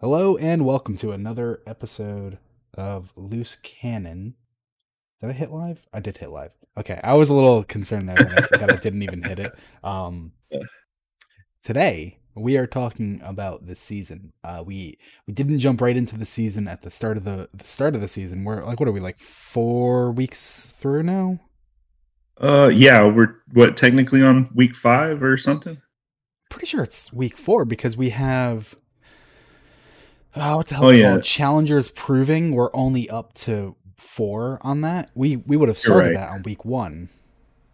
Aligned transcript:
Hello 0.00 0.36
and 0.36 0.66
welcome 0.66 0.96
to 0.96 1.12
another 1.12 1.62
episode 1.66 2.38
of 2.76 3.12
Loose 3.16 3.56
Cannon. 3.62 4.34
Did 5.20 5.30
I 5.30 5.32
hit 5.32 5.50
live? 5.52 5.86
I 5.92 6.00
did 6.00 6.18
hit 6.18 6.30
live. 6.30 6.50
Okay, 6.76 7.00
I 7.04 7.14
was 7.14 7.30
a 7.30 7.34
little 7.34 7.62
concerned 7.62 8.08
there 8.08 8.16
that 8.16 8.48
I, 8.52 8.58
that 8.58 8.72
I 8.72 8.76
didn't 8.76 9.02
even 9.02 9.22
hit 9.22 9.38
it. 9.38 9.52
Um, 9.84 10.32
today 11.62 12.18
we 12.34 12.56
are 12.56 12.66
talking 12.66 13.20
about 13.22 13.66
the 13.66 13.74
season. 13.74 14.32
Uh, 14.42 14.64
we 14.66 14.98
we 15.26 15.32
didn't 15.32 15.60
jump 15.60 15.80
right 15.80 15.96
into 15.96 16.18
the 16.18 16.26
season 16.26 16.66
at 16.66 16.82
the 16.82 16.90
start 16.90 17.16
of 17.16 17.24
the 17.24 17.48
the 17.54 17.64
start 17.64 17.94
of 17.94 18.00
the 18.00 18.08
season. 18.08 18.44
We're 18.44 18.62
like, 18.62 18.80
what 18.80 18.88
are 18.88 18.92
we 18.92 19.00
like 19.00 19.20
four 19.20 20.10
weeks 20.10 20.74
through 20.78 21.04
now? 21.04 21.38
Uh, 22.38 22.70
yeah, 22.74 23.04
we're 23.04 23.36
what 23.52 23.76
technically 23.76 24.22
on 24.22 24.48
week 24.54 24.74
five 24.74 25.22
or 25.22 25.36
something. 25.36 25.80
Pretty 26.50 26.66
sure 26.66 26.82
it's 26.82 27.12
week 27.12 27.38
four 27.38 27.64
because 27.64 27.96
we 27.96 28.10
have. 28.10 28.74
Oh, 30.36 30.56
what 30.58 30.66
the 30.68 30.74
hell? 30.76 30.86
Oh, 30.86 30.90
yeah. 30.90 31.12
called? 31.12 31.24
Challengers 31.24 31.88
proving 31.90 32.52
we're 32.54 32.74
only 32.74 33.08
up 33.08 33.34
to 33.34 33.76
four 33.96 34.58
on 34.62 34.80
that. 34.82 35.10
We 35.14 35.36
we 35.36 35.56
would 35.56 35.68
have 35.68 35.78
started 35.78 36.08
right. 36.08 36.14
that 36.14 36.30
on 36.30 36.42
week 36.42 36.64
one, 36.64 37.08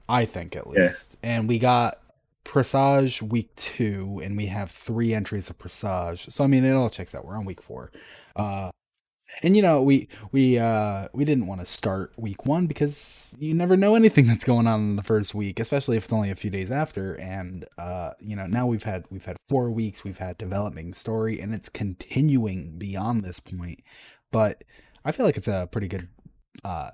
I 0.08 0.26
think 0.26 0.56
at 0.56 0.64
Yeah. 0.74 0.84
least. 0.84 1.16
And 1.22 1.48
we 1.48 1.58
got 1.58 2.00
Presage 2.44 3.22
week 3.22 3.54
two, 3.56 4.20
and 4.24 4.36
we 4.36 4.46
have 4.46 4.70
three 4.70 5.14
entries 5.14 5.50
of 5.50 5.58
Presage. 5.58 6.26
So 6.30 6.44
I 6.44 6.46
mean, 6.46 6.64
it 6.64 6.72
all 6.72 6.90
checks 6.90 7.14
out. 7.14 7.24
We're 7.24 7.36
on 7.36 7.44
week 7.44 7.60
four. 7.62 7.90
Uh, 8.36 8.70
and 9.42 9.56
you 9.56 9.62
know, 9.62 9.82
we 9.82 10.08
we 10.32 10.58
uh 10.58 11.08
we 11.12 11.24
didn't 11.24 11.46
want 11.46 11.60
to 11.60 11.66
start 11.66 12.12
week 12.16 12.46
one 12.46 12.66
because 12.66 13.34
you 13.38 13.54
never 13.54 13.76
know 13.76 13.94
anything 13.94 14.26
that's 14.28 14.44
going 14.44 14.66
on 14.66 14.80
in 14.80 14.96
the 14.96 15.02
first 15.02 15.34
week, 15.34 15.60
especially 15.60 15.96
if 15.96 16.04
it's 16.04 16.12
only 16.12 16.30
a 16.30 16.36
few 16.36 16.50
days 16.50 16.70
after. 16.70 17.14
And 17.14 17.64
uh, 17.78 18.12
you 18.20 18.36
know, 18.36 18.46
now 18.46 18.66
we've 18.66 18.84
had 18.84 19.04
we've 19.10 19.24
had 19.24 19.36
four 19.48 19.70
weeks, 19.70 20.04
we've 20.04 20.18
had 20.18 20.38
developing 20.38 20.94
story, 20.94 21.40
and 21.40 21.54
it's 21.54 21.68
continuing 21.68 22.78
beyond 22.78 23.22
this 23.22 23.40
point. 23.40 23.82
But 24.30 24.64
I 25.04 25.12
feel 25.12 25.26
like 25.26 25.36
it's 25.36 25.48
a 25.48 25.68
pretty 25.70 25.88
good 25.88 26.08
uh 26.64 26.90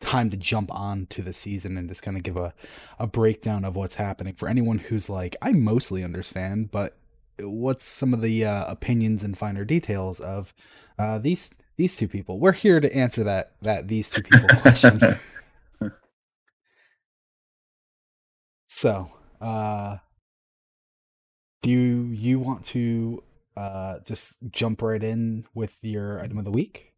time 0.00 0.30
to 0.30 0.36
jump 0.36 0.72
on 0.74 1.06
to 1.06 1.22
the 1.22 1.32
season 1.32 1.76
and 1.76 1.88
just 1.88 2.02
kind 2.02 2.16
of 2.16 2.22
give 2.22 2.36
a, 2.36 2.54
a 2.98 3.06
breakdown 3.06 3.66
of 3.66 3.76
what's 3.76 3.96
happening 3.96 4.34
for 4.34 4.48
anyone 4.48 4.78
who's 4.78 5.10
like, 5.10 5.36
I 5.42 5.52
mostly 5.52 6.02
understand, 6.02 6.70
but 6.70 6.96
what's 7.38 7.84
some 7.84 8.14
of 8.14 8.22
the 8.22 8.44
uh, 8.44 8.64
opinions 8.64 9.22
and 9.22 9.36
finer 9.36 9.64
details 9.64 10.18
of 10.20 10.54
uh, 10.98 11.18
these 11.18 11.50
these 11.80 11.96
two 11.96 12.08
people? 12.08 12.38
We're 12.38 12.52
here 12.52 12.78
to 12.78 12.94
answer 12.94 13.24
that 13.24 13.52
that 13.62 13.88
these 13.88 14.10
two 14.10 14.22
people 14.22 14.48
question. 14.60 15.00
so, 18.68 19.10
uh, 19.40 19.96
do 21.62 21.70
you, 21.70 22.02
you 22.12 22.38
want 22.38 22.66
to 22.66 23.22
uh, 23.56 24.00
just 24.00 24.36
jump 24.50 24.82
right 24.82 25.02
in 25.02 25.46
with 25.54 25.72
your 25.80 26.20
item 26.20 26.36
of 26.36 26.44
the 26.44 26.50
week? 26.50 26.92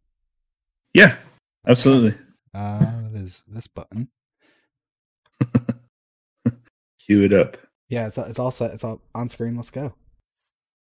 Yeah, 0.95 1.17
absolutely. 1.65 2.19
Uh, 2.53 3.03
there's 3.13 3.45
this 3.47 3.69
button. 3.69 4.09
Cue 7.07 7.23
it 7.23 7.33
up. 7.33 7.57
Yeah, 7.89 8.09
it's 8.09 8.19
it's 8.19 8.41
all 8.41 8.51
set. 8.51 8.73
It's 8.73 8.83
all 8.83 9.01
on 9.15 9.29
screen. 9.29 9.55
Let's 9.55 9.71
go. 9.71 9.95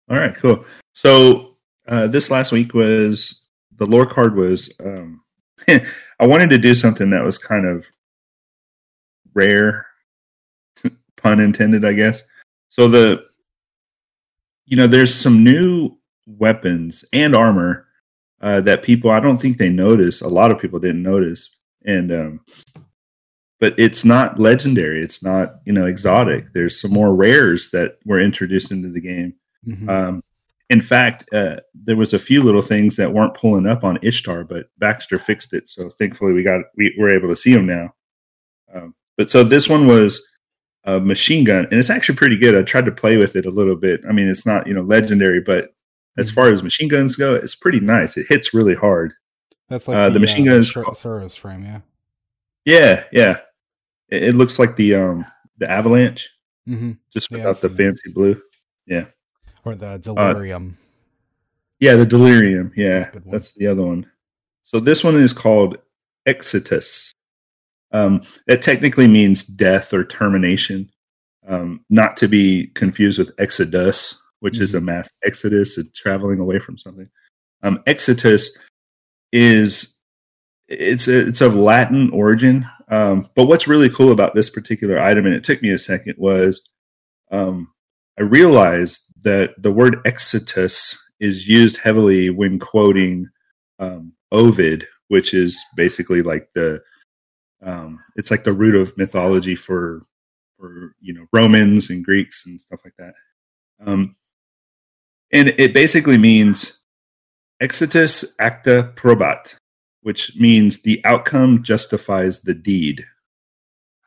All 0.09 0.17
right, 0.17 0.35
cool. 0.35 0.65
So 0.93 1.57
uh, 1.87 2.07
this 2.07 2.31
last 2.31 2.51
week 2.51 2.73
was 2.73 3.40
the 3.81 3.87
lore 3.87 4.05
card 4.05 4.35
was. 4.35 4.71
Um, 4.79 5.23
I 5.67 6.27
wanted 6.27 6.51
to 6.51 6.59
do 6.59 6.75
something 6.75 7.09
that 7.09 7.23
was 7.23 7.39
kind 7.39 7.65
of 7.65 7.87
rare, 9.33 9.87
pun 11.17 11.39
intended, 11.39 11.83
I 11.83 11.93
guess. 11.93 12.21
So 12.69 12.87
the, 12.87 13.25
you 14.67 14.77
know, 14.77 14.85
there's 14.85 15.13
some 15.13 15.43
new 15.43 15.97
weapons 16.27 17.03
and 17.11 17.35
armor 17.35 17.87
uh, 18.39 18.61
that 18.61 18.83
people 18.83 19.09
I 19.09 19.19
don't 19.19 19.41
think 19.41 19.57
they 19.57 19.69
notice. 19.69 20.21
A 20.21 20.27
lot 20.27 20.51
of 20.51 20.59
people 20.59 20.77
didn't 20.77 21.01
notice, 21.01 21.49
and 21.83 22.11
um, 22.11 22.45
but 23.59 23.73
it's 23.79 24.05
not 24.05 24.39
legendary. 24.39 25.01
It's 25.01 25.23
not 25.23 25.55
you 25.65 25.73
know 25.73 25.87
exotic. 25.87 26.53
There's 26.53 26.79
some 26.79 26.91
more 26.91 27.15
rares 27.15 27.71
that 27.71 27.97
were 28.05 28.19
introduced 28.19 28.71
into 28.71 28.89
the 28.89 29.01
game. 29.01 29.33
Mhm. 29.67 29.89
Um, 29.89 30.23
in 30.71 30.79
fact, 30.81 31.25
uh, 31.33 31.57
there 31.73 31.97
was 31.97 32.13
a 32.13 32.19
few 32.19 32.41
little 32.41 32.61
things 32.61 32.95
that 32.95 33.11
weren't 33.11 33.33
pulling 33.33 33.67
up 33.67 33.83
on 33.83 33.99
Ishtar, 34.01 34.45
but 34.45 34.67
Baxter 34.77 35.19
fixed 35.19 35.53
it. 35.53 35.67
So 35.67 35.89
thankfully, 35.89 36.31
we 36.33 36.43
got 36.43 36.61
we 36.77 36.95
were 36.97 37.09
able 37.09 37.27
to 37.27 37.35
see 37.35 37.53
them 37.53 37.65
now. 37.65 37.93
Um, 38.73 38.95
but 39.17 39.29
so 39.29 39.43
this 39.43 39.67
one 39.67 39.85
was 39.85 40.25
a 40.85 40.97
machine 40.99 41.43
gun, 41.43 41.65
and 41.65 41.73
it's 41.73 41.89
actually 41.89 42.15
pretty 42.15 42.37
good. 42.37 42.55
I 42.55 42.63
tried 42.63 42.85
to 42.85 42.91
play 42.91 43.17
with 43.17 43.35
it 43.35 43.45
a 43.45 43.51
little 43.51 43.75
bit. 43.75 43.99
I 44.07 44.13
mean, 44.13 44.29
it's 44.29 44.45
not 44.45 44.65
you 44.65 44.73
know 44.73 44.81
legendary, 44.81 45.41
but 45.41 45.71
as 46.17 46.31
far 46.31 46.47
as 46.47 46.63
machine 46.63 46.87
guns 46.87 47.17
go, 47.17 47.35
it's 47.35 47.53
pretty 47.55 47.81
nice. 47.81 48.15
It 48.15 48.27
hits 48.29 48.53
really 48.53 48.75
hard. 48.75 49.13
That's 49.67 49.89
like 49.89 49.97
uh, 49.97 50.09
the 50.09 50.19
machine 50.19 50.45
gun 50.45 50.61
is 50.61 50.71
Sor- 50.71 51.29
frame. 51.29 51.65
Yeah. 51.65 51.81
Yeah, 52.63 53.03
yeah. 53.11 53.37
It, 54.09 54.23
it 54.23 54.35
looks 54.35 54.57
like 54.57 54.77
the 54.77 54.95
um 54.95 55.25
the 55.57 55.69
avalanche, 55.69 56.29
Mm-hmm. 56.69 56.91
just 57.11 57.29
Yeah, 57.29 57.39
without 57.39 57.57
the 57.57 57.69
fancy 57.69 58.09
blue. 58.13 58.41
Or 59.63 59.75
the 59.75 59.97
delirium. 59.97 60.77
Yeah, 61.79 61.95
the 61.95 62.05
delirium. 62.05 62.71
Yeah, 62.75 63.09
That's 63.11 63.15
a 63.15 63.29
that's 63.29 63.51
the 63.53 63.67
other 63.67 63.83
one. 63.83 64.09
So 64.63 64.79
this 64.79 65.03
one 65.03 65.15
is 65.15 65.33
called 65.33 65.77
Exitus. 66.27 67.13
Um, 67.91 68.21
it 68.47 68.61
technically 68.61 69.07
means 69.07 69.43
death 69.43 69.93
or 69.93 70.05
termination, 70.05 70.89
um, 71.47 71.83
not 71.89 72.15
to 72.17 72.27
be 72.27 72.67
confused 72.67 73.19
with 73.19 73.31
Exodus, 73.37 74.21
which 74.39 74.59
is 74.59 74.73
a 74.73 74.81
mass 74.81 75.09
exodus 75.25 75.77
and 75.77 75.93
traveling 75.93 76.39
away 76.39 76.59
from 76.59 76.77
something. 76.77 77.09
Um, 77.63 77.79
Exitus 77.87 78.49
is 79.31 79.97
it's 80.67 81.07
a, 81.07 81.27
it's 81.27 81.41
of 81.41 81.55
Latin 81.55 82.09
origin, 82.11 82.67
um, 82.89 83.27
but 83.35 83.45
what's 83.45 83.67
really 83.67 83.89
cool 83.89 84.11
about 84.11 84.35
this 84.35 84.49
particular 84.49 84.99
item, 84.99 85.25
and 85.25 85.35
it 85.35 85.43
took 85.43 85.61
me 85.61 85.71
a 85.71 85.77
second, 85.77 86.15
was 86.17 86.69
um, 87.31 87.71
I 88.17 88.23
realized 88.23 89.10
that 89.23 89.53
the 89.61 89.71
word 89.71 90.03
Exitus 90.03 90.97
is 91.19 91.47
used 91.47 91.77
heavily 91.77 92.29
when 92.29 92.59
quoting 92.59 93.29
um, 93.79 94.13
Ovid, 94.31 94.87
which 95.07 95.33
is 95.33 95.63
basically 95.75 96.21
like 96.21 96.49
the 96.53 96.81
um, 97.63 97.99
it's 98.15 98.31
like 98.31 98.43
the 98.43 98.53
root 98.53 98.75
of 98.75 98.97
mythology 98.97 99.55
for 99.55 100.03
for 100.57 100.95
you 100.99 101.13
know 101.13 101.25
Romans 101.31 101.89
and 101.89 102.03
Greeks 102.03 102.45
and 102.45 102.59
stuff 102.59 102.81
like 102.83 102.95
that. 102.97 103.13
Um, 103.85 104.15
and 105.31 105.49
it 105.57 105.73
basically 105.73 106.17
means 106.17 106.79
exitus 107.61 108.25
acta 108.39 108.91
probat, 108.95 109.55
which 110.01 110.35
means 110.35 110.81
the 110.81 111.01
outcome 111.05 111.63
justifies 111.63 112.41
the 112.41 112.53
deed. 112.53 113.05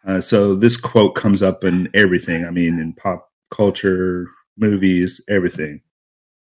Uh, 0.06 0.20
so 0.20 0.54
this 0.54 0.76
quote 0.76 1.14
comes 1.14 1.42
up 1.42 1.64
in 1.64 1.88
everything. 1.94 2.44
I 2.44 2.50
mean, 2.50 2.78
in 2.78 2.92
pop 2.92 3.31
culture, 3.50 4.28
movies, 4.56 5.20
everything. 5.28 5.81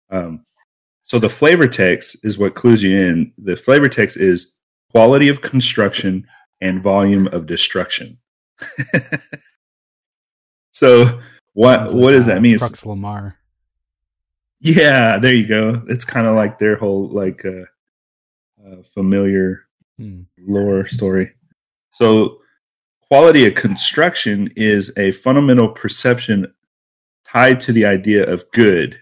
Um, 0.10 0.46
so 1.04 1.20
the 1.20 1.30
flavor 1.30 1.68
text 1.68 2.18
is 2.24 2.38
what 2.38 2.56
clues 2.56 2.84
you 2.84 2.98
in. 2.98 3.34
The 3.38 3.56
flavor 3.56 3.90
text 3.90 4.18
is 4.18 4.56
quality 4.92 5.30
of 5.30 5.42
construction 5.42 6.28
and 6.62 6.84
volume 6.84 7.28
of 7.28 7.48
destruction. 7.48 8.20
so 10.72 11.20
what 11.54 11.80
Sounds 11.80 11.94
what 11.94 12.02
like, 12.02 12.12
does 12.14 12.28
uh, 12.28 12.36
that 12.36 12.42
mean? 12.42 12.60
Crux 12.60 12.84
Lomar. 12.84 13.36
Yeah, 14.60 15.18
there 15.18 15.34
you 15.34 15.48
go. 15.48 15.84
It's 15.88 16.06
kind 16.06 16.28
of 16.28 16.36
like 16.36 16.60
their 16.60 16.76
whole 16.76 17.08
like 17.08 17.44
uh, 17.46 17.64
uh, 18.66 18.84
familiar 18.94 19.66
Hmm. 20.02 20.22
lore 20.40 20.88
story. 20.88 21.32
So, 21.92 22.40
quality 23.02 23.46
of 23.46 23.56
construction 23.56 24.52
is 24.56 24.92
a 24.98 25.12
fundamental 25.12 25.70
perception 25.70 26.52
tied 27.32 27.60
to 27.62 27.72
the 27.72 27.86
idea 27.86 28.26
of 28.32 28.44
good. 28.52 29.00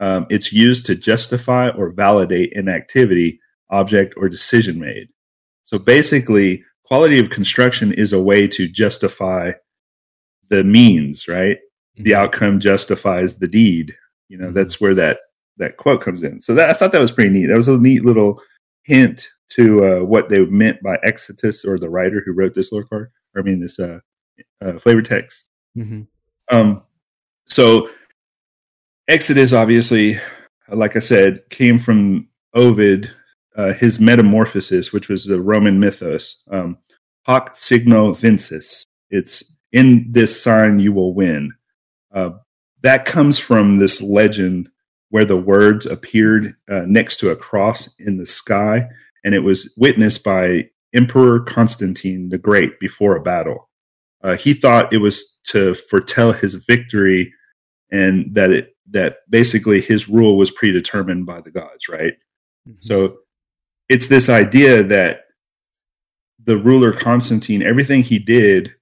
Um, 0.00 0.26
it's 0.30 0.52
used 0.52 0.86
to 0.86 0.94
justify 0.96 1.68
or 1.70 1.90
validate 1.92 2.56
an 2.56 2.68
activity, 2.68 3.38
object, 3.70 4.14
or 4.16 4.28
decision 4.28 4.80
made. 4.80 5.08
So, 5.64 5.78
basically, 5.78 6.64
quality 6.84 7.18
of 7.18 7.30
construction 7.30 7.92
is 7.92 8.12
a 8.12 8.22
way 8.22 8.46
to 8.48 8.68
justify 8.68 9.52
the 10.48 10.64
means, 10.64 11.28
right? 11.28 11.58
The 11.96 12.10
Mhm. 12.10 12.16
outcome 12.16 12.60
justifies 12.60 13.38
the 13.38 13.48
deed. 13.48 13.94
You 14.28 14.38
know, 14.38 14.50
that's 14.50 14.80
where 14.80 14.94
that 14.94 15.20
that 15.58 15.76
quote 15.76 16.00
comes 16.00 16.22
in. 16.22 16.40
So 16.40 16.54
that 16.54 16.70
I 16.70 16.72
thought 16.72 16.92
that 16.92 17.00
was 17.00 17.12
pretty 17.12 17.30
neat. 17.30 17.46
That 17.46 17.56
was 17.56 17.68
a 17.68 17.78
neat 17.78 18.04
little 18.04 18.42
hint 18.84 19.28
to 19.50 19.84
uh, 19.84 20.00
what 20.04 20.30
they 20.30 20.44
meant 20.46 20.82
by 20.82 20.96
Exitus 21.04 21.64
or 21.64 21.78
the 21.78 21.90
writer 21.90 22.22
who 22.24 22.32
wrote 22.32 22.54
this 22.54 22.72
lore 22.72 22.84
card. 22.84 23.10
Or 23.34 23.42
I 23.42 23.44
mean, 23.44 23.60
this 23.60 23.78
uh, 23.78 24.00
uh, 24.62 24.78
flavor 24.78 25.02
text. 25.02 25.44
Mhm. 25.76 26.06
Um, 26.50 26.82
so 27.52 27.88
Exodus, 29.08 29.52
obviously, 29.52 30.18
like 30.68 30.96
I 30.96 31.00
said, 31.00 31.48
came 31.50 31.78
from 31.78 32.28
Ovid, 32.54 33.10
uh, 33.56 33.72
his 33.72 34.00
Metamorphosis, 34.00 34.92
which 34.92 35.08
was 35.08 35.24
the 35.24 35.40
Roman 35.40 35.78
mythos. 35.78 36.42
Um, 36.50 36.78
Hoc 37.26 37.54
signo 37.54 38.12
vinces. 38.14 38.84
It's 39.10 39.58
in 39.70 40.10
this 40.10 40.40
sign 40.42 40.78
you 40.78 40.92
will 40.92 41.14
win. 41.14 41.52
Uh, 42.12 42.30
that 42.82 43.04
comes 43.04 43.38
from 43.38 43.78
this 43.78 44.02
legend 44.02 44.68
where 45.10 45.24
the 45.24 45.36
words 45.36 45.86
appeared 45.86 46.56
uh, 46.70 46.82
next 46.86 47.16
to 47.16 47.30
a 47.30 47.36
cross 47.36 47.94
in 47.98 48.16
the 48.16 48.26
sky, 48.26 48.88
and 49.24 49.34
it 49.34 49.40
was 49.40 49.72
witnessed 49.76 50.24
by 50.24 50.70
Emperor 50.94 51.40
Constantine 51.40 52.30
the 52.30 52.38
Great 52.38 52.80
before 52.80 53.14
a 53.16 53.22
battle. 53.22 53.68
Uh, 54.22 54.36
he 54.36 54.54
thought 54.54 54.92
it 54.92 54.98
was 54.98 55.38
to 55.44 55.74
foretell 55.74 56.32
his 56.32 56.54
victory, 56.54 57.32
and 57.92 58.34
that 58.34 58.50
it 58.50 58.76
that 58.90 59.18
basically 59.30 59.80
his 59.80 60.08
rule 60.08 60.36
was 60.36 60.50
predetermined 60.50 61.24
by 61.24 61.40
the 61.40 61.50
gods, 61.50 61.88
right? 61.88 62.14
Mm-hmm. 62.68 62.80
So 62.80 63.18
it's 63.88 64.08
this 64.08 64.28
idea 64.28 64.82
that 64.82 65.26
the 66.42 66.56
ruler 66.56 66.92
Constantine, 66.92 67.62
everything 67.62 68.02
he 68.02 68.18
did 68.18 68.74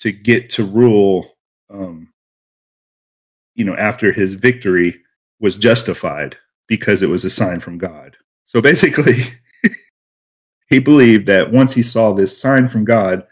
to 0.00 0.10
get 0.10 0.50
to 0.50 0.64
rule, 0.64 1.36
um, 1.70 2.12
you 3.54 3.64
know, 3.64 3.76
after 3.76 4.12
his 4.12 4.34
victory 4.34 5.00
was 5.40 5.56
justified 5.56 6.36
because 6.66 7.02
it 7.02 7.08
was 7.08 7.24
a 7.24 7.30
sign 7.30 7.60
from 7.60 7.78
God. 7.78 8.16
So 8.44 8.60
basically, 8.60 9.14
he 10.68 10.80
believed 10.80 11.26
that 11.26 11.52
once 11.52 11.72
he 11.74 11.82
saw 11.82 12.12
this 12.12 12.38
sign 12.38 12.66
from 12.66 12.84
God, 12.84 13.26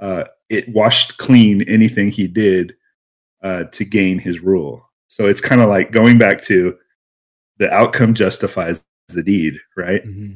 uh, 0.00 0.24
it 0.48 0.68
washed 0.68 1.18
clean 1.18 1.62
anything 1.62 2.10
he 2.10 2.26
did 2.26 2.74
uh, 3.42 3.64
to 3.64 3.84
gain 3.84 4.18
his 4.18 4.40
rule. 4.40 4.88
So 5.08 5.26
it's 5.26 5.40
kind 5.40 5.60
of 5.60 5.68
like 5.68 5.90
going 5.90 6.18
back 6.18 6.42
to 6.42 6.76
the 7.58 7.72
outcome 7.72 8.14
justifies 8.14 8.82
the 9.08 9.22
deed, 9.22 9.58
right? 9.76 10.04
Mm-hmm. 10.04 10.34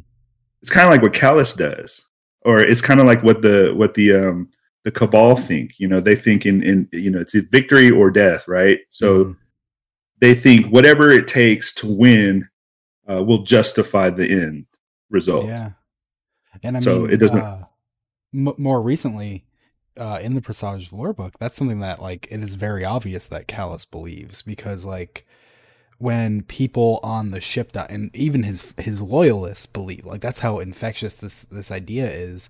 It's 0.60 0.70
kind 0.70 0.86
of 0.86 0.92
like 0.92 1.02
what 1.02 1.12
Calus 1.12 1.56
does, 1.56 2.06
or 2.42 2.60
it's 2.60 2.80
kind 2.80 3.00
of 3.00 3.06
like 3.06 3.22
what 3.22 3.42
the 3.42 3.72
what 3.76 3.94
the 3.94 4.14
um 4.14 4.50
the 4.84 4.90
cabal 4.90 5.36
think. 5.36 5.78
You 5.78 5.88
know, 5.88 6.00
they 6.00 6.16
think 6.16 6.46
in 6.46 6.62
in 6.62 6.88
you 6.92 7.10
know 7.10 7.20
it's 7.20 7.34
victory 7.34 7.90
or 7.90 8.10
death, 8.10 8.48
right? 8.48 8.80
So 8.88 9.24
mm-hmm. 9.24 9.32
they 10.20 10.34
think 10.34 10.66
whatever 10.66 11.10
it 11.10 11.26
takes 11.26 11.72
to 11.74 11.86
win 11.92 12.48
uh, 13.10 13.22
will 13.22 13.42
justify 13.42 14.10
the 14.10 14.30
end 14.30 14.66
result. 15.10 15.46
Yeah, 15.46 15.70
and 16.62 16.76
I 16.76 16.80
so 16.80 17.00
mean, 17.00 17.10
it 17.10 17.16
doesn't. 17.18 17.38
Uh, 17.38 17.64
m- 18.34 18.54
more 18.56 18.80
recently, 18.80 19.44
uh, 19.96 20.18
in 20.22 20.34
the 20.34 20.40
Presage 20.40 20.92
lore 20.92 21.12
book, 21.12 21.38
that's 21.38 21.56
something 21.56 21.80
that 21.80 22.00
like 22.00 22.26
it 22.30 22.42
is 22.42 22.54
very 22.54 22.84
obvious 22.84 23.28
that 23.28 23.48
Calus 23.48 23.88
believes 23.88 24.42
because 24.42 24.84
like 24.84 25.26
when 25.98 26.42
people 26.42 26.98
on 27.02 27.30
the 27.30 27.40
ship 27.40 27.72
die, 27.72 27.86
and 27.88 28.14
even 28.16 28.42
his 28.42 28.72
his 28.78 29.00
loyalists 29.00 29.66
believe 29.66 30.04
like 30.04 30.20
that's 30.20 30.40
how 30.40 30.58
infectious 30.58 31.20
this 31.20 31.42
this 31.44 31.70
idea 31.70 32.10
is. 32.10 32.48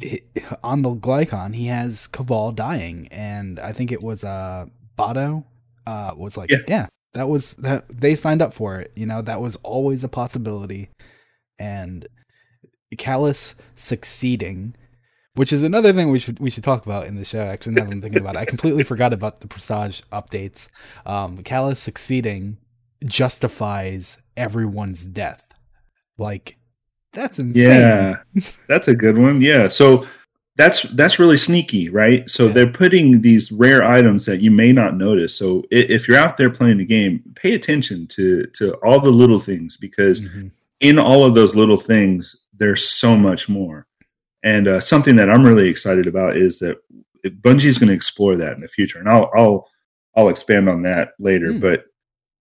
It, 0.00 0.24
on 0.64 0.80
the 0.80 0.94
Glykon 0.94 1.54
he 1.54 1.66
has 1.66 2.06
Cabal 2.06 2.52
dying, 2.52 3.08
and 3.10 3.58
I 3.58 3.72
think 3.72 3.92
it 3.92 4.02
was 4.02 4.24
uh 4.24 4.66
Bado 4.98 5.44
uh 5.86 6.14
was 6.16 6.36
like, 6.36 6.50
yeah. 6.50 6.58
yeah, 6.68 6.86
that 7.14 7.28
was 7.28 7.54
that 7.54 7.88
they 7.88 8.14
signed 8.14 8.40
up 8.40 8.54
for 8.54 8.78
it. 8.80 8.92
You 8.94 9.06
know, 9.06 9.20
that 9.22 9.40
was 9.40 9.56
always 9.56 10.04
a 10.04 10.08
possibility, 10.08 10.90
and 11.58 12.06
Calus 12.96 13.54
succeeding 13.74 14.74
which 15.34 15.52
is 15.52 15.62
another 15.62 15.92
thing 15.92 16.10
we 16.10 16.18
should 16.18 16.38
we 16.38 16.50
should 16.50 16.64
talk 16.64 16.84
about 16.84 17.06
in 17.06 17.16
the 17.16 17.24
show. 17.24 17.40
Actually, 17.40 17.74
now 17.74 17.84
that 17.84 17.92
I'm 17.92 18.02
thinking 18.02 18.20
about 18.20 18.36
it, 18.36 18.40
I 18.40 18.44
completely 18.44 18.82
forgot 18.82 19.12
about 19.12 19.40
the 19.40 19.48
Presage 19.48 20.02
updates. 20.10 20.68
Um, 21.06 21.42
Calus 21.42 21.78
succeeding 21.78 22.58
justifies 23.04 24.18
everyone's 24.36 25.06
death. 25.06 25.54
Like 26.18 26.56
that's 27.12 27.38
insane. 27.38 27.54
Yeah, 27.54 28.16
that's 28.68 28.88
a 28.88 28.94
good 28.94 29.18
one. 29.18 29.40
Yeah, 29.40 29.68
so 29.68 30.06
that's 30.56 30.82
that's 30.82 31.18
really 31.18 31.36
sneaky, 31.36 31.88
right? 31.88 32.28
So 32.28 32.46
yeah. 32.46 32.52
they're 32.52 32.72
putting 32.72 33.22
these 33.22 33.50
rare 33.50 33.82
items 33.82 34.26
that 34.26 34.42
you 34.42 34.50
may 34.50 34.72
not 34.72 34.96
notice. 34.96 35.34
So 35.34 35.64
if 35.70 36.06
you're 36.06 36.18
out 36.18 36.36
there 36.36 36.50
playing 36.50 36.78
the 36.78 36.84
game, 36.84 37.22
pay 37.34 37.54
attention 37.54 38.06
to 38.08 38.46
to 38.54 38.74
all 38.84 39.00
the 39.00 39.10
little 39.10 39.40
things 39.40 39.76
because 39.76 40.20
mm-hmm. 40.20 40.48
in 40.80 40.98
all 40.98 41.24
of 41.24 41.34
those 41.34 41.54
little 41.54 41.76
things, 41.76 42.36
there's 42.52 42.88
so 42.88 43.16
much 43.16 43.48
more. 43.48 43.86
And 44.42 44.68
uh, 44.68 44.80
something 44.80 45.16
that 45.16 45.30
I'm 45.30 45.44
really 45.44 45.68
excited 45.68 46.06
about 46.06 46.36
is 46.36 46.58
that 46.60 46.78
Bungie 47.24 47.66
is 47.66 47.78
going 47.78 47.88
to 47.88 47.94
explore 47.94 48.36
that 48.36 48.54
in 48.54 48.60
the 48.60 48.68
future, 48.68 48.98
and 48.98 49.08
I'll 49.08 49.30
I'll 49.34 49.68
I'll 50.16 50.28
expand 50.28 50.68
on 50.68 50.82
that 50.82 51.10
later. 51.18 51.50
Mm. 51.50 51.60
But 51.60 51.84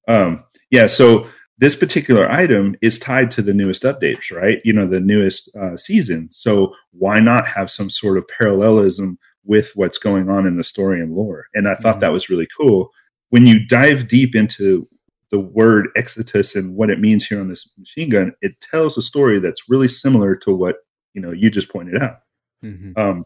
um, 0.07 0.43
yeah, 0.71 0.87
so 0.87 1.27
this 1.57 1.75
particular 1.75 2.31
item 2.31 2.75
is 2.81 2.99
tied 2.99 3.31
to 3.31 3.41
the 3.41 3.53
newest 3.53 3.83
updates, 3.83 4.31
right? 4.31 4.61
You 4.63 4.73
know, 4.73 4.87
the 4.87 5.01
newest 5.01 5.53
uh, 5.55 5.75
season. 5.75 6.29
So 6.31 6.73
why 6.91 7.19
not 7.19 7.47
have 7.47 7.69
some 7.69 7.89
sort 7.89 8.17
of 8.17 8.27
parallelism 8.27 9.19
with 9.43 9.71
what's 9.75 9.97
going 9.97 10.29
on 10.29 10.47
in 10.47 10.57
the 10.57 10.63
story 10.63 11.01
and 11.01 11.13
lore? 11.13 11.47
And 11.53 11.67
I 11.67 11.75
thought 11.75 11.97
mm. 11.97 12.01
that 12.01 12.13
was 12.13 12.29
really 12.29 12.47
cool. 12.57 12.89
When 13.29 13.45
you 13.45 13.65
dive 13.65 14.07
deep 14.07 14.35
into 14.35 14.87
the 15.31 15.39
word 15.39 15.89
Exodus 15.95 16.55
and 16.55 16.75
what 16.75 16.89
it 16.89 16.99
means 16.99 17.25
here 17.25 17.39
on 17.39 17.49
this 17.49 17.69
machine 17.77 18.09
gun, 18.09 18.33
it 18.41 18.59
tells 18.61 18.97
a 18.97 19.01
story 19.01 19.39
that's 19.39 19.69
really 19.69 19.87
similar 19.87 20.35
to 20.37 20.55
what 20.55 20.77
you 21.13 21.21
know 21.21 21.31
you 21.31 21.49
just 21.49 21.69
pointed 21.69 22.01
out. 22.01 22.21
Mm-hmm. 22.63 22.99
Um, 22.99 23.25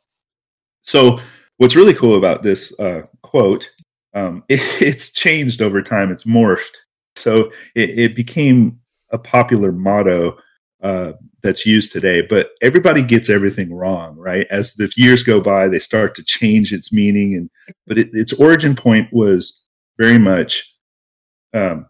so 0.81 1.19
what's 1.57 1.75
really 1.75 1.94
cool 1.94 2.18
about 2.18 2.44
this 2.44 2.77
uh, 2.80 3.03
quote, 3.21 3.71
um, 4.13 4.44
it, 4.50 4.59
it's 4.81 5.12
changed 5.12 5.62
over 5.62 5.81
time. 5.81 6.12
It's 6.12 6.25
morphed. 6.25 6.77
So 7.15 7.51
it, 7.75 7.97
it 7.97 8.15
became 8.15 8.80
a 9.12 9.18
popular 9.18 9.71
motto 9.71 10.38
uh, 10.81 11.13
that's 11.41 11.65
used 11.65 11.91
today. 11.91 12.21
But 12.21 12.51
everybody 12.62 13.03
gets 13.03 13.30
everything 13.30 13.74
wrong, 13.74 14.18
right? 14.18 14.45
As 14.50 14.74
the 14.74 14.91
years 14.97 15.24
go 15.24 15.39
by, 15.39 15.68
they 15.68 15.79
start 15.79 16.15
to 16.15 16.24
change 16.24 16.74
its 16.74 16.91
meaning. 16.91 17.36
And 17.36 17.50
but 17.88 17.97
it, 17.97 18.09
its 18.12 18.33
origin 18.33 18.75
point 18.75 19.12
was 19.13 19.62
very 19.97 20.18
much, 20.18 20.75
um, 21.53 21.86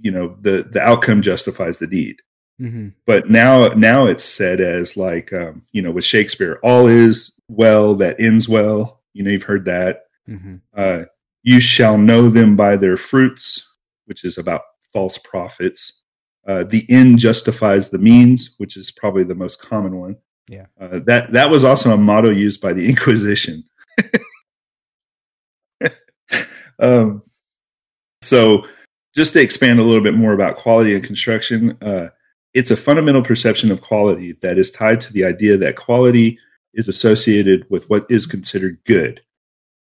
you 0.00 0.10
know, 0.10 0.36
the 0.40 0.68
the 0.70 0.80
outcome 0.80 1.22
justifies 1.22 1.78
the 1.78 1.86
deed. 1.86 2.20
Mm-hmm. 2.62 2.88
But 3.06 3.28
now, 3.28 3.68
now 3.68 4.06
it's 4.06 4.24
said 4.24 4.60
as 4.60 4.96
like, 4.96 5.32
um, 5.32 5.62
you 5.72 5.82
know, 5.82 5.90
with 5.90 6.04
Shakespeare, 6.04 6.60
all 6.62 6.86
is 6.86 7.40
well 7.48 7.94
that 7.96 8.20
ends 8.20 8.48
well. 8.48 9.00
You 9.12 9.24
know, 9.24 9.30
you've 9.30 9.42
heard 9.42 9.64
that. 9.64 10.04
Mm-hmm. 10.28 10.56
Uh, 10.74 11.04
you 11.42 11.60
shall 11.60 11.98
know 11.98 12.28
them 12.28 12.54
by 12.54 12.76
their 12.76 12.96
fruits, 12.96 13.68
which 14.06 14.24
is 14.24 14.38
about 14.38 14.62
false 14.92 15.18
prophets. 15.18 15.92
Uh, 16.46 16.64
the 16.64 16.86
end 16.88 17.18
justifies 17.18 17.90
the 17.90 17.98
means, 17.98 18.54
which 18.58 18.76
is 18.76 18.92
probably 18.92 19.24
the 19.24 19.34
most 19.34 19.60
common 19.60 19.98
one. 19.98 20.16
Yeah, 20.48 20.66
uh, 20.80 21.00
that 21.06 21.32
that 21.32 21.50
was 21.50 21.64
also 21.64 21.92
a 21.92 21.96
motto 21.96 22.30
used 22.30 22.60
by 22.60 22.72
the 22.72 22.88
Inquisition. 22.90 23.64
um, 26.80 27.22
so, 28.22 28.66
just 29.14 29.32
to 29.34 29.40
expand 29.40 29.78
a 29.78 29.84
little 29.84 30.02
bit 30.02 30.14
more 30.14 30.32
about 30.32 30.56
quality 30.56 30.94
and 30.94 31.04
construction, 31.04 31.76
uh, 31.80 32.08
it's 32.54 32.70
a 32.70 32.76
fundamental 32.76 33.22
perception 33.22 33.70
of 33.70 33.80
quality 33.80 34.32
that 34.42 34.58
is 34.58 34.70
tied 34.70 35.00
to 35.02 35.12
the 35.12 35.24
idea 35.24 35.56
that 35.56 35.76
quality 35.76 36.38
is 36.74 36.88
associated 36.88 37.66
with 37.70 37.88
what 37.88 38.06
is 38.08 38.26
considered 38.26 38.78
good. 38.84 39.20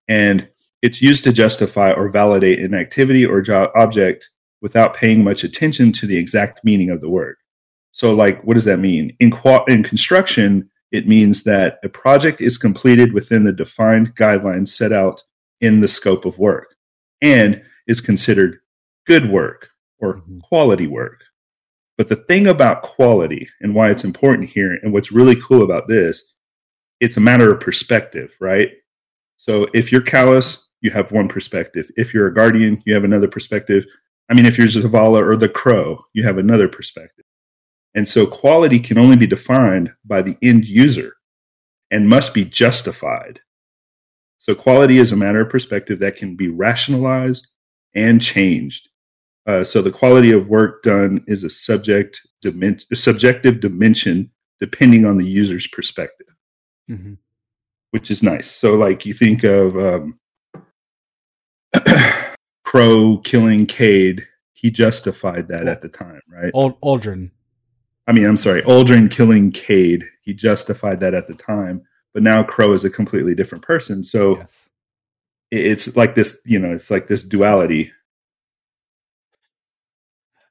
And 0.08 0.48
it's 0.82 1.01
used 1.01 1.24
to 1.25 1.34
justify 1.34 1.92
or 1.92 2.10
validate 2.10 2.60
an 2.60 2.74
activity 2.74 3.25
or 3.25 3.42
jo- 3.42 3.72
object 3.75 4.30
without 4.62 4.96
paying 4.96 5.24
much 5.24 5.44
attention 5.44 5.92
to 5.92 6.06
the 6.06 6.18
exact 6.18 6.63
meaning 6.63 6.90
of 6.90 7.01
the 7.01 7.10
word. 7.10 7.36
So, 7.92 8.13
like, 8.13 8.44
what 8.44 8.54
does 8.54 8.66
that 8.66 8.80
mean? 8.80 9.16
In, 9.20 9.32
qua- 9.32 9.66
in 9.66 9.84
construction, 9.84 10.70
it 10.92 11.08
means 11.08 11.44
that 11.44 11.80
a 11.84 11.90
project 11.90 12.42
is 12.42 12.58
completed 12.58 13.13
within 13.13 13.44
the 13.44 13.54
defined 13.54 14.16
guidelines 14.16 14.70
set 14.70 14.92
out 14.92 15.24
in 15.60 15.82
the 15.82 15.88
scope 15.88 16.25
of 16.25 16.40
work 16.40 16.75
and 17.22 17.62
is 17.88 18.01
considered 18.01 18.60
good 19.06 19.30
work 19.30 19.70
or 20.00 20.16
mm-hmm. 20.16 20.40
quality 20.40 20.88
work. 20.88 21.24
But 22.01 22.10
the 22.10 22.15
thing 22.15 22.48
about 22.48 22.81
quality 22.81 23.48
and 23.60 23.75
why 23.75 23.91
it's 23.91 24.03
important 24.03 24.50
here, 24.50 24.79
and 24.81 24.91
what's 24.91 25.12
really 25.12 25.36
cool 25.39 25.62
about 25.62 25.88
this, 25.88 26.34
it's 27.00 27.17
a 27.17 27.22
matter 27.22 27.53
of 27.53 27.60
perspective, 27.60 28.31
right? 28.41 28.72
So 29.38 29.67
if 29.75 29.91
you're 29.91 30.01
Calus, 30.01 30.63
you 30.81 30.89
have 30.89 31.12
one 31.12 31.27
perspective. 31.27 31.91
If 31.98 32.12
you're 32.12 32.25
a 32.25 32.34
guardian, 32.34 32.81
you 32.88 32.96
have 32.96 33.03
another 33.03 33.27
perspective. 33.27 33.86
I 34.31 34.34
mean, 34.34 34.48
if 34.48 34.58
you're 34.58 34.65
Zavala 34.65 35.24
or 35.24 35.38
the 35.38 35.48
crow, 35.48 36.03
you 36.13 36.24
have 36.24 36.39
another 36.39 36.67
perspective. 36.67 37.25
And 37.93 38.10
so 38.10 38.25
quality 38.25 38.79
can 38.79 38.98
only 38.98 39.15
be 39.15 39.27
defined 39.27 39.93
by 40.03 40.24
the 40.24 40.38
end 40.41 40.65
user 40.65 41.13
and 41.91 42.10
must 42.10 42.34
be 42.34 42.46
justified. 42.46 43.41
So 44.39 44.55
quality 44.55 44.98
is 44.98 45.12
a 45.12 45.17
matter 45.17 45.41
of 45.41 45.51
perspective 45.51 46.00
that 46.00 46.15
can 46.15 46.36
be 46.36 46.48
rationalized 46.48 47.48
and 47.93 48.20
changed. 48.20 48.89
Uh, 49.48 49.64
so 49.64 49.82
the 49.82 49.92
quality 49.92 50.32
of 50.32 50.48
work 50.48 50.84
done 50.84 51.24
is 51.28 51.44
a 51.44 51.50
subject 51.50 52.22
dimen- 52.44 52.84
subjective 52.96 53.60
dimension 53.60 54.32
depending 54.60 55.06
on 55.06 55.18
the 55.18 55.26
user's 55.26 55.66
perspective, 55.68 56.28
mm-hmm. 56.90 57.14
which 57.90 58.12
is 58.12 58.22
nice. 58.22 58.52
So 58.52 58.76
like 58.76 59.06
you 59.06 59.14
think 59.14 59.44
of 59.44 59.76
um, 59.76 60.20
Crow 62.64 63.18
killing 63.24 63.66
Cayde, 63.66 64.28
he 64.54 64.70
justified 64.70 65.48
that 65.48 65.68
at 65.68 65.82
the 65.82 65.90
time, 65.90 66.22
right? 66.30 66.52
Ald- 66.54 66.80
Uldren. 66.82 67.32
I 68.08 68.14
mean, 68.14 68.26
I'm 68.26 68.38
sorry, 68.38 68.62
Aldrin 68.64 69.10
killing 69.10 69.52
Cayde, 69.52 70.04
he 70.22 70.34
justified 70.34 71.00
that 71.00 71.14
at 71.14 71.28
the 71.28 71.34
time, 71.34 71.82
but 72.14 72.22
now 72.22 72.44
Crow 72.44 72.74
is 72.74 72.84
a 72.84 72.90
completely 72.90 73.34
different 73.34 73.64
person. 73.64 74.04
So 74.04 74.38
yes. 74.38 74.70
it's 75.50 75.96
like 75.96 76.14
this, 76.14 76.40
you 76.46 76.60
know, 76.60 76.72
it's 76.72 76.92
like 76.92 77.08
this 77.08 77.24
duality 77.24 77.92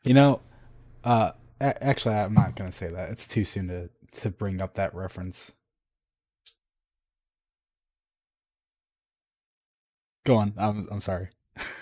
You 0.04 0.14
know, 0.14 0.40
uh, 1.04 1.32
a- 1.60 1.84
actually, 1.84 2.14
I'm 2.14 2.34
not 2.34 2.56
gonna 2.56 2.72
say 2.72 2.88
that. 2.88 3.10
It's 3.10 3.26
too 3.26 3.44
soon 3.44 3.68
to 3.68 3.90
to 4.22 4.30
bring 4.30 4.60
up 4.62 4.74
that 4.74 4.94
reference. 4.94 5.52
Go 10.24 10.36
on. 10.36 10.54
I'm 10.56 10.86
I'm 10.90 11.00
sorry. 11.00 11.28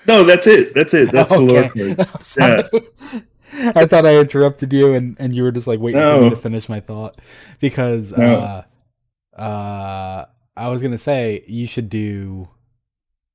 No, 0.06 0.24
that's 0.24 0.46
it. 0.46 0.74
That's 0.74 0.94
it. 0.94 1.12
That's 1.12 1.32
the 1.32 1.40
Lord 1.40 1.72
sorry. 2.22 2.64
I 3.52 3.86
thought 3.86 4.06
I 4.06 4.16
interrupted 4.18 4.72
you, 4.72 4.94
and, 4.94 5.16
and 5.20 5.34
you 5.34 5.42
were 5.42 5.52
just 5.52 5.66
like 5.66 5.80
waiting 5.80 6.00
for 6.00 6.22
me 6.24 6.30
to 6.30 6.36
finish 6.36 6.68
my 6.68 6.80
thought 6.80 7.18
because 7.60 8.12
No. 8.12 8.64
uh, 9.36 9.40
uh, 9.40 10.26
I 10.56 10.68
was 10.68 10.82
gonna 10.82 10.98
say 10.98 11.44
you 11.46 11.66
should 11.66 11.88
do 11.88 12.48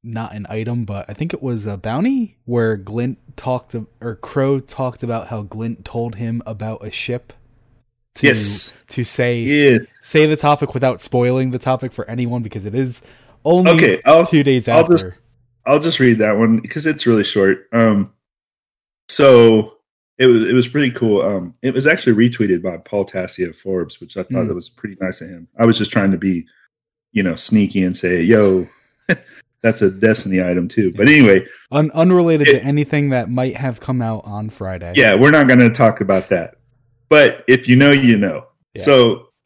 not 0.04 0.34
an 0.34 0.46
item, 0.50 0.84
but 0.86 1.06
I 1.10 1.14
think 1.14 1.34
it 1.34 1.42
was 1.42 1.66
a 1.66 1.78
bounty 1.78 2.36
where 2.46 2.76
Glint 2.76 3.18
talked 3.38 3.76
or 4.02 4.16
Crow 4.16 4.60
talked 4.60 5.02
about 5.04 5.28
how 5.28 5.44
Glint 5.44 5.86
told 5.86 6.16
him 6.16 6.44
about 6.46 6.86
a 6.86 6.92
ship. 6.92 7.34
To, 8.16 8.28
Yes. 8.28 8.74
To 8.90 9.04
say 9.04 9.42
Yes. 9.42 9.88
say 10.04 10.26
the 10.28 10.36
topic 10.36 10.74
without 10.74 11.02
spoiling 11.02 11.50
the 11.52 11.58
topic 11.60 11.92
for 11.94 12.08
anyone 12.10 12.44
because 12.44 12.66
it 12.66 12.76
is 12.76 13.02
only 13.46 13.72
Okay. 13.72 14.02
I'll 14.06 14.26
two 14.26 14.44
days 14.44 14.68
I'll 14.68 14.82
after. 14.82 14.94
just- 14.94 15.22
I'll 15.66 15.80
just 15.80 16.00
read 16.02 16.18
that 16.20 16.38
one 16.38 16.60
because 16.60 16.86
it's 16.86 17.08
really 17.08 17.24
short. 17.24 17.68
Um, 17.72 18.12
so 19.10 19.78
it 20.18 20.28
was 20.28 20.44
it 20.44 20.54
was 20.54 20.68
pretty 20.68 20.92
cool. 20.92 21.22
Um, 21.22 21.54
it 21.62 21.74
was 21.74 21.88
actually 21.88 22.14
retweeted 22.30 22.62
by 22.62 22.78
Paul 22.78 23.06
Tassi 23.06 23.48
of 23.48 23.56
Forbes, 23.56 24.00
which 24.00 24.18
I 24.18 24.24
thought 24.24 24.44
Mm. 24.44 24.48
that 24.50 24.54
was 24.56 24.70
pretty 24.70 24.98
nice 25.02 25.22
of 25.22 25.30
him. 25.30 25.48
I 25.58 25.66
was 25.66 25.78
just 25.78 25.92
trying 25.92 26.12
to 26.12 26.18
be, 26.18 26.46
you 27.14 27.24
know, 27.24 27.36
sneaky 27.36 27.82
and 27.84 27.96
say, 27.98 28.22
"Yo, 28.22 28.68
that's 29.64 29.82
a 29.82 29.90
Destiny 29.90 30.44
item 30.44 30.68
too." 30.68 30.94
But 30.96 31.08
anyway, 31.08 31.46
Un- 31.72 31.90
unrelated 31.96 32.48
It- 32.48 32.60
to 32.60 32.64
anything 32.64 33.10
that 33.10 33.30
might 33.32 33.56
have 33.58 33.80
come 33.80 34.02
out 34.02 34.22
on 34.26 34.50
Friday. 34.52 34.94
yeah, 34.96 35.16
we're 35.16 35.32
not 35.32 35.48
going 35.48 35.60
to 35.60 35.72
talk 35.72 36.02
about 36.02 36.30
that. 36.30 36.56
But 37.10 37.44
if 37.48 37.68
you 37.68 37.76
know, 37.76 37.92
you 37.92 38.18
know. 38.18 38.46
Yeah. 38.76 38.82
So 38.84 39.30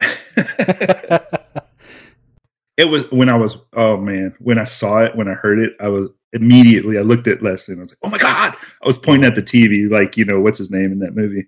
it 2.76 2.88
was 2.88 3.10
when 3.10 3.28
I 3.28 3.36
was 3.36 3.58
oh 3.74 3.96
man, 3.96 4.34
when 4.38 4.58
I 4.58 4.64
saw 4.64 5.02
it, 5.04 5.14
when 5.16 5.28
I 5.28 5.34
heard 5.34 5.58
it, 5.58 5.74
I 5.80 5.88
was 5.88 6.08
immediately 6.32 6.98
I 6.98 7.02
looked 7.02 7.26
at 7.26 7.42
Leslie 7.42 7.72
and 7.72 7.80
I 7.80 7.84
was 7.84 7.90
like, 7.92 7.98
oh 8.04 8.10
my 8.10 8.18
god! 8.18 8.54
I 8.82 8.86
was 8.86 8.98
pointing 8.98 9.24
at 9.26 9.34
the 9.34 9.42
TV 9.42 9.90
like 9.90 10.16
you 10.16 10.24
know 10.24 10.40
what's 10.40 10.58
his 10.58 10.70
name 10.70 10.92
in 10.92 10.98
that 11.00 11.14
movie. 11.14 11.46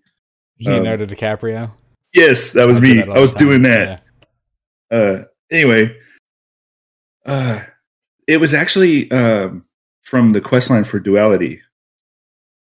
Leonardo 0.61 1.07
DiCaprio. 1.07 1.71
Yes, 2.15 2.51
that 2.53 2.67
was 2.67 2.79
I 2.79 2.81
me. 2.81 2.95
that 2.95 3.11
I 3.17 3.21
was 3.21 3.33
doing 3.33 3.63
that. 3.63 4.03
Yeah. 4.91 4.99
Uh, 4.99 5.25
anyway, 5.51 5.97
uh, 7.25 7.61
it 8.31 8.39
was 8.41 8.55
actually 8.55 9.11
um, 9.11 9.65
from 10.03 10.31
the 10.31 10.41
quest 10.41 10.71
line 10.71 10.85
for 10.85 11.01
duality. 11.01 11.61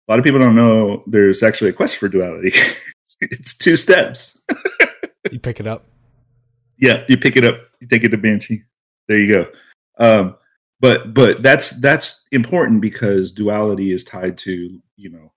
A 0.07 0.11
lot 0.11 0.19
of 0.19 0.25
people 0.25 0.39
don't 0.39 0.55
know 0.55 1.03
there's 1.07 1.41
actually 1.41 1.69
a 1.69 1.73
quest 1.73 1.95
for 1.97 2.09
duality. 2.09 2.51
it's 3.21 3.57
two 3.57 3.77
steps. 3.77 4.41
You 5.31 5.39
pick 5.39 5.61
it 5.61 5.67
up. 5.67 5.85
Yeah, 6.77 7.05
you 7.07 7.17
pick 7.17 7.37
it 7.37 7.45
up, 7.45 7.57
you 7.79 7.87
take 7.87 8.03
it 8.03 8.09
to 8.09 8.17
Banshee. 8.17 8.63
There 9.07 9.17
you 9.17 9.33
go. 9.33 9.47
Um, 9.97 10.35
but 10.81 11.13
but 11.13 11.41
that's 11.41 11.69
that's 11.79 12.25
important 12.33 12.81
because 12.81 13.31
duality 13.31 13.93
is 13.93 14.03
tied 14.03 14.37
to 14.39 14.81
you 14.97 15.09
know 15.09 15.31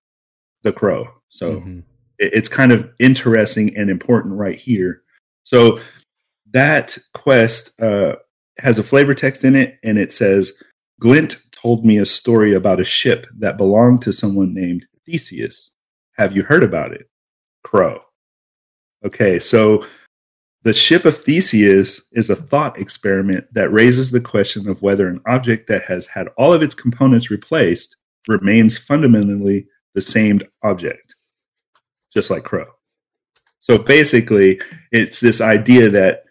the 0.63 0.73
crow. 0.73 1.07
So 1.29 1.61
Mhm. 1.61 1.83
it- 2.19 2.33
it's 2.33 2.49
kind 2.49 2.73
of 2.73 2.93
interesting 2.99 3.77
and 3.77 3.89
important 3.89 4.35
right 4.35 4.57
here. 4.59 5.03
So 5.43 5.79
that 6.51 6.97
quest 7.13 7.79
uh, 7.81 8.17
has 8.59 8.79
a 8.79 8.83
flavor 8.83 9.13
text 9.13 9.43
in 9.43 9.55
it, 9.55 9.77
and 9.83 9.97
it 9.97 10.11
says, 10.11 10.53
"Glint 10.99 11.37
told 11.51 11.85
me 11.85 11.97
a 11.97 12.05
story 12.05 12.53
about 12.53 12.79
a 12.79 12.83
ship 12.83 13.27
that 13.37 13.57
belonged 13.57 14.01
to 14.03 14.13
someone 14.13 14.53
named 14.53 14.85
Theseus. 15.05 15.75
Have 16.13 16.35
you 16.35 16.43
heard 16.43 16.63
about 16.63 16.91
it?" 16.91 17.09
Crow. 17.63 18.01
Okay, 19.05 19.39
so 19.39 19.85
the 20.63 20.73
ship 20.73 21.05
of 21.05 21.15
Theseus 21.15 22.01
is 22.11 22.29
a 22.29 22.35
thought 22.35 22.79
experiment 22.79 23.45
that 23.53 23.71
raises 23.71 24.11
the 24.11 24.19
question 24.19 24.67
of 24.67 24.81
whether 24.81 25.07
an 25.07 25.21
object 25.25 25.67
that 25.67 25.83
has 25.83 26.07
had 26.07 26.27
all 26.37 26.53
of 26.53 26.61
its 26.61 26.75
components 26.75 27.29
replaced 27.29 27.95
remains 28.27 28.77
fundamentally 28.77 29.67
the 29.93 30.01
same 30.01 30.41
object, 30.63 31.15
just 32.13 32.29
like 32.29 32.43
Crow. 32.43 32.65
So 33.59 33.77
basically, 33.77 34.59
it's 34.91 35.19
this 35.19 35.41
idea 35.41 35.89
that 35.89 36.23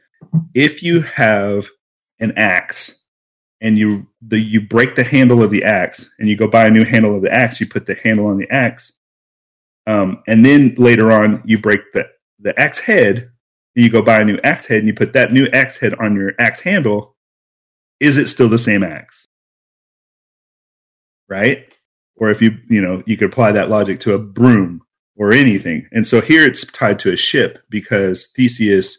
if 0.55 0.83
you 0.83 1.01
have 1.01 1.69
an 2.21 2.33
axe 2.37 3.03
and 3.61 3.79
you 3.79 4.07
the 4.21 4.39
you 4.39 4.61
break 4.61 4.95
the 4.95 5.05
handle 5.05 5.43
of 5.43 5.51
the 5.51 5.65
axe 5.65 6.11
and 6.19 6.29
you 6.29 6.37
go 6.37 6.49
buy 6.49 6.67
a 6.67 6.71
new 6.71 6.85
handle 6.85 7.15
of 7.15 7.23
the 7.23 7.33
axe, 7.33 7.61
you 7.61 7.67
put 7.67 7.87
the 7.87 7.95
handle 7.95 8.27
on 8.27 8.37
the 8.37 8.51
axe, 8.51 8.93
um, 9.87 10.23
and 10.27 10.45
then 10.45 10.75
later 10.77 11.13
on 11.13 11.43
you 11.45 11.59
break 11.59 11.93
the 11.93 12.09
the 12.39 12.59
axe 12.59 12.81
head 12.81 13.31
you 13.77 13.91
go 13.91 14.03
buy 14.03 14.21
a 14.21 14.25
new 14.25 14.39
axe 14.43 14.67
head 14.67 14.79
and 14.79 14.89
you 14.89 14.95
put 14.95 15.13
that 15.13 15.33
new 15.33 15.47
axe 15.53 15.77
head 15.77 15.95
on 16.01 16.17
your 16.17 16.33
axe 16.39 16.63
handle, 16.63 17.15
is 18.01 18.17
it 18.19 18.29
still 18.29 18.49
the 18.49 18.59
same 18.59 18.83
axe? 18.83 19.29
Right? 21.29 21.73
Or 22.17 22.31
if 22.31 22.41
you, 22.41 22.59
you 22.69 22.81
know, 22.81 23.03
you 23.07 23.17
could 23.17 23.31
apply 23.31 23.53
that 23.53 23.69
logic 23.69 24.01
to 24.01 24.15
a 24.15 24.19
broom 24.19 24.81
or 25.15 25.33
anything. 25.33 25.87
And 25.93 26.07
so 26.07 26.23
here 26.23 26.45
it's 26.45 26.65
tied 26.65 26.99
to 27.01 27.13
a 27.13 27.17
ship 27.17 27.59
because 27.69 28.29
Theseus 28.35 28.99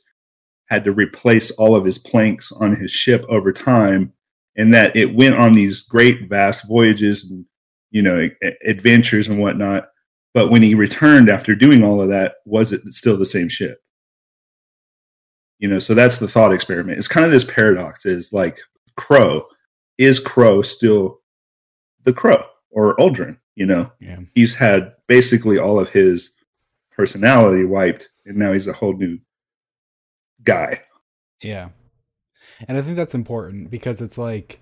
had 0.69 0.83
to 0.85 0.91
replace 0.91 1.51
all 1.51 1.75
of 1.75 1.85
his 1.85 1.97
planks 1.97 2.51
on 2.51 2.75
his 2.75 2.91
ship 2.91 3.23
over 3.29 3.51
time 3.53 4.13
and 4.55 4.73
that 4.73 4.95
it 4.95 5.15
went 5.15 5.35
on 5.35 5.53
these 5.53 5.81
great 5.81 6.27
vast 6.29 6.67
voyages 6.67 7.29
and, 7.29 7.45
you 7.91 8.01
know, 8.01 8.29
adventures 8.65 9.27
and 9.27 9.39
whatnot. 9.39 9.87
But 10.33 10.49
when 10.49 10.61
he 10.61 10.75
returned 10.75 11.29
after 11.29 11.55
doing 11.55 11.83
all 11.83 12.01
of 12.01 12.09
that, 12.09 12.35
was 12.45 12.71
it 12.71 12.81
still 12.93 13.17
the 13.17 13.25
same 13.25 13.49
ship? 13.49 13.79
you 15.59 15.67
know 15.67 15.79
so 15.79 15.95
that's 15.95 16.17
the 16.19 16.27
thought 16.27 16.53
experiment 16.53 16.99
it's 16.99 17.07
kind 17.07 17.25
of 17.25 17.31
this 17.31 17.43
paradox 17.43 18.05
is 18.05 18.31
like 18.31 18.59
crow 18.95 19.43
is 19.97 20.19
crow 20.19 20.61
still 20.61 21.19
the 22.03 22.13
crow 22.13 22.43
or 22.69 22.95
Uldren 22.97 23.37
you 23.55 23.65
know 23.65 23.91
Yeah. 23.99 24.19
he's 24.35 24.53
had 24.53 24.93
basically 25.07 25.57
all 25.57 25.79
of 25.79 25.89
his 25.89 26.29
personality 26.91 27.63
wiped 27.65 28.07
and 28.27 28.37
now 28.37 28.53
he's 28.53 28.67
a 28.67 28.73
whole 28.73 28.93
new 28.93 29.17
guy 30.47 30.81
Yeah. 31.41 31.69
And 32.67 32.77
I 32.77 32.81
think 32.81 32.97
that's 32.97 33.13
important 33.13 33.69
because 33.69 34.01
it's 34.01 34.17
like 34.17 34.61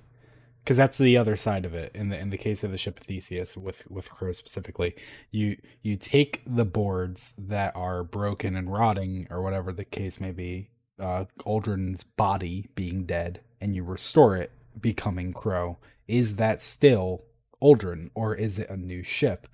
because 0.63 0.77
that's 0.77 0.97
the 0.97 1.15
other 1.15 1.35
side 1.35 1.63
of 1.63 1.73
it 1.73 1.91
in 1.93 2.09
the 2.09 2.17
in 2.19 2.29
the 2.29 2.37
case 2.37 2.63
of 2.63 2.71
the 2.71 2.77
ship 2.77 2.99
of 2.99 3.05
Theseus 3.05 3.55
with 3.55 3.89
with 3.89 4.09
Crow 4.09 4.31
specifically. 4.31 4.95
You 5.31 5.57
you 5.81 5.95
take 5.95 6.41
the 6.45 6.65
boards 6.65 7.33
that 7.37 7.75
are 7.75 8.03
broken 8.03 8.55
and 8.55 8.71
rotting 8.71 9.27
or 9.29 9.41
whatever 9.41 9.71
the 9.71 9.85
case 9.85 10.19
may 10.19 10.31
be, 10.31 10.71
uh 10.99 11.25
Uldren's 11.45 12.03
body 12.03 12.69
being 12.75 13.05
dead 13.05 13.41
and 13.61 13.75
you 13.75 13.83
restore 13.83 14.35
it 14.35 14.51
becoming 14.79 15.31
Crow. 15.33 15.77
Is 16.07 16.35
that 16.35 16.61
still 16.61 17.23
Uldren 17.63 18.09
or 18.13 18.35
is 18.35 18.59
it 18.59 18.69
a 18.69 18.77
new 18.77 19.03
ship? 19.03 19.47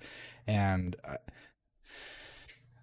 And 0.46 0.96
uh, 1.04 1.18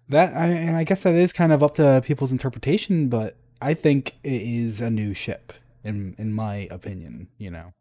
that 0.08 0.34
I, 0.34 0.46
and 0.46 0.76
I 0.76 0.84
guess 0.84 1.02
that 1.02 1.14
is 1.14 1.32
kind 1.32 1.52
of 1.52 1.62
up 1.62 1.74
to 1.74 2.02
people's 2.04 2.32
interpretation, 2.32 3.08
but 3.08 3.36
I 3.60 3.74
think 3.74 4.14
it 4.22 4.42
is 4.42 4.80
a 4.80 4.90
new 4.90 5.14
ship 5.14 5.52
in 5.84 6.14
in 6.18 6.32
my 6.32 6.68
opinion. 6.70 7.28
You 7.38 7.50
know, 7.50 7.72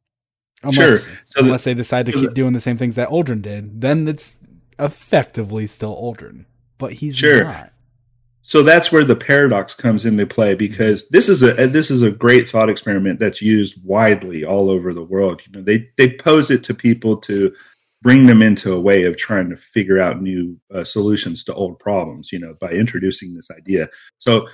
unless, 0.64 0.76
Sure. 0.76 0.98
So 1.26 1.42
the- 1.42 1.46
unless 1.46 1.64
they 1.64 1.74
decide 1.74 2.06
to 2.08 2.12
so 2.12 2.20
keep 2.22 2.30
the- 2.30 2.36
doing 2.36 2.54
the 2.54 2.60
same 2.60 2.78
things 2.78 2.96
that 2.96 3.10
Uldren 3.10 3.42
did, 3.42 3.82
then 3.82 4.08
it's 4.08 4.38
effectively 4.78 5.68
still 5.68 5.96
Uldren, 5.96 6.46
but 6.78 6.94
he's 6.94 7.18
Sure. 7.18 7.44
not. 7.44 7.74
so 8.42 8.64
that's 8.64 8.90
where 8.92 9.04
the 9.04 9.18
paradox 9.18 9.76
comes 9.76 10.06
into 10.06 10.26
play 10.26 10.56
because 10.56 11.08
this 11.10 11.28
is 11.28 11.44
a 11.44 11.52
this 11.68 11.92
is 11.92 12.02
a 12.02 12.10
great 12.10 12.48
thought 12.48 12.70
experiment 12.70 13.20
that's 13.20 13.42
used 13.42 13.76
widely 13.84 14.46
all 14.46 14.70
over 14.70 14.94
the 14.94 15.04
world 15.04 15.42
you 15.46 15.52
know 15.52 15.62
they 15.62 15.88
they 15.98 16.10
pose 16.10 16.50
it 16.50 16.64
to 16.64 16.74
people 16.74 17.18
to 17.18 17.54
bring 18.02 18.28
them 18.28 18.42
into 18.42 18.72
a 18.72 18.80
way 18.80 19.04
of 19.04 19.18
trying 19.18 19.50
to 19.50 19.58
figure 19.58 20.00
out 20.00 20.22
new 20.22 20.58
uh, 20.74 20.86
solutions 20.86 21.44
to 21.44 21.54
old 21.54 21.78
problems 21.80 22.32
you 22.32 22.40
know 22.40 22.56
by 22.62 22.72
introducing 22.72 23.36
this 23.36 23.52
idea 23.52 23.90
so 24.20 24.48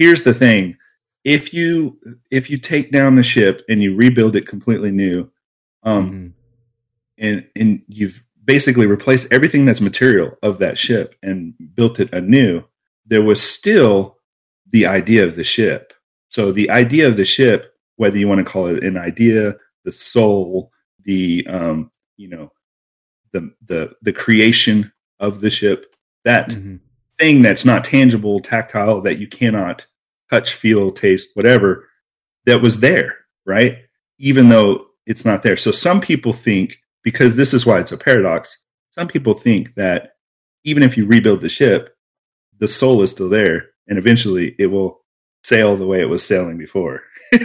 here's 0.00 0.22
the 0.22 0.32
thing 0.34 0.76
if 1.24 1.52
you 1.52 1.98
if 2.30 2.48
you 2.50 2.56
take 2.56 2.90
down 2.90 3.14
the 3.14 3.22
ship 3.22 3.60
and 3.68 3.82
you 3.82 3.94
rebuild 3.94 4.34
it 4.34 4.46
completely 4.46 4.90
new 4.90 5.30
um 5.82 6.10
Mhm. 6.10 6.32
and 7.18 7.46
and 7.54 7.82
you've 7.88 8.24
basically 8.44 8.86
replaced 8.86 9.30
everything 9.32 9.66
that's 9.66 9.82
material 9.82 10.30
of 10.42 10.58
that 10.58 10.78
ship 10.78 11.14
and 11.22 11.54
built 11.74 12.00
it 12.00 12.12
anew 12.14 12.62
there 13.06 13.22
was 13.22 13.40
still 13.42 14.16
the 14.72 14.86
idea 14.86 15.24
of 15.26 15.36
the 15.36 15.44
ship 15.44 15.92
so 16.28 16.50
the 16.50 16.70
idea 16.70 17.06
of 17.06 17.16
the 17.18 17.24
ship 17.24 17.74
whether 17.96 18.16
you 18.18 18.26
want 18.26 18.38
to 18.44 18.50
call 18.52 18.66
it 18.66 18.82
an 18.82 18.96
idea 18.96 19.54
the 19.84 19.92
soul 19.92 20.72
the 21.04 21.46
um 21.48 21.90
you 22.16 22.28
know 22.28 22.50
the 23.32 23.52
the 23.66 23.92
the 24.02 24.12
creation 24.12 24.90
of 25.20 25.40
the 25.42 25.50
ship 25.50 25.94
that 26.24 26.48
Mhm. 26.50 26.80
thing 27.18 27.42
that's 27.42 27.66
not 27.66 27.84
tangible 27.84 28.40
tactile 28.40 29.02
that 29.02 29.18
you 29.18 29.28
cannot 29.28 29.86
touch 30.30 30.54
feel 30.54 30.92
taste 30.92 31.30
whatever 31.34 31.88
that 32.46 32.62
was 32.62 32.80
there 32.80 33.18
right 33.46 33.78
even 34.18 34.48
though 34.48 34.86
it's 35.06 35.24
not 35.24 35.42
there 35.42 35.56
so 35.56 35.70
some 35.70 36.00
people 36.00 36.32
think 36.32 36.76
because 37.02 37.36
this 37.36 37.52
is 37.52 37.66
why 37.66 37.78
it's 37.78 37.92
a 37.92 37.98
paradox 37.98 38.58
some 38.90 39.08
people 39.08 39.34
think 39.34 39.74
that 39.74 40.14
even 40.64 40.82
if 40.82 40.96
you 40.96 41.06
rebuild 41.06 41.40
the 41.40 41.48
ship, 41.48 41.96
the 42.58 42.68
soul 42.68 43.02
is 43.02 43.10
still 43.10 43.28
there, 43.28 43.70
and 43.88 43.98
eventually 43.98 44.54
it 44.58 44.66
will 44.66 45.00
sail 45.44 45.76
the 45.76 45.86
way 45.86 46.00
it 46.00 46.08
was 46.08 46.26
sailing 46.26 46.58
before. 46.58 47.02
well, 47.32 47.40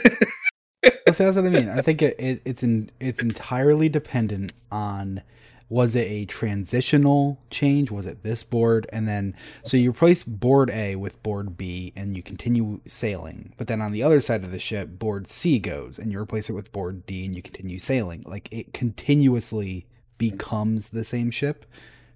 see, 1.14 1.24
that's 1.24 1.38
what 1.38 1.46
I 1.46 1.50
mean. 1.50 1.70
I 1.70 1.82
think 1.82 2.02
it, 2.02 2.20
it, 2.20 2.42
it's 2.46 2.64
in, 2.64 2.90
it's 3.00 3.22
entirely 3.22 3.90
dependent 3.90 4.54
on 4.72 5.22
was 5.70 5.96
it 5.96 6.08
a 6.08 6.26
transitional 6.26 7.42
change? 7.50 7.90
Was 7.90 8.06
it 8.06 8.24
this 8.24 8.44
board? 8.44 8.88
And 8.94 9.08
then, 9.08 9.36
so 9.64 9.78
you 9.78 9.90
replace 9.90 10.24
board 10.24 10.70
A 10.70 10.96
with 10.96 11.22
board 11.24 11.58
B 11.58 11.92
and 11.96 12.16
you 12.16 12.22
continue 12.22 12.82
sailing. 12.86 13.54
But 13.58 13.68
then 13.68 13.82
on 13.82 13.92
the 13.92 14.04
other 14.04 14.22
side 14.22 14.44
of 14.44 14.52
the 14.52 14.60
ship, 14.60 15.00
board 15.00 15.28
C 15.28 15.58
goes 15.58 15.98
and 15.98 16.12
you 16.12 16.20
replace 16.20 16.50
it 16.50 16.54
with 16.54 16.72
board 16.72 17.06
D 17.06 17.26
and 17.26 17.36
you 17.36 17.42
continue 17.42 17.80
sailing. 17.80 18.24
Like 18.28 18.48
it 18.52 18.74
continuously 18.74 19.88
becomes 20.18 20.90
the 20.90 21.04
same 21.04 21.32
ship. 21.32 21.66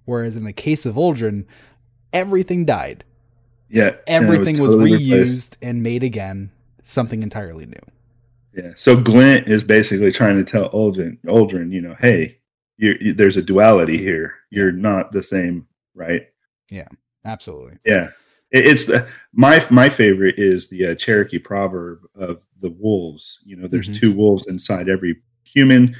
Whereas 0.05 0.35
in 0.35 0.43
the 0.43 0.53
case 0.53 0.85
of 0.85 0.95
Uldren, 0.95 1.45
everything 2.13 2.65
died. 2.65 3.03
Yeah. 3.69 3.95
Everything 4.07 4.61
was, 4.61 4.73
totally 4.73 4.91
was, 4.91 5.01
reused 5.01 5.11
replaced. 5.11 5.57
and 5.61 5.83
made 5.83 6.03
again, 6.03 6.51
something 6.83 7.23
entirely 7.23 7.65
new. 7.65 7.75
Yeah. 8.55 8.71
So 8.75 8.99
Glint 8.99 9.47
is 9.47 9.63
basically 9.63 10.11
trying 10.11 10.43
to 10.43 10.49
tell 10.49 10.69
Uldren, 10.69 11.17
Uldren, 11.25 11.71
you 11.71 11.81
know, 11.81 11.95
hey, 11.99 12.38
you're, 12.79 12.95
you, 13.01 13.13
there's 13.13 13.37
a 13.37 13.41
duality 13.41 13.97
here. 13.97 14.35
You're 14.49 14.71
not 14.71 15.11
the 15.11 15.21
same, 15.21 15.67
right? 15.93 16.27
Yeah, 16.71 16.87
absolutely. 17.25 17.77
Yeah, 17.85 18.11
it, 18.51 18.65
it's 18.65 18.85
the 18.85 19.07
my 19.33 19.63
my 19.69 19.89
favorite 19.89 20.35
is 20.37 20.69
the 20.69 20.87
uh, 20.87 20.95
Cherokee 20.95 21.39
proverb 21.39 21.99
of 22.15 22.45
the 22.61 22.71
wolves. 22.71 23.39
You 23.45 23.57
know, 23.57 23.67
there's 23.67 23.89
mm-hmm. 23.89 23.99
two 23.99 24.13
wolves 24.13 24.47
inside 24.47 24.87
every 24.87 25.17
human, 25.43 25.95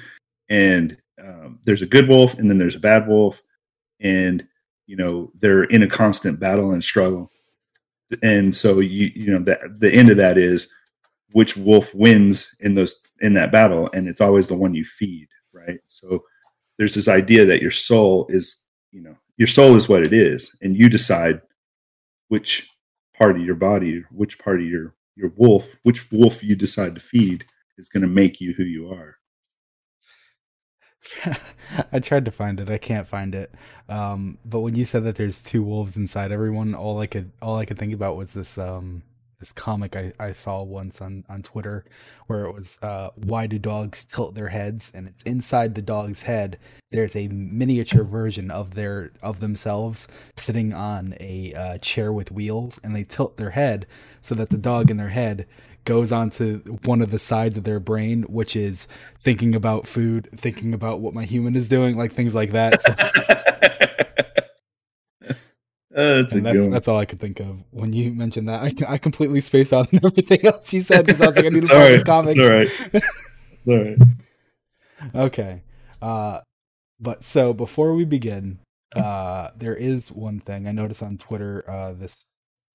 and 0.49 0.97
um, 1.21 1.59
there's 1.65 1.81
a 1.81 1.87
good 1.87 2.07
wolf, 2.07 2.39
and 2.39 2.49
then 2.49 2.57
there's 2.57 2.75
a 2.75 2.79
bad 2.79 3.07
wolf, 3.07 3.41
and 3.99 4.47
you 4.87 4.95
know 4.95 5.31
they're 5.37 5.65
in 5.65 5.83
a 5.83 5.87
constant 5.87 6.39
battle 6.39 6.71
and 6.71 6.83
struggle. 6.83 7.29
And 8.23 8.55
so 8.55 8.79
you 8.79 9.11
you 9.13 9.31
know 9.31 9.43
that 9.43 9.79
the 9.79 9.93
end 9.93 10.09
of 10.09 10.17
that 10.17 10.37
is 10.37 10.71
which 11.33 11.57
wolf 11.57 11.93
wins 11.93 12.55
in 12.61 12.75
those 12.75 13.01
in 13.19 13.33
that 13.33 13.51
battle, 13.51 13.89
and 13.93 14.07
it's 14.07 14.21
always 14.21 14.47
the 14.47 14.55
one 14.55 14.73
you 14.73 14.85
feed, 14.85 15.27
right? 15.51 15.81
So 15.87 16.23
there's 16.79 16.95
this 16.95 17.07
idea 17.07 17.45
that 17.45 17.61
your 17.61 17.69
soul 17.69 18.25
is 18.29 18.63
you 18.91 19.01
know 19.01 19.15
your 19.37 19.47
soul 19.47 19.75
is 19.75 19.87
what 19.87 20.01
it 20.01 20.13
is 20.13 20.55
and 20.63 20.75
you 20.75 20.89
decide 20.89 21.41
which 22.29 22.67
part 23.15 23.35
of 23.35 23.45
your 23.45 23.55
body 23.55 24.03
which 24.11 24.39
part 24.39 24.59
of 24.59 24.65
your 24.65 24.95
your 25.15 25.31
wolf 25.35 25.67
which 25.83 26.11
wolf 26.11 26.43
you 26.43 26.55
decide 26.55 26.95
to 26.95 27.01
feed 27.01 27.45
is 27.77 27.89
going 27.89 28.01
to 28.01 28.07
make 28.07 28.41
you 28.41 28.53
who 28.53 28.63
you 28.63 28.91
are 28.91 29.17
I 31.93 31.99
tried 31.99 32.25
to 32.25 32.31
find 32.31 32.59
it. 32.59 32.69
I 32.69 32.77
can't 32.77 33.07
find 33.07 33.33
it. 33.33 33.53
Um, 33.87 34.37
but 34.43 34.59
when 34.59 34.75
you 34.75 34.83
said 34.83 35.05
that 35.05 35.15
there's 35.15 35.41
two 35.41 35.63
wolves 35.63 35.95
inside 35.95 36.33
everyone, 36.33 36.75
all 36.75 36.99
I 36.99 37.07
could 37.07 37.31
all 37.41 37.57
I 37.57 37.65
could 37.65 37.79
think 37.79 37.93
about 37.93 38.17
was 38.17 38.33
this 38.33 38.57
um, 38.57 39.01
this 39.39 39.51
comic 39.51 39.95
I, 39.95 40.11
I 40.19 40.31
saw 40.31 40.63
once 40.63 41.01
on, 41.01 41.23
on 41.29 41.41
Twitter 41.41 41.85
where 42.27 42.43
it 42.43 42.53
was 42.53 42.77
uh, 42.81 43.09
why 43.15 43.47
do 43.47 43.57
dogs 43.57 44.05
tilt 44.05 44.35
their 44.35 44.49
heads? 44.49 44.91
And 44.93 45.07
it's 45.07 45.23
inside 45.23 45.75
the 45.75 45.81
dog's 45.81 46.23
head 46.23 46.59
there's 46.91 47.15
a 47.15 47.27
miniature 47.27 48.03
version 48.03 48.49
of 48.49 48.73
their 48.73 49.11
of 49.21 49.39
themselves 49.39 50.07
sitting 50.35 50.73
on 50.73 51.15
a 51.19 51.53
uh, 51.53 51.77
chair 51.77 52.11
with 52.11 52.31
wheels 52.31 52.79
and 52.83 52.95
they 52.95 53.03
tilt 53.03 53.37
their 53.37 53.51
head 53.51 53.85
so 54.21 54.33
that 54.35 54.49
the 54.49 54.57
dog 54.57 54.89
in 54.89 54.97
their 54.97 55.09
head 55.09 55.45
goes 55.85 56.11
onto 56.11 56.59
one 56.85 57.01
of 57.01 57.11
the 57.11 57.19
sides 57.19 57.57
of 57.57 57.63
their 57.63 57.79
brain 57.79 58.23
which 58.23 58.55
is 58.55 58.87
thinking 59.23 59.53
about 59.55 59.87
food 59.87 60.27
thinking 60.35 60.73
about 60.73 60.99
what 60.99 61.13
my 61.13 61.25
human 61.25 61.55
is 61.55 61.67
doing 61.67 61.95
like 61.95 62.13
things 62.13 62.33
like 62.33 62.51
that. 62.51 62.81
So 62.81 63.35
Uh, 65.95 66.21
that's, 66.21 66.33
that's, 66.33 66.67
that's, 66.67 66.87
all 66.87 66.97
I 66.97 67.05
could 67.05 67.19
think 67.19 67.39
of 67.39 67.63
when 67.71 67.93
you 67.93 68.11
mentioned 68.11 68.47
that. 68.47 68.61
I, 68.61 68.93
I 68.93 68.97
completely 68.99 69.41
spaced 69.41 69.73
out 69.73 69.91
on 69.93 69.99
everything 70.03 70.45
else 70.45 70.71
you 70.71 70.81
said 70.81 71.05
because 71.05 71.19
I 71.19 71.27
was 71.27 71.35
like, 71.35 71.45
I 71.45 71.49
need 71.49 71.65
to 71.65 71.67
find 71.67 71.93
this 71.93 72.03
comic. 72.03 72.37
all 72.37 72.47
right. 72.47 72.69
all 73.67 73.83
right. 73.83 73.97
okay. 75.15 75.63
Uh, 75.99 76.41
but 76.99 77.23
so 77.23 77.53
before 77.53 77.95
we 77.95 78.05
begin, 78.05 78.59
uh, 78.95 79.49
there 79.55 79.75
is 79.75 80.11
one 80.11 80.39
thing 80.39 80.67
I 80.67 80.71
noticed 80.71 81.01
on 81.01 81.17
Twitter. 81.17 81.63
Uh, 81.67 81.93
this 81.93 82.17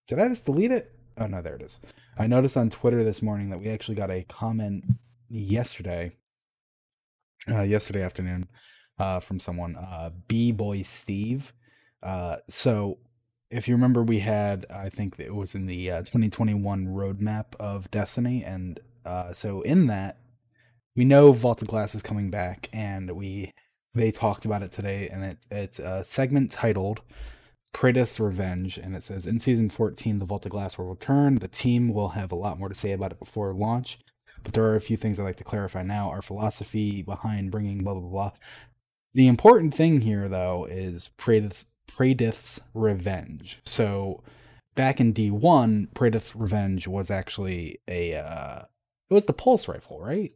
did 0.08 0.18
I 0.18 0.28
just 0.28 0.44
delete 0.44 0.72
it? 0.72 0.92
Oh 1.16 1.26
no, 1.26 1.40
there 1.40 1.54
it 1.54 1.62
is. 1.62 1.78
I 2.18 2.26
noticed 2.26 2.56
on 2.56 2.70
Twitter 2.70 3.02
this 3.04 3.22
morning 3.22 3.50
that 3.50 3.58
we 3.58 3.68
actually 3.68 3.94
got 3.94 4.10
a 4.10 4.24
comment 4.24 4.84
yesterday, 5.28 6.12
uh, 7.48 7.62
yesterday 7.62 8.02
afternoon, 8.02 8.48
uh, 8.98 9.20
from 9.20 9.40
someone, 9.40 9.76
uh, 9.76 10.10
B 10.28 10.52
Boy 10.52 10.82
Steve. 10.82 11.52
Uh, 12.02 12.36
so 12.48 12.98
if 13.54 13.68
you 13.68 13.74
remember, 13.74 14.02
we 14.02 14.18
had 14.18 14.66
I 14.68 14.88
think 14.88 15.14
it 15.18 15.34
was 15.34 15.54
in 15.54 15.66
the 15.66 15.90
uh, 15.90 15.98
2021 16.00 16.88
roadmap 16.88 17.46
of 17.60 17.90
Destiny, 17.90 18.44
and 18.44 18.80
uh, 19.06 19.32
so 19.32 19.62
in 19.62 19.86
that 19.86 20.18
we 20.96 21.04
know 21.04 21.32
Vault 21.32 21.64
Glass 21.64 21.94
is 21.94 22.02
coming 22.02 22.30
back, 22.30 22.68
and 22.72 23.12
we 23.12 23.52
they 23.94 24.10
talked 24.10 24.44
about 24.44 24.62
it 24.62 24.72
today, 24.72 25.08
and 25.08 25.24
it, 25.24 25.38
it's 25.52 25.78
a 25.78 26.02
segment 26.04 26.50
titled 26.50 27.00
Praedyth's 27.72 28.18
Revenge, 28.18 28.76
and 28.76 28.96
it 28.96 29.04
says 29.04 29.24
in 29.24 29.38
season 29.38 29.70
14 29.70 30.18
the 30.18 30.24
Vault 30.24 30.48
Glass 30.48 30.76
will 30.76 30.86
return. 30.88 31.36
The 31.36 31.48
team 31.48 31.94
will 31.94 32.08
have 32.10 32.32
a 32.32 32.36
lot 32.36 32.58
more 32.58 32.68
to 32.68 32.74
say 32.74 32.90
about 32.90 33.12
it 33.12 33.20
before 33.20 33.54
launch, 33.54 34.00
but 34.42 34.52
there 34.52 34.64
are 34.64 34.76
a 34.76 34.80
few 34.80 34.96
things 34.96 35.20
I'd 35.20 35.24
like 35.24 35.36
to 35.36 35.44
clarify 35.44 35.84
now. 35.84 36.10
Our 36.10 36.22
philosophy 36.22 37.02
behind 37.02 37.52
bringing 37.52 37.84
blah 37.84 37.94
blah 37.94 38.10
blah. 38.10 38.32
The 39.14 39.28
important 39.28 39.76
thing 39.76 40.00
here, 40.00 40.28
though, 40.28 40.66
is 40.68 41.10
Praedyth's 41.18 41.66
Praedyth's 41.94 42.60
Revenge. 42.72 43.60
So 43.64 44.22
back 44.74 45.00
in 45.00 45.14
D1, 45.14 45.88
Praedyth's 45.90 46.34
Revenge 46.34 46.88
was 46.88 47.10
actually 47.10 47.78
a 47.88 48.16
uh 48.16 48.62
it 49.10 49.14
was 49.14 49.26
the 49.26 49.32
pulse 49.32 49.68
rifle, 49.68 50.00
right? 50.00 50.32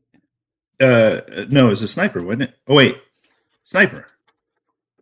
Uh 0.80 1.20
no, 1.48 1.66
it 1.66 1.70
was 1.70 1.82
a 1.82 1.88
sniper, 1.88 2.22
wasn't 2.22 2.42
it? 2.42 2.54
Oh 2.66 2.74
wait. 2.76 2.96
Sniper. 3.64 4.06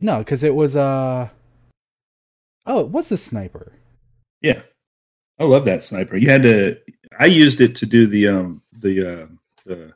No, 0.01 0.19
because 0.19 0.43
it 0.43 0.55
was 0.55 0.77
uh 0.77 1.29
Oh, 2.65 2.81
it 2.81 2.89
was 2.89 3.13
a 3.13 3.17
sniper. 3.17 3.73
Yeah. 4.41 4.63
I 5.39 5.45
love 5.45 5.65
that 5.67 5.83
sniper. 5.83 6.17
You 6.17 6.31
had 6.31 6.43
to 6.43 6.79
I 7.19 7.27
used 7.27 7.61
it 7.61 7.75
to 7.77 7.87
do 7.87 8.07
the 8.07 8.29
um 8.29 8.63
the 8.73 9.01
uh 9.01 9.27
the 9.65 9.93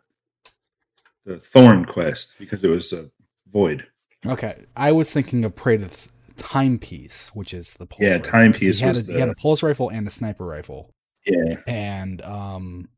the 1.24 1.38
thorn 1.38 1.84
quest 1.84 2.34
because 2.38 2.64
it 2.64 2.70
was 2.70 2.92
a 2.92 3.10
void. 3.50 3.86
Okay. 4.26 4.66
I 4.76 4.92
was 4.92 5.10
thinking 5.10 5.44
of 5.44 5.54
Praedyth's 5.54 6.10
timepiece, 6.40 7.30
which 7.34 7.54
is 7.54 7.74
the 7.74 7.86
pulse 7.86 8.00
yeah 8.02 8.16
rifle. 8.16 8.30
timepiece. 8.30 8.78
He 8.78 8.84
had, 8.84 8.96
a, 8.96 9.02
the... 9.02 9.12
he 9.12 9.20
had 9.20 9.28
a 9.28 9.34
pulse 9.34 9.62
rifle 9.62 9.88
and 9.90 10.06
a 10.06 10.10
sniper 10.10 10.44
rifle. 10.44 10.90
Yeah, 11.26 11.56
and 11.66 12.22
um, 12.22 12.88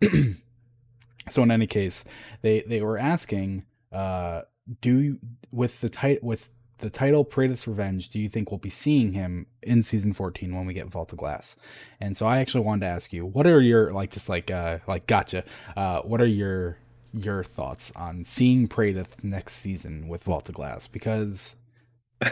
so 1.30 1.42
in 1.42 1.50
any 1.50 1.66
case, 1.66 2.04
they 2.42 2.62
they 2.62 2.80
were 2.80 2.98
asking, 2.98 3.64
uh, 3.90 4.42
do 4.80 4.98
you, 4.98 5.18
with 5.50 5.80
the 5.80 5.88
tit- 5.88 6.22
with 6.22 6.50
the 6.78 6.90
title 6.90 7.24
Praedyth's 7.24 7.66
Revenge, 7.68 8.08
do 8.08 8.18
you 8.18 8.28
think 8.28 8.50
we'll 8.50 8.58
be 8.58 8.68
seeing 8.70 9.12
him 9.12 9.46
in 9.62 9.84
season 9.84 10.12
14 10.12 10.54
when 10.54 10.66
we 10.66 10.74
get 10.74 10.88
Vault 10.88 11.12
of 11.12 11.18
Glass? 11.18 11.56
And 12.00 12.16
so 12.16 12.26
I 12.26 12.38
actually 12.38 12.64
wanted 12.64 12.80
to 12.80 12.86
ask 12.86 13.12
you, 13.12 13.24
what 13.24 13.46
are 13.46 13.60
your 13.60 13.92
like 13.92 14.10
just 14.10 14.28
like 14.28 14.50
uh 14.50 14.78
like 14.86 15.06
gotcha, 15.06 15.44
uh 15.76 16.00
what 16.02 16.20
are 16.20 16.26
your 16.26 16.78
your 17.14 17.44
thoughts 17.44 17.92
on 17.94 18.24
seeing 18.24 18.68
Praedyth 18.68 19.22
next 19.22 19.54
season 19.54 20.08
with 20.08 20.24
Vault 20.24 20.48
of 20.48 20.54
Glass? 20.56 20.86
Because 20.86 21.54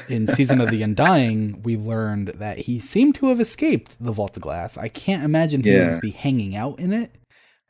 in 0.09 0.27
Season 0.27 0.61
of 0.61 0.69
the 0.69 0.83
Undying, 0.83 1.63
we 1.63 1.77
learned 1.77 2.29
that 2.37 2.59
he 2.59 2.79
seemed 2.79 3.15
to 3.17 3.27
have 3.29 3.41
escaped 3.41 3.97
the 4.05 4.13
Vault 4.13 4.37
of 4.37 4.43
Glass. 4.43 4.77
I 4.79 4.89
can't 4.89 5.25
imagine 5.25 5.63
he 5.63 5.73
yeah. 5.73 5.91
would 5.91 6.01
be 6.01 6.11
hanging 6.11 6.57
out 6.57 6.79
in 6.79 6.93
it, 6.93 7.11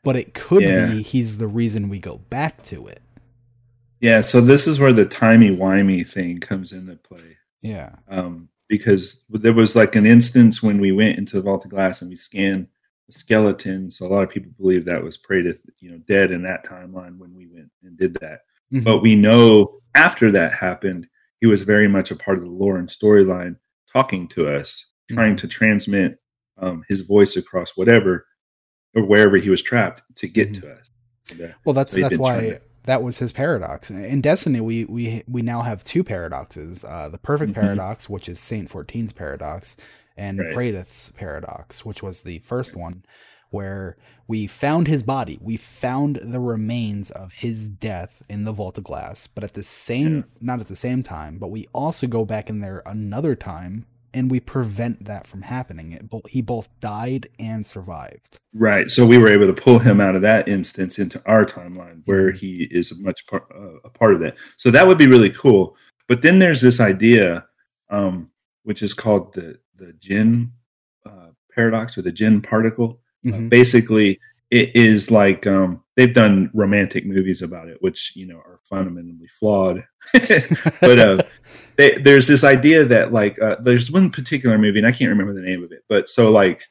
but 0.03 0.15
it 0.15 0.33
could 0.33 0.63
yeah. 0.63 0.87
be 0.87 1.01
he's 1.01 1.37
the 1.37 1.47
reason 1.47 1.89
we 1.89 1.99
go 1.99 2.17
back 2.29 2.63
to 2.63 2.87
it. 2.87 3.01
Yeah, 3.99 4.21
so 4.21 4.41
this 4.41 4.67
is 4.67 4.79
where 4.79 4.93
the 4.93 5.05
timey-wimey 5.05 6.07
thing 6.07 6.39
comes 6.39 6.71
into 6.71 6.95
play. 6.95 7.37
Yeah. 7.61 7.95
Um, 8.07 8.49
because 8.67 9.23
there 9.29 9.53
was 9.53 9.75
like 9.75 9.95
an 9.95 10.05
instance 10.05 10.63
when 10.63 10.79
we 10.79 10.91
went 10.91 11.19
into 11.19 11.35
the 11.35 11.43
Vault 11.43 11.65
of 11.65 11.71
Glass 11.71 12.01
and 12.01 12.09
we 12.09 12.15
scanned 12.15 12.67
the 13.07 13.13
skeleton. 13.13 13.91
So 13.91 14.05
a 14.05 14.07
lot 14.07 14.23
of 14.23 14.29
people 14.29 14.51
believe 14.57 14.85
that 14.85 15.03
was 15.03 15.17
Praedyth, 15.17 15.59
you 15.81 15.91
know, 15.91 15.99
dead 16.07 16.31
in 16.31 16.41
that 16.43 16.65
timeline 16.65 17.17
when 17.17 17.35
we 17.35 17.47
went 17.47 17.69
and 17.83 17.97
did 17.97 18.15
that. 18.15 18.41
Mm-hmm. 18.73 18.83
But 18.83 19.01
we 19.01 19.15
know 19.15 19.81
after 19.93 20.31
that 20.31 20.53
happened, 20.53 21.07
he 21.41 21.47
was 21.47 21.63
very 21.63 21.87
much 21.87 22.11
a 22.11 22.15
part 22.15 22.37
of 22.37 22.43
the 22.45 22.49
lore 22.49 22.77
and 22.77 22.87
storyline, 22.87 23.57
talking 23.91 24.27
to 24.29 24.47
us, 24.47 24.85
mm-hmm. 25.09 25.17
trying 25.17 25.35
to 25.35 25.47
transmit 25.47 26.19
um, 26.59 26.83
his 26.87 27.01
voice 27.01 27.35
across 27.35 27.71
whatever 27.75 28.25
or 28.95 29.03
wherever 29.03 29.37
he 29.37 29.49
was 29.49 29.61
trapped 29.61 30.03
to 30.15 30.27
get 30.27 30.51
mm-hmm. 30.51 30.61
to 30.61 30.73
us. 30.73 30.89
well, 31.65 31.73
that's 31.73 31.93
so 31.93 31.99
that's 31.99 32.17
why 32.17 32.39
to... 32.41 32.61
that 32.85 33.01
was 33.01 33.17
his 33.17 33.31
paradox. 33.31 33.89
In 33.89 34.21
Destiny, 34.21 34.61
we 34.61 34.85
we 34.85 35.23
we 35.27 35.41
now 35.41 35.61
have 35.61 35.83
two 35.83 36.03
paradoxes: 36.03 36.85
uh, 36.85 37.09
the 37.09 37.17
perfect 37.17 37.53
mm-hmm. 37.53 37.61
paradox, 37.61 38.07
which 38.07 38.29
is 38.29 38.39
Saint 38.39 38.69
14's 38.69 39.13
paradox, 39.13 39.75
and 40.17 40.39
right. 40.39 40.85
Paradox, 41.15 41.83
which 41.83 42.03
was 42.03 42.21
the 42.21 42.39
first 42.39 42.75
one. 42.75 43.03
Where 43.51 43.97
we 44.27 44.47
found 44.47 44.87
his 44.87 45.03
body. 45.03 45.37
We 45.41 45.57
found 45.57 46.19
the 46.23 46.39
remains 46.39 47.11
of 47.11 47.33
his 47.33 47.67
death 47.67 48.23
in 48.29 48.45
the 48.45 48.53
vault 48.53 48.77
of 48.77 48.85
glass, 48.85 49.27
but 49.27 49.43
at 49.43 49.53
the 49.53 49.63
same 49.63 50.15
Yeah. 50.17 50.23
not 50.39 50.59
at 50.61 50.67
the 50.67 50.75
same 50.75 51.03
time, 51.03 51.37
but 51.37 51.49
we 51.51 51.67
also 51.73 52.07
go 52.07 52.25
back 52.25 52.49
in 52.49 52.59
there 52.61 52.81
another 52.85 53.35
time 53.35 53.85
and 54.13 54.29
we 54.31 54.39
prevent 54.39 55.05
that 55.05 55.25
from 55.27 55.41
happening. 55.41 55.91
It, 55.93 56.05
he 56.29 56.41
both 56.41 56.67
died 56.81 57.27
and 57.39 57.65
survived. 57.65 58.37
Right. 58.53 58.89
So 58.89 59.05
we 59.05 59.17
were 59.17 59.29
able 59.29 59.47
to 59.47 59.61
pull 59.61 59.79
him 59.79 60.01
out 60.01 60.15
of 60.15 60.21
that 60.21 60.47
instance 60.49 60.99
into 60.99 61.21
our 61.25 61.45
timeline 61.45 62.01
where 62.05 62.31
he 62.31 62.67
is 62.71 62.91
a 62.91 63.01
much 63.01 63.25
part, 63.27 63.43
uh, 63.55 63.79
a 63.85 63.89
part 63.89 64.13
of 64.13 64.19
that. 64.21 64.37
So 64.57 64.69
that 64.71 64.87
would 64.87 64.97
be 64.97 65.07
really 65.07 65.29
cool. 65.29 65.77
But 66.07 66.21
then 66.23 66.39
there's 66.39 66.59
this 66.61 66.79
idea, 66.81 67.45
um, 67.89 68.31
which 68.63 68.81
is 68.81 68.93
called 68.93 69.33
the 69.33 69.59
the 69.77 69.93
jinn 69.93 70.51
uh, 71.05 71.29
paradox 71.55 71.97
or 71.97 72.01
the 72.01 72.11
jinn 72.11 72.41
particle. 72.41 72.99
Uh, 73.25 73.31
Mhm. 73.31 73.49
basically, 73.49 74.19
it 74.49 74.75
is 74.75 75.11
like 75.11 75.45
um, 75.47 75.83
they've 75.95 76.13
done 76.13 76.49
romantic 76.53 77.05
movies 77.05 77.41
about 77.41 77.67
it, 77.69 77.77
which 77.81 78.13
you 78.15 78.25
know 78.25 78.37
are 78.37 78.59
fundamentally 78.63 79.27
flawed. 79.39 79.85
but 80.81 80.99
uh, 80.99 81.21
they, 81.77 81.95
there's 81.97 82.27
this 82.27 82.43
idea 82.43 82.83
that 82.85 83.13
like 83.13 83.41
uh, 83.41 83.57
there's 83.61 83.91
one 83.91 84.09
particular 84.09 84.57
movie, 84.57 84.79
and 84.79 84.87
I 84.87 84.91
can't 84.91 85.09
remember 85.09 85.33
the 85.33 85.41
name 85.41 85.63
of 85.63 85.71
it, 85.71 85.83
but 85.87 86.09
so 86.09 86.31
like 86.31 86.63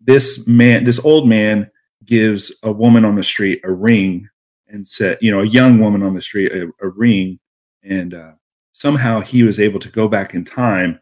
this 0.00 0.46
man, 0.48 0.84
this 0.84 1.04
old 1.04 1.28
man 1.28 1.70
gives 2.04 2.52
a 2.62 2.72
woman 2.72 3.04
on 3.04 3.14
the 3.14 3.22
street 3.22 3.60
a 3.64 3.70
ring 3.72 4.28
and 4.66 4.86
said, 4.88 5.18
you 5.20 5.30
know, 5.30 5.40
a 5.40 5.46
young 5.46 5.78
woman 5.78 6.02
on 6.02 6.14
the 6.14 6.22
street 6.22 6.50
a, 6.52 6.68
a 6.84 6.88
ring, 6.88 7.38
and 7.84 8.14
uh, 8.14 8.32
somehow 8.72 9.20
he 9.20 9.42
was 9.44 9.60
able 9.60 9.78
to 9.80 9.88
go 9.90 10.08
back 10.08 10.34
in 10.34 10.44
time 10.44 10.98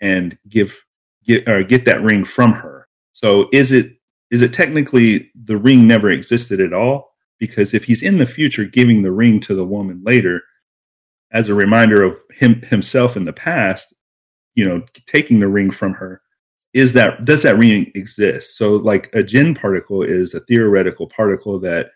and 0.00 0.36
give 0.48 0.84
get 1.24 1.48
or 1.48 1.62
get 1.62 1.84
that 1.84 2.02
ring 2.02 2.24
from 2.24 2.52
her. 2.52 2.81
So 3.12 3.48
is 3.52 3.72
it 3.72 3.96
is 4.30 4.40
it 4.42 4.52
technically 4.52 5.30
the 5.34 5.56
ring 5.58 5.86
never 5.86 6.10
existed 6.10 6.60
at 6.60 6.72
all? 6.72 7.12
Because 7.38 7.74
if 7.74 7.84
he's 7.84 8.02
in 8.02 8.18
the 8.18 8.26
future 8.26 8.64
giving 8.64 9.02
the 9.02 9.12
ring 9.12 9.40
to 9.40 9.54
the 9.54 9.64
woman 9.64 10.00
later 10.04 10.42
as 11.32 11.48
a 11.48 11.54
reminder 11.54 12.02
of 12.02 12.16
him 12.30 12.62
himself 12.62 13.16
in 13.16 13.24
the 13.24 13.32
past, 13.32 13.94
you 14.54 14.64
know, 14.64 14.82
taking 15.06 15.40
the 15.40 15.48
ring 15.48 15.70
from 15.70 15.92
her, 15.94 16.22
is 16.72 16.92
that 16.94 17.24
does 17.24 17.42
that 17.42 17.58
ring 17.58 17.90
exist? 17.94 18.56
So 18.56 18.76
like 18.76 19.10
a 19.14 19.22
jinn 19.22 19.54
particle 19.54 20.02
is 20.02 20.32
a 20.34 20.40
theoretical 20.40 21.06
particle 21.08 21.58
that 21.60 21.90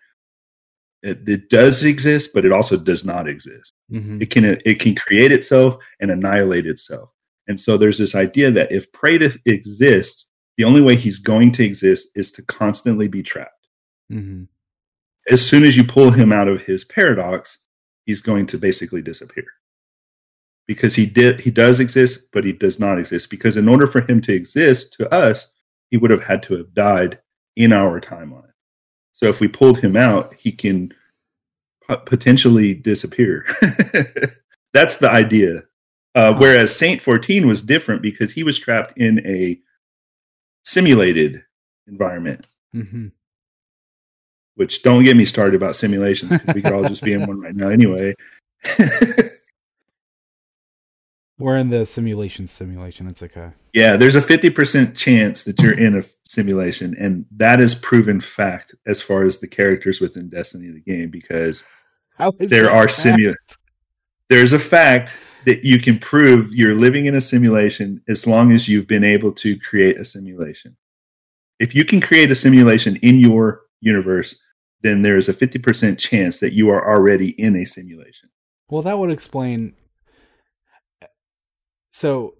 it, 1.02 1.26
it 1.28 1.48
does 1.50 1.84
exist, 1.84 2.30
but 2.34 2.44
it 2.44 2.52
also 2.52 2.76
does 2.76 3.04
not 3.04 3.28
exist 3.28 3.72
Mhm. 3.92 4.20
it 4.20 4.30
can 4.30 4.44
it 4.44 4.80
can 4.80 4.94
create 4.94 5.30
itself 5.32 5.76
and 6.00 6.10
annihilate 6.10 6.66
itself 6.66 7.10
and 7.46 7.60
so 7.60 7.76
there's 7.76 7.98
this 7.98 8.14
idea 8.16 8.50
that 8.50 8.72
if 8.72 8.90
Praedyth 8.92 9.38
exists 9.46 10.28
the 10.56 10.64
only 10.64 10.80
way 10.80 10.96
he's 10.96 11.18
going 11.18 11.52
to 11.52 11.64
exist 11.64 12.08
is 12.14 12.32
to 12.32 12.42
constantly 12.42 13.08
be 13.08 13.22
trapped. 13.22 13.52
Mhm. 14.12 14.46
as 15.28 15.44
soon 15.44 15.64
as 15.64 15.76
you 15.76 15.82
pull 15.82 16.12
him 16.12 16.32
out 16.32 16.46
of 16.46 16.62
his 16.62 16.84
paradox 16.84 17.58
he's 18.04 18.22
going 18.22 18.46
to 18.46 18.56
basically 18.56 19.02
disappear. 19.02 19.46
Because 20.68 20.94
he 20.94 21.06
did 21.06 21.40
he 21.40 21.50
does 21.50 21.80
exist 21.80 22.28
but 22.32 22.44
he 22.44 22.52
does 22.52 22.78
not 22.78 22.98
exist. 23.00 23.28
Because 23.30 23.56
in 23.56 23.68
order 23.68 23.86
for 23.88 24.00
him 24.02 24.20
to 24.20 24.32
exist 24.32 24.92
to 24.94 25.12
us 25.12 25.48
he 25.90 25.96
would 25.96 26.12
have 26.12 26.24
had 26.24 26.42
to 26.44 26.56
have 26.56 26.72
died 26.74 27.20
in 27.56 27.72
our 27.72 28.00
timeline. 28.00 28.52
So 29.12 29.26
if 29.26 29.40
we 29.40 29.48
pulled 29.48 29.80
him 29.80 29.96
out 29.96 30.34
he 30.38 30.52
can 30.52 30.92
potentially 32.04 32.74
disappear. 32.74 33.44
That's 34.72 34.96
the 34.96 35.10
idea. 35.10 35.64
Uh, 36.14 36.34
whereas 36.34 36.74
saint 36.76 37.02
14 37.02 37.46
was 37.48 37.62
different 37.62 38.02
because 38.02 38.32
he 38.32 38.42
was 38.44 38.58
trapped 38.58 38.96
in 38.96 39.24
a 39.26 39.60
simulated 40.66 41.42
environment 41.86 42.46
Mhm. 42.74 43.12
which 44.56 44.82
don't 44.82 45.04
get 45.04 45.16
me 45.16 45.24
started 45.24 45.54
about 45.54 45.76
simulations. 45.76 46.32
we 46.54 46.60
could 46.60 46.72
all 46.72 46.84
just 46.88 47.02
be 47.04 47.12
in 47.14 47.24
one 47.26 47.40
right 47.40 47.54
now 47.56 47.68
anyway 47.68 48.14
We're 51.38 51.58
in 51.58 51.68
the 51.68 51.84
simulation 51.84 52.46
simulation. 52.46 53.06
It's 53.08 53.22
okay. 53.22 53.50
yeah 53.74 53.96
there's 53.96 54.16
a 54.16 54.20
50% 54.22 54.96
chance 54.96 55.44
that 55.44 55.60
you're 55.62 55.78
in 55.78 55.94
a 55.96 56.02
simulation 56.26 56.96
and 56.98 57.26
that 57.30 57.60
is 57.60 57.74
proven 57.74 58.20
fact 58.20 58.74
as 58.86 59.00
far 59.02 59.24
as 59.24 59.38
the 59.38 59.46
characters 59.46 60.00
within 60.00 60.28
destiny 60.28 60.68
of 60.68 60.74
the 60.74 60.80
game 60.80 61.10
because 61.10 61.62
there 62.38 62.70
are 62.70 62.88
fact? 62.88 62.98
simu 63.00 63.34
there's 64.30 64.52
a 64.54 64.58
fact 64.58 65.16
that 65.46 65.64
you 65.64 65.80
can 65.80 65.98
prove 65.98 66.54
you're 66.54 66.74
living 66.74 67.06
in 67.06 67.14
a 67.14 67.20
simulation 67.20 68.02
as 68.08 68.26
long 68.26 68.52
as 68.52 68.68
you've 68.68 68.86
been 68.86 69.04
able 69.04 69.32
to 69.32 69.58
create 69.58 69.96
a 69.98 70.04
simulation 70.04 70.76
if 71.58 71.74
you 71.74 71.84
can 71.84 72.00
create 72.00 72.30
a 72.30 72.34
simulation 72.34 72.96
in 72.96 73.18
your 73.18 73.62
universe 73.80 74.38
then 74.82 75.02
there's 75.02 75.28
a 75.28 75.34
50% 75.34 75.98
chance 75.98 76.38
that 76.38 76.52
you 76.52 76.68
are 76.68 76.86
already 76.88 77.30
in 77.30 77.56
a 77.56 77.64
simulation 77.64 78.28
Well, 78.68 78.82
that 78.82 78.98
would 78.98 79.10
explain. 79.10 79.74
So, 81.90 82.34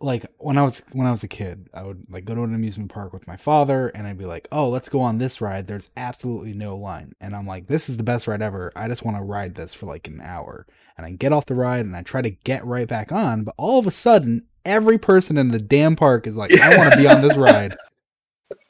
like 0.00 0.26
when 0.38 0.56
I 0.58 0.62
was 0.62 0.82
when 0.92 1.06
I 1.06 1.10
was 1.10 1.24
a 1.24 1.28
kid, 1.28 1.68
I 1.74 1.82
would 1.82 2.04
like 2.08 2.24
go 2.24 2.34
to 2.34 2.42
an 2.42 2.54
amusement 2.54 2.92
park 2.92 3.12
with 3.12 3.26
my 3.26 3.36
father, 3.36 3.88
and 3.88 4.06
I'd 4.06 4.18
be 4.18 4.26
like, 4.26 4.46
"Oh, 4.52 4.68
let's 4.68 4.88
go 4.88 5.00
on 5.00 5.18
this 5.18 5.40
ride." 5.40 5.66
There's 5.66 5.90
absolutely 5.96 6.52
no 6.54 6.76
line, 6.76 7.14
and 7.20 7.34
I'm 7.34 7.46
like, 7.46 7.66
"This 7.66 7.88
is 7.88 7.96
the 7.96 8.04
best 8.04 8.28
ride 8.28 8.42
ever." 8.42 8.72
I 8.76 8.86
just 8.86 9.04
want 9.04 9.16
to 9.16 9.22
ride 9.22 9.54
this 9.54 9.74
for 9.74 9.86
like 9.86 10.06
an 10.06 10.20
hour, 10.20 10.66
and 10.96 11.04
I 11.04 11.10
get 11.10 11.32
off 11.32 11.46
the 11.46 11.54
ride, 11.54 11.84
and 11.84 11.96
I 11.96 12.02
try 12.02 12.22
to 12.22 12.30
get 12.30 12.64
right 12.64 12.86
back 12.86 13.10
on, 13.10 13.42
but 13.42 13.54
all 13.58 13.78
of 13.80 13.86
a 13.86 13.90
sudden, 13.90 14.46
every 14.64 14.98
person 14.98 15.36
in 15.36 15.48
the 15.48 15.58
damn 15.58 15.96
park 15.96 16.26
is 16.26 16.36
like, 16.36 16.52
"I 16.52 16.76
want 16.76 16.92
to 16.92 16.98
be 16.98 17.08
on 17.08 17.20
this 17.20 17.36
ride," 17.36 17.76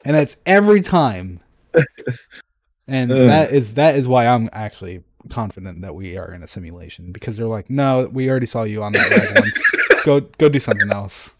and 0.05 0.15
it's 0.15 0.37
every 0.45 0.81
time. 0.81 1.41
And 2.91 3.11
that 3.11 3.51
is 3.51 3.75
that 3.75 3.95
is 3.97 4.07
why 4.07 4.25
I'm 4.25 4.49
actually 4.51 5.03
confident 5.29 5.81
that 5.81 5.95
we 5.95 6.17
are 6.17 6.33
in 6.33 6.43
a 6.43 6.47
simulation 6.47 7.11
because 7.11 7.35
they're 7.35 7.47
like, 7.47 7.69
no, 7.69 8.09
we 8.11 8.29
already 8.29 8.45
saw 8.45 8.63
you 8.63 8.83
on 8.83 8.93
that 8.93 9.31
once. 9.89 10.03
Go 10.05 10.21
go 10.21 10.49
do 10.49 10.59
something 10.59 10.91
else. 10.91 11.33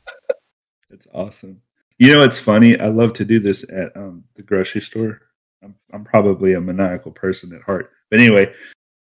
It's 0.89 1.07
awesome. 1.13 1.61
You 1.97 2.13
know, 2.13 2.23
it's 2.23 2.39
funny. 2.39 2.79
I 2.79 2.87
love 2.87 3.13
to 3.13 3.25
do 3.25 3.39
this 3.39 3.69
at 3.69 3.95
um, 3.95 4.23
the 4.35 4.43
grocery 4.43 4.81
store. 4.81 5.21
I'm, 5.61 5.75
I'm 5.93 6.03
probably 6.03 6.53
a 6.53 6.61
maniacal 6.61 7.11
person 7.11 7.53
at 7.53 7.61
heart, 7.61 7.91
but 8.09 8.19
anyway. 8.19 8.53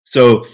So, 0.04 0.44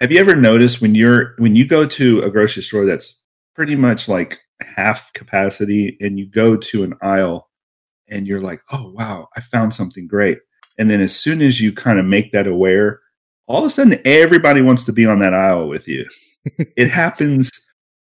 have 0.00 0.10
you 0.10 0.18
ever 0.18 0.34
noticed 0.34 0.80
when 0.80 0.94
you're 0.94 1.34
when 1.38 1.54
you 1.54 1.66
go 1.66 1.86
to 1.86 2.22
a 2.22 2.30
grocery 2.30 2.62
store 2.62 2.84
that's 2.84 3.20
pretty 3.54 3.76
much 3.76 4.08
like 4.08 4.40
half 4.76 5.12
capacity, 5.12 5.96
and 6.00 6.18
you 6.18 6.26
go 6.26 6.56
to 6.56 6.84
an 6.84 6.94
aisle, 7.00 7.48
and 8.08 8.26
you're 8.26 8.40
like, 8.40 8.62
"Oh 8.72 8.90
wow, 8.90 9.28
I 9.36 9.40
found 9.40 9.74
something 9.74 10.06
great," 10.06 10.38
and 10.78 10.90
then 10.90 11.00
as 11.00 11.14
soon 11.14 11.40
as 11.40 11.60
you 11.60 11.72
kind 11.72 11.98
of 11.98 12.06
make 12.06 12.32
that 12.32 12.46
aware, 12.46 13.00
all 13.46 13.58
of 13.58 13.64
a 13.64 13.70
sudden 13.70 14.00
everybody 14.04 14.62
wants 14.62 14.84
to 14.84 14.92
be 14.92 15.06
on 15.06 15.18
that 15.20 15.34
aisle 15.34 15.68
with 15.68 15.88
you. 15.88 16.06
it 16.76 16.90
happens 16.90 17.50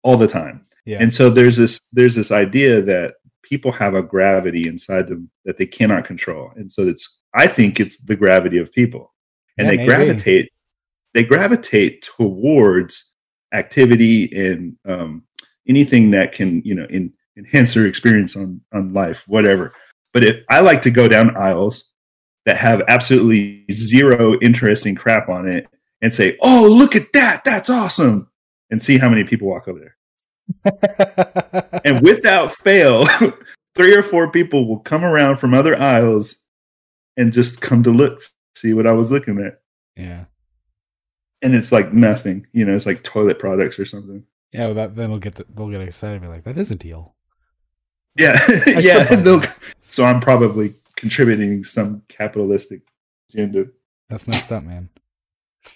all 0.04 0.18
the 0.18 0.28
time. 0.28 0.62
Yeah. 0.86 0.98
And 1.02 1.14
so 1.14 1.30
there's 1.30 1.58
this 1.58 1.80
there's 1.94 2.16
this 2.16 2.32
idea 2.32 2.82
that 2.82 3.16
people 3.44 3.72
have 3.72 3.94
a 3.94 4.04
gravity 4.04 4.68
inside 4.68 5.08
them 5.08 5.30
that 5.46 5.58
they 5.58 5.66
cannot 5.66 6.06
control. 6.06 6.52
And 6.56 6.72
so 6.72 6.84
it's 6.84 7.18
I 7.34 7.48
think 7.48 7.80
it's 7.80 7.98
the 7.98 8.16
gravity 8.16 8.58
of 8.58 8.72
people. 8.72 9.14
And 9.58 9.66
Yeah, 9.66 9.72
they 9.72 9.78
maybe. 9.78 9.88
gravitate 9.88 10.50
they 11.14 11.24
gravitate 11.24 12.02
towards 12.02 13.12
activity 13.54 14.30
and 14.36 14.76
um, 14.86 15.24
anything 15.68 16.12
that 16.12 16.34
can, 16.34 16.62
you 16.66 16.76
know, 16.76 16.86
in, 16.90 17.14
enhance 17.38 17.74
their 17.74 17.86
experience 17.86 18.36
on 18.36 18.62
on 18.74 18.94
life, 18.94 19.24
whatever. 19.28 19.74
But 20.14 20.24
if 20.24 20.44
I 20.50 20.60
like 20.60 20.82
to 20.84 20.92
go 20.92 21.08
down 21.08 21.36
aisles 21.36 21.92
that 22.46 22.58
have 22.58 22.82
absolutely 22.88 23.66
zero 23.72 24.38
interesting 24.40 24.96
crap 24.96 25.30
on 25.30 25.48
it 25.48 25.68
and 26.02 26.14
say, 26.14 26.38
"Oh, 26.42 26.68
look 26.72 26.96
at 26.96 27.12
that. 27.14 27.44
That's 27.44 27.70
awesome." 27.70 28.30
And 28.72 28.82
see 28.82 28.98
how 28.98 29.10
many 29.10 29.24
people 29.24 29.48
walk 29.48 29.68
over 29.68 29.80
there 29.80 29.96
and 31.86 32.02
without 32.02 32.52
fail, 32.52 33.06
three 33.76 33.96
or 33.96 34.02
four 34.02 34.32
people 34.32 34.68
will 34.68 34.80
come 34.80 35.04
around 35.04 35.38
from 35.38 35.54
other 35.54 35.80
aisles 35.80 36.38
and 37.18 37.32
just 37.32 37.62
come 37.62 37.84
to 37.84 37.92
look, 37.92 38.20
see 38.56 38.74
what 38.74 38.88
I 38.88 38.92
was 38.92 39.12
looking 39.12 39.40
at. 39.40 39.60
yeah. 39.96 40.26
And 41.42 41.54
it's 41.54 41.72
like 41.72 41.94
nothing, 41.94 42.48
you 42.54 42.66
know, 42.66 42.74
it's 42.76 42.88
like 42.88 43.04
toilet 43.04 43.38
products 43.38 43.78
or 43.78 43.86
something. 43.86 44.24
Yeah, 44.52 44.66
well, 44.66 44.74
that, 44.76 44.96
then 44.96 45.12
they'll 45.12 45.20
get 45.20 45.36
the, 45.36 45.46
they'll 45.54 45.70
get 45.70 45.82
excited 45.82 46.14
and 46.16 46.22
be 46.24 46.28
like, 46.28 46.44
that 46.46 46.58
is 46.58 46.72
a 46.72 46.76
deal. 46.76 47.14
Yeah. 48.18 48.36
Yeah. 48.80 49.04
they'll- 49.04 49.42
so 49.88 50.06
I'm 50.06 50.20
probably 50.22 50.74
contributing 50.96 51.64
some 51.64 52.04
capitalistic 52.10 52.82
agenda. 53.34 53.68
That's 54.10 54.28
messed 54.28 54.52
up, 54.52 54.64
man. 54.64 54.90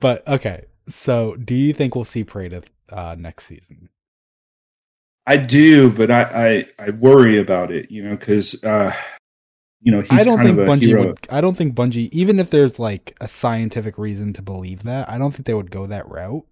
But 0.00 0.26
okay, 0.28 0.66
so 0.86 1.34
do 1.36 1.54
you 1.54 1.72
think 1.72 1.94
we'll 1.94 2.04
see 2.04 2.24
Praedyth 2.24 2.66
uh, 2.90 3.16
next 3.18 3.46
season? 3.46 3.88
I 5.26 5.36
do, 5.38 5.90
but 5.90 6.10
I, 6.10 6.66
I, 6.78 6.86
I 6.86 6.90
worry 6.90 7.38
about 7.38 7.70
it, 7.72 7.90
you 7.90 8.04
know, 8.04 8.14
because, 8.16 8.62
uh, 8.62 8.92
you 9.80 9.90
know, 9.90 10.00
he's 10.02 10.12
I 10.12 10.22
don't 10.24 10.36
kind 10.36 10.48
think 10.50 10.58
of 10.58 10.68
a 10.68 10.70
Bungie 10.70 10.82
hero. 10.86 11.06
would. 11.08 11.26
I 11.30 11.40
don't 11.40 11.56
think 11.56 11.74
Bungie, 11.74 12.08
even 12.12 12.38
if 12.38 12.50
there's 12.50 12.78
like 12.78 13.16
a 13.20 13.26
scientific 13.26 13.96
reason 13.98 14.32
to 14.34 14.42
believe 14.42 14.82
that, 14.84 15.08
I 15.08 15.18
don't 15.18 15.32
think 15.32 15.46
they 15.46 15.54
would 15.54 15.70
go 15.70 15.86
that 15.86 16.08
route 16.08 16.46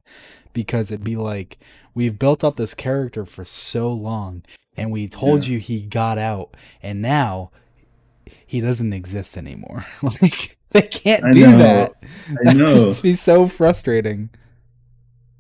because 0.52 0.90
it'd 0.90 1.04
be 1.04 1.16
like 1.16 1.58
we've 1.94 2.18
built 2.18 2.42
up 2.42 2.56
this 2.56 2.74
character 2.74 3.24
for 3.26 3.44
so 3.44 3.92
long, 3.92 4.42
and 4.76 4.90
we 4.90 5.06
told 5.06 5.44
Yeah. 5.44 5.52
you 5.52 5.58
he 5.58 5.82
got 5.82 6.16
out, 6.18 6.56
and 6.82 7.00
now 7.02 7.50
he 8.52 8.60
doesn't 8.60 8.92
exist 8.92 9.38
anymore. 9.38 9.86
like 10.20 10.58
they 10.72 10.82
can't 10.82 11.24
I 11.24 11.32
do 11.32 11.40
know. 11.40 11.56
that. 11.58 11.94
I 12.02 12.34
That 12.44 12.56
know. 12.56 12.74
just 12.84 13.02
be 13.02 13.14
so 13.14 13.46
frustrating. 13.46 14.28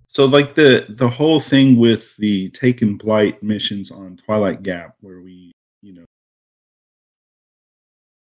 So 0.08 0.24
like 0.24 0.54
the 0.54 0.86
the 0.88 1.08
whole 1.10 1.38
thing 1.38 1.76
with 1.78 2.16
the 2.16 2.48
taken 2.50 2.96
blight 2.96 3.42
missions 3.42 3.90
on 3.90 4.16
Twilight 4.16 4.62
Gap, 4.62 4.96
where 5.00 5.20
we, 5.20 5.52
you 5.82 5.92
know, 5.92 6.04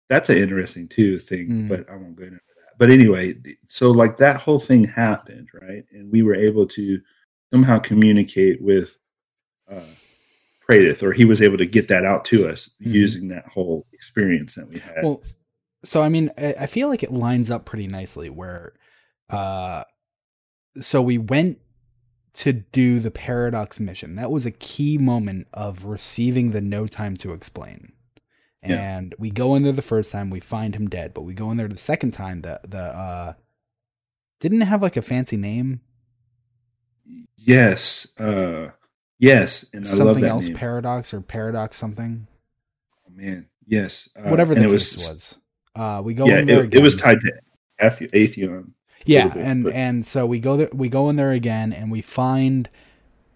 that's 0.10 0.30
an 0.30 0.38
interesting 0.38 0.88
too 0.88 1.20
thing, 1.20 1.48
Mm. 1.50 1.70
but 1.70 1.88
I 1.90 1.96
won't 1.96 2.16
go 2.16 2.24
into 2.24 2.36
that. 2.38 2.78
But 2.80 2.90
anyway, 2.90 3.36
so 3.68 3.92
like 3.92 4.18
that 4.18 4.42
whole 4.42 4.60
thing 4.60 4.84
happened, 4.86 5.50
right? 5.54 5.84
And 5.92 6.12
we 6.12 6.24
were 6.24 6.36
able 6.36 6.66
to 6.68 7.00
somehow 7.54 7.78
communicate 7.78 8.60
with 8.62 8.98
uh 9.72 9.82
Or 10.70 11.14
he 11.14 11.26
was 11.26 11.42
able 11.42 11.58
to 11.58 11.66
get 11.66 11.88
that 11.88 12.06
out 12.06 12.26
to 12.26 12.48
us 12.48 12.70
Mhm. 12.82 12.92
using 12.94 13.28
that 13.30 13.48
whole 13.48 13.88
experience 13.94 14.56
that 14.56 14.68
we 14.70 14.80
had. 14.80 15.04
Well, 15.04 15.24
so 15.84 16.02
I 16.02 16.10
mean, 16.10 16.30
I, 16.38 16.54
I 16.62 16.66
feel 16.68 16.90
like 16.90 17.04
it 17.04 17.12
lines 17.12 17.50
up 17.50 17.66
pretty 17.66 17.88
nicely. 17.88 18.30
Where, 18.30 18.74
uh, 19.30 19.84
so 20.80 21.02
we 21.02 21.18
went 21.18 21.60
to 22.34 22.54
do 22.54 23.00
the 23.00 23.12
paradox 23.12 23.80
mission. 23.80 24.16
That 24.16 24.30
was 24.32 24.46
a 24.46 24.52
key 24.52 24.98
moment 24.98 25.48
of 25.54 25.86
receiving 25.86 26.52
the 26.52 26.62
no 26.62 26.86
time 26.86 27.18
to 27.18 27.34
explain. 27.34 27.94
Yeah. 28.62 28.98
And 28.98 29.16
we 29.18 29.32
go 29.32 29.56
in 29.56 29.64
there 29.64 29.72
the 29.72 29.82
first 29.82 30.12
time, 30.12 30.30
we 30.30 30.40
find 30.42 30.76
him 30.76 30.88
dead, 30.90 31.14
but 31.14 31.22
we 31.22 31.34
go 31.34 31.50
in 31.50 31.58
there 31.58 31.68
the 31.68 31.78
second 31.78 32.12
time. 32.12 32.42
The 32.42 32.60
the 32.68 32.78
uh, 32.84 33.34
didn't 34.40 34.62
it 34.62 34.66
have 34.66 34.82
like 34.82 34.98
a 34.98 35.02
fancy 35.02 35.38
name, 35.38 35.82
yes, 37.38 38.08
uh 38.20 38.72
yes, 39.20 39.66
and 39.74 39.86
I 39.86 39.92
love 39.92 40.08
something 40.08 40.24
else, 40.26 40.48
name. 40.48 40.56
paradox 40.56 41.14
or 41.14 41.22
paradox 41.22 41.78
something, 41.78 42.28
oh, 43.08 43.12
man, 43.14 43.48
yes, 43.68 44.10
uh, 44.16 44.30
whatever 44.30 44.56
the 44.56 44.62
and 44.62 44.72
case 44.72 44.94
was. 44.96 45.36
Uh, 45.76 46.02
we 46.04 46.14
go 46.14 46.26
yeah, 46.26 46.40
in 46.40 46.48
there. 46.48 46.64
it, 46.64 46.74
it 46.74 46.82
was 46.82 46.96
again. 46.96 47.04
tied 47.06 47.22
to 47.22 47.34
Ath- 47.80 48.12
Atheon. 48.12 48.72
Yeah, 49.06 49.30
bit, 49.30 49.44
and 49.46 49.64
but- 49.64 49.74
and 49.74 50.06
so 50.06 50.26
we 50.26 50.40
go 50.40 50.58
there, 50.58 50.70
we 50.74 50.90
go 50.90 51.10
in 51.10 51.16
there 51.16 51.32
again, 51.32 51.72
and 51.72 51.92
we 51.92 52.02
find 52.02 52.70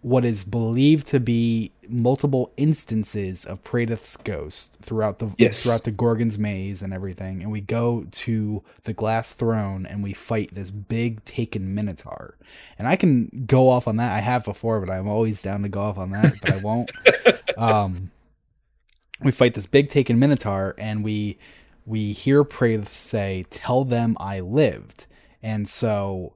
what 0.04 0.24
is 0.26 0.44
believed 0.44 1.08
to 1.08 1.20
be 1.20 1.72
multiple 1.88 2.52
instances 2.58 3.46
of 3.46 3.64
Praedyth's 3.64 4.18
ghost 4.18 4.78
throughout 4.82 5.20
the 5.20 5.32
Yes. 5.38 5.64
throughout 5.64 5.84
the 5.84 5.92
Gorgon's 5.92 6.38
maze 6.38 6.82
and 6.82 6.94
everything. 6.94 7.42
And 7.42 7.52
we 7.52 7.62
go 7.62 8.06
to 8.12 8.62
the 8.84 8.94
glass 8.94 9.34
throne 9.34 9.86
and 9.86 10.04
we 10.04 10.14
fight 10.14 10.54
this 10.54 10.72
big 10.72 11.24
taken 11.26 11.74
minotaur. 11.74 12.38
And 12.78 12.88
I 12.88 12.96
can 12.98 13.46
go 13.48 13.70
off 13.70 13.88
on 13.88 13.96
that. 13.98 14.16
I 14.16 14.20
have 14.20 14.44
before, 14.44 14.80
but 14.80 14.90
I'm 14.90 15.08
always 15.08 15.42
down 15.42 15.64
to 15.64 15.70
go 15.70 15.82
off 15.82 15.98
on 15.98 16.12
that, 16.12 16.36
but 16.42 16.52
I 16.54 16.58
won't. 16.58 16.92
um, 17.58 18.12
we 19.22 19.32
fight 19.32 19.54
this 19.54 19.66
big 19.66 19.90
taken 19.90 20.20
minotaur, 20.20 20.76
and 20.78 21.04
we 21.04 21.38
we 21.86 22.12
hear 22.14 22.44
Praedyth 22.44 22.90
say, 22.90 23.46
"Tell 23.50 23.86
them 23.86 24.18
I 24.20 24.42
lived." 24.42 25.06
And 25.42 25.68
so 25.68 26.34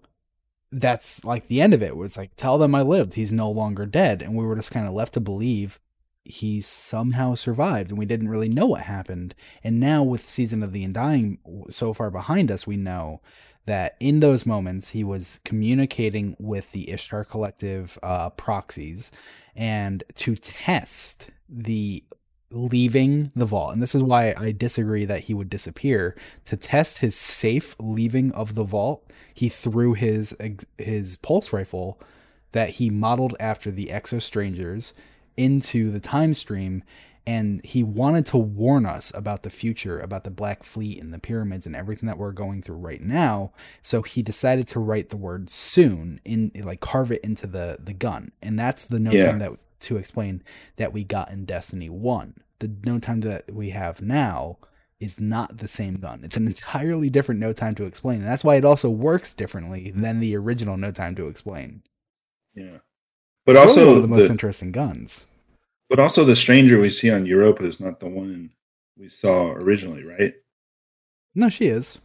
that's 0.79 1.23
like 1.25 1.47
the 1.47 1.61
end 1.61 1.73
of 1.73 1.83
it 1.83 1.95
was 1.95 2.17
like, 2.17 2.35
"Tell 2.35 2.57
them 2.57 2.75
I 2.75 2.81
lived. 2.81 3.13
He's 3.13 3.31
no 3.31 3.49
longer 3.49 3.85
dead." 3.85 4.21
And 4.21 4.35
we 4.35 4.45
were 4.45 4.55
just 4.55 4.71
kind 4.71 4.87
of 4.87 4.93
left 4.93 5.13
to 5.15 5.19
believe 5.19 5.79
he 6.23 6.59
somehow 6.61 7.35
survived, 7.35 7.89
and 7.89 7.97
we 7.97 8.05
didn't 8.05 8.29
really 8.29 8.49
know 8.49 8.65
what 8.65 8.81
happened. 8.81 9.33
And 9.63 9.79
now 9.79 10.03
with 10.03 10.29
Season 10.29 10.61
of 10.61 10.73
the 10.73 10.83
Undying 10.83 11.39
so 11.69 11.93
far 11.93 12.11
behind 12.11 12.51
us, 12.51 12.67
we 12.67 12.77
know 12.77 13.21
that 13.65 13.95
in 13.99 14.19
those 14.19 14.45
moments 14.45 14.89
he 14.89 15.03
was 15.03 15.39
communicating 15.43 16.35
with 16.39 16.71
the 16.71 16.89
Ishtar 16.89 17.23
Collective 17.25 17.97
uh, 18.03 18.29
proxies, 18.31 19.11
and 19.55 20.03
to 20.15 20.35
test 20.35 21.29
the 21.49 22.03
leaving 22.51 23.31
the 23.35 23.45
vault. 23.45 23.73
And 23.73 23.81
this 23.83 23.93
is 23.95 24.01
why 24.03 24.33
i 24.37 24.51
disagree 24.51 25.05
that 25.05 25.21
he 25.21 25.33
would 25.33 25.49
disappear. 25.49 26.15
To 26.45 26.57
test 26.57 26.99
his 26.99 27.15
safe 27.15 27.75
leaving 27.79 28.31
of 28.31 28.55
the 28.55 28.63
vault 28.63 29.03
he 29.33 29.49
threw 29.49 29.93
his 29.93 30.35
his 30.77 31.17
pulse 31.17 31.53
rifle 31.53 31.99
that 32.53 32.69
he 32.71 32.89
modeled 32.89 33.35
after 33.39 33.69
the 33.69 33.87
exo 33.87 34.21
strangers 34.21 34.93
into 35.35 35.91
the 35.91 35.99
time 35.99 36.33
stream 36.33 36.83
and 37.27 37.63
he 37.65 37.83
wanted 37.83 38.25
to 38.25 38.37
warn 38.37 38.85
us 38.85 39.11
about 39.13 39.43
the 39.43 39.49
future 39.49 39.99
about 39.99 40.23
the 40.23 40.31
black 40.31 40.63
fleet 40.63 41.03
and 41.03 41.13
the 41.13 41.19
pyramids 41.19 41.65
and 41.65 41.75
everything 41.75 42.07
that 42.07 42.17
we're 42.17 42.31
going 42.31 42.61
through 42.61 42.77
right 42.77 43.01
now. 43.01 43.51
So 43.81 44.01
he 44.01 44.21
decided 44.23 44.67
to 44.69 44.79
write 44.79 45.09
the 45.09 45.17
word 45.17 45.49
soon 45.49 46.21
in 46.23 46.51
like 46.55 46.79
carve 46.79 47.11
it 47.11 47.21
into 47.23 47.45
the 47.45 47.77
the 47.83 47.93
gun. 47.93 48.31
And 48.41 48.57
that's 48.57 48.85
the 48.85 48.97
no 48.99 49.11
Yeah. 49.11 49.37
that 49.37 49.51
to 49.81 49.97
explain 49.97 50.43
that 50.77 50.93
we 50.93 51.03
got 51.03 51.31
in 51.31 51.45
Destiny 51.45 51.89
1. 51.89 52.33
The 52.59 52.71
no 52.85 52.99
time 52.99 53.21
that 53.21 53.51
we 53.53 53.69
have 53.71 54.01
now 54.01 54.57
is 54.99 55.19
not 55.19 55.57
the 55.57 55.67
same 55.67 55.95
gun. 55.99 56.21
It's 56.23 56.37
an 56.37 56.47
entirely 56.47 57.09
different 57.09 57.39
no 57.39 57.53
time 57.53 57.75
to 57.75 57.85
explain. 57.85 58.21
And 58.21 58.27
that's 58.27 58.43
why 58.43 58.55
it 58.55 58.65
also 58.65 58.89
works 58.89 59.33
differently 59.33 59.91
than 59.95 60.19
the 60.19 60.35
original 60.35 60.75
no 60.77 60.91
time 60.91 61.13
to 61.15 61.27
explain. 61.27 61.83
Yeah, 62.55 62.77
but 63.45 63.55
It's 63.55 63.67
also 63.69 63.87
one 63.87 63.95
of 63.97 64.01
the 64.01 64.07
most 64.07 64.25
the, 64.25 64.31
interesting 64.31 64.71
guns. 64.71 65.27
but 65.89 65.99
also 65.99 66.25
the 66.25 66.35
stranger 66.35 66.79
we 66.79 66.89
see 66.89 67.11
on 67.11 67.27
Europa 67.27 67.63
is 67.65 67.79
not 67.79 67.99
the 67.99 68.09
one 68.09 68.49
we 68.97 69.07
saw 69.09 69.51
originally, 69.51 70.03
right? 70.03 70.33
No, 71.35 71.49
she 71.49 71.67
is. 71.67 71.99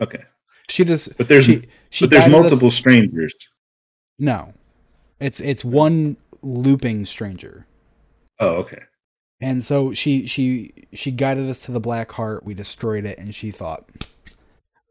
Okay, 0.00 0.22
She 0.68 0.84
just 0.84 1.16
but 1.16 1.26
there's 1.28 1.44
she, 1.44 1.66
she 1.90 2.04
but 2.04 2.10
there's 2.10 2.28
multiple 2.28 2.70
strangers. 2.70 3.34
No. 4.20 4.54
It's 5.18 5.40
it's 5.40 5.64
one 5.64 6.16
looping 6.42 7.06
stranger. 7.06 7.66
Oh, 8.38 8.56
okay. 8.56 8.82
And 9.40 9.64
so 9.64 9.92
she 9.92 10.26
she 10.26 10.86
she 10.92 11.10
guided 11.10 11.48
us 11.48 11.62
to 11.62 11.72
the 11.72 11.80
Black 11.80 12.12
Heart. 12.12 12.44
We 12.44 12.54
destroyed 12.54 13.04
it, 13.04 13.18
and 13.18 13.34
she 13.34 13.50
thought, 13.50 13.88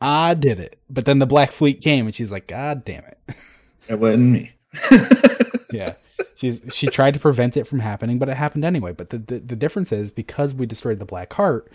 "I 0.02 0.34
did 0.34 0.60
it." 0.60 0.78
But 0.90 1.06
then 1.06 1.20
the 1.20 1.26
Black 1.26 1.52
Fleet 1.52 1.82
came, 1.82 2.06
and 2.06 2.14
she's 2.14 2.32
like, 2.32 2.48
"God 2.48 2.84
damn 2.86 3.06
it!" 3.06 3.20
That 3.88 4.00
wasn't 4.00 4.32
me. 4.32 4.54
yeah, 5.72 5.96
she's 6.36 6.62
she 6.72 6.88
tried 6.88 7.14
to 7.16 7.20
prevent 7.20 7.58
it 7.58 7.66
from 7.66 7.80
happening, 7.80 8.20
but 8.20 8.30
it 8.30 8.38
happened 8.38 8.64
anyway. 8.64 8.94
But 8.94 9.10
the, 9.10 9.18
the 9.18 9.40
the 9.40 9.56
difference 9.56 9.92
is 9.92 10.12
because 10.12 10.54
we 10.54 10.66
destroyed 10.66 11.00
the 11.00 11.06
Black 11.06 11.34
Heart, 11.34 11.72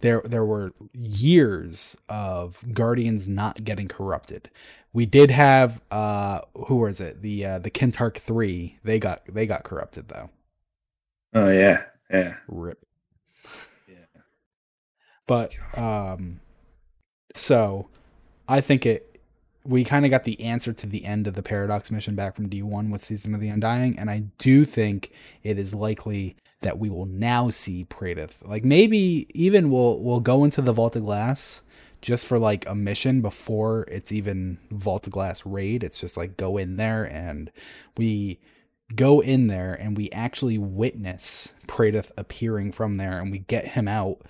there 0.00 0.22
there 0.24 0.44
were 0.44 0.72
years 0.94 1.96
of 2.08 2.62
Guardians 2.72 3.28
not 3.28 3.62
getting 3.64 3.88
corrupted. 3.88 4.50
We 4.92 5.06
did 5.06 5.30
have 5.30 5.80
uh 5.90 6.40
who 6.66 6.76
was 6.76 7.00
it 7.00 7.22
the 7.22 7.44
uh, 7.44 7.58
the 7.58 7.70
Kentarch 7.70 8.18
three 8.18 8.78
they 8.84 8.98
got 8.98 9.22
they 9.32 9.46
got 9.46 9.64
corrupted 9.64 10.08
though. 10.08 10.30
oh 11.34 11.50
yeah, 11.50 11.84
yeah, 12.10 12.36
Rip. 12.48 12.84
yeah. 13.88 14.20
But 15.26 15.56
um 15.76 16.40
so 17.34 17.88
I 18.48 18.60
think 18.60 18.86
it 18.86 19.06
we 19.64 19.84
kind 19.84 20.06
of 20.06 20.10
got 20.10 20.24
the 20.24 20.40
answer 20.40 20.72
to 20.72 20.86
the 20.86 21.04
end 21.04 21.26
of 21.26 21.34
the 21.34 21.42
paradox 21.42 21.90
mission 21.90 22.14
back 22.14 22.34
from 22.34 22.48
D1 22.48 22.90
with 22.90 23.04
Season 23.04 23.34
of 23.34 23.40
the 23.40 23.50
Undying 23.50 23.98
and 23.98 24.10
I 24.10 24.20
do 24.38 24.64
think 24.64 25.12
it 25.42 25.58
is 25.58 25.74
likely 25.74 26.36
that 26.60 26.78
we 26.78 26.90
will 26.90 27.06
now 27.06 27.50
see 27.50 27.84
Praedyth. 27.84 28.46
Like 28.46 28.64
maybe 28.64 29.26
even 29.34 29.70
we'll 29.70 29.98
we'll 30.00 30.20
go 30.20 30.44
into 30.44 30.62
the 30.62 30.72
Vault 30.72 30.96
of 30.96 31.04
Glass 31.04 31.62
just 32.02 32.26
for 32.26 32.38
like 32.38 32.66
a 32.66 32.74
mission 32.74 33.20
before 33.20 33.84
it's 33.88 34.12
even 34.12 34.58
Vault 34.70 35.06
of 35.06 35.12
Glass 35.12 35.44
raid. 35.44 35.82
It's 35.84 36.00
just 36.00 36.16
like 36.16 36.36
go 36.36 36.56
in 36.56 36.76
there 36.76 37.04
and 37.04 37.50
we 37.96 38.40
go 38.94 39.20
in 39.20 39.46
there 39.46 39.74
and 39.74 39.96
we 39.96 40.10
actually 40.10 40.58
witness 40.58 41.48
Praedyth 41.66 42.10
appearing 42.16 42.72
from 42.72 42.96
there 42.96 43.18
and 43.18 43.30
we 43.30 43.38
get 43.38 43.66
him 43.66 43.86
out 43.86 44.22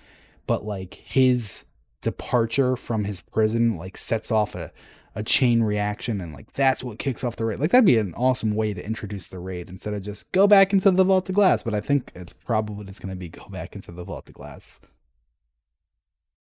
but 0.51 0.65
like 0.65 0.95
his 0.95 1.65
departure 2.03 2.75
from 2.75 3.05
his 3.05 3.21
prison 3.21 3.77
like 3.77 3.97
sets 3.97 4.31
off 4.31 4.55
a, 4.57 4.73
a 5.15 5.23
chain 5.23 5.63
reaction 5.63 6.21
and 6.21 6.33
like 6.33 6.53
that's 6.53 6.85
what 6.85 6.99
kicks 6.99 7.25
off 7.25 7.37
the 7.37 7.45
raid 7.45 7.59
like 7.59 7.71
that'd 7.71 7.85
be 7.85 7.99
an 7.99 8.15
awesome 8.15 8.55
way 8.55 8.73
to 8.73 8.85
introduce 8.85 9.29
the 9.29 9.39
raid 9.39 9.69
instead 9.69 9.93
of 9.93 10.03
just 10.03 10.31
go 10.33 10.47
back 10.47 10.73
into 10.73 10.91
the 10.91 11.05
vault 11.05 11.29
of 11.29 11.35
glass 11.35 11.63
but 11.63 11.75
i 11.75 11.81
think 11.81 12.13
it's 12.15 12.33
probably 12.33 12.85
just 12.85 13.03
going 13.03 13.11
to 13.11 13.17
be 13.17 13.29
go 13.29 13.47
back 13.49 13.75
into 13.75 13.91
the 13.91 14.05
vault 14.05 14.29
of 14.29 14.35
glass 14.35 14.79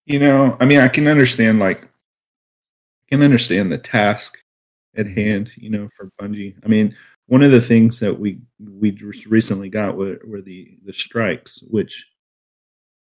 You 0.10 0.18
know, 0.18 0.58
I 0.60 0.66
mean, 0.66 0.80
I 0.80 0.88
can 0.88 1.08
understand 1.08 1.60
like, 1.60 1.84
I 1.84 3.10
can 3.12 3.22
understand 3.22 3.72
the 3.72 3.78
task 3.78 4.40
at 4.98 5.06
hand. 5.06 5.52
You 5.56 5.70
know, 5.70 5.88
for 5.96 6.10
Bungie. 6.20 6.56
I 6.66 6.68
mean, 6.68 6.96
one 7.28 7.44
of 7.44 7.52
the 7.52 7.62
things 7.62 8.00
that 8.00 8.20
we 8.20 8.40
we 8.60 8.92
just 8.92 9.28
recently 9.28 9.70
got 9.70 9.98
were, 9.98 10.20
were 10.26 10.42
the 10.42 10.80
the 10.84 10.94
strikes, 10.94 11.62
which 11.70 12.08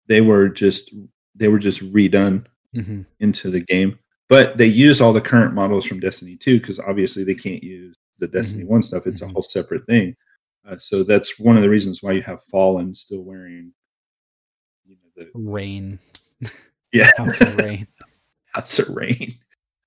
they 0.06 0.22
were 0.22 0.48
just 0.48 0.94
they 1.36 1.48
were 1.48 1.58
just 1.58 1.82
redone 1.92 2.46
mm-hmm. 2.76 3.02
into 3.20 3.50
the 3.50 3.62
game, 3.62 3.98
but 4.32 4.58
they 4.58 4.66
use 4.66 5.02
all 5.02 5.12
the 5.12 5.20
current 5.20 5.54
models 5.54 5.84
from 5.84 6.00
Destiny 6.00 6.38
2 6.38 6.62
because 6.62 6.80
obviously 6.80 7.26
they 7.26 7.36
can't 7.36 7.62
use 7.62 7.98
the 8.20 8.30
Destiny 8.30 8.64
1 8.64 8.82
stuff. 8.82 9.06
It's 9.06 9.20
Mhm. 9.20 9.30
a 9.30 9.34
whole 9.34 9.44
separate 9.44 9.86
thing. 9.88 10.16
Uh, 10.66 10.78
so 10.78 11.04
that's 11.04 11.38
one 11.38 11.58
of 11.58 11.62
the 11.64 11.68
reasons 11.70 12.02
why 12.02 12.14
you 12.14 12.22
have 12.22 12.42
Fallen 12.46 12.94
still 12.96 13.24
wearing, 13.24 13.74
you 14.86 14.96
know, 14.96 15.10
the 15.18 15.30
rain 15.34 16.00
yeah 16.94 17.10
house 17.18 17.42
of 17.42 17.58
rain 17.58 17.88
House 18.46 18.80
of 18.80 18.96
Rain 18.96 19.34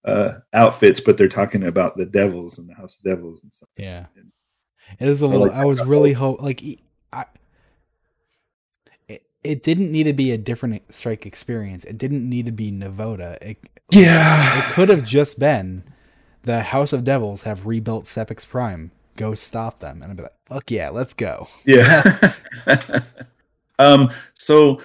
uh, 0.05 0.41
outfits, 0.53 1.01
but 1.01 1.17
they're 1.17 1.27
talking 1.29 1.65
about 1.65 1.97
the 1.97 2.05
devils 2.05 2.59
and 2.59 2.69
the 2.69 2.75
House 2.75 2.97
of 2.97 3.03
Devils 3.03 3.43
and 3.43 3.53
stuff. 3.55 3.71
Yeah, 3.79 4.07
it 5.01 5.09
is 5.09 5.23
a 5.23 5.27
little. 5.27 5.47
like 5.47 5.57
I 5.57 5.65
was 5.65 5.81
really 5.83 6.13
hope 6.13 6.43
like 6.43 6.63
I. 7.15 7.25
It, 9.09 9.23
it 9.43 9.63
didn't 9.63 9.91
need 9.91 10.05
to 10.05 10.13
be 10.13 10.33
a 10.33 10.39
different 10.39 10.83
strike 10.93 11.25
experience. 11.25 11.85
It 11.85 11.97
didn't 11.97 12.29
need 12.29 12.45
to 12.47 12.53
be 12.53 12.71
Navoda. 12.71 13.37
It, 13.43 13.59
Yeah. 13.91 14.59
it 14.59 14.65
could 14.73 14.89
have 14.89 15.05
just 15.05 15.39
been 15.39 15.85
the 16.43 16.63
House 16.63 16.93
of 16.93 17.05
Devils 17.05 17.43
have 17.43 17.67
rebuilt 17.67 18.05
Sepix 18.05 18.47
Prime. 18.47 18.91
Go 19.17 19.35
stop 19.35 19.81
them. 19.81 20.03
And 20.03 20.11
I'd 20.11 20.17
be 20.17 20.23
like, 20.25 20.33
fuck 20.47 20.71
yeah, 20.71 20.89
let's 20.91 21.15
go. 21.15 21.49
Yeah. 21.65 22.03
um. 23.79 24.11
So, 24.35 24.81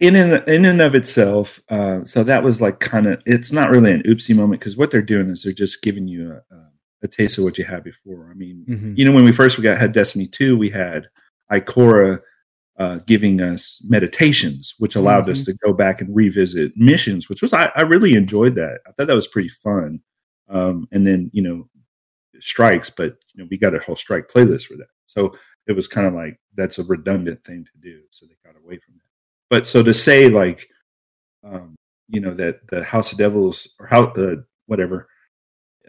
in 0.00 0.16
and 0.16 0.46
in 0.48 0.64
and 0.64 0.80
of 0.80 0.94
itself, 0.94 1.60
uh, 1.68 2.04
so 2.04 2.22
that 2.24 2.42
was 2.42 2.60
like 2.60 2.80
kind 2.80 3.06
of. 3.06 3.20
It's 3.26 3.52
not 3.52 3.70
really 3.70 3.92
an 3.92 4.02
oopsie 4.02 4.34
moment 4.36 4.60
because 4.60 4.76
what 4.76 4.90
they're 4.90 5.02
doing 5.02 5.28
is 5.30 5.42
they're 5.42 5.52
just 5.52 5.82
giving 5.82 6.08
you 6.08 6.32
a, 6.32 6.54
a, 6.54 6.68
a 7.04 7.08
taste 7.08 7.38
of 7.38 7.44
what 7.44 7.58
you 7.58 7.64
had 7.64 7.84
before. 7.84 8.28
I 8.30 8.34
mean, 8.34 8.64
Mhm. 8.68 8.96
you 8.98 9.04
know, 9.04 9.12
when 9.12 9.24
we 9.24 9.32
first 9.32 9.58
we 9.58 9.64
got 9.64 9.78
had 9.78 9.92
Destiny 9.92 10.26
two, 10.26 10.56
we 10.56 10.70
had 10.70 11.08
Ikora 11.50 12.20
uh, 12.78 12.98
giving 13.06 13.40
us 13.40 13.82
meditations, 13.88 14.74
which 14.78 14.96
allowed 14.96 15.28
us 15.28 15.44
to 15.44 15.54
go 15.64 15.72
back 15.72 16.00
and 16.00 16.14
revisit 16.14 16.72
missions, 16.76 17.28
which 17.28 17.42
was 17.42 17.52
I, 17.52 17.70
I 17.76 17.82
really 17.82 18.14
enjoyed 18.14 18.54
that. 18.54 18.80
I 18.86 18.92
thought 18.92 19.08
that 19.08 19.14
was 19.14 19.26
pretty 19.26 19.50
fun. 19.50 20.00
Um, 20.48 20.88
and 20.92 21.06
then 21.06 21.30
you 21.32 21.42
know 21.42 21.68
strikes, 22.40 22.90
but 22.90 23.16
you 23.34 23.42
know 23.42 23.48
we 23.50 23.58
got 23.58 23.74
a 23.74 23.78
whole 23.78 23.96
strike 23.96 24.28
playlist 24.28 24.66
for 24.66 24.76
that, 24.76 24.88
so 25.06 25.34
it 25.66 25.72
was 25.72 25.86
kind 25.86 26.06
of 26.06 26.14
like 26.14 26.38
that's 26.56 26.78
a 26.78 26.84
redundant 26.84 27.44
thing 27.44 27.64
to 27.64 27.80
do. 27.80 28.00
So 28.10 28.26
they 28.26 28.34
got 28.44 28.58
away 28.58 28.78
from 28.78 28.94
that. 28.94 29.02
But 29.50 29.66
so 29.66 29.82
to 29.82 29.94
say 29.94 30.28
like, 30.28 30.68
um, 31.44 31.76
you 32.08 32.20
know 32.20 32.34
that 32.34 32.68
the 32.68 32.84
House 32.84 33.12
of 33.12 33.18
Devils 33.18 33.68
or 33.78 33.86
how 33.86 34.04
uh, 34.04 34.36
whatever 34.66 35.08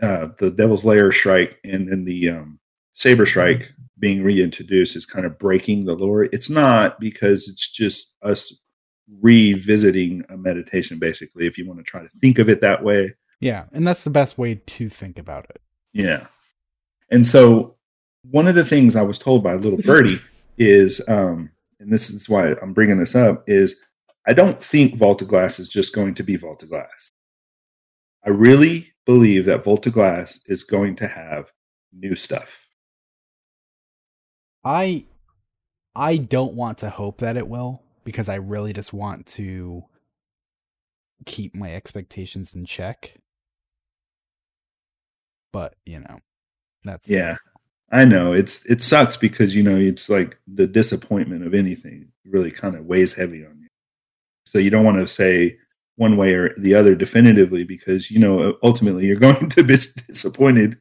uh, 0.01 0.29
the 0.37 0.51
Devil's 0.51 0.85
Lair 0.85 1.11
strike 1.11 1.59
and 1.63 1.89
then 1.89 2.05
the 2.05 2.29
um, 2.29 2.59
Saber 2.93 3.25
strike 3.25 3.73
being 3.99 4.23
reintroduced 4.23 4.95
is 4.95 5.05
kind 5.05 5.25
of 5.25 5.37
breaking 5.37 5.85
the 5.85 5.93
lore. 5.93 6.25
It's 6.25 6.49
not 6.49 6.99
because 6.99 7.47
it's 7.47 7.69
just 7.71 8.13
us 8.21 8.51
revisiting 9.21 10.23
a 10.29 10.37
meditation, 10.37 10.99
basically. 10.99 11.45
If 11.47 11.57
you 11.57 11.67
want 11.67 11.79
to 11.79 11.83
try 11.83 12.01
to 12.01 12.09
think 12.21 12.39
of 12.39 12.49
it 12.49 12.61
that 12.61 12.83
way, 12.83 13.13
Yeah, 13.39 13.65
and 13.71 13.85
that's 13.85 14.03
the 14.03 14.09
best 14.09 14.37
way 14.37 14.55
to 14.55 14.89
think 14.89 15.19
about 15.19 15.45
it. 15.49 15.61
yeah. 15.93 16.27
And 17.11 17.25
so 17.25 17.75
one 18.23 18.47
of 18.47 18.55
the 18.55 18.65
things 18.65 18.95
I 18.95 19.01
was 19.03 19.19
told 19.19 19.43
by 19.43 19.53
little 19.55 19.81
birdie 19.83 20.19
is, 20.57 21.01
um, 21.07 21.51
and 21.79 21.91
this 21.93 22.09
is 22.09 22.27
why 22.27 22.55
I'm 22.61 22.73
bringing 22.73 22.97
this 22.99 23.15
up, 23.15 23.43
is 23.47 23.79
I 24.25 24.33
don't 24.33 24.59
think 24.59 24.95
Vault 24.97 25.21
of 25.21 25.27
Glass 25.27 25.59
is 25.59 25.69
just 25.69 25.93
going 25.93 26.15
to 26.15 26.23
be 26.23 26.35
Vault 26.37 26.63
of 26.63 26.69
Glass. 26.69 27.09
I 28.25 28.29
really 28.29 28.93
believe 29.05 29.45
that 29.45 29.63
Vault 29.63 29.85
of 29.85 29.93
Glass 29.93 30.39
is 30.47 30.63
going 30.63 30.95
to 30.95 31.07
have 31.07 31.51
new 31.91 32.15
stuff. 32.15 32.62
I 34.63 35.05
I 35.95 36.17
don't 36.17 36.55
want 36.55 36.79
to 36.79 36.89
hope 36.89 37.19
that 37.19 37.37
it 37.37 37.47
will 37.47 37.81
because 38.03 38.29
I 38.29 38.35
really 38.35 38.73
just 38.73 38.93
want 38.93 39.25
to 39.27 39.83
keep 41.25 41.55
my 41.55 41.73
expectations 41.73 42.53
in 42.53 42.65
check. 42.65 43.15
But, 45.51 45.75
you 45.85 45.99
know, 45.99 46.19
that's 46.83 47.07
Yeah. 47.07 47.37
I 47.91 48.05
know 48.05 48.33
it's 48.33 48.65
it 48.65 48.81
sucks 48.81 49.17
because 49.17 49.55
you 49.55 49.61
know 49.61 49.75
it's 49.75 50.09
like 50.09 50.39
the 50.47 50.65
disappointment 50.65 51.45
of 51.45 51.53
anything 51.53 52.07
really 52.25 52.49
kind 52.49 52.75
of 52.75 52.85
weighs 52.85 53.13
heavy 53.13 53.45
on 53.45 53.59
you. 53.61 53.67
So 54.45 54.57
you 54.57 54.71
don't 54.71 54.85
want 54.85 54.97
to 54.97 55.05
say 55.05 55.57
one 55.95 56.17
way 56.17 56.33
or 56.33 56.55
the 56.57 56.73
other 56.73 56.95
definitively 56.95 57.63
because 57.63 58.09
you 58.09 58.19
know 58.19 58.57
ultimately 58.63 59.05
you're 59.05 59.15
going 59.27 59.47
to 59.49 59.63
be 59.63 59.75
disappointed 60.07 60.79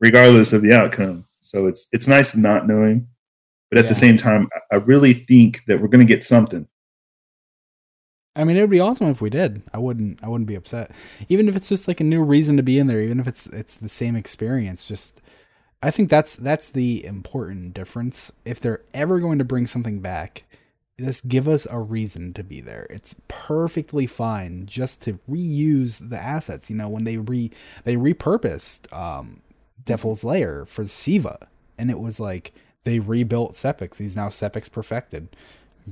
regardless 0.00 0.54
of 0.54 0.62
the 0.62 0.72
outcome. 0.72 1.26
So 1.42 1.66
it's 1.66 1.88
it's 1.92 2.08
nice 2.08 2.34
not 2.34 2.66
knowing, 2.66 3.06
but 3.70 3.78
at 3.78 3.84
Yeah. 3.84 3.88
the 3.88 3.94
same 3.94 4.16
time, 4.16 4.48
I- 4.70 4.76
really 4.76 5.12
think 5.14 5.64
that 5.66 5.80
we're 5.80 5.88
going 5.88 6.06
to 6.06 6.12
get 6.12 6.22
something. 6.22 6.66
I 8.34 8.44
mean, 8.44 8.56
it 8.56 8.60
would 8.60 8.70
be 8.70 8.80
awesome 8.80 9.08
if 9.08 9.20
we 9.22 9.30
did. 9.30 9.62
I 9.72 9.78
wouldn't. 9.78 10.22
I 10.22 10.28
wouldn't 10.28 10.46
be 10.48 10.56
upset, 10.56 10.90
even 11.30 11.48
if 11.48 11.56
it's 11.56 11.68
just 11.70 11.88
like 11.88 12.00
a 12.00 12.04
new 12.04 12.22
reason 12.22 12.56
to 12.58 12.62
be 12.62 12.78
in 12.78 12.86
there. 12.86 13.00
Even 13.00 13.18
if 13.18 13.26
it's 13.26 13.46
it's 13.46 13.78
the 13.78 13.88
same 13.88 14.14
experience. 14.14 14.86
Just, 14.86 15.22
I 15.82 15.90
think 15.90 16.10
that's 16.10 16.36
that's 16.36 16.70
the 16.70 17.02
important 17.04 17.72
difference. 17.72 18.30
If 18.44 18.60
they're 18.60 18.82
ever 18.92 19.20
going 19.20 19.38
to 19.38 19.44
bring 19.44 19.66
something 19.66 20.00
back, 20.00 20.44
just 21.00 21.28
give 21.28 21.48
us 21.48 21.66
a 21.70 21.78
reason 21.80 22.34
to 22.34 22.44
be 22.44 22.60
there. 22.60 22.86
It's 22.90 23.16
perfectly 23.28 24.06
fine 24.06 24.66
just 24.66 25.00
to 25.04 25.18
reuse 25.28 26.06
the 26.06 26.18
assets. 26.22 26.68
You 26.68 26.76
know, 26.76 26.90
when 26.90 27.04
they 27.04 27.16
re 27.16 27.50
they 27.84 27.96
repurposed 27.96 28.92
um, 28.92 29.40
Devil's 29.82 30.24
Lair 30.24 30.66
for 30.66 30.86
Siva, 30.86 31.48
and 31.78 31.90
it 31.90 31.98
was 32.00 32.20
like 32.20 32.52
they 32.86 32.98
rebuilt 33.00 33.52
Sepiks. 33.52 33.98
He's 33.98 34.16
now 34.16 34.28
Sepiks 34.28 34.72
perfected. 34.72 35.28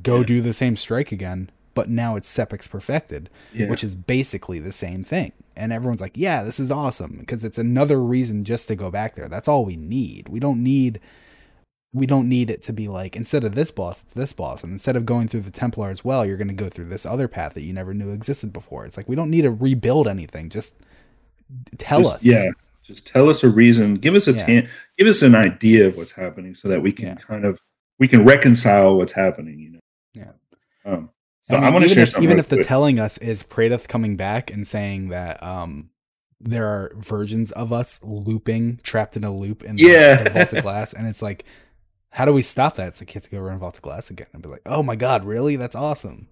Go 0.03 0.21
Yeah. 0.21 0.27
do 0.27 0.41
the 0.41 0.53
same 0.55 0.77
strike 0.77 1.13
again, 1.13 1.51
but 1.75 1.91
now 1.91 2.17
it's 2.17 2.35
Sepiks 2.35 2.69
perfected, 2.71 3.29
Yeah. 3.53 3.69
which 3.69 3.85
is 3.85 3.95
basically 3.95 4.59
the 4.61 4.73
same 4.73 5.05
thing. 5.05 5.33
And 5.57 5.73
everyone's 5.73 6.01
like, 6.01 6.17
"Yeah, 6.17 6.43
this 6.43 6.59
is 6.59 6.71
awesome," 6.73 7.17
because 7.21 7.45
it's 7.45 7.59
another 7.59 8.01
reason 8.03 8.45
just 8.45 8.67
to 8.69 8.75
go 8.75 8.91
back 8.91 9.15
there. 9.15 9.29
That's 9.29 9.47
all 9.49 9.65
we 9.65 9.77
need. 9.77 10.29
We 10.31 10.41
don't 10.41 10.63
need 10.63 11.01
we 11.93 12.07
don't 12.07 12.29
need 12.29 12.51
it 12.51 12.61
to 12.61 12.73
be 12.73 12.89
like 12.89 13.15
instead 13.15 13.45
of 13.45 13.55
this 13.55 13.71
boss, 13.71 14.03
it's 14.03 14.15
this 14.15 14.33
boss, 14.33 14.65
and 14.65 14.73
instead 14.73 14.97
of 14.97 15.07
going 15.07 15.29
through 15.29 15.43
the 15.43 15.51
Templar 15.53 15.91
as 15.91 16.05
well, 16.05 16.27
you're 16.27 16.37
going 16.37 16.49
to 16.49 16.53
go 16.55 16.69
through 16.69 16.87
this 16.87 17.07
other 17.07 17.29
path 17.29 17.55
that 17.55 17.63
you 17.63 17.73
never 17.73 17.95
knew 17.95 18.11
existed 18.11 18.53
before. 18.53 18.85
It's 18.85 18.97
like 18.97 19.09
we 19.09 19.15
don't 19.15 19.31
need 19.31 19.43
to 19.43 19.53
rebuild 19.53 20.09
anything. 20.09 20.49
Just 20.49 20.75
tell 21.79 22.01
Just- 22.01 22.17
us. 22.17 22.25
Yeah. 22.25 22.51
Just 22.85 23.07
tell 23.07 23.29
us 23.31 23.43
a 23.43 23.49
reason. 23.49 23.95
Give 23.95 24.15
us 24.15 24.29
a 24.29 24.33
Yeah. 24.33 24.47
tan- 24.47 24.69
give 24.99 25.07
us 25.09 25.23
an 25.23 25.35
idea 25.35 25.87
of 25.89 25.97
what's 25.97 26.13
happening 26.13 26.55
so 26.55 26.69
that 26.69 26.83
we 26.83 26.93
can 26.93 27.09
Yeah. 27.09 27.15
kind 27.15 27.45
of 27.45 27.61
we 27.99 28.09
can 28.09 28.25
reconcile 28.25 28.97
what's 28.97 29.13
happening. 29.15 29.59
You 29.59 29.71
know. 29.73 29.81
Yeah. 30.13 30.31
Um, 30.85 31.11
so 31.41 31.55
I 31.57 31.59
I, 31.59 31.61
mean, 31.65 31.73
want 31.75 31.89
to 31.89 31.95
share 31.95 32.03
if, 32.03 32.11
something. 32.11 32.25
even 32.25 32.39
if 32.39 32.49
the 32.49 32.57
quick. 32.57 32.67
telling 32.67 32.99
us 33.01 33.17
is 33.19 33.43
Praedyth 33.43 33.89
coming 33.89 34.17
back 34.17 34.51
and 34.53 34.67
saying 34.67 35.09
that 35.09 35.43
um 35.43 35.91
there 36.41 36.67
are 36.67 36.93
versions 36.97 37.53
of 37.53 37.73
us 37.73 38.01
looping, 38.03 38.79
trapped 38.83 39.17
in 39.17 39.25
a 39.25 39.35
loop 39.35 39.63
in 39.65 39.77
the- 39.77 39.83
Yeah. 39.85 40.23
the 40.25 40.31
Vault 40.31 40.53
of 40.53 40.63
Glass, 40.63 40.93
and 40.93 41.07
it's 41.07 41.23
like, 41.23 41.45
how 42.11 42.27
do 42.27 42.33
we 42.35 42.43
stop 42.43 42.77
that? 42.77 42.89
It's 42.89 43.01
like 43.01 43.15
you 43.15 43.19
have 43.19 43.25
to 43.25 43.31
go 43.31 43.41
run 43.41 43.59
Vault 43.59 43.77
of 43.77 43.83
Glass 43.83 44.11
again 44.11 44.27
and 44.35 44.43
be 44.43 44.49
like, 44.51 44.61
oh 44.67 44.83
my 44.83 44.95
god, 44.97 45.25
really? 45.25 45.57
That's 45.57 45.75
awesome. 45.77 46.29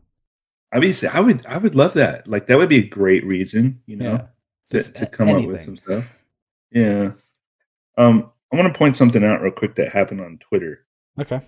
I 0.70 0.80
mean, 0.80 0.92
I 1.12 1.20
would 1.20 1.46
I 1.46 1.56
would 1.58 1.74
love 1.74 1.94
that. 1.94 2.26
Like 2.28 2.46
that 2.48 2.58
would 2.58 2.68
be 2.68 2.78
a 2.78 2.86
great 2.86 3.24
reason, 3.24 3.80
you 3.86 3.96
know, 3.96 4.28
Yeah. 4.70 4.82
to, 4.82 4.92
to 4.92 5.06
come 5.06 5.28
up 5.30 5.44
with 5.46 5.64
some 5.64 5.76
stuff. 5.76 6.18
Yeah. 6.72 7.12
Um, 7.98 8.30
I 8.52 8.56
want 8.56 8.72
to 8.72 8.78
point 8.78 8.96
something 8.96 9.24
out 9.24 9.40
real 9.42 9.52
quick 9.52 9.74
that 9.76 9.92
happened 9.92 10.20
on 10.20 10.38
Twitter. 10.38 10.84
Okay. 11.18 11.40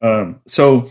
Um, 0.00 0.40
so 0.46 0.90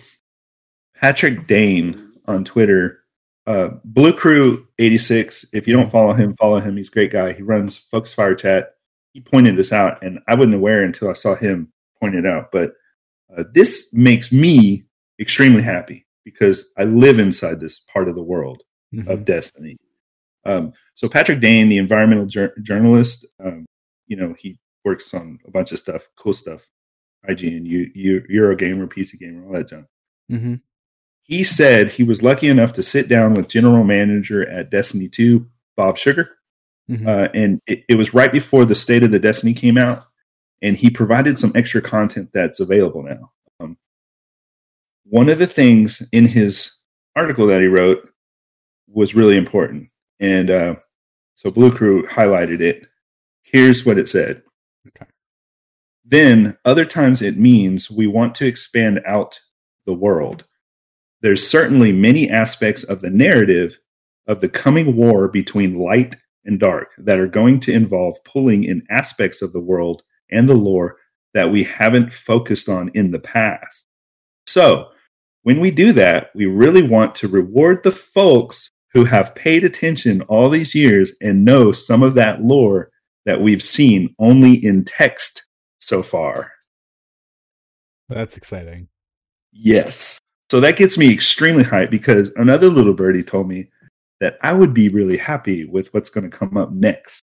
Patrick 0.95 1.47
Dane 1.47 2.13
on 2.25 2.43
Twitter, 2.43 2.99
uh, 3.47 3.69
Blue 3.83 4.13
Crew 4.13 4.67
eighty 4.79 4.97
six. 4.97 5.45
If 5.53 5.67
you 5.67 5.75
don't 5.75 5.89
follow 5.91 6.13
him, 6.13 6.35
follow 6.35 6.59
him. 6.59 6.77
He's 6.77 6.87
a 6.89 6.91
great 6.91 7.11
guy. 7.11 7.33
He 7.33 7.41
runs 7.41 7.77
Focus 7.77 8.13
Fire 8.13 8.35
Chat. 8.35 8.75
He 9.13 9.19
pointed 9.21 9.57
this 9.57 9.73
out, 9.73 10.03
and 10.03 10.19
I 10.27 10.35
wasn't 10.35 10.55
aware 10.55 10.83
until 10.83 11.09
I 11.09 11.13
saw 11.13 11.35
him 11.35 11.71
point 11.99 12.15
it 12.15 12.25
out. 12.25 12.51
But 12.51 12.73
uh, 13.35 13.43
this 13.53 13.93
makes 13.93 14.31
me 14.31 14.85
extremely 15.19 15.61
happy 15.61 16.05
because 16.23 16.71
I 16.77 16.83
live 16.85 17.19
inside 17.19 17.59
this 17.59 17.79
part 17.79 18.07
of 18.07 18.15
the 18.15 18.23
world 18.23 18.63
Mhm. 18.93 19.07
of 19.07 19.25
Destiny. 19.25 19.77
Um, 20.45 20.73
so 20.95 21.07
Patrick 21.07 21.39
Dane, 21.39 21.69
the 21.69 21.77
environmental 21.77 22.25
jour- 22.25 22.53
journalist, 22.61 23.25
um, 23.43 23.65
you 24.07 24.15
know, 24.17 24.33
he 24.37 24.59
works 24.83 25.13
on 25.13 25.39
a 25.45 25.51
bunch 25.51 25.71
of 25.71 25.79
stuff, 25.79 26.07
cool 26.15 26.33
stuff, 26.33 26.67
IGN, 27.29 27.65
U, 27.65 27.91
U, 27.93 28.21
Eurogamer, 28.31 28.87
PC 28.91 29.19
Gamer, 29.19 29.45
all 29.45 29.53
that 29.53 29.69
junk. 29.69 29.85
Mhm. 30.31 30.61
He 31.23 31.43
said 31.43 31.91
he 31.91 32.03
was 32.03 32.23
lucky 32.23 32.47
enough 32.47 32.73
to 32.73 32.83
sit 32.83 33.07
down 33.07 33.35
with 33.35 33.47
general 33.47 33.83
manager 33.83 34.47
at 34.49 34.71
Destiny 34.71 35.07
2, 35.07 35.47
Bob 35.77 35.97
Sugar, 35.97 36.37
Mhm. 36.89 37.07
uh, 37.07 37.29
and 37.33 37.61
it, 37.67 37.83
it 37.87 37.95
was 37.95 38.13
right 38.13 38.31
before 38.31 38.65
the 38.65 38.75
State 38.75 39.03
of 39.03 39.11
the 39.11 39.19
Destiny 39.19 39.53
came 39.53 39.77
out, 39.77 40.05
and 40.63 40.75
he 40.77 40.89
provided 40.89 41.37
some 41.37 41.51
extra 41.53 41.81
content 41.81 42.31
that's 42.33 42.59
available 42.59 43.03
now. 43.03 43.31
Um, 43.59 43.77
one 45.03 45.29
of 45.29 45.37
the 45.37 45.47
things 45.47 46.01
in 46.11 46.25
his 46.25 46.75
article 47.15 47.45
that 47.47 47.61
he 47.61 47.67
wrote 47.67 48.09
was 48.87 49.13
really 49.13 49.37
important, 49.37 49.89
and 50.21 50.49
uh, 50.49 50.75
so 51.33 51.51
Blue 51.51 51.71
Crew 51.71 52.05
highlighted 52.05 52.61
it. 52.61 52.87
Here's 53.41 53.85
what 53.85 53.97
it 53.97 54.07
said. 54.07 54.43
Okay. 54.87 55.09
Then 56.05 56.57
other 56.63 56.85
times 56.85 57.21
it 57.21 57.37
means 57.37 57.91
we 57.91 58.07
want 58.07 58.35
to 58.35 58.45
expand 58.45 59.01
out 59.05 59.39
the 59.85 59.93
world. 59.93 60.45
There's 61.21 61.45
certainly 61.45 61.91
many 61.91 62.29
aspects 62.29 62.83
of 62.83 63.01
the 63.01 63.09
narrative 63.09 63.79
of 64.27 64.39
the 64.39 64.49
coming 64.49 64.95
war 64.95 65.27
between 65.27 65.79
light 65.79 66.15
and 66.45 66.59
dark 66.59 66.89
that 66.97 67.19
are 67.19 67.27
going 67.27 67.59
to 67.61 67.73
involve 67.73 68.23
pulling 68.23 68.63
in 68.63 68.85
aspects 68.89 69.41
of 69.41 69.51
the 69.53 69.61
world 69.61 70.03
and 70.31 70.47
the 70.47 70.55
lore 70.55 70.97
that 71.33 71.51
we 71.51 71.63
haven't 71.63 72.13
focused 72.13 72.69
on 72.69 72.89
in 72.93 73.11
the 73.11 73.19
past. 73.19 73.87
So, 74.45 74.89
when 75.43 75.59
we 75.59 75.71
do 75.71 75.91
that, 75.93 76.29
we 76.35 76.45
really 76.45 76.87
want 76.87 77.15
to 77.15 77.27
reward 77.27 77.81
the 77.83 77.91
folks 77.91 78.69
who 78.93 79.05
have 79.05 79.35
paid 79.35 79.63
attention 79.63 80.21
all 80.23 80.49
these 80.49 80.75
years 80.75 81.13
and 81.21 81.45
know 81.45 81.71
some 81.71 82.03
of 82.03 82.15
that 82.15 82.41
lore 82.41 82.91
that 83.25 83.39
we've 83.39 83.63
seen 83.63 84.13
only 84.19 84.53
in 84.65 84.83
text 84.83 85.47
so 85.79 86.03
far. 86.03 86.51
That's 88.09 88.35
exciting. 88.35 88.89
Yes. 89.53 90.19
So 90.49 90.59
that 90.59 90.75
gets 90.75 90.97
me 90.97 91.13
extremely 91.13 91.63
hyped 91.63 91.91
because 91.91 92.31
another 92.35 92.67
little 92.67 92.93
birdie 92.93 93.23
told 93.23 93.47
me 93.47 93.69
that 94.19 94.37
I 94.41 94.53
would 94.53 94.73
be 94.73 94.89
really 94.89 95.17
happy 95.17 95.65
with 95.65 95.93
what's 95.93 96.09
going 96.09 96.29
to 96.29 96.37
come 96.37 96.57
up 96.57 96.71
next. 96.71 97.21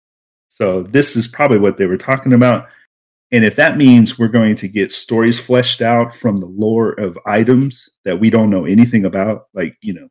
So 0.48 0.82
this 0.82 1.14
is 1.14 1.28
probably 1.28 1.58
what 1.58 1.76
they 1.76 1.86
were 1.86 1.98
talking 1.98 2.32
about. 2.32 2.68
And 3.30 3.44
if 3.44 3.56
that 3.56 3.76
means 3.76 4.18
we're 4.18 4.28
going 4.28 4.56
to 4.56 4.68
get 4.68 4.92
stories 4.92 5.38
fleshed 5.38 5.82
out 5.82 6.14
from 6.14 6.36
the 6.36 6.46
lore 6.46 6.92
of 6.92 7.18
items 7.26 7.88
that 8.04 8.18
we 8.18 8.30
don't 8.30 8.50
know 8.50 8.64
anything 8.64 9.04
about, 9.04 9.48
like, 9.52 9.76
you 9.82 9.92
know, 9.92 10.08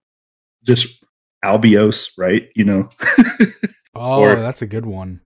just 0.63 1.03
Albios, 1.47 2.11
right? 2.17 2.49
You 2.55 2.65
know? 2.65 2.89
oh, 3.95 4.21
or, 4.21 4.35
that's 4.35 4.61
a 4.61 4.67
good 4.67 4.85
one. 4.85 5.21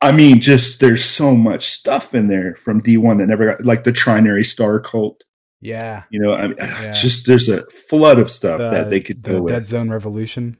I 0.00 0.12
mean, 0.12 0.40
just 0.40 0.80
there's 0.80 1.04
so 1.04 1.34
much 1.34 1.64
stuff 1.64 2.14
in 2.14 2.28
there 2.28 2.54
from 2.54 2.80
D1 2.80 3.18
that 3.18 3.26
never 3.26 3.46
got 3.46 3.64
like 3.64 3.84
the 3.84 3.92
Trinary 3.92 4.44
Star 4.44 4.80
Cult. 4.80 5.22
Yeah. 5.60 6.04
You 6.10 6.20
know, 6.20 6.34
I 6.34 6.48
mean, 6.48 6.56
ah, 6.60 6.82
yeah. 6.82 6.92
just 6.92 7.26
there's 7.26 7.48
a 7.48 7.64
flood 7.70 8.18
of 8.18 8.30
stuff 8.30 8.58
the, 8.58 8.70
that 8.70 8.90
they 8.90 9.00
could 9.00 9.22
the 9.22 9.30
go 9.30 9.46
Dead 9.46 9.54
with. 9.60 9.66
Zone 9.68 9.90
Revolution. 9.90 10.58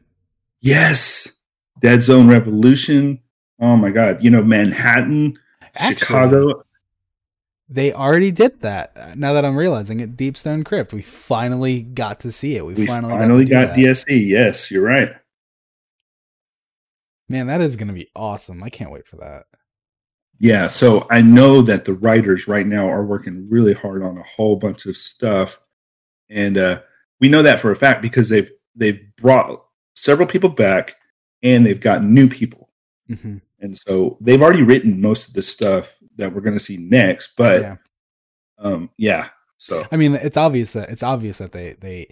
Yes. 0.61 1.37
Dead 1.81 2.03
Zone 2.03 2.29
Revolution. 2.29 3.21
Oh 3.61 3.77
my 3.77 3.91
God. 3.91 4.25
You 4.25 4.31
know, 4.31 4.43
Manhattan, 4.43 5.39
Actually, 5.75 5.97
Chicago. 5.97 6.65
They 7.69 7.93
already 7.93 8.31
did 8.31 8.61
that. 8.61 9.19
Now 9.19 9.33
that 9.33 9.45
I'm 9.45 9.57
realizing 9.57 10.01
it, 10.01 10.17
Deep 10.17 10.37
Stone 10.37 10.65
Crypt. 10.65 10.93
We 10.93 11.03
finally 11.03 11.83
got 11.83 12.21
to 12.21 12.31
see 12.31 12.57
it. 12.57 12.65
We, 12.65 12.75
we 12.75 12.87
finally, 12.87 13.13
finally 13.13 13.45
got, 13.45 13.69
got 13.69 13.77
DSC. 13.77 14.29
Yes, 14.29 14.71
you're 14.71 14.85
right. 14.85 15.11
Man, 17.29 17.49
that 17.49 17.61
is 17.61 17.75
going 17.75 17.89
to 17.89 17.95
be 17.95 18.09
awesome. 18.15 18.63
I 18.63 18.71
can't 18.71 18.93
wait 18.93 19.09
for 19.09 19.17
that. 19.17 19.47
Yeah, 20.39 20.69
so 20.69 21.07
I 21.11 21.23
know 21.23 21.63
that 21.63 21.87
the 21.87 21.95
writers 21.95 22.47
right 22.47 22.67
now 22.67 22.87
are 22.87 23.05
working 23.05 23.49
really 23.49 23.73
hard 23.73 24.03
on 24.03 24.19
a 24.19 24.23
whole 24.23 24.57
bunch 24.57 24.85
of 24.87 24.97
stuff, 24.97 25.59
and 26.29 26.59
uh, 26.59 26.83
we 27.21 27.29
know 27.29 27.43
that 27.43 27.59
for 27.59 27.71
a 27.71 27.77
fact 27.77 28.03
because 28.03 28.29
they've 28.29 28.51
they've 28.75 29.01
brought 29.17 29.65
several 29.95 30.29
people 30.29 30.51
back 30.51 30.95
and 31.43 31.65
they've 31.65 31.81
got 31.81 32.05
new 32.05 32.29
people, 32.29 32.71
mm-hmm. 33.09 33.39
and 33.61 33.79
so 33.79 34.19
they've 34.21 34.43
already 34.43 34.63
written 34.63 35.01
most 35.01 35.27
of 35.29 35.33
the 35.33 35.43
stuff 35.43 35.97
that 36.17 36.35
we're 36.35 36.41
going 36.41 36.59
to 36.59 36.65
see 36.65 36.77
next. 36.77 37.35
But 37.37 37.63
yeah. 37.63 37.77
um, 38.59 38.91
yeah, 38.97 39.29
so 39.59 39.87
I 39.91 39.97
mean, 39.97 40.15
it's 40.15 40.37
obvious 40.37 40.73
that 40.75 40.91
it's 40.91 41.03
obvious 41.03 41.39
that 41.39 41.53
they 41.53 41.77
they 41.81 42.09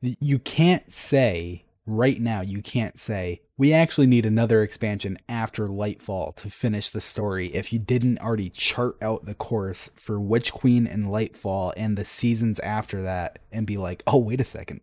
you 0.00 0.38
can't 0.38 0.92
say 0.92 1.64
right 1.86 2.20
now 2.20 2.40
you 2.40 2.60
can't 2.60 2.98
say 2.98 3.40
we 3.58 3.72
actually 3.72 4.06
need 4.06 4.26
another 4.26 4.62
expansion 4.62 5.16
after 5.28 5.66
Lightfall 5.66 6.34
to 6.36 6.50
finish 6.50 6.90
the 6.90 7.00
story 7.00 7.54
if 7.54 7.72
you 7.72 7.78
didn't 7.78 8.18
already 8.18 8.50
chart 8.50 8.96
out 9.00 9.24
the 9.24 9.34
course 9.34 9.88
for 9.96 10.20
Witch 10.20 10.52
Queen 10.52 10.86
and 10.86 11.06
Lightfall 11.06 11.72
and 11.76 11.96
the 11.96 12.04
seasons 12.04 12.58
after 12.60 13.02
that 13.02 13.38
and 13.52 13.66
be 13.66 13.76
like, 13.76 14.02
oh, 14.06 14.18
wait 14.18 14.40
a 14.40 14.44
second. 14.44 14.80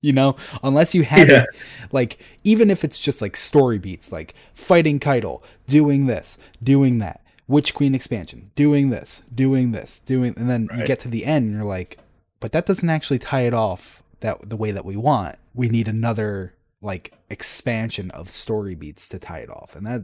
You 0.00 0.12
know, 0.12 0.36
unless 0.62 0.94
you 0.94 1.02
have 1.04 1.28
yeah. 1.28 1.42
it, 1.42 1.48
like, 1.90 2.18
even 2.44 2.70
if 2.70 2.84
it's 2.84 2.98
just 2.98 3.22
like 3.22 3.38
story 3.38 3.78
beats, 3.78 4.12
like 4.12 4.34
fighting 4.52 5.00
Caiatl, 5.00 5.42
doing 5.66 6.06
this, 6.06 6.36
doing 6.62 6.98
that, 6.98 7.23
Witch 7.46 7.74
Queen 7.74 7.94
expansion, 7.94 8.50
doing 8.54 8.90
this, 8.90 9.22
doing 9.34 9.72
this, 9.72 10.00
doing, 10.00 10.34
and 10.36 10.48
then 10.48 10.66
right. 10.66 10.80
you 10.80 10.86
get 10.86 11.00
to 11.00 11.08
the 11.08 11.26
end 11.26 11.46
and 11.46 11.54
you're 11.54 11.64
like, 11.64 11.98
but 12.40 12.52
that 12.52 12.66
doesn't 12.66 12.88
actually 12.88 13.18
tie 13.18 13.42
it 13.42 13.54
off 13.54 14.02
that 14.20 14.48
the 14.48 14.56
way 14.56 14.70
that 14.70 14.84
we 14.84 14.96
want. 14.96 15.36
We 15.54 15.68
need 15.68 15.88
another 15.88 16.54
like 16.80 17.12
expansion 17.30 18.10
of 18.12 18.30
story 18.30 18.74
beats 18.74 19.08
to 19.10 19.18
tie 19.18 19.40
it 19.40 19.50
off, 19.50 19.76
and 19.76 19.86
that 19.86 20.02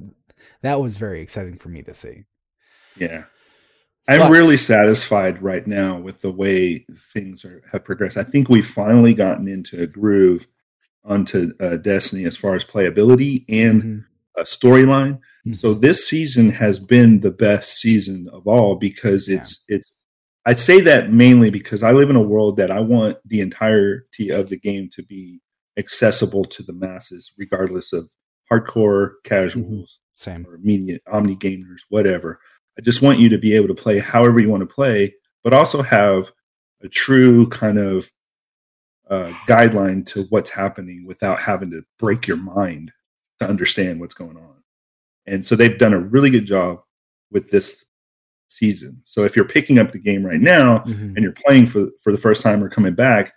that 0.62 0.80
was 0.80 0.96
very 0.96 1.22
exciting 1.22 1.56
for 1.56 1.68
me 1.68 1.82
to 1.82 1.94
see. 1.94 2.24
Yeah, 2.96 3.24
I'm 4.08 4.20
but, 4.20 4.30
really 4.30 4.56
satisfied 4.56 5.42
right 5.42 5.66
now 5.66 5.98
with 5.98 6.20
the 6.20 6.32
way 6.32 6.84
things 6.94 7.44
are 7.44 7.62
have 7.72 7.84
progressed. 7.84 8.16
I 8.16 8.22
think 8.22 8.48
we've 8.48 8.66
finally 8.66 9.14
gotten 9.14 9.48
into 9.48 9.80
a 9.80 9.86
groove 9.86 10.46
onto 11.04 11.52
uh, 11.60 11.76
Destiny 11.76 12.24
as 12.24 12.36
far 12.36 12.54
as 12.54 12.64
playability 12.64 13.44
and 13.48 13.82
mm-hmm. 13.82 13.98
Storyline. 14.44 15.18
Mm-hmm. 15.46 15.52
So 15.54 15.74
this 15.74 16.08
season 16.08 16.50
has 16.50 16.78
been 16.78 17.20
the 17.20 17.30
best 17.30 17.78
season 17.78 18.28
of 18.32 18.46
all 18.46 18.76
because 18.76 19.28
it's 19.28 19.64
yeah. 19.68 19.76
it's 19.76 19.90
I 20.46 20.54
say 20.54 20.80
that 20.80 21.10
mainly 21.10 21.50
because 21.50 21.82
I 21.82 21.92
live 21.92 22.10
in 22.10 22.16
a 22.16 22.22
world 22.22 22.56
that 22.56 22.70
I 22.70 22.80
want 22.80 23.18
the 23.24 23.40
entirety 23.40 24.30
of 24.30 24.48
the 24.48 24.58
game 24.58 24.88
to 24.94 25.02
be 25.02 25.40
accessible 25.76 26.44
to 26.44 26.62
the 26.62 26.72
masses, 26.72 27.32
regardless 27.36 27.92
of 27.92 28.10
hardcore 28.50 29.12
casuals, 29.24 29.66
mm-hmm. 29.66 30.14
same 30.14 30.46
or 30.46 30.58
media 30.58 30.98
omni 31.12 31.36
gamers, 31.36 31.80
whatever. 31.88 32.40
I 32.78 32.82
just 32.82 33.02
want 33.02 33.18
you 33.18 33.28
to 33.28 33.38
be 33.38 33.54
able 33.54 33.68
to 33.68 33.74
play 33.74 33.98
however 33.98 34.40
you 34.40 34.48
want 34.48 34.66
to 34.66 34.74
play, 34.74 35.14
but 35.44 35.52
also 35.52 35.82
have 35.82 36.32
a 36.82 36.88
true 36.88 37.48
kind 37.48 37.78
of 37.78 38.10
uh, 39.10 39.30
guideline 39.46 40.06
to 40.06 40.24
what's 40.30 40.50
happening 40.50 41.04
without 41.06 41.40
having 41.40 41.70
to 41.70 41.82
break 41.98 42.26
your 42.26 42.36
mind 42.36 42.92
to 43.40 43.48
understand 43.48 44.00
what's 44.00 44.14
going 44.14 44.36
on. 44.36 44.62
And 45.26 45.44
so 45.44 45.56
they've 45.56 45.78
done 45.78 45.92
a 45.92 46.00
really 46.00 46.30
good 46.30 46.46
job 46.46 46.82
with 47.30 47.50
this 47.50 47.84
season. 48.48 49.00
So 49.04 49.24
if 49.24 49.36
you're 49.36 49.44
picking 49.44 49.78
up 49.78 49.92
the 49.92 49.98
game 49.98 50.24
right 50.24 50.40
now 50.40 50.78
mm-hmm. 50.78 51.14
and 51.14 51.18
you're 51.18 51.32
playing 51.32 51.66
for 51.66 51.88
for 52.02 52.12
the 52.12 52.18
first 52.18 52.42
time 52.42 52.62
or 52.62 52.68
coming 52.68 52.94
back, 52.94 53.32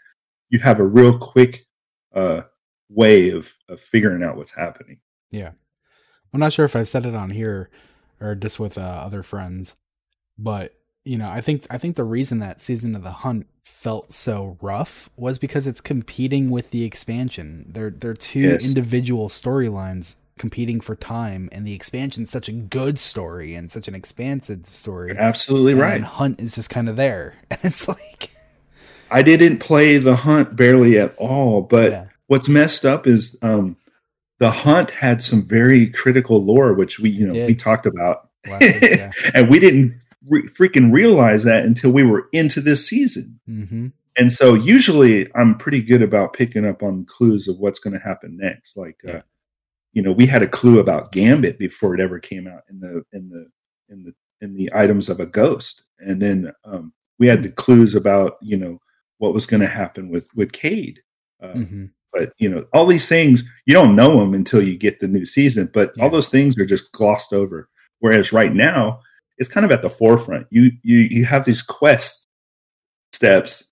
you 0.50 0.60
have 0.60 0.80
a 0.80 0.86
real 0.86 1.18
quick 1.18 1.66
uh, 2.14 2.42
way 2.90 3.30
of, 3.30 3.54
of 3.70 3.80
figuring 3.80 4.24
out 4.24 4.38
what's 4.38 4.52
happening. 4.52 5.00
Yeah, 5.32 5.52
I'm 6.34 6.40
not 6.40 6.54
sure 6.54 6.66
if 6.66 6.76
I've 6.76 6.90
said 6.90 7.06
it 7.06 7.16
on 7.16 7.30
here 7.30 7.70
or 8.20 8.36
just 8.36 8.60
with 8.60 8.78
uh, 8.78 8.82
other 8.82 9.24
friends, 9.24 9.76
but 10.38 10.74
you 11.06 11.18
know, 11.18 11.30
I 11.30 11.42
think 11.42 11.66
I 11.70 11.78
think 11.78 11.96
the 11.96 12.04
reason 12.04 12.40
that 12.40 12.62
season 12.62 12.96
of 12.96 13.04
the 13.04 13.12
hunt 13.12 13.48
felt 13.64 14.12
so 14.12 14.58
rough 14.62 15.10
was 15.18 15.38
because 15.38 15.68
it's 15.68 15.82
competing 15.82 16.50
with 16.52 16.72
the 16.72 16.84
expansion. 16.84 17.66
They're 17.70 17.90
they're 17.90 18.14
two 18.14 18.40
yes. 18.40 18.68
individual 18.68 19.30
storylines 19.30 20.16
competing 20.38 20.82
for 20.82 20.96
time 20.96 21.48
and 21.52 21.66
the 21.66 21.74
expansion 21.74 22.24
is 22.24 22.30
such 22.30 22.50
a 22.50 22.52
good 22.52 22.98
story 22.98 23.54
and 23.54 23.70
such 23.70 23.88
an 23.88 23.94
expansive 23.94 24.66
story 24.66 25.12
You're 25.12 25.22
absolutely 25.22 25.76
right 25.76 25.96
And 25.98 26.06
hunt 26.06 26.40
is 26.40 26.56
just 26.56 26.72
kind 26.72 26.90
of 26.90 26.96
there 26.96 27.36
and 27.52 27.60
it's 27.64 27.88
like 27.88 28.32
i 29.12 29.22
didn't 29.22 29.60
play 29.60 30.00
the 30.00 30.16
hunt 30.16 30.56
barely 30.56 30.98
at 30.98 31.16
all 31.18 31.62
but 31.62 31.92
yeah. 31.92 32.06
what's 32.28 32.50
messed 32.50 32.84
up 32.84 33.06
is 33.06 33.38
um 33.44 33.78
the 34.40 34.50
hunt 34.50 34.90
had 34.90 35.22
some 35.22 35.44
very 35.44 35.88
critical 35.92 36.44
lore 36.44 36.74
which 36.74 37.00
we 37.00 37.12
you 37.12 37.28
know 37.28 37.46
we 37.46 37.54
talked 37.54 37.86
about 37.86 38.30
week, 38.46 38.82
yeah. 38.82 39.12
and 39.36 39.50
we 39.50 39.60
didn't 39.60 39.94
re- 40.28 40.44
freaking 40.44 40.94
realize 40.94 41.44
that 41.44 41.66
until 41.66 41.92
we 41.92 42.04
were 42.04 42.28
into 42.32 42.62
this 42.62 42.88
season 42.88 43.40
mm-hmm. 43.48 43.88
and 44.18 44.32
so 44.32 44.54
usually 44.54 45.30
i'm 45.36 45.58
pretty 45.58 45.82
good 45.82 46.02
about 46.02 46.34
picking 46.34 46.66
up 46.66 46.84
on 46.84 47.06
clues 47.06 47.48
of 47.48 47.58
what's 47.60 47.80
going 47.80 47.94
to 47.94 48.00
happen 48.00 48.38
next 48.38 48.78
like 48.78 49.00
uh, 49.08 49.12
yeah. 49.12 49.18
uh, 49.18 49.22
you 49.94 50.02
know 50.02 50.12
we 50.12 50.26
had 50.26 50.44
a 50.44 50.48
clue 50.48 50.80
about 50.80 51.12
gambit 51.12 51.58
before 51.60 51.94
it 51.94 52.02
ever 52.02 52.20
came 52.20 52.48
out 52.48 52.62
in 52.70 52.80
the 52.80 53.04
in 53.12 53.30
the 53.30 53.48
in 53.90 54.04
the 54.04 54.14
in 54.42 54.56
the 54.56 54.70
items 54.74 55.10
of 55.10 55.20
a 55.20 55.26
ghost 55.26 55.84
and 56.00 56.22
then 56.22 56.52
um, 56.66 56.94
we 57.20 57.28
had 57.28 57.44
the 57.44 57.52
clues 57.52 57.96
about 57.96 58.38
you 58.42 58.58
know 58.58 58.80
what 59.18 59.34
was 59.34 59.46
going 59.46 59.62
to 59.62 59.68
happen 59.68 60.10
with 60.10 60.28
with 60.36 60.52
Cayde. 60.52 61.00
uh, 61.42 61.54
mm-hmm. 61.54 61.86
but 62.12 62.34
you 62.38 62.50
know 62.50 62.66
all 62.74 62.86
these 62.86 63.08
things 63.08 63.44
you 63.66 63.74
don't 63.74 63.96
know 63.96 64.20
them 64.20 64.34
until 64.34 64.62
you 64.62 64.78
get 64.78 65.00
the 65.00 65.08
new 65.08 65.26
season 65.26 65.70
but 65.74 65.94
yeah. 65.96 66.04
all 66.04 66.10
those 66.10 66.30
things 66.30 66.58
are 66.58 66.66
just 66.66 66.92
glossed 66.92 67.32
over 67.32 67.70
whereas 68.00 68.34
right 68.34 68.54
now 68.54 69.00
it's 69.38 69.50
kind 69.50 69.66
of 69.66 69.72
at 69.72 69.82
the 69.82 69.90
forefront 69.90 70.48
you 70.50 70.72
you 70.84 70.98
you 70.98 71.26
have 71.26 71.46
these 71.46 71.62
quest 71.62 72.28
steps 73.12 73.64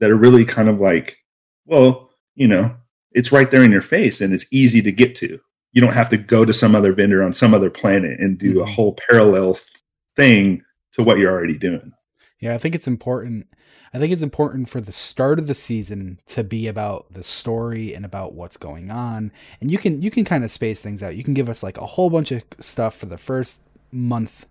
that 0.00 0.10
are 0.10 0.16
really 0.16 0.44
kind 0.44 0.68
of 0.68 0.80
like 0.80 1.18
well 1.66 2.10
you 2.34 2.46
know 2.46 2.74
it's 3.12 3.32
right 3.32 3.50
there 3.50 3.62
in 3.62 3.72
your 3.72 3.82
face 3.82 4.20
and 4.20 4.32
it's 4.32 4.46
easy 4.50 4.82
to 4.82 4.92
get 4.92 5.14
to 5.14 5.38
you 5.72 5.80
don't 5.80 5.94
have 5.94 6.08
to 6.10 6.16
go 6.16 6.44
to 6.44 6.52
some 6.52 6.74
other 6.74 6.92
vendor 6.92 7.22
on 7.22 7.32
some 7.32 7.54
other 7.54 7.70
planet 7.70 8.18
and 8.18 8.38
do 8.38 8.60
a 8.60 8.64
mm-hmm. 8.64 8.72
whole 8.72 8.96
parallel 9.08 9.58
thing 10.16 10.62
to 10.92 11.02
what 11.02 11.18
you're 11.18 11.32
already 11.32 11.56
doing. 11.56 11.92
Yeah, 12.40 12.54
I 12.54 12.58
think 12.58 12.74
it's 12.74 12.88
important. 12.88 13.46
I 13.92 13.98
think 13.98 14.12
it's 14.12 14.22
important 14.22 14.68
for 14.68 14.80
the 14.80 14.92
start 14.92 15.38
of 15.38 15.46
the 15.46 15.54
season 15.54 16.20
to 16.26 16.44
be 16.44 16.66
about 16.66 17.06
the 17.12 17.22
story 17.22 17.94
and 17.94 18.04
about 18.04 18.34
what's 18.34 18.56
going 18.56 18.90
on. 18.90 19.32
And 19.60 19.70
you 19.70 19.78
can 19.78 20.02
you 20.02 20.10
can 20.10 20.24
kind 20.24 20.44
of 20.44 20.50
space 20.50 20.80
things 20.80 21.02
out. 21.02 21.16
You 21.16 21.24
can 21.24 21.34
give 21.34 21.48
us 21.48 21.62
like 21.62 21.78
a 21.78 21.86
whole 21.86 22.10
bunch 22.10 22.30
of 22.32 22.42
stuff 22.58 22.96
for 22.96 23.06
the 23.06 23.18
first 23.18 23.62
month 23.90 24.46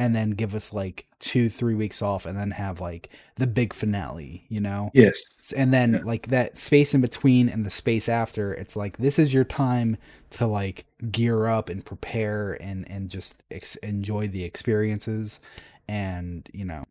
and 0.00 0.16
then 0.16 0.30
give 0.30 0.54
us 0.54 0.72
like 0.72 1.04
two, 1.18 1.50
three 1.50 1.74
weeks 1.74 2.00
off 2.00 2.24
and 2.24 2.38
then 2.38 2.50
have 2.52 2.80
like 2.80 3.10
the 3.36 3.46
big 3.46 3.74
finale, 3.74 4.46
you 4.48 4.58
know? 4.58 4.90
Yes. 4.94 5.20
And 5.54 5.74
then 5.74 5.92
yeah. 5.92 6.00
like 6.04 6.28
that 6.28 6.56
space 6.56 6.94
in 6.94 7.02
between 7.02 7.50
and 7.50 7.66
the 7.66 7.70
space 7.70 8.08
after, 8.08 8.54
it's 8.54 8.76
like 8.76 8.96
this 8.96 9.18
is 9.18 9.34
your 9.34 9.44
time 9.44 9.98
to 10.30 10.46
like 10.46 10.86
gear 11.10 11.48
up 11.48 11.68
and 11.68 11.84
prepare 11.84 12.54
and 12.62 12.90
and 12.90 13.10
just 13.10 13.42
ex- 13.50 13.76
enjoy 13.76 14.26
the 14.26 14.42
experiences 14.42 15.38
and, 15.86 16.48
you 16.54 16.64
know. 16.64 16.86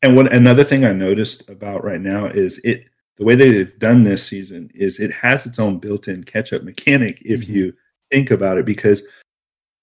And 0.00 0.16
what 0.16 0.32
another 0.32 0.64
thing 0.64 0.86
I 0.86 0.94
noticed 0.94 1.46
about 1.50 1.84
right 1.84 2.00
now 2.00 2.24
is 2.24 2.58
it 2.64 2.86
the 3.18 3.26
way 3.26 3.34
they've 3.34 3.78
done 3.78 4.04
this 4.04 4.26
season 4.26 4.70
is 4.74 4.98
it 4.98 5.12
has 5.12 5.44
its 5.44 5.58
own 5.58 5.78
built-in 5.78 6.24
catch-up 6.24 6.62
mechanic 6.62 7.20
if 7.22 7.42
mm-hmm. 7.42 7.54
you 7.54 7.74
think 8.10 8.30
about 8.30 8.56
it 8.56 8.64
because 8.64 9.02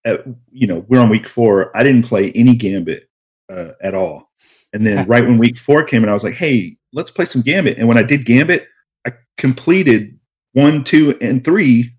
at, 0.06 0.22
you 0.52 0.68
know, 0.68 0.86
we're 0.88 1.00
on 1.00 1.10
week 1.10 1.28
four. 1.28 1.76
I 1.78 1.84
didn't 1.84 2.06
play 2.06 2.32
any 2.36 2.56
Gambit 2.56 3.10
uh, 3.52 3.70
at 3.82 3.94
all. 3.96 4.32
And 4.74 4.86
then 4.86 5.06
right 5.08 5.24
when 5.26 5.38
week 5.38 5.58
four 5.58 5.84
came 5.84 6.04
and 6.04 6.10
I 6.10 6.14
was 6.14 6.24
like, 6.24 6.34
hey, 6.34 6.76
let's 6.94 7.12
play 7.12 7.26
some 7.26 7.42
Gambit. 7.42 7.78
And 7.78 7.88
when 7.88 7.98
I 7.98 8.04
did 8.04 8.26
Gambit, 8.26 8.68
I 9.06 9.14
completed 9.38 10.18
one, 10.54 10.84
two, 10.84 11.18
and 11.22 11.44
three, 11.44 11.94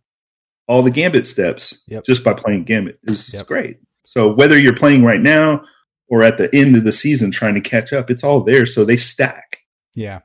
all 0.69 0.83
the 0.83 0.91
Gambit 0.91 1.27
steps 1.27 1.83
Yep. 1.89 2.05
just 2.05 2.25
by 2.25 2.35
playing 2.35 2.65
Gambit. 2.65 2.99
It 3.07 3.11
was 3.11 3.33
Yep. 3.33 3.47
great. 3.47 3.79
So 4.05 4.33
whether 4.33 4.59
you're 4.59 4.75
playing 4.75 5.05
right 5.05 5.21
now 5.21 5.63
or 6.09 6.23
at 6.23 6.37
the 6.39 6.55
end 6.55 6.77
of 6.77 6.85
the 6.85 6.93
season 6.93 7.31
trying 7.31 7.55
to 7.55 7.61
catch 7.61 7.93
up, 7.93 8.11
it's 8.11 8.25
all 8.25 8.41
there. 8.43 8.67
So 8.67 8.85
they 8.85 8.97
stack. 8.97 9.59
Yeah. 9.95 10.21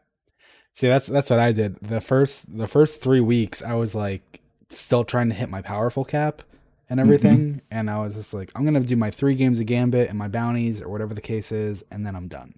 See, 0.73 0.87
that's 0.87 1.07
that's 1.07 1.29
what 1.29 1.39
I 1.39 1.51
did. 1.53 1.77
The 1.81 1.99
first 2.01 2.55
the 2.55 2.67
first 2.67 3.01
three 3.01 3.19
weeks, 3.19 3.61
I 3.63 3.73
was 3.73 3.95
like 3.95 4.41
still 4.69 5.03
trying 5.03 5.29
to 5.29 5.33
hit 5.35 5.49
my 5.49 5.61
powerful 5.61 6.05
cap 6.05 6.41
and 6.89 6.99
mm-hmm. 6.99 7.07
everything, 7.07 7.61
and 7.71 7.89
I 7.89 7.99
was 7.99 8.15
just 8.15 8.33
like, 8.33 8.51
I'm 8.55 8.65
gonna 8.65 8.79
do 8.79 8.95
my 8.95 9.11
three 9.11 9.35
games 9.35 9.59
of 9.59 9.65
Gambit 9.65 10.09
and 10.09 10.17
my 10.17 10.27
bounties 10.27 10.81
or 10.81 10.89
whatever 10.89 11.13
the 11.13 11.21
case 11.21 11.51
is, 11.51 11.83
and 11.91 12.05
then 12.05 12.15
I'm 12.15 12.27
done. 12.27 12.55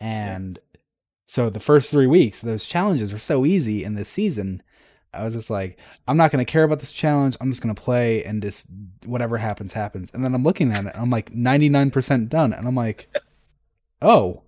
And 0.00 0.58
so 1.28 1.48
the 1.48 1.60
first 1.60 1.90
three 1.90 2.06
weeks, 2.06 2.40
those 2.40 2.66
challenges 2.66 3.12
were 3.12 3.18
so 3.18 3.46
easy 3.46 3.84
in 3.84 3.94
this 3.94 4.08
season. 4.08 4.62
I 5.14 5.24
was 5.24 5.34
just 5.34 5.50
like, 5.50 5.78
I'm 6.08 6.16
not 6.16 6.30
gonna 6.30 6.44
care 6.44 6.64
about 6.64 6.80
this 6.80 6.92
challenge. 6.92 7.36
I'm 7.40 7.50
just 7.50 7.62
gonna 7.62 7.74
play 7.74 8.24
and 8.24 8.42
just 8.42 8.66
whatever 9.06 9.38
happens 9.38 9.72
happens. 9.72 10.10
And 10.12 10.24
then 10.24 10.34
I'm 10.34 10.44
looking 10.44 10.72
at 10.72 10.86
it, 10.86 10.92
I'm 10.94 11.10
like 11.10 11.32
99% 11.32 12.28
done, 12.28 12.52
and 12.52 12.66
I'm 12.66 12.74
like, 12.74 13.08
oh, 14.00 14.42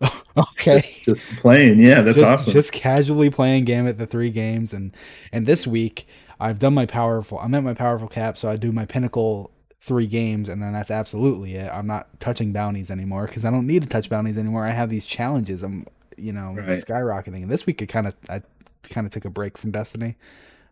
okay 0.36 0.80
Just, 0.80 1.04
just 1.04 1.22
playing. 1.40 1.78
Yeah, 1.78 2.00
that's 2.00 2.18
just, 2.18 2.30
awesome. 2.30 2.52
Just 2.52 2.72
casually 2.72 3.30
playing 3.30 3.64
Gambit 3.64 3.98
the 3.98 4.06
three 4.06 4.30
games, 4.30 4.72
and 4.72 4.94
and 5.32 5.46
this 5.46 5.66
week 5.66 6.06
I've 6.40 6.58
done 6.58 6.74
my 6.74 6.86
powerful. 6.86 7.38
I'm 7.38 7.54
at 7.54 7.62
my 7.62 7.74
powerful 7.74 8.08
cap, 8.08 8.38
so 8.38 8.48
I 8.48 8.56
do 8.56 8.72
my 8.72 8.86
pinnacle 8.86 9.50
three 9.82 10.06
games, 10.06 10.48
and 10.48 10.62
then 10.62 10.72
that's 10.72 10.90
absolutely 10.90 11.54
it. 11.54 11.70
I'm 11.72 11.86
not 11.86 12.20
touching 12.20 12.52
bounties 12.52 12.90
anymore 12.90 13.26
because 13.26 13.44
I 13.44 13.50
don't 13.50 13.66
need 13.66 13.82
to 13.82 13.88
touch 13.88 14.08
bounties 14.10 14.38
anymore. 14.38 14.64
I 14.64 14.70
have 14.70 14.90
these 14.90 15.06
challenges. 15.06 15.62
I'm 15.62 15.86
you 16.16 16.32
know 16.32 16.54
Right. 16.56 16.82
skyrocketing, 16.84 17.42
and 17.42 17.50
this 17.50 17.66
week 17.66 17.80
it 17.82 17.86
kind 17.86 18.06
of 18.06 18.14
I 18.28 18.42
kind 18.84 19.06
of 19.06 19.12
took 19.12 19.24
a 19.24 19.30
break 19.30 19.56
from 19.58 19.70
Destiny, 19.70 20.16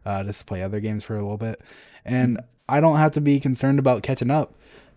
uh, 0.04 0.24
just 0.24 0.40
to 0.40 0.44
play 0.46 0.62
other 0.62 0.80
games 0.80 1.04
for 1.04 1.14
a 1.14 1.20
little 1.22 1.36
bit, 1.38 1.60
and 2.04 2.40
I 2.68 2.80
don't 2.80 2.96
have 2.96 3.12
to 3.12 3.20
be 3.20 3.38
concerned 3.40 3.78
about 3.78 4.02
catching 4.02 4.30
up. 4.30 4.54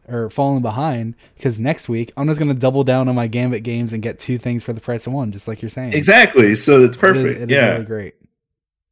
Or 0.10 0.32
falling 0.32 0.64
behind 0.64 1.14
because 1.36 1.60
next 1.60 1.88
week 1.88 2.12
I'm 2.18 2.28
just 2.28 2.40
gonna 2.40 2.56
double 2.56 2.84
down 2.84 3.08
on 3.08 3.14
my 3.14 3.28
Gambit 3.28 3.62
games 3.62 3.94
and 3.94 4.02
get 4.02 4.18
two 4.18 4.40
things 4.40 4.64
for 4.64 4.74
the 4.74 4.82
price 4.82 5.06
of 5.06 5.14
one, 5.14 5.32
just 5.32 5.48
like 5.48 5.62
you're 5.62 5.70
saying. 5.70 5.94
exactly. 5.94 6.56
So 6.56 6.84
it's 6.84 6.98
perfect. 6.98 7.40
it 7.40 7.52
is 7.52 7.56
yeah. 7.56 7.74
really 7.74 7.86
great. 7.86 8.16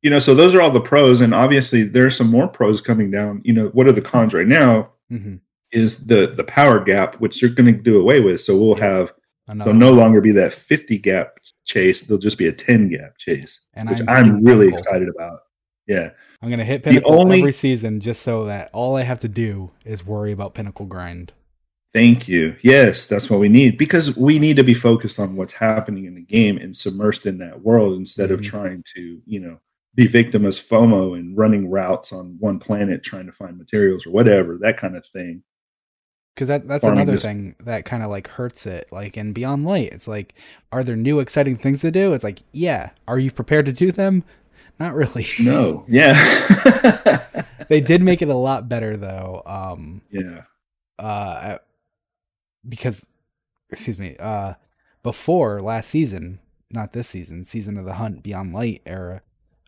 You 0.02 0.10
know, 0.10 0.20
so 0.20 0.34
those 0.34 0.56
are 0.56 0.62
all 0.62 0.72
the 0.72 0.80
pros, 0.82 1.22
and 1.22 1.34
obviously 1.34 1.84
there's 1.84 2.16
some 2.16 2.30
more 2.30 2.48
pros 2.48 2.82
coming 2.82 3.12
down. 3.12 3.42
You 3.44 3.54
know, 3.54 3.68
what 3.70 3.88
are 3.88 3.92
the 3.92 4.02
cons 4.02 4.34
right 4.34 4.48
now? 4.48 4.92
hmm 5.10 5.36
Is 5.72 6.06
the 6.08 6.28
the 6.28 6.44
power 6.44 6.80
gap, 6.84 7.16
which 7.20 7.40
they're 7.42 7.50
going 7.50 7.76
to 7.76 7.82
do 7.82 8.00
away 8.00 8.22
with. 8.22 8.42
So 8.42 8.58
we'll 8.58 8.76
have 8.76 9.14
Another 9.48 9.72
there'll 9.72 9.80
no 9.80 9.92
longer 10.00 10.22
be 10.22 10.32
that 10.34 10.54
50 10.54 10.98
gap 11.00 11.38
chase. 11.66 12.02
There'll 12.02 12.20
just 12.22 12.38
be 12.38 12.48
a 12.48 12.52
10 12.52 12.90
gap 12.90 13.18
chase, 13.18 13.60
and 13.74 13.90
which 13.90 14.00
I'm, 14.02 14.10
I'm, 14.10 14.44
really 14.44 14.68
Pinnacle. 14.68 14.80
excited 14.80 15.10
about. 15.10 15.40
Yeah, 15.88 16.12
I'm 16.42 16.50
gonna 16.52 16.64
hit 16.64 16.84
Pinnacle 16.84 17.20
only- 17.20 17.40
every 17.40 17.52
season 17.54 18.00
just 18.00 18.22
so 18.22 18.46
that 18.46 18.70
all 18.74 18.96
I 18.96 19.02
have 19.04 19.20
to 19.20 19.28
do 19.28 19.72
is 19.86 20.06
worry 20.06 20.32
about 20.32 20.54
Pinnacle 20.54 20.86
grind. 20.86 21.34
thank 21.92 22.28
you. 22.28 22.56
Yes, 22.62 23.08
that's 23.08 23.30
what 23.32 23.40
we 23.40 23.50
need 23.50 23.76
because 23.78 24.16
we 24.16 24.38
need 24.38 24.56
to 24.58 24.64
be 24.64 24.76
focused 24.76 25.18
on 25.20 25.36
what's 25.36 25.54
happening 25.54 26.06
in 26.06 26.14
the 26.14 26.22
game 26.22 26.58
and 26.58 26.74
submersed 26.76 27.26
in 27.26 27.40
that 27.40 27.62
world 27.64 27.98
instead 27.98 28.30
of 28.30 28.42
Mhm. 28.42 28.44
trying 28.44 28.84
to, 28.96 29.20
you 29.26 29.40
know, 29.40 29.60
be 29.96 30.08
victim 30.08 30.46
as 30.46 30.58
FOMO 30.60 31.18
and 31.18 31.38
running 31.38 31.70
routes 31.70 32.12
on 32.14 32.38
one 32.40 32.60
planet 32.60 33.04
trying 33.04 33.26
to 33.26 33.32
find 33.32 33.58
materials 33.58 34.06
or 34.06 34.12
whatever 34.12 34.58
that 34.62 34.78
kind 34.78 34.96
of 34.96 35.06
thing. 35.06 35.44
Because 36.36 36.48
that 36.48 36.68
that's 36.68 36.84
Farming 36.84 37.00
another 37.02 37.14
this- 37.18 37.24
thing 37.26 37.56
that 37.66 37.86
kind 37.86 38.02
of 38.04 38.10
like 38.10 38.28
hurts 38.30 38.66
it. 38.66 38.88
Like 38.92 39.18
in 39.18 39.34
Beyond 39.34 39.66
Light, 39.66 39.92
it's 39.92 40.08
like, 40.08 40.36
are 40.72 40.84
there 40.84 40.96
new 40.96 41.20
exciting 41.20 41.58
things 41.58 41.82
to 41.82 41.92
do? 41.92 42.14
It's 42.14 42.24
like, 42.24 42.44
yeah. 42.54 42.92
Are 43.08 43.20
you 43.20 43.30
prepared 43.32 43.66
to 43.66 43.74
do 43.74 43.92
them? 43.92 44.24
Not 44.80 44.94
really. 44.94 45.28
No, 45.42 45.84
yeah, 45.90 46.14
they 47.68 47.82
did 47.82 48.02
make 48.02 48.22
it 48.22 48.30
a 48.30 48.34
lot 48.34 48.70
better 48.70 48.96
though. 48.96 49.42
Um, 49.46 50.02
yeah. 50.12 50.44
uh 50.98 51.58
because 52.68 53.06
excuse 53.70 53.98
me 53.98 54.16
uh 54.20 54.54
before 55.04 55.62
last 55.62 55.90
season 55.90 56.40
not 56.70 56.92
this 56.92 57.08
season 57.08 57.46
season 57.46 57.78
of 57.78 57.86
the 57.86 57.94
hunt 57.94 58.22
beyond 58.22 58.54
light 58.54 58.82
era 58.86 59.22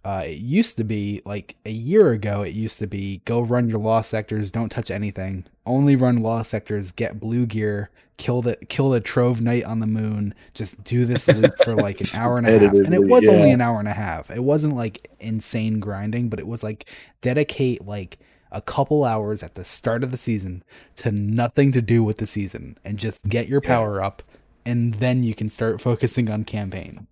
uh 0.03 0.23
it 0.25 0.37
used 0.39 0.77
to 0.77 0.83
be 0.83 1.21
like 1.25 1.55
a 1.65 1.71
year 1.71 2.11
ago 2.11 2.41
it 2.41 2.53
used 2.53 2.79
to 2.79 2.87
be 2.87 3.21
go 3.25 3.39
run 3.41 3.69
your 3.69 3.79
law 3.79 4.01
sectors 4.01 4.49
don't 4.51 4.69
touch 4.69 4.89
anything 4.91 5.45
only 5.65 5.95
run 5.95 6.21
law 6.21 6.41
sectors 6.41 6.91
get 6.91 7.19
blue 7.19 7.45
gear 7.45 7.89
kill 8.17 8.41
the 8.41 8.55
kill 8.69 8.89
the 8.89 8.99
trove 8.99 9.41
knight 9.41 9.63
on 9.63 9.79
the 9.79 9.87
moon 9.87 10.33
just 10.53 10.83
do 10.83 11.05
this 11.05 11.27
loop 11.27 11.57
for 11.59 11.75
like 11.75 12.01
an 12.01 12.07
hour 12.15 12.37
and 12.37 12.47
a 12.47 12.51
half 12.59 12.73
and 12.73 12.93
it 12.93 13.03
was 13.03 13.27
only 13.27 13.51
an 13.51 13.61
hour 13.61 13.79
and 13.79 13.87
a 13.87 13.93
half 13.93 14.29
it 14.31 14.43
wasn't 14.43 14.75
like 14.75 15.09
insane 15.19 15.79
grinding 15.79 16.29
but 16.29 16.39
it 16.39 16.47
was 16.47 16.63
like 16.63 16.85
dedicate 17.21 17.85
like 17.85 18.17
a 18.51 18.61
couple 18.61 19.05
hours 19.05 19.43
at 19.43 19.55
the 19.55 19.63
start 19.63 20.03
of 20.03 20.11
the 20.11 20.17
season 20.17 20.63
to 20.95 21.11
nothing 21.11 21.71
to 21.71 21.81
do 21.81 22.03
with 22.03 22.17
the 22.17 22.27
season 22.27 22.77
and 22.83 22.97
just 22.97 23.27
get 23.29 23.47
your 23.47 23.61
Yeah. 23.63 23.69
power 23.69 24.03
up 24.03 24.21
and 24.65 24.93
then 24.95 25.23
you 25.23 25.33
can 25.33 25.47
start 25.49 25.81
focusing 25.81 26.29
on 26.29 26.43
campaign. 26.43 27.07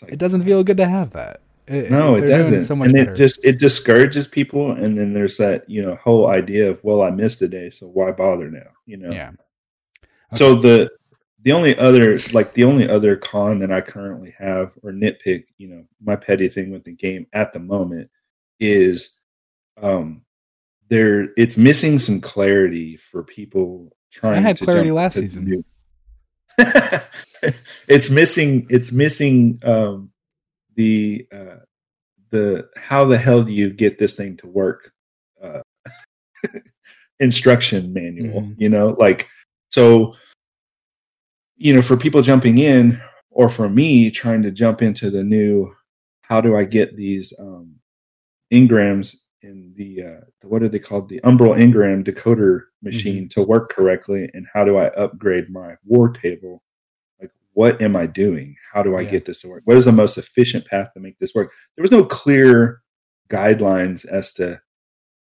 Like, 0.00 0.12
It 0.12 0.18
doesn't 0.18 0.44
feel 0.44 0.64
good 0.64 0.78
to 0.78 0.86
have 0.86 1.10
that. 1.10 1.40
It- 1.66 1.90
no, 1.90 2.16
it 2.16 2.26
doesn't. 2.26 2.64
so 2.64 2.74
and 2.82 2.92
better. 2.92 3.12
it 3.12 3.16
just 3.16 3.44
it 3.44 3.58
discourages 3.58 4.26
people. 4.26 4.72
And 4.72 4.98
then 4.98 5.12
there's 5.12 5.36
that 5.36 5.68
you 5.68 5.82
know 5.82 5.96
whole 5.96 6.28
idea 6.28 6.70
of 6.70 6.82
well, 6.82 7.02
I 7.02 7.10
missed 7.10 7.42
a 7.42 7.48
day, 7.48 7.70
so 7.70 7.86
why 7.86 8.10
bother 8.12 8.50
now? 8.50 8.70
You 8.86 8.96
know. 8.96 9.12
yeah. 9.12 9.30
So 10.34 10.54
the 10.54 10.90
the 11.42 11.52
only 11.52 11.76
other 11.76 12.18
like 12.32 12.54
the 12.54 12.64
only 12.64 12.88
other 12.88 13.16
con 13.16 13.58
that 13.60 13.72
I 13.72 13.80
currently 13.80 14.34
have 14.38 14.72
or 14.82 14.92
nitpick, 14.92 15.44
you 15.58 15.68
know, 15.68 15.84
my 16.02 16.16
petty 16.16 16.48
thing 16.48 16.70
with 16.70 16.84
the 16.84 16.92
game 16.92 17.26
at 17.32 17.52
the 17.52 17.58
moment 17.58 18.10
is 18.60 19.10
um 19.80 20.22
there 20.88 21.30
it's 21.36 21.56
missing 21.56 21.98
some 21.98 22.20
clarity 22.20 22.96
for 22.96 23.24
people 23.24 23.92
trying 24.10 24.34
to. 24.34 24.38
I 24.38 24.42
had 24.42 24.56
to 24.58 24.64
clarity 24.64 24.88
jump 24.88 24.96
last 24.96 25.14
season. 25.14 25.64
it's 27.88 28.10
missing 28.10 28.66
it's 28.70 28.92
missing 28.92 29.58
um 29.64 30.11
the 30.76 31.26
uh 31.32 31.56
the 32.30 32.68
how 32.76 33.04
the 33.04 33.18
hell 33.18 33.42
do 33.42 33.52
you 33.52 33.70
get 33.70 33.98
this 33.98 34.14
thing 34.14 34.36
to 34.38 34.46
work 34.46 34.92
uh 35.42 35.60
instruction 37.20 37.92
manual 37.92 38.42
Mhm. 38.42 38.54
you 38.58 38.68
know 38.68 38.96
like 38.98 39.28
so 39.70 40.14
you 41.56 41.74
know 41.74 41.82
for 41.82 41.96
people 41.96 42.22
jumping 42.22 42.58
in 42.58 43.00
or 43.30 43.48
for 43.48 43.68
me 43.68 44.10
trying 44.10 44.42
to 44.42 44.50
jump 44.50 44.82
into 44.82 45.10
the 45.10 45.22
new 45.22 45.72
how 46.22 46.40
do 46.40 46.56
i 46.56 46.64
get 46.64 46.96
these 46.96 47.32
um 47.38 47.76
engrams 48.52 49.16
in 49.42 49.72
the 49.76 50.02
uh 50.02 50.20
what 50.42 50.62
are 50.62 50.68
they 50.68 50.78
called 50.78 51.08
the 51.08 51.20
umbral 51.22 51.56
engram 51.56 52.02
decoder 52.04 52.62
machine 52.82 53.28
to 53.28 53.42
work 53.42 53.70
correctly 53.70 54.28
and 54.34 54.46
how 54.52 54.64
do 54.64 54.76
i 54.76 54.86
upgrade 54.88 55.50
my 55.50 55.74
war 55.84 56.10
table 56.10 56.62
what 57.52 57.80
am 57.82 57.94
i 57.96 58.06
doing? 58.06 58.56
How 58.72 58.82
do 58.82 58.96
i 58.96 59.02
Yeah. 59.02 59.10
get 59.10 59.24
this 59.26 59.40
to 59.42 59.48
work? 59.48 59.62
What 59.64 59.76
is 59.76 59.84
the 59.84 59.92
most 59.92 60.16
efficient 60.18 60.66
path 60.66 60.92
to 60.94 61.00
make 61.00 61.18
this 61.18 61.34
work? 61.34 61.52
There 61.76 61.82
was 61.82 61.90
no 61.90 62.04
clear 62.04 62.80
guidelines 63.30 64.04
as 64.06 64.32
to 64.34 64.60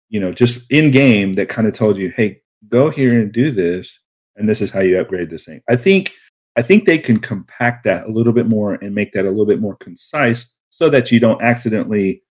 you 0.09 0.19
know 0.19 0.31
just 0.33 0.71
in 0.71 0.91
game 0.91 1.33
that 1.35 1.49
kind 1.49 1.67
of 1.67 1.73
told 1.73 1.97
you 1.97 2.11
hey 2.15 2.41
go 2.69 2.89
here 2.89 3.19
and 3.19 3.31
do 3.31 3.51
this 3.51 3.99
and 4.35 4.47
this 4.49 4.61
is 4.61 4.71
how 4.71 4.79
you 4.81 4.99
upgrade 4.99 5.29
this 5.29 5.45
thing. 5.45 5.61
I 5.69 5.75
think 5.75 6.11
i 6.55 6.61
think 6.61 6.85
they 6.85 6.97
can 6.99 7.17
compact 7.19 7.83
that 7.83 8.05
a 8.05 8.11
little 8.11 8.33
bit 8.33 8.47
more 8.47 8.75
and 8.75 8.93
make 8.93 9.11
that 9.13 9.25
a 9.25 9.29
little 9.29 9.45
bit 9.45 9.59
more 9.61 9.75
concise 9.77 10.53
so 10.69 10.89
that 10.89 11.11
you 11.11 11.19
don't 11.19 11.41
accidentally 11.41 12.21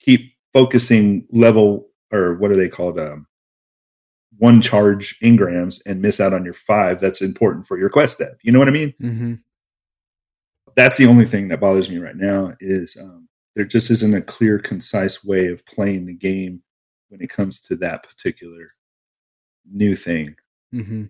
keep 0.00 0.32
focusing 0.52 1.26
level 1.32 1.88
or 2.12 2.34
what 2.36 2.50
are 2.52 2.56
they 2.56 2.68
called 2.68 2.98
um, 3.00 3.26
one 4.38 4.60
charge 4.60 5.18
engrams 5.20 5.80
and 5.86 6.02
miss 6.02 6.20
out 6.20 6.34
on 6.34 6.44
your 6.44 6.54
five 6.54 7.00
that's 7.00 7.20
important 7.20 7.66
for 7.66 7.78
your 7.78 7.90
quest 7.90 8.14
step. 8.14 8.38
You 8.42 8.52
know 8.52 8.58
what 8.58 8.68
i 8.68 8.72
mean? 8.72 8.94
Hmm 9.00 9.34
that's 10.74 10.96
the 10.96 11.06
only 11.06 11.26
thing 11.26 11.48
that 11.48 11.60
bothers 11.60 11.90
me 11.90 11.98
right 11.98 12.16
now 12.16 12.52
is 12.60 12.96
um, 13.00 13.28
there 13.54 13.64
just 13.64 13.90
isn't 13.90 14.14
a 14.14 14.22
clear 14.22 14.58
concise 14.58 15.24
way 15.24 15.46
of 15.48 15.64
playing 15.66 16.06
the 16.06 16.14
game 16.14 16.62
when 17.08 17.20
it 17.20 17.30
comes 17.30 17.60
to 17.60 17.76
that 17.76 18.02
particular 18.02 18.72
new 19.70 19.94
thing. 19.94 20.34
Hmm 20.70 21.04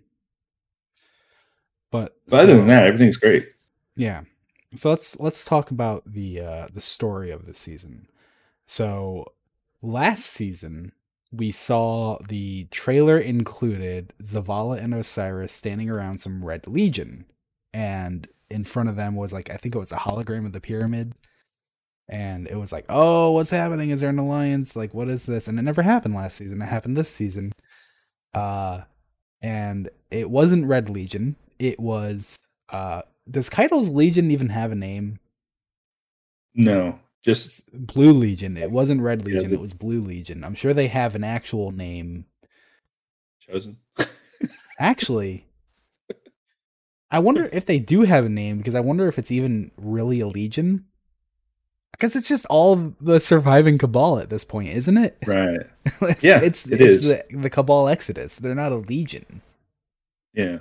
But, 1.91 2.15
but 2.27 2.43
other 2.43 2.57
than 2.57 2.67
that 2.67 2.87
everything's 2.87 3.17
great. 3.17 3.49
Yeah. 3.95 4.21
So 4.75 4.89
let's 4.89 5.19
let's 5.19 5.45
talk 5.45 5.71
about 5.71 6.03
the 6.05 6.41
uh 6.41 6.67
the 6.73 6.81
story 6.81 7.31
of 7.31 7.45
the 7.45 7.53
season. 7.53 8.07
So 8.67 9.31
last 9.81 10.25
season 10.25 10.91
we 11.31 11.51
saw 11.51 12.17
the 12.27 12.65
trailer 12.71 13.17
included 13.19 14.13
Zavala 14.23 14.79
and 14.81 14.93
Osiris 14.93 15.51
standing 15.51 15.89
around 15.89 16.19
some 16.19 16.43
Red 16.43 16.67
Legion 16.67 17.25
and 17.73 18.27
in 18.49 18.63
front 18.63 18.89
of 18.89 18.95
them 18.95 19.15
was 19.15 19.33
like 19.33 19.49
I 19.49 19.57
think 19.57 19.75
it 19.75 19.79
was 19.79 19.91
a 19.91 19.97
hologram 19.97 20.45
of 20.45 20.53
the 20.53 20.61
pyramid 20.61 21.13
and 22.07 22.47
it 22.47 22.55
was 22.55 22.71
like, 22.71 22.85
"Oh, 22.89 23.31
what's 23.31 23.49
happening? 23.49 23.89
Is 23.89 23.99
there 24.01 24.09
an 24.11 24.19
alliance? 24.19 24.75
Like 24.75 24.93
what 24.93 25.09
is 25.09 25.25
this?" 25.25 25.47
And 25.47 25.57
it 25.59 25.63
never 25.63 25.81
happened 25.81 26.13
last 26.15 26.37
season. 26.37 26.61
It 26.61 26.65
happened 26.67 26.95
this 26.97 27.09
season. 27.09 27.53
Uh 28.33 28.81
and 29.41 29.89
it 30.11 30.29
wasn't 30.29 30.67
Red 30.67 30.89
Legion. 30.89 31.35
It 31.59 31.79
was 31.79 32.39
Uh, 32.69 33.01
does 33.29 33.49
Caiatl's 33.49 33.89
Legion 33.89 34.31
even 34.31 34.49
have 34.49 34.71
a 34.71 34.75
name? 34.75 35.19
No, 36.55 36.99
just 37.25 37.63
Blue 37.73 38.13
Legion. 38.13 38.55
It 38.55 38.69
wasn't 38.71 39.01
Red 39.01 39.21
Yeah, 39.27 39.35
Legion. 39.37 39.49
the- 39.49 39.55
it 39.57 39.61
was 39.61 39.73
Blue 39.73 40.01
Legion. 40.01 40.43
I'm 40.43 40.53
sure 40.55 40.73
they 40.73 40.87
have 40.87 41.15
an 41.15 41.23
actual 41.23 41.71
name. 41.71 42.25
chosen. 43.39 43.77
Actually, 44.79 45.45
I 47.11 47.19
wonder 47.19 47.49
if 47.51 47.65
they 47.65 47.79
do 47.79 48.01
have 48.03 48.25
a 48.25 48.29
name 48.29 48.57
because 48.57 48.75
I 48.75 48.79
wonder 48.81 49.07
if 49.07 49.17
it's 49.17 49.31
even 49.31 49.71
really 49.77 50.19
a 50.19 50.27
legion. 50.27 50.85
Because 51.91 52.15
it's 52.17 52.27
just 52.27 52.45
all 52.47 52.93
the 52.99 53.19
surviving 53.21 53.77
cabal 53.77 54.19
at 54.19 54.29
this 54.29 54.43
point, 54.43 54.67
isn't 54.69 54.97
it? 54.97 55.17
Right. 55.25 55.61
it's, 56.01 56.23
Yeah, 56.23 56.41
it's, 56.41 56.67
it 56.67 56.81
it's 56.81 57.05
is. 57.05 57.07
the, 57.07 57.23
the 57.31 57.49
cabal 57.49 57.87
exodus. 57.87 58.37
They're 58.37 58.53
not 58.53 58.73
a 58.73 58.77
legion. 58.77 59.41
Yeah. 60.33 60.57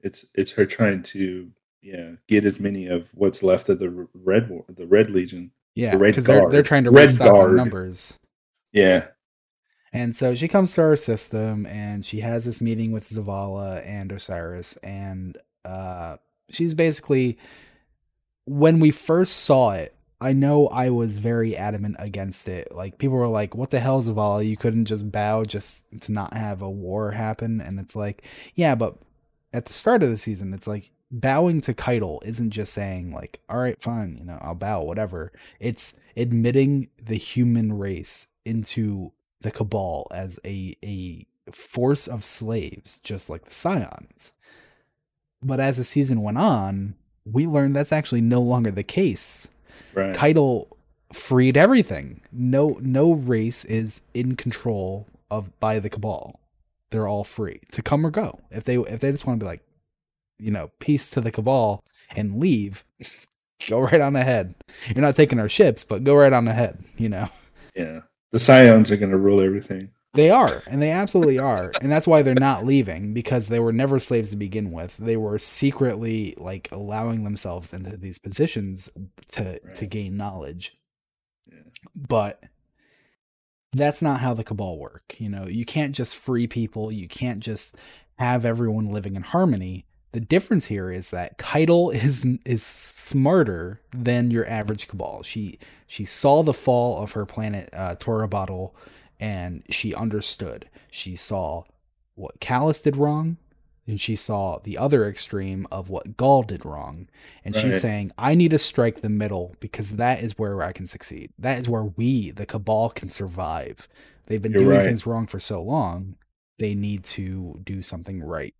It's 0.00 0.26
it's 0.34 0.52
her 0.52 0.66
trying 0.66 1.02
to 1.04 1.50
yeah 1.82 2.12
get 2.28 2.44
as 2.44 2.58
many 2.58 2.86
of 2.88 3.10
what's 3.14 3.42
left 3.44 3.68
of 3.68 3.78
the 3.78 4.08
red 4.12 4.50
War- 4.50 4.64
the 4.68 4.86
red 4.86 5.10
legion. 5.10 5.52
Yeah, 5.76 5.96
because 5.96 6.24
they're 6.24 6.48
they're 6.50 6.62
trying 6.64 6.84
to 6.84 6.90
Red 6.90 7.16
Guard. 7.18 7.54
numbers. 7.54 8.18
Yeah. 8.72 9.08
And 9.92 10.14
so 10.14 10.34
she 10.34 10.48
comes 10.48 10.74
to 10.74 10.82
our 10.82 10.96
system 10.96 11.64
and 11.66 12.04
she 12.04 12.20
has 12.20 12.44
this 12.44 12.60
meeting 12.60 12.92
with 12.92 13.08
Zavala 13.08 13.86
and 13.86 14.10
Osiris. 14.12 14.76
And 14.82 15.38
uh, 15.64 16.16
she's 16.50 16.74
basically, 16.74 17.38
when 18.44 18.78
we 18.80 18.90
first 18.90 19.36
saw 19.44 19.72
it, 19.72 19.94
I 20.20 20.32
know 20.32 20.68
I 20.68 20.90
was 20.90 21.18
very 21.18 21.56
adamant 21.56 21.96
against 21.98 22.48
it. 22.48 22.74
Like, 22.74 22.98
people 22.98 23.16
were 23.16 23.26
like, 23.28 23.54
what 23.54 23.70
the 23.70 23.80
hell, 23.80 24.02
Zavala? 24.02 24.46
You 24.46 24.56
couldn't 24.56 24.86
just 24.86 25.10
bow 25.10 25.44
just 25.44 25.84
to 26.00 26.12
not 26.12 26.34
have 26.34 26.62
a 26.62 26.70
war 26.70 27.10
happen. 27.10 27.60
And 27.60 27.78
it's 27.78 27.96
like, 27.96 28.22
yeah, 28.54 28.74
but 28.74 28.96
at 29.52 29.66
the 29.66 29.72
start 29.72 30.02
of 30.02 30.10
the 30.10 30.18
season, 30.18 30.52
it's 30.52 30.66
like 30.66 30.90
bowing 31.10 31.60
to 31.62 31.74
Caiatl 31.74 32.18
isn't 32.24 32.50
just 32.50 32.72
saying, 32.72 33.12
like, 33.12 33.40
all 33.48 33.58
right, 33.58 33.80
fine, 33.82 34.16
you 34.18 34.24
know, 34.24 34.38
I'll 34.40 34.54
bow, 34.54 34.82
whatever. 34.82 35.32
It's 35.60 35.94
admitting 36.16 36.88
the 37.02 37.16
human 37.16 37.78
race 37.78 38.26
into 38.44 39.12
the 39.40 39.50
cabal 39.50 40.08
as 40.12 40.40
a 40.44 40.76
a 40.84 41.26
force 41.52 42.08
of 42.08 42.24
slaves 42.24 43.00
just 43.00 43.30
like 43.30 43.44
the 43.44 43.54
scions. 43.54 44.32
But 45.42 45.60
as 45.60 45.76
the 45.76 45.84
season 45.84 46.22
went 46.22 46.38
on 46.38 46.94
we 47.26 47.46
learned 47.46 47.74
that's 47.74 47.92
actually 47.92 48.20
no 48.20 48.40
longer 48.40 48.70
the 48.70 48.82
case. 48.82 49.48
Right. 49.94 50.14
Caiatl 50.14 50.62
freed 51.12 51.56
everything. 51.56 52.20
No 52.32 52.78
no 52.80 53.12
race 53.12 53.64
is 53.64 54.00
in 54.14 54.36
control 54.36 55.06
of 55.30 55.58
by 55.60 55.78
the 55.78 55.90
cabal. 55.90 56.40
They're 56.90 57.08
all 57.08 57.24
free 57.24 57.60
to 57.72 57.82
come 57.82 58.06
or 58.06 58.10
go. 58.10 58.40
If 58.50 58.64
they 58.64 58.76
if 58.76 59.00
they 59.00 59.10
just 59.10 59.26
want 59.26 59.40
to 59.40 59.44
be 59.44 59.48
like 59.48 59.62
you 60.38 60.50
know 60.50 60.70
peace 60.78 61.10
to 61.10 61.20
the 61.20 61.32
cabal 61.32 61.84
and 62.14 62.38
leave 62.38 62.84
go 63.68 63.80
right 63.80 64.00
on 64.00 64.16
ahead 64.16 64.54
you're 64.94 65.02
not 65.02 65.16
taking 65.16 65.40
our 65.40 65.48
ships 65.48 65.82
but 65.84 66.04
go 66.04 66.14
right 66.14 66.32
on 66.32 66.46
ahead 66.48 66.82
you 66.98 67.08
know 67.08 67.28
yeah. 67.76 68.00
The 68.32 68.40
scions 68.40 68.90
are 68.90 68.96
going 68.96 69.12
to 69.12 69.18
rule 69.18 69.40
everything. 69.40 69.90
They 70.14 70.30
are, 70.30 70.62
and 70.66 70.80
they 70.80 70.90
absolutely 70.90 71.38
are. 71.38 71.72
And 71.82 71.92
that's 71.92 72.06
why 72.06 72.22
they're 72.22 72.34
not 72.34 72.64
leaving 72.64 73.12
because 73.12 73.48
they 73.48 73.60
were 73.60 73.72
never 73.72 73.98
slaves 73.98 74.30
to 74.30 74.36
begin 74.36 74.72
with. 74.72 74.96
They 74.96 75.18
were 75.18 75.38
secretly 75.38 76.34
like 76.38 76.70
allowing 76.72 77.22
themselves 77.22 77.74
into 77.74 77.98
these 77.98 78.18
positions 78.18 78.88
to 79.32 79.58
to 79.58 79.86
gain 79.86 80.16
knowledge. 80.16 80.76
Yeah. 81.46 81.58
But 81.94 82.42
that's 83.74 84.00
not 84.00 84.20
how 84.20 84.32
the 84.32 84.44
cabal 84.44 84.78
work. 84.78 85.16
You 85.18 85.28
know, 85.28 85.46
you 85.46 85.66
can't 85.66 85.94
just 85.94 86.16
free 86.16 86.46
people, 86.46 86.90
you 86.90 87.08
can't 87.08 87.40
just 87.40 87.76
have 88.18 88.46
everyone 88.46 88.92
living 88.92 89.16
in 89.16 89.22
harmony. 89.22 89.85
The 90.12 90.20
difference 90.20 90.66
here 90.66 90.90
is 90.90 91.10
that 91.10 91.38
Caiatl 91.38 91.90
is 91.94 92.24
is 92.44 92.62
smarter 92.62 93.80
than 93.92 94.30
your 94.30 94.48
average 94.48 94.88
cabal. 94.88 95.22
She 95.22 95.58
she 95.86 96.04
saw 96.04 96.42
the 96.42 96.54
fall 96.54 97.02
of 97.02 97.12
her 97.12 97.26
planet 97.26 97.68
uh 97.72 97.96
Torobatl 97.96 98.72
and 99.20 99.62
she 99.70 99.94
understood. 99.94 100.68
She 100.90 101.16
saw 101.16 101.64
what 102.14 102.40
Calus 102.40 102.82
did 102.82 102.96
wrong, 102.96 103.36
and 103.86 104.00
she 104.00 104.16
saw 104.16 104.58
the 104.58 104.76
other 104.78 105.08
extreme 105.08 105.66
of 105.70 105.88
what 105.90 106.16
Ghaul 106.16 106.46
did 106.46 106.64
wrong. 106.64 107.08
And 107.44 107.54
she's 107.54 107.80
saying, 107.80 108.10
I 108.18 108.34
need 108.34 108.50
to 108.50 108.58
strike 108.58 109.00
the 109.00 109.08
middle 109.08 109.54
because 109.60 109.92
that 109.92 110.22
is 110.22 110.38
where 110.38 110.62
I 110.62 110.72
can 110.72 110.86
succeed. 110.86 111.32
That 111.38 111.58
is 111.58 111.68
where 111.68 111.84
we, 111.84 112.30
the 112.30 112.46
Cabal, 112.46 112.90
can 112.90 113.08
survive. 113.08 113.88
They've 114.26 114.42
been 114.42 114.52
You're 114.52 114.64
doing 114.64 114.76
right. 114.78 114.84
things 114.84 115.06
wrong 115.06 115.26
for 115.26 115.38
so 115.38 115.62
long, 115.62 116.16
they 116.58 116.74
need 116.74 117.04
to 117.04 117.60
do 117.64 117.80
something 117.82 118.24
right. 118.24 118.54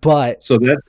But 0.00 0.42
So 0.42 0.56
that 0.58 0.80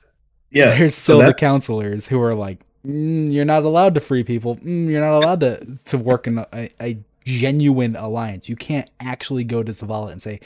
yeah. 0.50 0.76
there's 0.76 0.94
so 0.94 1.14
still 1.14 1.18
the 1.18 1.26
that 1.26 1.36
counselors 1.36 2.06
who 2.06 2.20
are 2.22 2.34
like, 2.34 2.60
mm, 2.84 3.32
you're 3.32 3.44
not 3.44 3.64
allowed 3.64 3.94
to 3.94 4.00
free 4.00 4.24
people. 4.24 4.56
Mm, 4.56 4.90
you're 4.90 5.00
not 5.00 5.14
allowed 5.14 5.40
to 5.40 5.78
to 5.86 5.98
work 5.98 6.26
in 6.26 6.38
a, 6.38 6.70
a 6.80 6.98
genuine 7.24 7.96
alliance. 7.96 8.48
You 8.48 8.56
can't 8.56 8.90
actually 9.00 9.44
go 9.44 9.62
to 9.62 9.72
Zavala 9.72 10.12
and 10.12 10.22
say, 10.22 10.40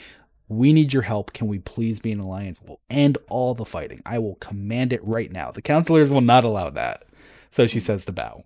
"We 0.49 0.73
need 0.73 0.93
your 0.93 1.03
help. 1.03 1.33
Can 1.33 1.47
we 1.47 1.59
please 1.59 1.99
be 1.99 2.11
an 2.11 2.19
alliance? 2.19 2.59
We'll 2.61 2.79
end 2.89 3.17
all 3.29 3.53
the 3.53 3.65
fighting. 3.65 4.01
I 4.05 4.19
will 4.19 4.35
command 4.35 4.91
it 4.93 5.03
right 5.03 5.31
now." 5.31 5.51
The 5.51 5.61
counselors 5.61 6.11
will 6.11 6.21
not 6.21 6.43
allow 6.43 6.69
that. 6.71 7.03
So 7.49 7.67
she 7.67 7.79
says 7.79 8.05
to 8.05 8.11
bow. 8.11 8.43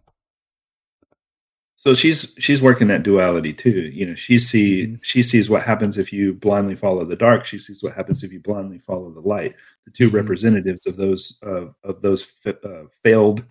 So 1.78 1.94
she's 1.94 2.34
she's 2.40 2.62
working 2.62 2.88
that 2.88 3.04
duality 3.04 3.54
too. 3.54 3.92
You 3.94 4.08
know, 4.08 4.16
she 4.16 4.40
see 4.40 4.88
Mhm. 4.88 5.00
she 5.04 5.22
sees 5.22 5.50
what 5.50 5.62
happens 5.64 5.98
if 5.98 6.12
you 6.14 6.34
blindly 6.34 6.76
follow 6.76 7.04
the 7.06 7.16
dark. 7.18 7.46
She 7.46 7.60
sees 7.60 7.84
what 7.84 7.94
happens 7.94 8.24
if 8.24 8.32
you 8.32 8.40
blindly 8.40 8.80
follow 8.80 9.12
the 9.12 9.20
light. 9.20 9.56
The 9.86 9.92
2 9.92 10.10
Mhm. 10.10 10.14
representatives 10.14 10.86
of 10.88 10.96
those 10.96 11.38
uh, 11.44 11.68
of 11.84 12.02
those 12.02 12.24
fa- 12.24 12.60
uh, 12.68 12.88
failed 13.04 13.46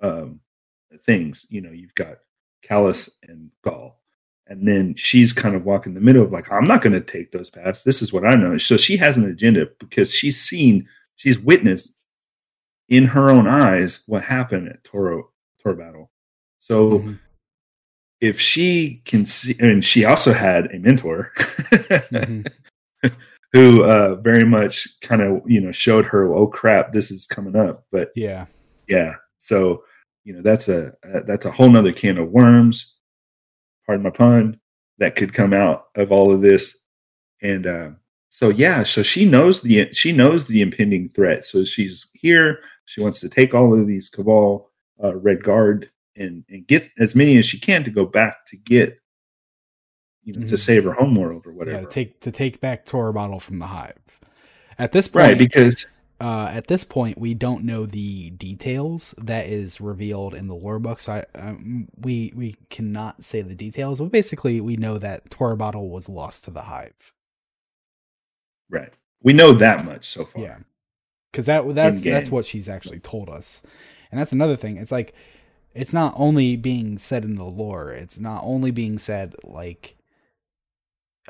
um, 0.00 0.40
things. 1.02 1.46
You 1.50 1.60
know, 1.60 1.70
you've 1.70 1.94
got 1.94 2.18
Calus 2.62 3.08
and 3.22 3.50
Ghaul, 3.64 3.94
and 4.48 4.66
then 4.66 4.94
she's 4.96 5.32
kind 5.32 5.54
of 5.54 5.64
walking 5.64 5.94
the 5.94 6.00
middle 6.00 6.22
of 6.24 6.32
like, 6.32 6.50
I'm 6.52 6.64
not 6.64 6.82
going 6.82 6.92
to 6.94 7.00
take 7.00 7.30
those 7.30 7.48
paths. 7.50 7.84
This 7.84 8.02
is 8.02 8.12
what 8.12 8.26
I 8.26 8.34
know. 8.34 8.58
So 8.58 8.76
she 8.76 8.96
has 8.96 9.16
an 9.16 9.24
agenda 9.30 9.68
because 9.78 10.12
she's 10.12 10.40
seen, 10.40 10.88
she's 11.16 11.38
witnessed 11.38 11.94
in 12.88 13.04
her 13.06 13.30
own 13.30 13.46
eyes 13.46 14.02
what 14.06 14.24
happened 14.24 14.68
at 14.68 14.82
Toro 14.82 15.30
Toro 15.62 15.76
Battle. 15.76 16.10
So 16.58 16.98
Mhm. 16.98 17.18
If 18.22 18.40
she 18.40 19.02
can 19.04 19.26
see, 19.26 19.54
and 19.60 19.84
she 19.84 20.04
also 20.06 20.32
had 20.32 20.72
a 20.74 20.78
mentor 20.78 21.32
Mhm. 21.36 22.46
who 23.52 23.84
uh, 23.84 24.14
very 24.14 24.44
much 24.44 24.88
kind 25.02 25.20
of 25.20 25.42
you 25.46 25.60
know 25.60 25.72
showed 25.72 26.06
her, 26.06 26.32
oh 26.34 26.46
crap, 26.46 26.92
this 26.92 27.10
is 27.10 27.26
coming 27.26 27.56
up. 27.56 27.84
But 27.92 28.10
Yeah. 28.14 28.46
yeah, 28.88 29.16
so 29.38 29.84
you 30.24 30.32
know 30.32 30.40
that's 30.42 30.68
a 30.68 30.92
uh, 31.04 31.20
that's 31.26 31.44
a 31.44 31.50
whole 31.50 31.68
nother 31.68 31.92
can 31.92 32.16
of 32.16 32.30
worms. 32.30 32.94
Pardon 33.86 34.04
my 34.04 34.10
pun. 34.10 34.58
That 34.98 35.16
could 35.16 35.34
come 35.34 35.52
out 35.52 35.86
of 35.96 36.12
all 36.12 36.30
of 36.30 36.42
this, 36.42 36.76
and 37.42 37.66
uh, 37.66 37.90
so 38.30 38.50
yeah, 38.50 38.84
so 38.84 39.02
she 39.02 39.24
knows 39.28 39.62
the 39.62 39.92
she 39.92 40.12
knows 40.12 40.46
the 40.46 40.62
impending 40.62 41.08
threat. 41.08 41.44
So 41.44 41.64
she's 41.64 42.06
here. 42.14 42.60
She 42.84 43.00
wants 43.00 43.18
to 43.20 43.28
take 43.28 43.52
all 43.52 43.74
of 43.78 43.86
these 43.88 44.08
cabal 44.08 44.70
uh, 45.02 45.14
red 45.16 45.42
guard 45.42 45.90
and 46.16 46.44
and 46.48 46.66
get 46.66 46.90
as 46.98 47.14
many 47.14 47.36
as 47.38 47.46
she 47.46 47.58
can 47.58 47.84
to 47.84 47.90
go 47.90 48.04
back 48.06 48.44
to 48.46 48.56
get 48.56 48.98
you 50.24 50.32
know 50.34 50.46
to 50.46 50.54
Mhm. 50.54 50.60
save 50.60 50.84
her 50.84 50.92
homeworld 50.92 51.46
or 51.46 51.52
Yeah, 51.52 51.58
whatever. 51.58 51.80
to 51.86 51.86
take 51.86 52.20
to 52.20 52.30
take 52.30 52.60
back 52.60 52.84
Torobatl 52.86 53.40
from 53.40 53.58
the 53.58 53.66
hive. 53.66 53.98
At 54.78 54.92
this 54.92 55.08
point, 55.08 55.24
right, 55.24 55.38
because 55.38 55.86
uh, 56.20 56.48
at 56.52 56.68
this 56.68 56.84
point, 56.84 57.18
we 57.18 57.34
don't 57.34 57.64
know 57.64 57.84
the 57.84 58.30
details 58.30 59.12
that 59.18 59.46
is 59.46 59.80
revealed 59.80 60.34
in 60.34 60.46
the 60.46 60.54
lore 60.54 60.78
books. 60.78 61.08
I 61.08 61.24
um, 61.34 61.88
we 61.96 62.32
we 62.36 62.56
cannot 62.70 63.24
say 63.24 63.42
the 63.42 63.54
details, 63.56 63.98
but 64.00 64.12
basically, 64.12 64.60
we 64.60 64.76
know 64.76 64.98
that 64.98 65.28
Torobatl 65.30 65.88
was 65.90 66.08
lost 66.08 66.44
to 66.44 66.50
the 66.52 66.62
hive. 66.62 67.12
right, 68.70 68.92
we 69.22 69.32
know 69.32 69.52
that 69.52 69.84
much 69.84 70.08
so 70.08 70.24
far. 70.24 70.42
Yeah, 70.42 70.58
because 71.30 71.46
that 71.46 71.74
that's 71.74 71.96
In-game. 71.96 72.12
that's 72.12 72.30
what 72.30 72.44
she's 72.46 72.68
actually 72.68 73.00
told 73.00 73.28
us, 73.28 73.62
and 74.10 74.20
that's 74.20 74.32
another 74.32 74.56
thing. 74.56 74.76
It's 74.76 74.92
like 74.92 75.14
it's 75.74 75.92
not 75.92 76.14
only 76.16 76.56
being 76.56 76.98
said 76.98 77.24
in 77.24 77.36
the 77.36 77.44
lore; 77.44 77.92
it's 77.92 78.18
not 78.18 78.42
only 78.44 78.70
being 78.70 78.98
said 78.98 79.34
like 79.44 79.96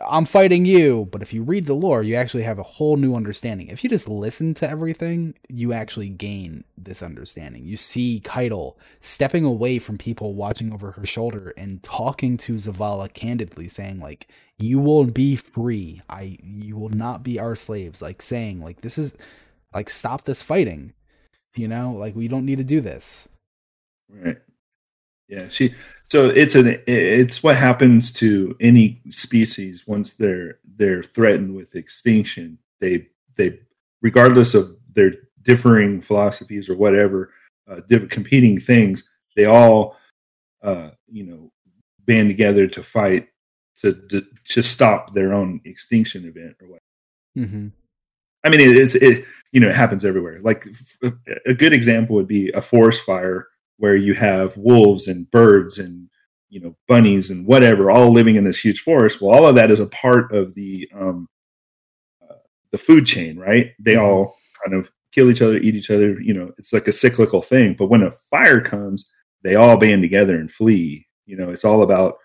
I'm 0.00 0.24
fighting 0.24 0.64
you, 0.64 1.06
but 1.12 1.20
if 1.20 1.34
you 1.34 1.42
read 1.42 1.66
the 1.66 1.74
lore, 1.74 2.02
you 2.02 2.14
actually 2.14 2.44
have 2.44 2.58
a 2.58 2.62
whole 2.62 2.96
new 2.96 3.14
understanding. 3.14 3.68
If 3.68 3.84
you 3.84 3.90
just 3.90 4.08
listen 4.08 4.54
to 4.54 4.68
everything, 4.68 5.34
you 5.50 5.74
actually 5.74 6.08
gain 6.08 6.64
this 6.78 7.02
understanding. 7.02 7.64
You 7.64 7.76
see 7.76 8.20
Caiatl 8.20 8.70
stepping 9.00 9.44
away 9.44 9.78
from 9.78 9.98
people 9.98 10.34
watching 10.34 10.72
over 10.72 10.92
her 10.92 11.04
shoulder 11.04 11.52
and 11.58 11.82
talking 11.82 12.38
to 12.38 12.54
Zavala 12.54 13.12
candidly, 13.12 13.68
saying 13.68 14.00
like, 14.00 14.28
"You 14.58 14.78
will 14.78 15.04
be 15.04 15.36
free. 15.36 16.00
I, 16.08 16.38
you 16.42 16.76
will 16.78 16.88
not 16.88 17.22
be 17.22 17.38
our 17.38 17.54
slaves." 17.54 18.00
Like 18.00 18.22
saying 18.22 18.60
like, 18.62 18.80
"This 18.80 18.96
is 18.96 19.14
like 19.74 19.90
stop 19.90 20.24
this 20.24 20.42
fighting." 20.42 20.94
You 21.54 21.68
know, 21.68 21.92
like 21.92 22.16
we 22.16 22.28
don't 22.28 22.46
need 22.46 22.58
to 22.58 22.64
do 22.64 22.80
this. 22.80 23.28
Right. 24.12 24.38
Yeah. 25.28 25.48
She. 25.48 25.74
So 26.04 26.26
it's 26.26 26.54
an. 26.54 26.82
It's 26.86 27.42
what 27.42 27.56
happens 27.56 28.12
to 28.14 28.56
any 28.60 29.00
species 29.08 29.86
once 29.86 30.14
they're 30.14 30.58
they're 30.76 31.02
threatened 31.02 31.54
with 31.54 31.74
extinction. 31.74 32.58
They 32.80 33.08
they 33.36 33.60
regardless 34.02 34.54
of 34.54 34.76
their 34.92 35.12
differing 35.42 36.00
philosophies 36.00 36.68
or 36.68 36.76
whatever, 36.76 37.32
uh, 37.70 37.80
competing 38.10 38.58
things, 38.58 39.08
they 39.36 39.44
all, 39.44 39.96
uh, 40.62 40.90
you 41.08 41.24
know, 41.24 41.52
band 42.04 42.28
together 42.28 42.66
to 42.66 42.82
fight 42.82 43.28
to 43.78 43.94
to, 44.08 44.26
to 44.44 44.62
stop 44.62 45.12
their 45.12 45.32
own 45.32 45.60
extinction 45.64 46.26
event 46.26 46.56
or 46.60 46.68
what. 46.68 46.80
Mm-hmm. 47.38 47.68
I 48.44 48.48
mean, 48.48 48.60
it, 48.60 48.76
it's 48.76 48.94
it 48.94 49.24
you 49.52 49.60
know 49.60 49.68
it 49.68 49.76
happens 49.76 50.04
everywhere. 50.04 50.40
Like 50.40 50.66
f- 50.66 51.12
a 51.46 51.54
good 51.54 51.72
example 51.72 52.16
would 52.16 52.28
be 52.28 52.50
a 52.50 52.60
forest 52.60 53.04
fire 53.04 53.48
where 53.82 53.96
you 53.96 54.14
have 54.14 54.56
wolves 54.56 55.08
and 55.08 55.28
birds 55.32 55.76
and 55.76 56.08
you 56.50 56.60
know 56.60 56.76
bunnies 56.86 57.30
and 57.32 57.44
whatever 57.46 57.90
all 57.90 58.12
living 58.12 58.36
in 58.36 58.44
this 58.44 58.60
huge 58.64 58.78
forest. 58.80 59.20
Well, 59.20 59.34
all 59.34 59.44
of 59.48 59.56
that 59.56 59.72
is 59.72 59.80
a 59.80 59.88
part 59.88 60.32
of 60.32 60.54
the 60.54 60.88
um, 60.94 61.28
uh, 62.22 62.34
the 62.70 62.78
food 62.78 63.06
chain, 63.06 63.36
right? 63.38 63.72
They 63.80 63.94
Mhm. 63.94 64.02
all 64.02 64.36
kind 64.64 64.76
of 64.76 64.92
kill 65.10 65.30
each 65.30 65.42
other, 65.42 65.56
eat 65.56 65.74
each 65.74 65.90
other. 65.90 66.20
You 66.20 66.32
know, 66.32 66.52
it's 66.58 66.72
like 66.72 66.86
a 66.86 66.92
cyclical 66.92 67.42
thing. 67.42 67.74
But 67.76 67.88
when 67.88 68.02
a 68.02 68.12
fire 68.30 68.60
comes, 68.60 69.04
they 69.42 69.56
all 69.56 69.76
band 69.76 70.02
together 70.02 70.36
and 70.36 70.48
flee. 70.48 71.08
You 71.26 71.36
know, 71.36 71.50
it's 71.50 71.64
all 71.64 71.82
about 71.82 72.18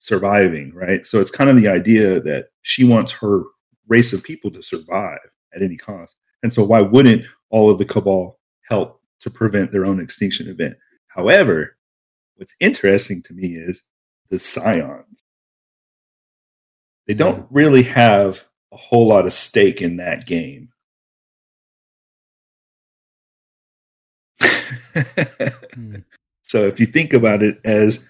surviving, 0.00 0.72
right? 0.74 1.06
So 1.06 1.20
it's 1.20 1.30
kind 1.30 1.48
of 1.50 1.56
the 1.56 1.68
idea 1.68 2.20
that 2.20 2.48
she 2.62 2.84
wants 2.84 3.12
her 3.12 3.42
race 3.86 4.12
of 4.12 4.24
people 4.24 4.50
to 4.50 4.62
survive 4.62 5.20
at 5.54 5.62
any 5.62 5.76
cost. 5.76 6.16
And 6.42 6.52
so 6.52 6.64
why 6.64 6.80
wouldn't 6.80 7.26
all 7.50 7.70
of 7.70 7.78
the 7.78 7.84
cabal 7.84 8.40
help 8.68 9.00
to 9.20 9.30
prevent 9.30 9.70
their 9.72 9.86
own 9.86 10.00
extinction 10.00 10.48
event? 10.48 10.76
However, 11.16 11.76
what's 12.36 12.54
interesting 12.60 13.22
to 13.22 13.32
me 13.32 13.48
is 13.54 13.82
the 14.28 14.38
scions. 14.38 15.22
They 17.06 17.14
don't 17.14 17.46
really 17.50 17.84
have 17.84 18.44
a 18.72 18.76
whole 18.76 19.08
lot 19.08 19.26
of 19.26 19.32
stake 19.32 19.80
in 19.80 19.96
that 19.96 20.26
game. 20.26 20.68
Hmm. 25.74 25.96
so 26.42 26.66
if 26.66 26.80
you 26.80 26.86
think 26.86 27.12
about 27.12 27.42
it 27.42 27.60
as 27.64 28.08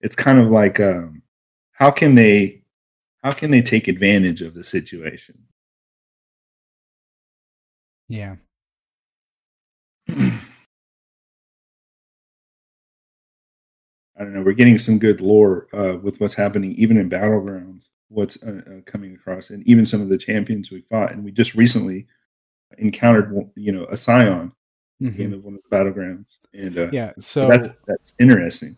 it's 0.00 0.16
kind 0.16 0.38
of 0.38 0.48
like 0.48 0.80
um, 0.80 1.22
how 1.72 1.90
can 1.90 2.14
they 2.14 2.62
how 3.22 3.32
can 3.32 3.50
they 3.50 3.60
take 3.60 3.88
advantage 3.88 4.40
of 4.40 4.54
the 4.54 4.64
situation 4.64 5.38
Yeah. 8.08 8.36
I 14.16 14.22
don't 14.24 14.32
know. 14.32 14.42
We're 14.42 14.52
getting 14.52 14.78
some 14.78 14.98
good 14.98 15.20
lore 15.20 15.66
uh, 15.72 15.96
with 16.00 16.20
what's 16.20 16.34
happening, 16.34 16.72
even 16.72 16.96
in 16.96 17.10
battlegrounds. 17.10 17.82
What's 18.08 18.40
uh, 18.44 18.60
uh, 18.66 18.80
coming 18.86 19.14
across, 19.14 19.50
and 19.50 19.66
even 19.66 19.84
some 19.86 20.00
of 20.00 20.08
the 20.08 20.18
champions 20.18 20.70
we 20.70 20.82
fought, 20.82 21.12
and 21.12 21.24
we 21.24 21.32
just 21.32 21.54
recently 21.54 22.06
encountered, 22.78 23.50
you 23.56 23.72
know, 23.72 23.86
a 23.90 23.96
scion 23.96 24.52
Mhm. 25.02 25.18
end 25.20 25.34
of 25.34 25.44
one 25.44 25.54
of 25.54 25.60
the 25.68 25.76
battlegrounds, 25.76 26.36
and 26.52 26.78
uh, 26.78 26.90
Yeah. 26.92 27.12
so 27.18 27.40
So 27.42 27.48
that's 27.48 27.68
that's 27.88 28.14
interesting. 28.20 28.76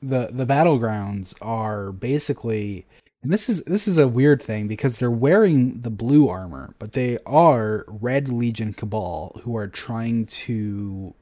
the 0.00 0.28
the 0.32 0.46
battlegrounds 0.46 1.34
are 1.42 1.92
basically 1.92 2.86
and 3.22 3.32
this 3.32 3.48
is 3.48 3.62
this 3.64 3.86
is 3.88 3.98
a 3.98 4.06
weird 4.08 4.40
thing 4.40 4.68
because 4.68 4.98
they're 4.98 5.10
wearing 5.10 5.80
the 5.82 5.90
blue 5.90 6.28
armor 6.28 6.72
but 6.78 6.92
they 6.92 7.18
are 7.26 7.84
red 7.88 8.28
legion 8.28 8.72
cabal 8.72 9.38
who 9.42 9.56
are 9.56 9.66
trying 9.66 10.24
to 10.26 11.12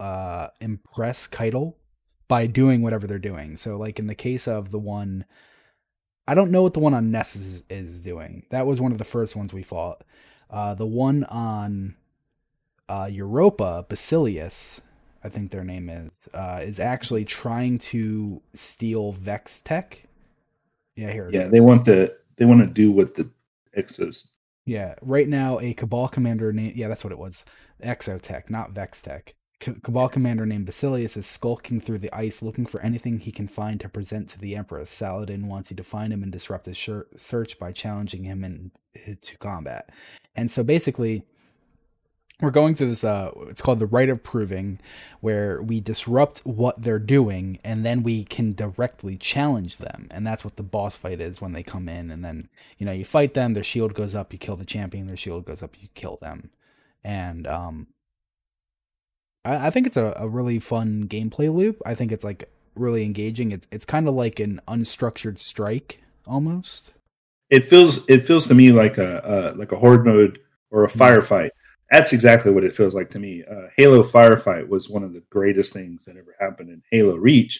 uh 0.00 0.48
impress 0.60 1.28
Caiatl 1.28 1.77
by 2.28 2.46
doing 2.46 2.82
whatever 2.82 3.06
they're 3.06 3.18
doing 3.18 3.56
so 3.56 3.76
like 3.76 3.98
in 3.98 4.06
the 4.06 4.14
case 4.14 4.46
of 4.46 4.70
the 4.70 4.78
one 4.78 5.24
i 6.26 6.34
don't 6.34 6.50
know 6.50 6.62
what 6.62 6.74
the 6.74 6.80
one 6.80 6.94
on 6.94 7.10
Nessus, 7.10 7.64
is 7.68 8.04
doing 8.04 8.44
that 8.50 8.66
was 8.66 8.80
one 8.80 8.92
of 8.92 8.98
the 8.98 9.04
first 9.04 9.34
ones 9.34 9.52
we 9.52 9.62
fought 9.62 10.04
uh 10.50 10.74
the 10.74 10.86
one 10.86 11.24
on 11.24 11.96
uh 12.88 13.08
europa 13.10 13.84
basilius 13.88 14.80
I 15.22 15.28
think 15.28 15.50
their 15.50 15.64
name 15.64 15.88
is, 15.88 16.10
uh, 16.32 16.60
is 16.62 16.80
actually 16.80 17.24
trying 17.24 17.78
to 17.78 18.40
steal 18.54 19.12
Vex 19.12 19.60
Tech. 19.60 20.04
Yeah, 20.96 21.12
here. 21.12 21.28
Yeah, 21.32 21.42
is. 21.42 21.50
they 21.50 21.60
want 21.60 21.84
the 21.84 22.16
they 22.36 22.44
want 22.44 22.66
to 22.66 22.72
do 22.72 22.90
what 22.92 23.14
the 23.14 23.30
Exos. 23.76 24.28
Yeah, 24.64 24.94
right 25.02 25.28
now 25.28 25.58
a 25.60 25.74
Cabal 25.74 26.08
commander 26.08 26.52
named 26.52 26.76
yeah, 26.76 26.88
that's 26.88 27.04
what 27.04 27.12
it 27.12 27.18
was. 27.18 27.44
Exotech, 27.82 28.50
not 28.50 28.72
Vex 28.72 29.02
Tech. 29.02 29.34
Cabal 29.60 30.08
commander 30.08 30.46
named 30.46 30.66
Basilius 30.66 31.16
is 31.16 31.26
skulking 31.26 31.80
through 31.80 31.98
the 31.98 32.14
ice 32.14 32.42
looking 32.42 32.64
for 32.64 32.80
anything 32.80 33.18
he 33.18 33.32
can 33.32 33.48
find 33.48 33.80
to 33.80 33.88
present 33.88 34.28
to 34.28 34.38
the 34.38 34.54
Empress. 34.54 34.88
Saladin 34.88 35.48
wants 35.48 35.70
you 35.70 35.76
to 35.76 35.82
find 35.82 36.12
him 36.12 36.22
and 36.22 36.30
disrupt 36.30 36.66
his 36.66 36.76
shir- 36.76 37.08
search 37.16 37.58
by 37.58 37.72
challenging 37.72 38.22
him 38.22 38.44
in, 38.44 38.70
to 39.20 39.36
combat. 39.38 39.90
And 40.36 40.48
so 40.48 40.62
basically, 40.62 41.24
we're 42.40 42.50
going 42.50 42.74
through 42.76 42.88
this 42.88 43.02
uh 43.02 43.32
it's 43.48 43.60
called 43.60 43.80
the 43.80 43.86
rite 43.86 44.08
of 44.08 44.22
proving 44.22 44.78
where 45.20 45.60
we 45.60 45.80
disrupt 45.80 46.38
what 46.46 46.80
they're 46.80 47.00
doing 47.00 47.58
and 47.64 47.84
then 47.84 48.02
we 48.02 48.24
can 48.24 48.52
directly 48.52 49.16
challenge 49.16 49.78
them 49.78 50.06
and 50.12 50.24
that's 50.24 50.44
what 50.44 50.54
the 50.56 50.62
boss 50.62 50.94
fight 50.94 51.20
is 51.20 51.40
when 51.40 51.52
they 51.52 51.64
come 51.64 51.88
in 51.88 52.10
and 52.10 52.24
then 52.24 52.48
you 52.78 52.86
know 52.86 52.92
you 52.92 53.04
fight 53.04 53.34
them 53.34 53.54
their 53.54 53.64
shield 53.64 53.92
goes 53.92 54.14
up 54.14 54.32
you 54.32 54.38
kill 54.38 54.54
the 54.56 54.64
champion 54.64 55.08
their 55.08 55.16
shield 55.16 55.44
goes 55.44 55.62
up 55.64 55.74
you 55.80 55.88
kill 55.94 56.16
them 56.20 56.50
and 57.02 57.46
um 57.48 57.88
i, 59.48 59.66
I 59.68 59.70
think 59.70 59.86
it's 59.86 59.96
a, 59.96 60.14
a 60.16 60.28
really 60.28 60.58
fun 60.58 61.04
gameplay 61.08 61.52
loop 61.54 61.80
i 61.86 61.94
think 61.94 62.12
it's 62.12 62.24
like 62.24 62.50
really 62.74 63.04
engaging 63.04 63.52
it's 63.52 63.66
it's 63.72 63.84
kind 63.84 64.06
of 64.08 64.14
like 64.14 64.40
an 64.40 64.60
unstructured 64.68 65.38
strike 65.38 66.00
almost 66.26 66.92
It 67.50 67.64
feels 67.64 68.08
it 68.08 68.20
feels 68.26 68.46
to 68.46 68.54
me 68.54 68.72
like 68.72 68.98
a 68.98 69.10
uh, 69.24 69.52
like 69.56 69.72
a 69.72 69.76
horde 69.76 70.04
mode 70.04 70.38
or 70.70 70.84
a 70.84 70.88
Mhm. 70.94 70.98
firefight. 71.00 71.50
That's 71.90 72.12
exactly 72.12 72.52
what 72.52 72.64
it 72.64 72.74
feels 72.74 72.94
like 72.94 73.10
to 73.10 73.18
me. 73.18 73.42
Uh, 73.50 73.68
Halo 73.76 74.02
Firefight 74.02 74.68
was 74.68 74.90
one 74.90 75.02
of 75.02 75.14
the 75.14 75.22
greatest 75.30 75.72
things 75.72 76.04
that 76.04 76.16
ever 76.18 76.34
happened 76.38 76.68
in 76.70 76.82
Halo 76.92 77.16
Reach, 77.16 77.54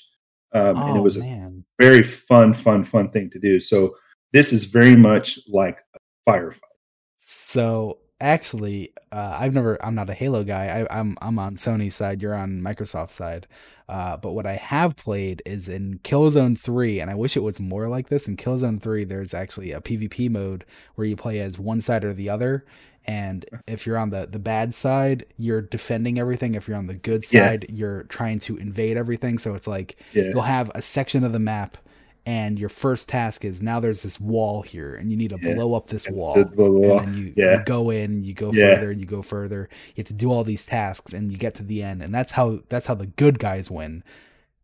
um, 0.53 0.77
and 0.87 0.97
it 0.97 1.01
oh 1.01 1.03
was 1.03 1.17
a 1.17 1.21
man 1.21 1.65
very 1.81 2.03
fun, 2.03 2.53
fun, 2.53 2.85
fun 2.85 3.11
thing 3.11 3.31
to 3.31 3.39
do. 3.39 3.59
So 3.61 3.97
this 4.35 4.53
is 4.53 4.65
very 4.65 4.97
much 4.97 5.39
like 5.49 5.79
a 5.95 5.99
firefight. 6.31 6.77
So 7.17 7.99
actually, 8.21 8.93
uh, 9.13 9.37
I've 9.39 9.55
never. 9.55 9.83
I'm 9.85 9.95
not 9.95 10.11
a 10.11 10.15
Halo 10.15 10.45
guy. 10.45 10.67
I, 10.91 10.99
I'm 11.01 11.17
I'm 11.23 11.39
on 11.39 11.57
Sony's 11.57 11.95
side. 11.95 12.23
You're 12.23 12.35
on 12.35 12.61
Microsoft's 12.61 13.15
side. 13.15 13.47
Uh, 13.89 14.19
but 14.19 14.33
what 14.33 14.45
I 14.47 14.57
have 14.57 14.97
played 14.97 15.41
is 15.47 15.67
in 15.67 15.99
Killzone 16.05 16.59
3, 16.59 17.01
and 17.01 17.11
I 17.11 17.15
wish 17.15 17.37
it 17.39 17.43
was 17.43 17.59
more 17.59 17.89
like 17.89 18.09
this. 18.11 18.29
In 18.29 18.37
Killzone 18.37 18.83
3, 18.83 19.05
there's 19.05 19.33
actually 19.33 19.73
a 19.73 19.81
PvP 19.81 20.31
mode 20.31 20.67
where 20.97 21.07
you 21.07 21.17
play 21.17 21.41
as 21.41 21.59
one 21.59 21.81
side 21.81 22.05
or 22.05 22.13
the 22.13 22.29
other. 22.29 22.67
And 23.07 23.47
if 23.67 23.87
you're 23.87 23.97
on 23.97 24.11
the, 24.11 24.27
the 24.27 24.39
bad 24.39 24.75
side, 24.75 25.25
you're 25.39 25.63
defending 25.63 26.19
everything. 26.19 26.55
If 26.55 26.69
you're 26.69 26.77
on 26.77 26.87
the 26.87 26.95
good 26.95 27.25
Yeah. 27.31 27.51
side, 27.51 27.65
you're 27.71 28.03
trying 28.05 28.39
to 28.41 28.59
invade 28.59 28.99
everything. 28.99 29.39
So 29.39 29.55
it's 29.55 29.67
like 29.67 29.97
Yeah, 30.13 30.33
you'll 30.33 30.43
have 30.43 30.71
a 30.75 30.83
section 30.83 31.25
of 31.25 31.33
the 31.33 31.39
map, 31.39 31.79
and 32.29 32.59
your 32.59 32.69
first 32.69 33.09
task 33.09 33.43
is 33.43 33.63
now 33.63 33.81
there's 33.81 34.03
this 34.03 34.21
wall 34.21 34.61
here, 34.61 34.95
and 34.95 35.11
you 35.11 35.17
need 35.17 35.31
to 35.31 35.39
Yeah. 35.41 35.55
blow 35.55 35.73
up 35.73 35.87
this 35.89 36.07
wall 36.11 36.35
The- 36.35 36.45
the- 36.45 36.57
the- 36.57 36.99
and 36.99 37.09
then 37.09 37.17
you, 37.17 37.33
yeah. 37.37 37.59
you 37.59 37.65
go 37.65 37.89
in, 37.89 38.23
you 38.23 38.35
go 38.35 38.53
Yeah. 38.53 38.75
further, 38.75 38.91
and 38.91 39.01
you 39.01 39.07
go 39.07 39.23
further. 39.23 39.69
You 39.97 40.03
have 40.03 40.07
to 40.09 40.13
do 40.13 40.31
all 40.31 40.45
these 40.45 40.67
tasks, 40.67 41.15
and 41.15 41.33
you 41.33 41.39
get 41.39 41.55
to 41.55 41.63
the 41.63 41.83
end, 41.83 42.03
and 42.03 42.15
that's 42.15 42.33
how 42.33 42.61
that's 42.69 42.85
how 42.87 42.95
the 42.95 43.07
good 43.07 43.39
guys 43.39 43.71
win. 43.71 44.03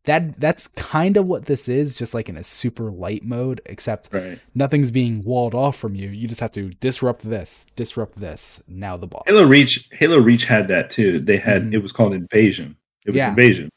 That 0.05 0.39
that's 0.39 0.67
kind 0.67 1.17
of 1.17 1.27
what 1.27 1.47
this 1.47 1.67
is, 1.67 1.95
just 1.97 2.13
like 2.13 2.29
in 2.29 2.37
a 2.37 2.45
super 2.45 2.91
light 2.91 3.25
mode, 3.25 3.63
except 3.65 4.11
right. 4.13 4.39
nothing's 4.55 4.91
being 4.91 5.25
walled 5.25 5.55
off 5.55 5.77
from 5.79 5.95
you. 5.95 6.11
You 6.11 6.29
just 6.29 6.43
have 6.43 6.53
to 6.53 6.69
disrupt 6.81 7.23
this, 7.23 7.65
disrupt 7.77 8.21
this. 8.21 8.61
Now 8.69 8.99
the 8.99 9.07
boss. 9.07 9.23
Halo 9.27 9.45
Reach 9.45 9.89
Halo 9.93 10.19
Reach 10.19 10.45
had 10.45 10.69
that 10.69 10.91
too. 10.91 11.19
They 11.19 11.39
had 11.39 11.63
Mhm. 11.63 11.73
it 11.73 11.79
was 11.79 11.93
called 11.93 12.13
Invasion. 12.13 12.77
It 13.07 13.13
was 13.13 13.17
Yeah. 13.17 13.31
Invasion. 13.31 13.71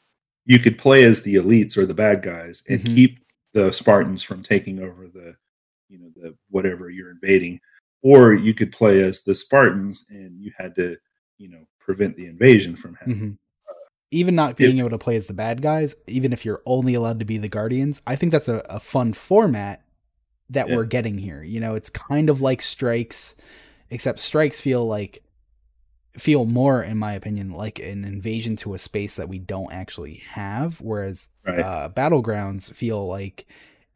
You 0.44 0.58
could 0.58 0.76
play 0.76 1.04
as 1.04 1.22
the 1.22 1.36
elites 1.36 1.78
or 1.78 1.86
the 1.86 1.94
bad 1.94 2.20
guys 2.22 2.62
and 2.68 2.80
Mhm. 2.82 2.94
keep 2.94 3.18
the 3.58 3.72
Spartans 3.72 4.22
from 4.22 4.42
taking 4.42 4.80
over 4.80 5.08
the 5.08 5.34
you 5.88 5.98
know 5.98 6.10
the 6.16 6.34
whatever 6.50 6.90
you're 6.90 7.10
invading, 7.10 7.60
or 8.02 8.34
you 8.34 8.54
could 8.54 8.70
play 8.72 9.02
as 9.02 9.22
the 9.22 9.34
Spartans 9.34 10.04
and 10.10 10.40
you 10.40 10.52
had 10.56 10.74
to 10.76 10.96
you 11.38 11.48
know 11.48 11.64
prevent 11.80 12.16
the 12.16 12.26
invasion 12.26 12.76
from 12.76 12.94
happening. 12.94 13.18
Mhm. 13.18 13.38
Even 14.10 14.34
not 14.34 14.56
being 14.56 14.78
able 14.78 14.90
to 14.90 14.98
play 14.98 15.16
as 15.16 15.26
the 15.26 15.34
bad 15.34 15.60
guys, 15.60 15.94
even 16.06 16.32
if 16.32 16.44
you're 16.44 16.62
only 16.64 16.94
allowed 16.94 17.18
to 17.18 17.26
be 17.26 17.36
the 17.36 17.48
guardians, 17.48 18.00
I 18.06 18.16
think 18.16 18.32
that's 18.32 18.48
a, 18.48 18.64
a 18.70 18.80
fun 18.80 19.12
format 19.12 19.82
that 20.48 20.68
Yeah. 20.68 20.76
we're 20.76 20.84
getting 20.86 21.18
here. 21.18 21.42
You 21.42 21.60
know, 21.60 21.74
it's 21.74 21.90
kind 21.90 22.30
of 22.30 22.40
like 22.40 22.62
strikes, 22.62 23.34
except 23.90 24.20
strikes 24.20 24.62
feel 24.62 24.86
like 24.86 25.22
feel 26.16 26.44
more, 26.44 26.82
in 26.82 26.96
my 26.98 27.12
opinion, 27.14 27.52
like 27.52 27.78
an 27.78 28.04
invasion 28.04 28.56
to 28.56 28.74
a 28.74 28.78
space 28.78 29.16
that 29.16 29.28
we 29.28 29.38
don't 29.38 29.72
actually 29.72 30.22
have. 30.30 30.80
Whereas 30.80 31.28
Right. 31.46 31.60
uh, 31.60 31.88
battlegrounds 31.94 32.72
feel 32.72 33.06
like 33.06 33.46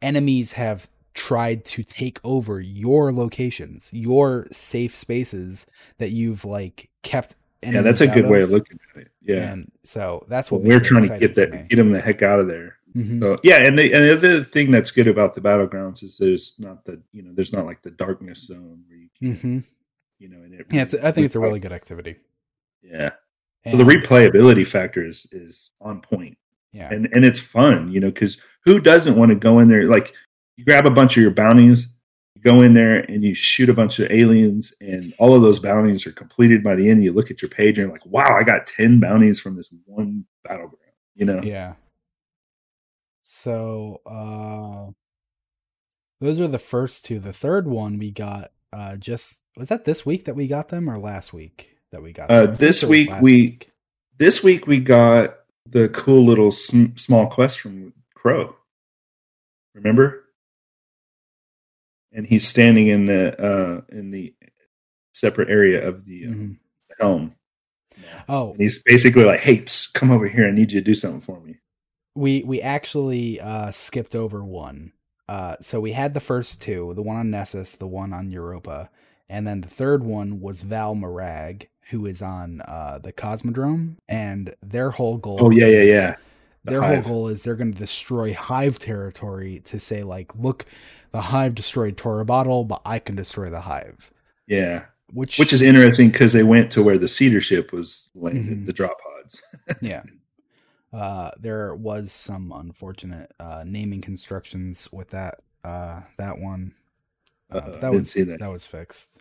enemies 0.01 0.51
have 0.53 0.89
tried 1.13 1.63
to 1.65 1.83
take 1.83 2.19
over 2.23 2.59
your 2.59 3.11
locations, 3.13 3.89
your 3.91 4.47
safe 4.51 4.95
spaces 4.95 5.65
that 5.97 6.11
you've 6.11 6.43
like 6.45 6.89
kept. 7.03 7.35
yeah, 7.61 7.81
that's 7.81 8.01
a 8.01 8.07
good 8.07 8.25
out 8.25 8.31
way 8.31 8.41
of 8.41 8.49
looking 8.49 8.79
at 8.95 9.01
it. 9.03 9.07
Yeah. 9.21 9.51
and 9.53 9.71
so 9.83 10.25
that's 10.27 10.51
Well, 10.51 10.59
what 10.61 10.67
we're 10.67 10.79
trying 10.79 11.07
to 11.07 11.17
get 11.19 11.35
that 11.35 11.69
get 11.69 11.75
them 11.77 11.91
the 11.91 12.01
heck 12.01 12.21
out 12.21 12.39
of 12.39 12.47
there. 12.47 12.77
Mhm. 12.95 13.21
So 13.21 13.37
yeah, 13.43 13.57
and 13.65 13.77
the 13.77 13.93
and 13.93 14.03
the 14.03 14.13
other 14.13 14.43
thing 14.43 14.69
that's 14.71 14.91
good 14.91 15.07
about 15.07 15.33
the 15.35 15.41
battlegrounds 15.41 16.03
is 16.03 16.17
there's 16.17 16.59
not 16.59 16.83
the 16.85 16.99
you 17.11 17.21
know 17.21 17.31
there's 17.33 17.53
not 17.53 17.65
like 17.65 17.81
the 17.81 17.91
darkness 17.91 18.39
zone 18.47 18.83
where 18.87 18.97
you 18.97 19.09
can 19.17 19.35
Mhm. 19.35 19.63
You 20.23 20.29
know 20.29 20.37
and 20.37 20.53
it 20.53 20.65
Yeah, 20.71 20.83
it's, 20.83 20.93
I 20.95 21.11
think 21.11 21.25
it's 21.25 21.35
a 21.35 21.39
really 21.39 21.59
good 21.59 21.73
activity. 21.73 22.15
Yeah. 22.81 23.11
So 23.69 23.77
the 23.77 23.83
replayability 23.83 24.65
factor 24.65 25.05
is 25.05 25.27
is 25.31 25.71
on 25.81 26.01
point. 26.01 26.37
yeah, 26.71 26.89
and 26.91 27.09
and 27.11 27.25
it's 27.25 27.39
fun, 27.39 27.91
you 27.91 27.99
know, 27.99 28.07
because 28.09 28.41
who 28.65 28.79
doesn't 28.79 29.17
want 29.17 29.29
to 29.29 29.35
go 29.35 29.59
in 29.59 29.67
there? 29.67 29.85
Like 29.87 30.15
you 30.55 30.63
grab 30.63 30.85
a 30.85 30.91
bunch 30.91 31.17
of 31.17 31.21
your 31.21 31.31
bounties, 31.31 31.87
you 32.35 32.41
go 32.41 32.61
in 32.61 32.73
there 32.73 32.99
and 32.99 33.23
you 33.23 33.33
shoot 33.33 33.69
a 33.69 33.73
bunch 33.73 33.99
of 33.99 34.09
aliens, 34.11 34.73
and 34.79 35.13
all 35.19 35.35
of 35.35 35.41
those 35.41 35.59
bounties 35.59 36.07
are 36.07 36.13
completed 36.13 36.63
by 36.63 36.75
the 36.75 36.89
end. 36.89 37.03
You 37.03 37.11
look 37.11 37.29
at 37.29 37.41
your 37.41 37.49
page 37.49 37.77
and 37.77 37.87
you're 37.87 37.93
like, 37.93 38.05
wow, 38.05 38.37
I 38.37 38.43
got 38.43 38.65
ten 38.65 39.01
bounties 39.01 39.41
from 39.41 39.57
this 39.57 39.73
one 39.85 40.25
battleground. 40.43 40.77
You 41.15 41.25
know, 41.25 41.41
yeah. 41.41 41.73
So 43.23 44.01
uh 44.05 44.91
those 46.21 46.39
are 46.39 46.47
the 46.47 46.59
first 46.59 47.03
two. 47.03 47.19
The 47.19 47.33
third 47.33 47.67
one 47.67 47.97
we 47.97 48.11
got 48.11 48.51
uh 48.71 48.95
just 48.95 49.42
was 49.57 49.69
that 49.69 49.85
this 49.85 50.05
week 50.05 50.25
that 50.25 50.35
we 50.35 50.47
got 50.47 50.69
them 50.69 50.89
or 50.89 50.97
last 50.97 51.33
week 51.33 51.77
that 51.91 52.01
we 52.01 52.11
got 52.11 52.29
Uh, 52.31 52.47
this 52.47 52.83
week 52.83 53.09
we- 53.21 53.59
this 54.17 54.43
week 54.43 54.67
we 54.67 54.79
got 54.79 55.39
the 55.65 55.89
cool 55.89 56.23
little 56.25 56.51
sm- 56.51 56.95
small 56.95 57.27
quest 57.27 57.59
from 57.59 57.93
Crow. 58.15 58.55
Remember? 59.75 60.25
And 62.11 62.27
he's 62.27 62.47
standing 62.47 62.87
in 62.87 63.05
the 63.05 63.35
uh 63.41 63.81
in 63.89 64.11
the 64.11 64.35
separate 65.13 65.49
area 65.49 65.87
of 65.87 66.05
the 66.05 66.25
uh, 66.25 66.29
Mhm. 66.29 66.57
helm. 66.99 67.35
Oh, 68.27 68.51
And 68.51 68.61
he's 68.61 68.81
basically 68.83 69.23
like, 69.23 69.39
"Hey, 69.39 69.57
psst, 69.57 69.93
come 69.93 70.11
over 70.11 70.27
here. 70.27 70.47
I 70.47 70.51
need 70.51 70.71
you 70.71 70.79
to 70.79 70.83
do 70.85 70.93
something 70.95 71.21
for 71.21 71.39
me." 71.41 71.59
we 72.15 72.43
we 72.43 72.61
actually 72.61 73.39
uh 73.41 73.71
skipped 73.71 74.15
over 74.15 74.43
one. 74.43 74.93
Uh 75.27 75.55
so 75.61 75.79
we 75.79 75.93
had 75.93 76.13
the 76.13 76.19
first 76.19 76.61
two, 76.61 76.93
the 76.95 77.01
one 77.01 77.17
on 77.17 77.31
Nessus, 77.31 77.75
the 77.75 77.87
one 77.87 78.13
on 78.13 78.29
Europa, 78.31 78.91
and 79.29 79.45
then 79.47 79.61
the 79.61 79.69
third 79.69 80.03
one 80.03 80.39
was 80.41 80.61
Val 80.61 80.95
Marag, 80.95 81.67
who 81.89 82.05
is 82.05 82.21
on 82.21 82.61
uh 82.61 82.99
the 83.03 83.13
Cosmodrome, 83.13 83.97
and 84.07 84.55
their 84.61 84.91
whole 84.91 85.17
goal 85.17 85.37
Oh 85.41 85.51
yeah, 85.51 85.67
yeah, 85.67 85.83
yeah. 85.83 86.15
The 86.65 86.71
their 86.71 86.81
Hive. 86.81 87.03
whole 87.05 87.13
goal 87.15 87.27
is 87.29 87.43
they're 87.43 87.55
going 87.55 87.73
to 87.73 87.77
destroy 87.79 88.33
hive 88.33 88.79
territory 88.79 89.61
to 89.65 89.79
say 89.79 90.03
like 90.03 90.33
look 90.35 90.65
the 91.11 91.21
hive 91.21 91.55
destroyed 91.55 91.97
Torobatl 91.97 92.67
but 92.67 92.81
i 92.85 92.99
can 92.99 93.15
destroy 93.15 93.49
the 93.49 93.59
hive 93.61 94.11
Yeah, 94.47 94.85
which 95.11 95.37
which 95.39 95.51
is 95.53 95.61
interesting 95.61 96.09
because 96.09 96.31
they 96.33 96.43
went 96.43 96.71
to 96.71 96.81
where 96.83 96.97
the 96.97 97.07
seeder 97.09 97.41
ship 97.41 97.73
was 97.73 98.09
landed, 98.15 98.59
Mhm. 98.59 98.65
the 98.65 98.73
drop 98.73 98.97
pods. 99.01 99.41
yeah 99.81 100.03
uh 100.93 101.31
there 101.39 101.75
was 101.75 102.11
some 102.11 102.51
unfortunate 102.51 103.31
uh 103.39 103.63
naming 103.67 103.99
constructions 104.01 104.87
with 104.91 105.09
that 105.09 105.39
uh 105.65 106.01
that 106.17 106.39
one 106.39 106.73
uh, 107.53 107.61
Uh-oh, 107.61 107.71
but 107.71 107.75
I 107.75 107.81
that 107.81 107.93
was 107.93 108.07
see 108.07 108.23
that. 108.23 108.39
that 108.39 108.51
was 108.51 108.65
fixed 108.65 109.19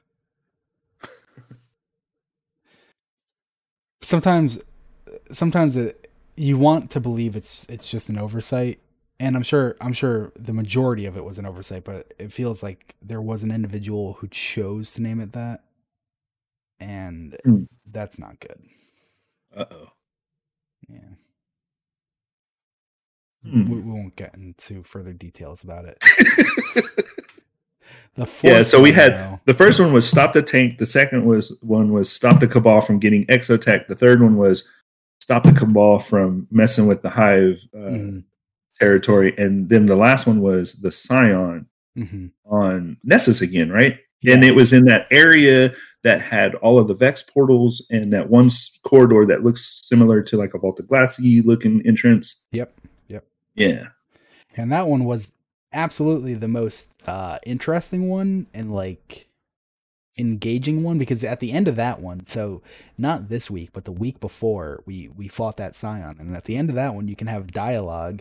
sometimes 4.03 4.59
sometimes 5.33 5.77
it, 5.77 6.11
you 6.37 6.59
want 6.59 6.91
to 6.93 7.01
believe 7.01 7.37
it's 7.37 7.67
it's 7.69 7.91
just 7.91 8.09
an 8.11 8.19
oversight 8.19 8.81
and 9.21 9.37
i'm 9.37 9.43
sure 9.43 9.77
i'm 9.81 9.93
sure 9.95 10.33
the 10.39 10.53
majority 10.53 11.07
of 11.07 11.17
it 11.17 11.25
was 11.25 11.39
an 11.39 11.47
oversight 11.47 11.85
but 11.85 12.15
it 12.19 12.33
feels 12.33 12.63
like 12.63 12.95
there 13.03 13.23
was 13.23 13.43
an 13.43 13.51
individual 13.53 14.15
who 14.15 14.29
chose 14.29 14.95
to 14.95 15.03
name 15.03 15.21
it 15.21 15.33
that 15.33 15.65
and 16.81 17.39
Hmm. 17.45 17.65
that's 17.91 18.19
not 18.19 18.41
good 18.41 18.63
Uh 19.57 19.65
oh. 19.71 19.89
yeah 20.89 20.99
Hmm. 23.51 23.65
we, 23.67 23.79
we 23.81 23.93
won't 23.93 24.17
get 24.17 24.35
into 24.37 24.83
further 24.85 25.13
details 25.15 25.65
about 25.65 25.87
it 25.87 26.05
the 28.17 28.29
Yeah, 28.43 28.63
so 28.63 28.81
we 28.81 28.93
had- 28.93 29.41
The 29.45 29.55
first 29.55 29.81
one 29.81 29.93
was 29.93 30.09
stop 30.09 30.33
the 30.35 30.43
tank. 30.43 30.79
The 30.79 30.87
second 30.87 31.25
was 31.25 31.59
one 31.63 31.93
was 31.93 32.11
stop 32.11 32.39
the 32.41 32.47
cabal 32.47 32.81
from 32.81 32.99
getting 32.99 33.27
exotech. 33.27 33.89
The 33.89 33.97
third 33.97 34.21
one 34.23 34.37
was 34.37 34.69
stop 35.21 35.43
the 35.45 35.53
cabal 35.53 35.99
from 35.99 36.47
messing 36.51 36.87
with 36.87 37.03
the 37.03 37.11
hive 37.11 37.59
uh, 37.75 37.79
Mhm, 37.79 38.25
territory. 38.79 39.35
And 39.39 39.69
then 39.69 39.87
the 39.87 39.97
last 39.97 40.27
one 40.27 40.41
was 40.41 40.75
the 40.75 40.93
scion 40.93 41.67
mhm. 41.99 42.31
on 42.47 42.99
Nessus 43.03 43.41
again, 43.41 43.71
right? 43.71 43.99
And 44.25 44.45
it 44.45 44.55
was 44.55 44.73
in 44.73 44.85
that 44.85 45.09
area 45.11 45.75
that 46.05 46.21
had 46.21 46.55
all 46.57 46.79
of 46.79 46.87
the 46.87 46.95
Vex 46.95 47.23
portals 47.25 47.85
and 47.91 48.13
that 48.13 48.31
one 48.31 48.51
corridor 48.85 49.27
that 49.27 49.43
looks 49.43 49.81
similar 49.85 50.23
to 50.23 50.37
like 50.37 50.55
a 50.55 50.59
Volta 50.59 50.85
Glassy 50.85 51.41
looking 51.43 51.85
entrance. 51.85 52.45
Yep, 52.53 52.73
yep. 53.09 53.25
Yeah. 53.57 53.89
and 54.57 54.71
that 54.71 54.87
one 54.87 55.05
was 55.05 55.33
absolutely 55.73 56.35
the 56.35 56.49
most 56.49 56.89
uh 57.07 57.39
interesting 57.47 58.09
one 58.09 58.47
and 58.55 58.73
like 58.75 59.27
engaging 60.19 60.83
one 60.83 60.99
because 60.99 61.25
at 61.25 61.41
the 61.41 61.53
end 61.53 61.67
of 61.69 61.77
that 61.77 61.99
one 62.01 62.25
so 62.27 62.61
not 62.99 63.31
this 63.31 63.51
week 63.51 63.71
but 63.73 63.85
the 63.87 63.93
week 63.93 64.21
before 64.21 64.83
we 64.85 65.09
we 65.17 65.27
fought 65.27 65.57
that 65.57 65.75
scion 65.75 66.15
and 66.21 66.37
at 66.37 66.45
the 66.45 66.55
end 66.57 66.69
of 66.69 66.75
that 66.75 66.95
one 66.95 67.09
you 67.09 67.17
can 67.17 67.27
have 67.27 67.51
dialogue 67.51 68.21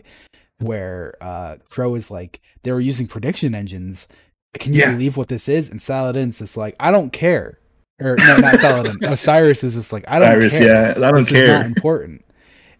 where 0.58 1.14
uh 1.20 1.56
crow 1.68 1.94
is 1.94 2.10
like 2.10 2.40
they 2.62 2.72
were 2.72 2.80
using 2.80 3.06
prediction 3.06 3.54
engines 3.54 4.06
can 4.54 4.72
you 4.72 4.80
Yeah. 4.80 4.92
believe 4.92 5.18
what 5.18 5.28
this 5.28 5.48
is 5.48 5.68
and 5.68 5.82
saladin's 5.82 6.38
just 6.38 6.56
like 6.56 6.74
i 6.80 6.90
don't 6.90 7.12
care 7.12 7.58
or 8.00 8.16
no 8.20 8.38
not 8.38 8.54
saladin 8.58 8.98
osiris 9.04 9.62
is 9.62 9.74
just 9.74 9.92
like 9.92 10.04
i 10.08 10.18
don't 10.18 10.28
Iris, 10.28 10.58
care 10.58 10.66
yeah. 10.66 10.94
I 10.96 11.10
don't 11.10 11.16
this 11.20 11.26
is 11.26 11.32
not 11.32 11.56
care. 11.58 11.64
important 11.66 12.24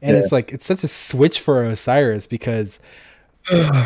and 0.00 0.16
Yeah. 0.16 0.22
it's 0.22 0.32
like 0.32 0.52
it's 0.52 0.64
such 0.64 0.84
a 0.84 0.88
switch 0.88 1.40
for 1.40 1.62
osiris 1.66 2.26
because 2.26 2.80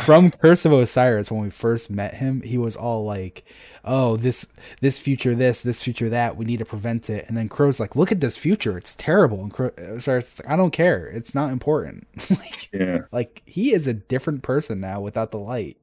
from 0.04 0.30
Curse 0.30 0.64
of 0.64 0.72
Osiris, 0.72 1.30
when 1.30 1.42
we 1.42 1.50
first 1.50 1.90
met 1.90 2.14
him, 2.14 2.42
he 2.42 2.58
was 2.58 2.76
all 2.76 3.04
like, 3.04 3.44
"Oh, 3.84 4.16
this 4.16 4.46
this 4.80 4.98
future, 4.98 5.34
this 5.34 5.62
this 5.62 5.82
future, 5.82 6.08
that. 6.10 6.36
We 6.36 6.44
need 6.44 6.58
to 6.58 6.64
prevent 6.64 7.08
it." 7.10 7.24
And 7.28 7.36
then 7.36 7.48
Crow's 7.48 7.80
like, 7.80 7.96
"Look 7.96 8.12
at 8.12 8.20
this 8.20 8.36
future; 8.36 8.76
it's 8.76 8.94
terrible." 8.96 9.42
And 9.42 9.52
Crow, 9.52 9.70
Osiris, 9.76 10.38
like, 10.38 10.50
"I 10.50 10.56
don't 10.56 10.72
care; 10.72 11.06
it's 11.06 11.34
not 11.34 11.52
important." 11.52 12.06
like, 12.30 12.68
yeah. 12.72 12.98
like 13.12 13.42
he 13.46 13.72
is 13.72 13.86
a 13.86 13.94
different 13.94 14.42
person 14.42 14.80
now 14.80 15.00
without 15.00 15.30
the 15.30 15.38
light. 15.38 15.78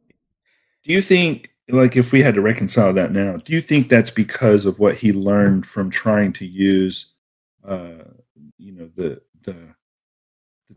Do 0.84 0.94
you 0.94 1.02
think, 1.02 1.50
like, 1.70 1.96
if 1.96 2.12
we 2.12 2.22
had 2.22 2.36
to 2.36 2.42
reconcile 2.42 2.94
that 2.94 3.12
now, 3.12 3.38
do 3.38 3.54
you 3.54 3.62
think 3.62 3.90
that's 3.90 4.12
because 4.12 4.66
of 4.66 4.80
what 4.80 4.96
he 4.96 5.14
learned 5.14 5.66
from 5.66 5.90
trying 5.90 6.34
to 6.34 6.46
use, 6.46 7.14
uh, 7.66 8.04
you 8.58 8.74
know, 8.74 8.90
the 8.96 9.22
the 9.44 9.56
the 9.56 9.73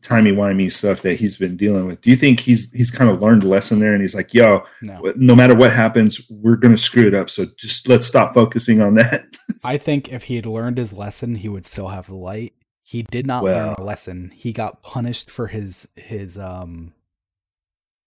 timey 0.03 0.33
wimey 0.33 0.73
stuff 0.73 1.03
that 1.03 1.19
he's 1.19 1.37
been 1.37 1.57
dealing 1.57 1.87
with? 1.87 2.01
Do 2.01 2.11
you 2.11 2.17
think 2.17 2.41
he's 2.41 2.73
he's 2.73 2.91
kind 2.91 3.11
of 3.11 3.21
learned 3.21 3.43
a 3.45 3.49
lesson 3.49 3.79
there, 3.81 3.93
and 3.93 4.03
he's 4.03 4.15
like, 4.15 4.35
"Yo, 4.35 4.65
No, 4.83 5.13
no 5.17 5.35
matter 5.35 5.55
what 5.55 5.73
happens, 5.73 6.21
we're 6.31 6.57
gonna 6.57 6.79
screw 6.79 7.07
it 7.07 7.15
up. 7.15 7.31
So 7.31 7.47
just 7.57 7.89
let's 7.89 8.07
stop 8.07 8.35
focusing 8.35 8.81
on 8.81 8.95
that." 8.95 9.25
I 9.65 9.79
think 9.79 10.13
if 10.13 10.25
he 10.25 10.37
had 10.37 10.47
learned 10.47 10.79
his 10.79 10.93
lesson, 10.93 11.37
he 11.37 11.49
would 11.49 11.67
still 11.67 11.89
have 11.89 12.07
the 12.07 12.15
light. 12.15 12.55
He 12.83 13.03
did 13.03 13.27
not 13.27 13.43
learn 13.43 13.75
a 13.79 13.83
lesson. 13.83 14.31
He 14.35 14.53
got 14.53 14.83
punished 14.83 15.31
for 15.31 15.49
his 15.49 15.89
his 15.97 16.39
um 16.39 16.93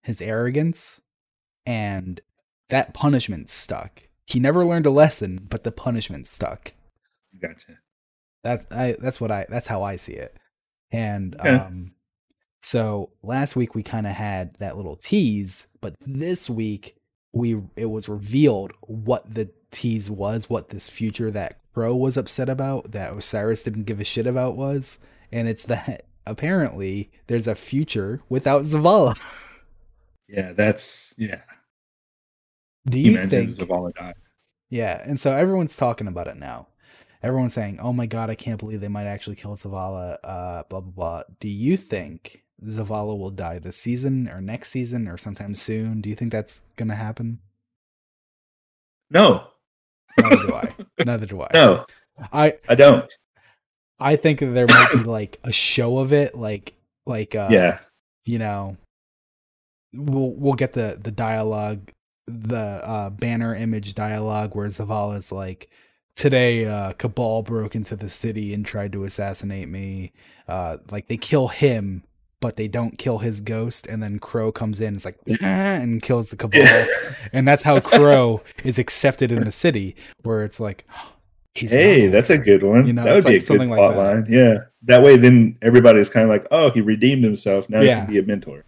his 0.03 0.21
arrogance 0.21 1.01
and 1.65 2.21
that 2.69 2.93
punishment 2.93 3.49
stuck. 3.49 4.03
He 4.25 4.39
never 4.39 4.63
learned 4.63 4.85
a 4.85 4.91
lesson, 4.91 5.45
but 5.49 5.63
the 5.63 5.71
punishment 5.71 6.27
stuck. 6.27 6.73
gotcha. 7.41 7.79
That's 8.43 8.65
I 8.71 8.95
that's 8.99 9.19
what 9.19 9.31
I 9.31 9.45
that's 9.49 9.67
how 9.67 9.83
I 9.83 9.97
see 9.97 10.13
it. 10.13 10.37
And 10.91 11.35
Okay. 11.39 11.49
um 11.49 11.91
so 12.61 13.11
last 13.23 13.55
week 13.55 13.73
we 13.75 13.83
kind 13.83 14.05
of 14.07 14.13
had 14.13 14.55
that 14.59 14.75
little 14.75 14.95
tease, 14.97 15.67
but 15.81 15.95
this 16.01 16.49
week 16.49 16.95
we 17.33 17.61
it 17.75 17.85
was 17.85 18.09
revealed 18.09 18.73
what 18.81 19.33
the 19.33 19.49
tease 19.71 20.09
was, 20.09 20.49
what 20.49 20.69
this 20.69 20.89
future 20.89 21.31
that 21.31 21.59
Crow 21.73 21.95
was 21.95 22.17
upset 22.17 22.49
about, 22.49 22.91
that 22.91 23.13
Osiris 23.13 23.63
didn't 23.63 23.83
give 23.83 23.99
a 24.01 24.03
shit 24.03 24.27
about 24.27 24.57
was, 24.57 24.97
and 25.31 25.47
it's 25.47 25.65
that 25.65 26.05
apparently 26.25 27.11
there's 27.27 27.47
a 27.47 27.55
future 27.55 28.21
without 28.29 28.63
Zavala. 28.63 29.15
Yeah, 30.31 30.53
that's 30.53 31.15
yeah. 31.17 31.41
Do 32.85 32.99
you 32.99 33.17
think 33.27 33.55
Zavala 33.55 33.91
died. 33.95 34.13
Yeah, 34.69 35.01
and 35.03 35.19
so 35.19 35.31
everyone's 35.31 35.75
talking 35.75 36.05
about 36.07 36.27
it 36.27 36.37
now. 36.37 36.67
Everyone's 37.21 37.53
saying, 37.53 37.79
"Oh 37.81 37.93
my 37.93 38.05
god, 38.05 38.29
I 38.29 38.35
can't 38.35 38.59
believe 38.59 38.81
they 38.81 38.87
might 38.87 39.05
actually 39.07 39.35
kill 39.35 39.55
Zavala." 39.55 40.17
Uh, 40.23 40.63
blah 40.69 40.79
blah 40.79 40.91
blah. 40.91 41.23
Do 41.39 41.49
you 41.49 41.75
think 41.77 42.43
Zavala 42.63 43.17
will 43.17 43.31
die 43.31 43.59
this 43.59 43.77
season 43.77 44.29
or 44.29 44.41
next 44.41 44.69
season 44.71 45.07
or 45.07 45.17
sometime 45.17 45.55
soon? 45.55 46.01
Do 46.01 46.09
you 46.09 46.15
think 46.15 46.31
that's 46.31 46.61
gonna 46.77 46.95
happen? 46.95 47.39
No, 49.11 49.47
Neither 50.17 50.47
do 50.47 50.53
I. 50.53 50.75
Neither 51.05 51.25
do 51.25 51.41
I. 51.41 51.47
no, 51.53 51.85
I 52.31 52.57
I 52.67 52.75
don't. 52.75 53.11
I 53.99 54.15
think 54.15 54.39
there 54.39 54.67
might 54.67 54.89
be 54.93 55.03
like 55.03 55.39
a 55.43 55.51
show 55.51 55.97
of 55.99 56.13
it, 56.13 56.35
like 56.35 56.73
like 57.05 57.35
uh, 57.35 57.49
yeah, 57.51 57.79
you 58.25 58.39
know, 58.39 58.77
we'll 59.93 60.31
we'll 60.31 60.53
get 60.53 60.73
the 60.73 60.97
the 61.01 61.11
dialogue, 61.11 61.91
the 62.27 62.57
uh, 62.57 63.09
banner 63.09 63.55
image 63.55 63.95
dialogue 63.95 64.55
where 64.55 64.67
Zavala's 64.67 65.31
like, 65.31 65.69
"Today, 66.15 66.65
uh, 66.65 66.93
Cabal 66.93 67.43
broke 67.43 67.75
into 67.75 67.95
the 67.95 68.09
city 68.09 68.53
and 68.53 68.65
tried 68.65 68.91
to 68.93 69.03
assassinate 69.05 69.69
me." 69.69 70.11
Uh, 70.47 70.77
like 70.91 71.07
they 71.07 71.17
kill 71.17 71.47
him, 71.47 72.03
but 72.39 72.55
they 72.55 72.67
don't 72.67 72.97
kill 72.97 73.19
his 73.19 73.41
ghost, 73.41 73.85
and 73.87 74.01
then 74.01 74.19
Crow 74.19 74.51
comes 74.51 74.81
in, 74.81 74.95
it's 74.95 75.05
like 75.05 75.17
and 75.41 76.01
kills 76.01 76.29
the 76.29 76.35
Cabal, 76.35 76.65
and 77.33 77.47
that's 77.47 77.63
how 77.63 77.79
Crow 77.81 78.41
is 78.63 78.79
accepted 78.79 79.31
in 79.31 79.43
the 79.43 79.51
city, 79.51 79.95
where 80.23 80.43
it's 80.43 80.59
like. 80.59 80.85
He's 81.55 81.71
Hey, 81.71 82.07
that's 82.07 82.29
a 82.29 82.37
good 82.37 82.61
one. 82.61 82.85
You 82.85 82.93
know, 82.93 83.03
that 83.03 83.15
would 83.15 83.23
be 83.25 83.31
like 83.31 83.35
a 83.37 83.39
good 83.39 83.45
something 83.47 83.69
like 83.69 83.79
plot 83.79 83.97
line. 83.97 84.25
Yeah. 84.29 84.57
That 84.83 85.01
way, 85.01 85.17
then 85.17 85.57
everybody's 85.63 86.07
kind 86.07 86.23
of 86.23 86.29
like, 86.29 86.45
oh, 86.51 86.69
he 86.69 86.79
redeemed 86.79 87.23
himself. 87.23 87.67
Now 87.69 87.81
Yeah. 87.81 88.01
he 88.01 88.05
can 88.05 88.13
be 88.13 88.19
a 88.19 88.23
mentor. 88.23 88.65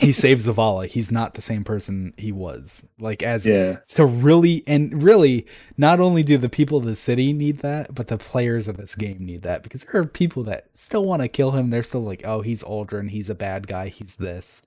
He 0.00 0.12
saves 0.12 0.48
Zavala. 0.48 0.86
He's 0.86 1.12
not 1.12 1.34
the 1.34 1.42
same 1.42 1.62
person 1.62 2.14
he 2.16 2.32
was. 2.32 2.84
Like 2.98 3.22
as 3.22 3.44
Yeah. 3.46 3.78
to 3.88 4.04
really 4.06 4.64
and 4.66 5.02
really 5.02 5.46
not 5.76 6.00
only 6.00 6.22
do 6.22 6.36
the 6.38 6.48
people 6.48 6.78
of 6.78 6.84
the 6.84 6.96
city 6.96 7.32
need 7.32 7.58
that, 7.58 7.94
but 7.94 8.08
the 8.08 8.16
players 8.18 8.66
of 8.66 8.76
this 8.76 8.94
game 8.96 9.24
need 9.24 9.42
that 9.42 9.62
because 9.62 9.84
there 9.84 10.00
are 10.00 10.06
people 10.06 10.42
that 10.44 10.66
still 10.74 11.04
want 11.04 11.22
to 11.22 11.28
kill 11.28 11.50
him. 11.52 11.70
They're 11.70 11.82
still 11.82 12.02
like, 12.02 12.22
oh, 12.24 12.40
he's 12.40 12.62
Uldren, 12.64 13.08
he's 13.10 13.30
a 13.30 13.34
bad 13.34 13.66
guy, 13.68 13.88
he's 13.88 14.16
this. 14.16 14.62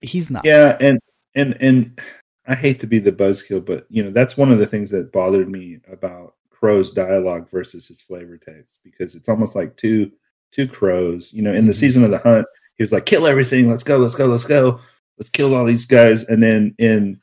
He's 0.00 0.30
not. 0.30 0.44
Yeah. 0.44 0.76
And, 0.80 1.00
and, 1.34 1.56
and 1.60 2.00
I 2.46 2.54
hate 2.54 2.78
to 2.80 2.86
be 2.86 2.98
the 2.98 3.12
buzzkill, 3.12 3.64
but, 3.64 3.86
you 3.88 4.02
know, 4.04 4.10
that's 4.10 4.36
one 4.36 4.52
of 4.52 4.58
the 4.58 4.66
things 4.66 4.90
that 4.90 5.12
bothered 5.12 5.48
me 5.50 5.80
about 5.90 6.34
Crow's 6.50 6.92
dialogue 6.92 7.50
versus 7.50 7.88
his 7.88 8.00
flavor 8.00 8.38
text 8.38 8.80
because 8.84 9.14
it's 9.14 9.28
almost 9.28 9.54
like 9.56 9.76
two, 9.76 10.12
two 10.52 10.68
crows, 10.68 11.32
you 11.32 11.42
know, 11.42 11.52
in 11.52 11.66
the 11.66 11.72
Mhm. 11.72 11.76
season 11.76 12.04
of 12.04 12.10
the 12.10 12.18
hunt, 12.18 12.46
he 12.76 12.82
was 12.82 12.92
like, 12.92 13.06
kill 13.06 13.26
everything. 13.26 13.68
Let's 13.68 13.84
go. 13.84 13.98
Let's 13.98 14.14
go. 14.14 14.26
Let's 14.26 14.44
go. 14.44 14.80
Let's 15.18 15.28
kill 15.30 15.54
all 15.54 15.64
these 15.64 15.86
guys. 15.86 16.24
And 16.24 16.42
then 16.42 16.74
in, 16.78 17.20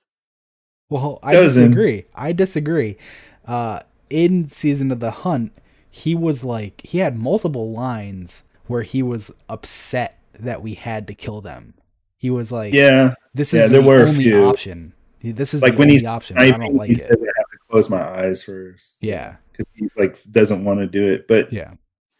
Well, 0.89 1.19
I 1.23 1.33
Doesn't. 1.33 1.71
disagree. 1.71 2.05
I 2.15 2.31
disagree. 2.31 2.97
Uh, 3.45 3.81
in 4.09 4.47
season 4.47 4.91
of 4.91 4.99
the 4.99 5.11
hunt, 5.11 5.51
he 5.89 6.15
was 6.15 6.43
like 6.43 6.81
he 6.85 6.99
had 6.99 7.17
multiple 7.19 7.71
lines 7.71 8.43
where 8.67 8.83
he 8.83 9.03
was 9.03 9.31
upset 9.49 10.19
that 10.39 10.61
we 10.61 10.73
had 10.75 11.07
to 11.07 11.13
kill 11.13 11.41
them. 11.41 11.73
He 12.17 12.29
was 12.29 12.51
like, 12.51 12.73
yeah, 12.73 13.15
this 13.33 13.51
yeah, 13.53 13.65
is 13.65 13.71
there 13.71 13.81
the 13.81 13.89
only 13.89 14.33
option. 14.33 14.93
This 15.21 15.53
is 15.53 15.61
like 15.61 15.73
the 15.73 15.79
when 15.79 15.87
only 15.87 15.95
he's 15.95 16.05
option. 16.05 16.37
I 16.37 16.51
don't 16.51 16.75
like 16.75 16.89
he 16.89 16.95
it. 16.95 17.01
said 17.01 17.11
I 17.11 17.13
have 17.37 17.47
to 17.51 17.57
close 17.69 17.89
my 17.89 18.01
eyes 18.01 18.43
first. 18.43 18.97
Yeah, 19.01 19.35
because 19.51 19.65
he 19.75 19.89
like 19.97 20.17
doesn't 20.31 20.63
want 20.63 20.79
to 20.79 20.87
do 20.87 21.11
it. 21.11 21.27
But 21.27 21.51
yeah. 21.51 21.73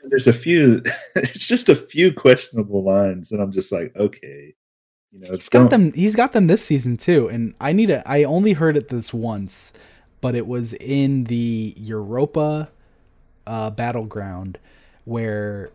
There's 0.05 0.27
a 0.27 0.33
few. 0.33 0.81
it's 1.15 1.47
just 1.47 1.69
a 1.69 1.75
few 1.75 2.13
questionable 2.13 2.83
lines, 2.83 3.31
and 3.31 3.41
I'm 3.41 3.51
just 3.51 3.71
like, 3.71 3.95
okay, 3.95 4.53
you 5.11 5.19
know, 5.19 5.31
He's 5.31 5.49
got 5.49 5.69
them. 5.69 5.93
He's 5.93 6.15
got 6.15 6.33
them 6.33 6.47
this 6.47 6.63
season 6.63 6.97
too. 6.97 7.27
And 7.27 7.53
I 7.59 7.73
need 7.73 7.87
to. 7.87 8.07
I 8.07 8.23
only 8.23 8.53
heard 8.53 8.77
it 8.77 8.87
this 8.87 9.13
once, 9.13 9.73
but 10.21 10.35
it 10.35 10.47
was 10.47 10.73
in 10.73 11.25
the 11.25 11.73
Europa 11.77 12.69
uh, 13.45 13.69
battleground 13.71 14.57
where 15.05 15.71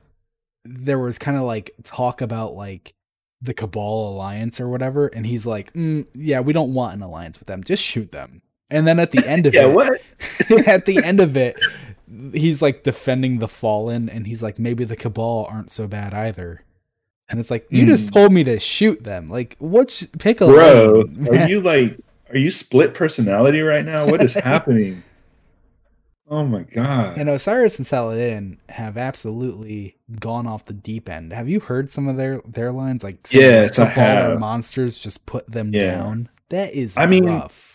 there 0.65 0.99
was 0.99 1.19
kind 1.19 1.37
of 1.37 1.45
like 1.45 1.73
talk 1.85 2.21
about 2.21 2.55
like 2.55 2.95
the 3.43 3.55
Cabal 3.55 4.11
alliance 4.11 4.61
or 4.61 4.69
whatever, 4.69 5.09
and 5.09 5.27
he's 5.27 5.47
like, 5.47 5.73
mm, 5.75 6.07
"Yeah, 6.15 6.41
we 6.41 6.53
don't 6.53 6.73
want 6.73 6.97
an 6.97 7.03
alliance 7.03 7.39
with 7.39 7.49
them. 7.49 7.63
Just 7.63 7.83
shoot 7.83 8.11
them." 8.13 8.43
And 8.71 8.87
then 8.87 8.99
at 8.99 9.13
the 9.13 9.27
end 9.29 9.47
of 9.47 9.55
Yeah, 9.55 9.69
it, 9.69 10.69
at 10.69 10.87
the 10.87 11.03
end 11.05 11.21
of 11.21 11.37
it, 11.37 11.61
he's 12.33 12.63
like 12.63 12.83
defending 12.83 13.39
the 13.39 13.49
fallen, 13.49 14.09
and 14.09 14.27
he's 14.27 14.43
like, 14.43 14.59
maybe 14.59 14.85
the 14.85 14.97
Cabal 14.97 15.47
aren't 15.51 15.71
so 15.71 15.87
bad 15.87 16.15
either. 16.15 16.63
And 17.29 17.41
it's 17.41 17.51
like, 17.51 17.67
you 17.71 17.87
just 17.87 18.09
Hmm. 18.11 18.15
told 18.15 18.33
me 18.33 18.45
to 18.45 18.61
shoot 18.61 19.03
them. 19.03 19.29
Like, 19.29 19.57
what? 19.59 20.03
Pick 20.19 20.41
a 20.41 20.47
Bro, 20.47 21.07
lane. 21.19 21.29
are 21.29 21.49
you 21.49 21.61
like, 21.61 21.99
are 22.31 22.39
you 22.39 22.51
split 22.53 22.95
personality 22.95 23.61
right 23.63 23.85
now? 23.85 24.07
What 24.07 24.23
is 24.23 24.35
happening? 24.35 25.03
Oh 26.29 26.45
my 26.45 26.63
god! 26.65 27.19
And 27.19 27.29
Osiris 27.31 27.79
and 27.79 27.87
Saladin 27.87 28.59
have 28.69 28.97
absolutely 28.99 29.97
gone 30.19 30.49
off 30.49 30.65
the 30.65 30.73
deep 30.73 31.09
end. 31.09 31.33
Have 31.33 31.49
you 31.49 31.61
heard 31.61 31.89
some 31.89 32.09
of 32.09 32.17
their 32.17 32.41
their 32.49 32.73
lines? 32.73 33.05
Like, 33.05 33.25
some 33.29 33.39
of 33.39 33.45
the 33.45 33.49
Yes, 33.49 33.79
I 33.79 33.85
have. 33.85 34.41
Monsters 34.41 34.97
just 34.99 35.25
put 35.27 35.49
them 35.49 35.73
Yeah. 35.73 35.93
down. 35.93 36.29
That 36.49 36.75
is, 36.75 36.97
I 36.97 37.07
mean, 37.07 37.27
rough. 37.27 37.66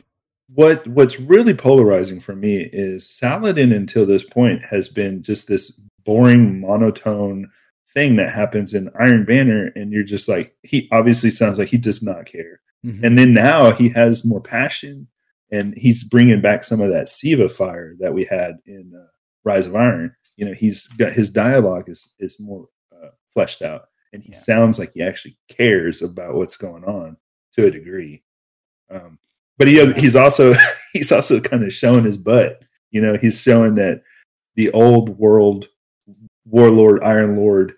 What 0.53 0.85
what's 0.87 1.19
really 1.19 1.53
polarizing 1.53 2.19
for 2.19 2.35
me 2.35 2.69
is 2.73 3.09
Saladin 3.09 3.71
until 3.71 4.05
this 4.05 4.23
point 4.23 4.65
has 4.65 4.87
been 4.87 5.23
just 5.23 5.47
this 5.47 5.71
boring 6.05 6.59
monotone 6.61 7.49
thing 7.93 8.15
that 8.15 8.31
happens 8.31 8.73
in 8.73 8.89
Iron 8.99 9.25
Banner, 9.25 9.71
and 9.75 9.91
you're 9.91 10.03
just 10.03 10.27
like, 10.27 10.55
he 10.63 10.87
obviously 10.91 11.29
sounds 11.31 11.57
like 11.59 11.67
he 11.69 11.77
does 11.77 12.01
not 12.01 12.25
care. 12.25 12.59
Mhm. 12.85 13.03
and 13.03 13.15
then 13.17 13.31
now 13.33 13.71
he 13.71 13.89
has 13.89 14.25
more 14.25 14.41
passion 14.41 15.07
and 15.51 15.75
he's 15.77 16.03
bringing 16.03 16.41
back 16.41 16.63
some 16.63 16.81
of 16.81 16.89
that 16.89 17.07
siva 17.09 17.47
fire 17.47 17.93
that 17.99 18.13
we 18.15 18.23
had 18.25 18.55
in 18.65 18.91
uh, 18.99 19.05
rise 19.43 19.67
of 19.67 19.75
iron 19.75 20.15
you 20.35 20.45
know 20.47 20.53
he's 20.53 20.87
got 20.87 21.11
his 21.13 21.29
dialogue 21.29 21.87
is 21.87 22.09
is 22.17 22.39
more 22.39 22.69
uh, 22.91 23.09
fleshed 23.31 23.61
out 23.61 23.83
and 24.13 24.23
he 24.23 24.31
Yeah. 24.31 24.37
sounds 24.39 24.79
like 24.79 24.93
he 24.95 25.03
actually 25.03 25.37
cares 25.47 26.01
about 26.01 26.33
what's 26.33 26.57
going 26.57 26.83
on 26.83 27.17
to 27.55 27.67
a 27.67 27.71
degree 27.71 28.23
um, 28.89 29.19
but 29.61 29.67
he 29.67 29.77
Yeah. 29.77 29.93
he's 29.95 30.15
also 30.15 30.53
he's 30.93 31.11
also 31.11 31.39
kind 31.39 31.63
of 31.63 31.71
showing 31.71 32.03
his 32.03 32.17
butt 32.17 32.63
you 32.89 32.99
know 32.99 33.15
he's 33.15 33.39
showing 33.39 33.75
that 33.75 34.01
the 34.55 34.71
old 34.71 35.19
world 35.19 35.67
warlord 36.45 37.03
iron 37.03 37.35
lord 37.37 37.73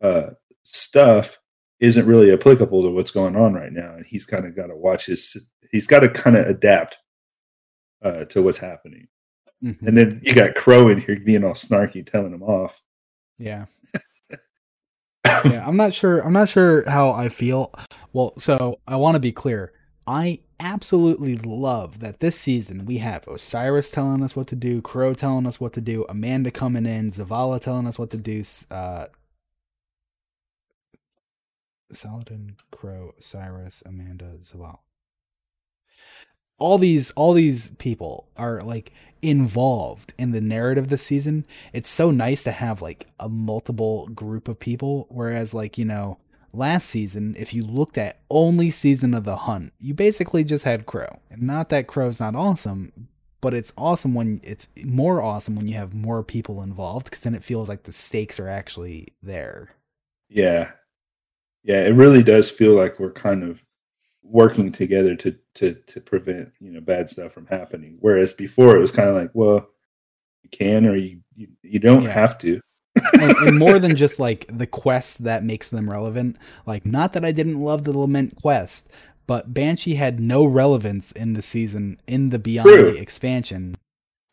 uh, 0.00 0.30
stuff 0.62 1.38
isn't 1.80 2.06
really 2.06 2.32
applicable 2.32 2.82
to 2.82 2.88
what's 2.90 3.10
going 3.10 3.36
on 3.36 3.52
right 3.52 3.72
now 3.72 3.92
and 3.94 4.06
he's 4.06 4.24
kind 4.24 4.46
of 4.46 4.56
got 4.56 4.68
to 4.68 4.74
watch 4.76 5.04
his 5.04 5.36
he's 5.70 5.86
got 5.86 6.00
to 6.00 6.08
kind 6.08 6.34
of 6.34 6.46
adapt 6.46 6.96
uh, 8.02 8.24
to 8.24 8.42
what's 8.42 8.58
happening 8.58 9.06
Mhm. 9.62 9.82
and 9.86 9.96
then 9.98 10.20
you 10.24 10.34
got 10.34 10.54
crow 10.54 10.88
in 10.88 10.98
here 10.98 11.18
being 11.20 11.44
all 11.44 11.52
snarky 11.52 12.06
telling 12.06 12.32
him 12.32 12.42
off 12.42 12.80
yeah. 13.38 13.66
yeah, 15.44 15.64
I'm 15.66 15.76
not 15.76 15.92
sure. 15.94 16.20
I'm 16.20 16.32
not 16.32 16.48
sure 16.48 16.88
how 16.88 17.10
I 17.12 17.28
feel. 17.28 17.72
Well, 18.12 18.32
so 18.38 18.80
I 18.88 18.96
want 18.96 19.14
to 19.16 19.20
be 19.20 19.30
clear. 19.32 19.72
I 20.08 20.38
absolutely 20.58 21.36
love 21.36 22.00
that 22.00 22.20
this 22.20 22.40
season 22.40 22.86
we 22.86 22.96
have 22.96 23.28
Osiris 23.28 23.90
telling 23.90 24.22
us 24.22 24.34
what 24.34 24.46
to 24.46 24.56
do, 24.56 24.80
Crow 24.80 25.12
telling 25.12 25.46
us 25.46 25.60
what 25.60 25.74
to 25.74 25.82
do, 25.82 26.06
Amanda 26.08 26.50
coming 26.50 26.86
in, 26.86 27.10
Zavala 27.10 27.60
telling 27.60 27.86
us 27.86 27.98
what 27.98 28.08
to 28.10 28.16
do, 28.16 28.42
uh, 28.70 29.08
Saladin, 31.92 32.56
Crow, 32.70 33.12
Osiris, 33.18 33.82
Amanda, 33.84 34.36
Zavala. 34.42 34.78
All 36.56 36.78
these, 36.78 37.10
all 37.10 37.34
these 37.34 37.68
people 37.76 38.28
are 38.34 38.62
like 38.62 38.92
involved 39.20 40.14
in 40.16 40.32
the 40.32 40.40
narrative 40.40 40.88
this 40.88 41.02
season. 41.02 41.44
It's 41.74 41.90
so 41.90 42.10
nice 42.10 42.42
to 42.44 42.50
have 42.50 42.80
like 42.80 43.08
a 43.20 43.28
multiple 43.28 44.06
group 44.08 44.48
of 44.48 44.58
people. 44.58 45.06
Whereas, 45.10 45.52
like, 45.52 45.76
you 45.76 45.84
know, 45.84 46.16
last 46.52 46.88
season, 46.88 47.34
if 47.38 47.52
you 47.54 47.62
looked 47.64 47.98
at 47.98 48.20
only 48.30 48.70
season 48.70 49.14
of 49.14 49.24
the 49.24 49.36
hunt, 49.36 49.72
you 49.78 49.94
basically 49.94 50.44
just 50.44 50.64
had 50.64 50.86
Crow. 50.86 51.20
And 51.30 51.42
not 51.42 51.68
that 51.70 51.86
Crow's 51.86 52.20
not 52.20 52.34
awesome, 52.34 53.08
but 53.40 53.54
it's 53.54 53.72
awesome 53.76 54.14
when 54.14 54.40
it's 54.42 54.68
more 54.84 55.22
awesome 55.22 55.54
when 55.56 55.68
you 55.68 55.74
have 55.74 55.94
more 55.94 56.22
people 56.24 56.62
involved 56.62 57.04
because 57.06 57.22
then 57.22 57.34
it 57.34 57.44
feels 57.44 57.68
like 57.68 57.84
the 57.84 57.92
stakes 57.92 58.40
are 58.40 58.48
actually 58.48 59.08
there. 59.22 59.70
yeah 60.28 60.72
yeah 61.64 61.82
it 61.84 61.92
really 61.94 62.22
does 62.22 62.50
feel 62.50 62.74
like 62.74 62.98
we're 62.98 63.12
kind 63.12 63.42
of 63.42 63.62
working 64.22 64.70
together 64.72 65.16
to 65.16 65.36
to 65.54 65.74
to 65.86 66.00
prevent 66.00 66.52
you 66.60 66.70
know 66.70 66.80
bad 66.80 67.08
stuff 67.08 67.32
from 67.32 67.46
happening 67.46 67.96
whereas 68.00 68.32
before 68.32 68.76
it 68.76 68.80
was 68.80 68.92
kind 68.92 69.08
of 69.08 69.14
like 69.14 69.30
well 69.34 69.68
you 70.42 70.50
can 70.50 70.86
or 70.86 70.96
you 70.96 71.20
you, 71.36 71.48
you 71.62 71.78
don't 71.78 72.04
Yeah. 72.04 72.10
have 72.10 72.38
to 72.38 72.60
and, 73.14 73.36
and 73.36 73.58
more 73.58 73.78
than 73.78 73.96
just 73.96 74.18
like 74.18 74.46
the 74.48 74.66
quest 74.66 75.24
that 75.24 75.44
makes 75.44 75.70
them 75.70 75.88
relevant. 75.90 76.36
Like, 76.66 76.86
not 76.86 77.12
that 77.12 77.24
I 77.24 77.32
didn't 77.32 77.60
love 77.60 77.84
the 77.84 77.96
Lament 77.96 78.36
quest, 78.36 78.88
but 79.26 79.52
Banshee 79.52 79.94
had 79.94 80.20
no 80.20 80.44
relevance 80.44 81.12
in 81.12 81.34
the 81.34 81.42
season 81.42 82.00
in 82.06 82.30
the 82.30 82.38
Beyond 82.38 82.68
True. 82.68 82.88
expansion, 82.88 83.76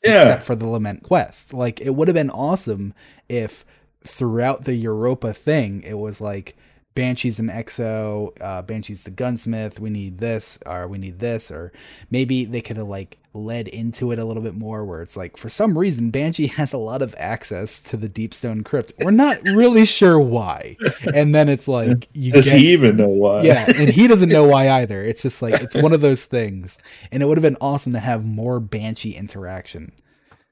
yeah 0.04 0.22
except 0.22 0.46
for 0.46 0.56
the 0.56 0.68
Lament 0.68 1.04
quest. 1.04 1.54
Like, 1.54 1.82
it 1.82 1.92
would 1.92 2.08
have 2.08 2.16
been 2.16 2.30
awesome 2.30 2.94
if 3.30 3.66
throughout 4.04 4.66
the 4.66 4.76
Europa 4.76 5.34
thing, 5.34 5.82
it 5.84 5.98
was 5.98 6.22
like 6.22 6.56
Banshee's 6.96 7.40
an 7.40 7.48
exo, 7.50 8.32
uh, 8.42 8.62
Banshee's 8.62 9.04
the 9.04 9.12
gunsmith. 9.12 9.80
We 9.80 9.90
need 9.90 10.18
this, 10.20 10.58
or 10.66 10.88
we 10.88 10.98
need 10.98 11.20
this, 11.20 11.52
or 11.52 11.72
maybe 12.10 12.46
they 12.46 12.62
could 12.62 12.78
have 12.78 12.88
like 12.88 13.18
led 13.34 13.68
into 13.68 14.14
it 14.14 14.20
a 14.20 14.24
little 14.24 14.42
bit 14.42 14.56
more, 14.56 14.86
where 14.86 15.02
it's 15.02 15.18
like 15.18 15.36
for 15.36 15.50
some 15.50 15.78
reason 15.78 16.10
Banshee 16.10 16.48
has 16.60 16.72
a 16.72 16.78
lot 16.78 17.02
of 17.02 17.14
access 17.18 17.82
to 17.82 17.98
the 17.98 18.08
Deepstone 18.08 18.64
Crypt. 18.64 18.94
We're 19.04 19.12
not 19.12 19.40
really 19.54 19.84
sure 19.84 20.18
why, 20.20 20.78
and 21.14 21.36
then 21.36 21.50
it's 21.50 21.68
like 21.68 22.08
you 22.14 22.32
does 22.32 22.50
get, 22.50 22.58
he 22.60 22.72
even 22.72 22.96
know 22.96 23.10
why 23.10 23.42
yeah, 23.42 23.66
and 23.78 23.90
he 23.90 24.08
doesn't 24.08 24.30
know 24.30 24.46
why 24.46 24.70
either. 24.70 25.04
It's 25.04 25.22
just 25.22 25.42
like 25.42 25.62
it's 25.62 25.76
one 25.76 25.92
of 25.92 26.00
those 26.00 26.24
things, 26.26 26.78
and 27.12 27.22
it 27.22 27.26
would 27.26 27.38
have 27.38 27.42
been 27.44 27.58
awesome 27.60 27.92
to 27.94 28.00
have 28.00 28.24
more 28.26 28.62
Banshee 28.62 29.12
interaction. 29.16 29.92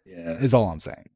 yeah 0.06 0.34
Is 0.40 0.54
all 0.54 0.70
I'm 0.70 0.82
saying. 0.82 1.08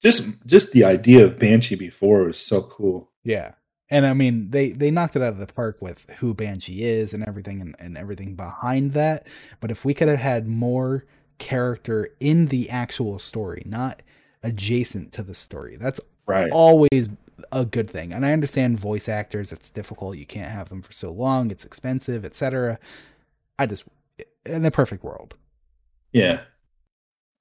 just 0.00 0.28
just 0.46 0.70
the 0.70 0.84
idea 0.84 1.24
of 1.24 1.40
banshee 1.40 1.74
before 1.74 2.22
was 2.24 2.38
so 2.38 2.62
cool 2.62 3.10
Yeah. 3.24 3.52
And 3.90 4.06
I 4.06 4.12
mean, 4.12 4.50
they 4.50 4.70
they 4.70 4.90
knocked 4.90 5.16
it 5.16 5.22
out 5.22 5.32
of 5.32 5.38
the 5.38 5.46
park 5.46 5.78
with 5.80 6.06
who 6.18 6.32
Banshee 6.32 6.84
is 6.84 7.12
and 7.12 7.26
everything 7.26 7.60
and, 7.60 7.74
and 7.78 7.98
everything 7.98 8.34
behind 8.36 8.92
that. 8.92 9.26
But 9.58 9.70
if 9.70 9.84
we 9.84 9.94
could 9.94 10.08
have 10.08 10.18
had 10.18 10.46
more 10.46 11.04
character 11.38 12.10
in 12.20 12.46
the 12.46 12.70
actual 12.70 13.18
story, 13.18 13.62
not 13.66 14.02
adjacent 14.42 15.12
to 15.14 15.22
the 15.22 15.34
story, 15.34 15.76
that's 15.76 16.00
right 16.26 16.50
always 16.52 17.08
a 17.50 17.64
good 17.64 17.90
thing. 17.90 18.12
And 18.12 18.24
I 18.24 18.32
understand 18.32 18.78
voice 18.78 19.08
actors; 19.08 19.52
it's 19.52 19.70
difficult. 19.70 20.16
You 20.16 20.26
can't 20.26 20.52
have 20.52 20.68
them 20.68 20.82
for 20.82 20.92
so 20.92 21.10
long. 21.10 21.50
It's 21.50 21.64
expensive, 21.64 22.24
etc. 22.24 22.78
I 23.58 23.66
just 23.66 23.84
in 24.46 24.62
the 24.62 24.70
perfect 24.70 25.02
world. 25.02 25.34
Yeah. 26.12 26.42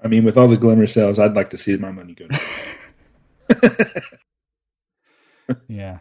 I 0.01 0.07
mean, 0.07 0.23
with 0.23 0.37
all 0.37 0.47
the 0.47 0.57
glimmer 0.57 0.87
sales, 0.87 1.19
I'd 1.19 1.35
like 1.35 1.49
to 1.51 1.57
see 1.57 1.75
my 1.77 1.91
money 1.91 2.15
go. 2.15 2.27
yeah. 5.67 5.99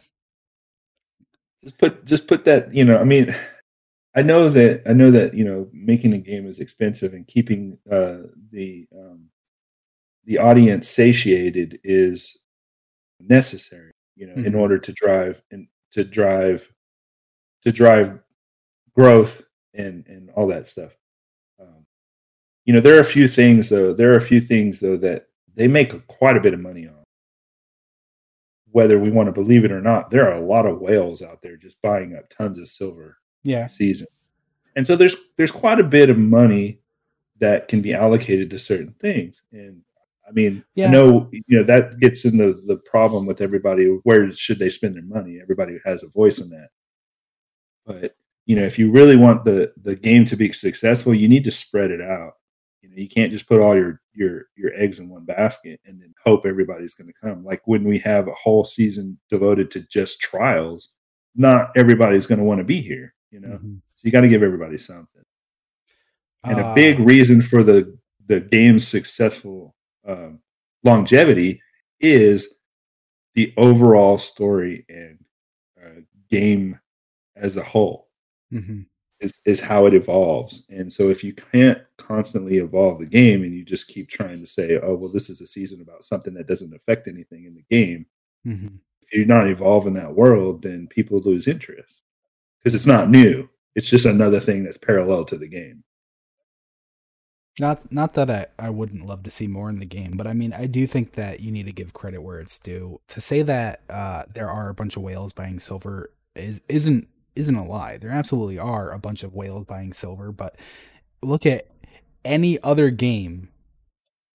Just 1.64 1.78
put 1.78 2.04
just 2.04 2.26
put 2.26 2.44
that, 2.44 2.72
you 2.74 2.84
know, 2.84 2.98
I 2.98 3.04
mean, 3.04 3.34
I 4.16 4.22
know 4.22 4.48
that 4.50 4.82
I 4.86 4.92
know 4.92 5.10
that, 5.10 5.34
you 5.34 5.44
know, 5.44 5.68
making 5.72 6.14
a 6.14 6.18
game 6.18 6.46
is 6.46 6.60
expensive 6.60 7.14
and 7.14 7.26
keeping 7.26 7.78
uh 7.90 8.18
the 8.52 8.86
um 8.96 9.26
the 10.26 10.38
audience 10.38 10.88
satiated 10.88 11.80
is 11.84 12.36
necessary, 13.20 13.92
you 14.16 14.26
know, 14.28 14.36
in 14.42 14.54
Mhm. 14.54 14.60
order 14.60 14.78
to 14.78 14.92
drive 14.92 15.42
and 15.52 15.68
to 15.92 16.04
drive 16.04 16.72
to 17.64 17.72
drive 17.72 18.20
growth 18.96 19.44
and 19.74 20.06
and 20.08 20.30
all 20.32 20.46
that 20.48 20.68
stuff. 20.68 20.96
Um, 21.60 21.86
you 22.66 22.74
know, 22.74 22.80
there 22.80 22.96
are 22.96 23.00
a 23.00 23.04
few 23.04 23.28
things 23.28 23.70
though. 23.70 23.94
There 23.94 24.12
are 24.12 24.16
a 24.18 24.22
few 24.22 24.40
things 24.40 24.80
though 24.80 24.98
that 24.98 25.28
they 25.54 25.68
make 25.68 26.06
quite 26.08 26.36
a 26.38 26.40
bit 26.40 26.54
of 26.54 26.60
money 26.60 26.88
on. 26.88 26.97
Whether 28.78 29.00
we 29.00 29.10
want 29.10 29.26
to 29.26 29.32
believe 29.32 29.64
it 29.64 29.72
or 29.72 29.80
not, 29.80 30.08
there 30.10 30.28
are 30.30 30.36
a 30.40 30.46
lot 30.46 30.64
of 30.64 30.80
whales 30.80 31.20
out 31.20 31.42
there 31.42 31.56
just 31.56 31.82
buying 31.82 32.14
up 32.14 32.28
tons 32.30 32.58
of 32.60 32.68
silver 32.68 33.18
Yeah. 33.42 33.66
season. 33.66 34.06
And 34.76 34.86
so 34.86 34.94
there's 34.94 35.16
there's 35.36 35.50
quite 35.50 35.80
a 35.80 35.82
bit 35.96 36.10
of 36.10 36.16
money 36.16 36.78
that 37.40 37.66
can 37.66 37.80
be 37.80 37.92
allocated 37.92 38.50
to 38.50 38.58
certain 38.60 38.94
things. 39.00 39.42
And 39.50 39.82
I 40.28 40.30
mean, 40.30 40.62
Yeah. 40.76 40.86
I 40.86 40.92
know 40.92 41.28
you 41.32 41.42
know 41.58 41.64
that 41.64 41.98
gets 41.98 42.24
in 42.24 42.38
the 42.38 42.52
the 42.68 42.78
problem 42.92 43.26
with 43.26 43.40
everybody. 43.40 43.86
Where 44.04 44.30
should 44.30 44.60
they 44.60 44.68
spend 44.68 44.94
their 44.94 45.02
money? 45.02 45.40
Everybody 45.42 45.80
has 45.84 46.04
a 46.04 46.08
voice 46.08 46.38
in 46.38 46.48
that. 46.50 46.68
But 47.84 48.14
you 48.46 48.54
know, 48.54 48.62
if 48.62 48.78
you 48.78 48.92
really 48.92 49.16
want 49.16 49.44
the 49.44 49.72
the 49.82 49.96
game 49.96 50.24
to 50.26 50.36
be 50.36 50.52
successful, 50.52 51.12
you 51.12 51.26
need 51.28 51.42
to 51.46 51.50
spread 51.50 51.90
it 51.90 52.00
out. 52.00 52.34
You 52.98 53.08
can't 53.08 53.30
just 53.32 53.46
put 53.48 53.60
all 53.60 53.76
your 53.76 54.00
your 54.12 54.46
your 54.56 54.72
eggs 54.74 54.98
in 54.98 55.08
one 55.08 55.24
basket 55.24 55.80
and 55.86 56.00
then 56.00 56.12
hope 56.24 56.44
everybody's 56.44 56.94
going 56.94 57.06
to 57.08 57.14
come. 57.22 57.44
Like 57.44 57.62
when 57.66 57.84
we 57.84 57.98
have 58.00 58.26
a 58.28 58.32
whole 58.34 58.64
season 58.64 59.18
devoted 59.30 59.70
to 59.72 59.80
just 59.88 60.20
trials, 60.20 60.90
not 61.36 61.70
everybody's 61.76 62.26
going 62.26 62.38
to 62.40 62.44
want 62.44 62.58
to 62.58 62.64
be 62.64 62.80
here. 62.80 63.14
You 63.30 63.40
know, 63.40 63.48
Mhm. 63.62 63.80
so 63.94 64.00
you 64.02 64.10
got 64.10 64.22
to 64.22 64.28
give 64.28 64.42
everybody 64.42 64.78
something. 64.78 65.22
And 66.44 66.58
Uh, 66.60 66.64
a 66.70 66.74
big 66.74 66.98
reason 66.98 67.40
for 67.42 67.62
the 67.62 67.96
the 68.26 68.40
game's 68.40 68.86
successful 68.86 69.74
um, 70.04 70.40
longevity 70.84 71.62
is 72.00 72.48
the 73.34 73.54
overall 73.56 74.18
story 74.18 74.84
and 74.88 75.24
uh, 75.82 76.00
game 76.30 76.78
as 77.36 77.56
a 77.56 77.62
whole 77.62 78.08
mhm. 78.52 78.86
Is, 79.20 79.40
is 79.44 79.60
how 79.60 79.86
it 79.86 79.94
evolves. 79.94 80.64
And 80.68 80.92
so 80.92 81.10
if 81.10 81.24
you 81.24 81.32
can't 81.32 81.82
constantly 81.96 82.58
evolve 82.58 83.00
the 83.00 83.06
game 83.06 83.42
and 83.42 83.52
you 83.54 83.64
just 83.64 83.88
keep 83.88 84.08
trying 84.08 84.40
to 84.40 84.46
say, 84.46 84.78
oh, 84.82 84.94
well, 84.94 85.10
this 85.10 85.28
is 85.28 85.40
a 85.40 85.46
season 85.46 85.80
about 85.80 86.04
something 86.04 86.34
that 86.34 86.46
doesn't 86.46 86.74
affect 86.74 87.08
anything 87.08 87.44
in 87.44 87.54
the 87.54 87.64
game, 87.70 88.06
Mhm. 88.46 88.78
if 89.02 89.12
you're 89.12 89.26
not 89.26 89.48
evolving 89.48 89.94
that 89.94 90.14
world, 90.14 90.62
then 90.62 90.86
people 90.86 91.18
lose 91.20 91.48
interest 91.48 92.04
because 92.58 92.74
it's 92.74 92.86
not 92.86 93.10
new. 93.10 93.48
It's 93.74 93.90
just 93.90 94.06
another 94.06 94.40
thing 94.40 94.64
that's 94.64 94.78
parallel 94.78 95.24
to 95.26 95.36
the 95.36 95.48
game. 95.48 95.82
Not 97.60 97.90
not 97.92 98.14
that 98.14 98.30
I, 98.30 98.46
I 98.56 98.70
wouldn't 98.70 99.04
love 99.04 99.24
to 99.24 99.30
see 99.30 99.48
more 99.48 99.68
in 99.68 99.80
the 99.80 99.84
game, 99.86 100.12
but 100.16 100.28
I 100.28 100.32
mean 100.32 100.52
I 100.52 100.66
do 100.66 100.86
think 100.86 101.14
that 101.14 101.40
you 101.40 101.50
need 101.50 101.66
to 101.66 101.72
give 101.72 101.92
credit 101.92 102.22
where 102.22 102.38
it's 102.38 102.58
due. 102.58 103.00
To 103.08 103.20
say 103.20 103.42
that 103.42 103.82
uh, 103.90 104.24
there 104.32 104.48
are 104.48 104.68
a 104.68 104.74
bunch 104.74 104.96
of 104.96 105.02
whales 105.02 105.32
buying 105.32 105.58
silver 105.58 106.12
is 106.36 106.60
isn't 106.68 107.08
isn't 107.38 107.54
a 107.54 107.64
lie. 107.64 107.96
There 107.98 108.10
absolutely 108.10 108.58
are 108.58 108.90
a 108.90 108.98
bunch 108.98 109.22
of 109.22 109.34
whales 109.34 109.64
buying 109.64 109.92
silver, 109.92 110.32
but 110.32 110.56
look 111.22 111.46
at 111.46 111.66
any 112.24 112.60
other 112.62 112.90
game. 112.90 113.48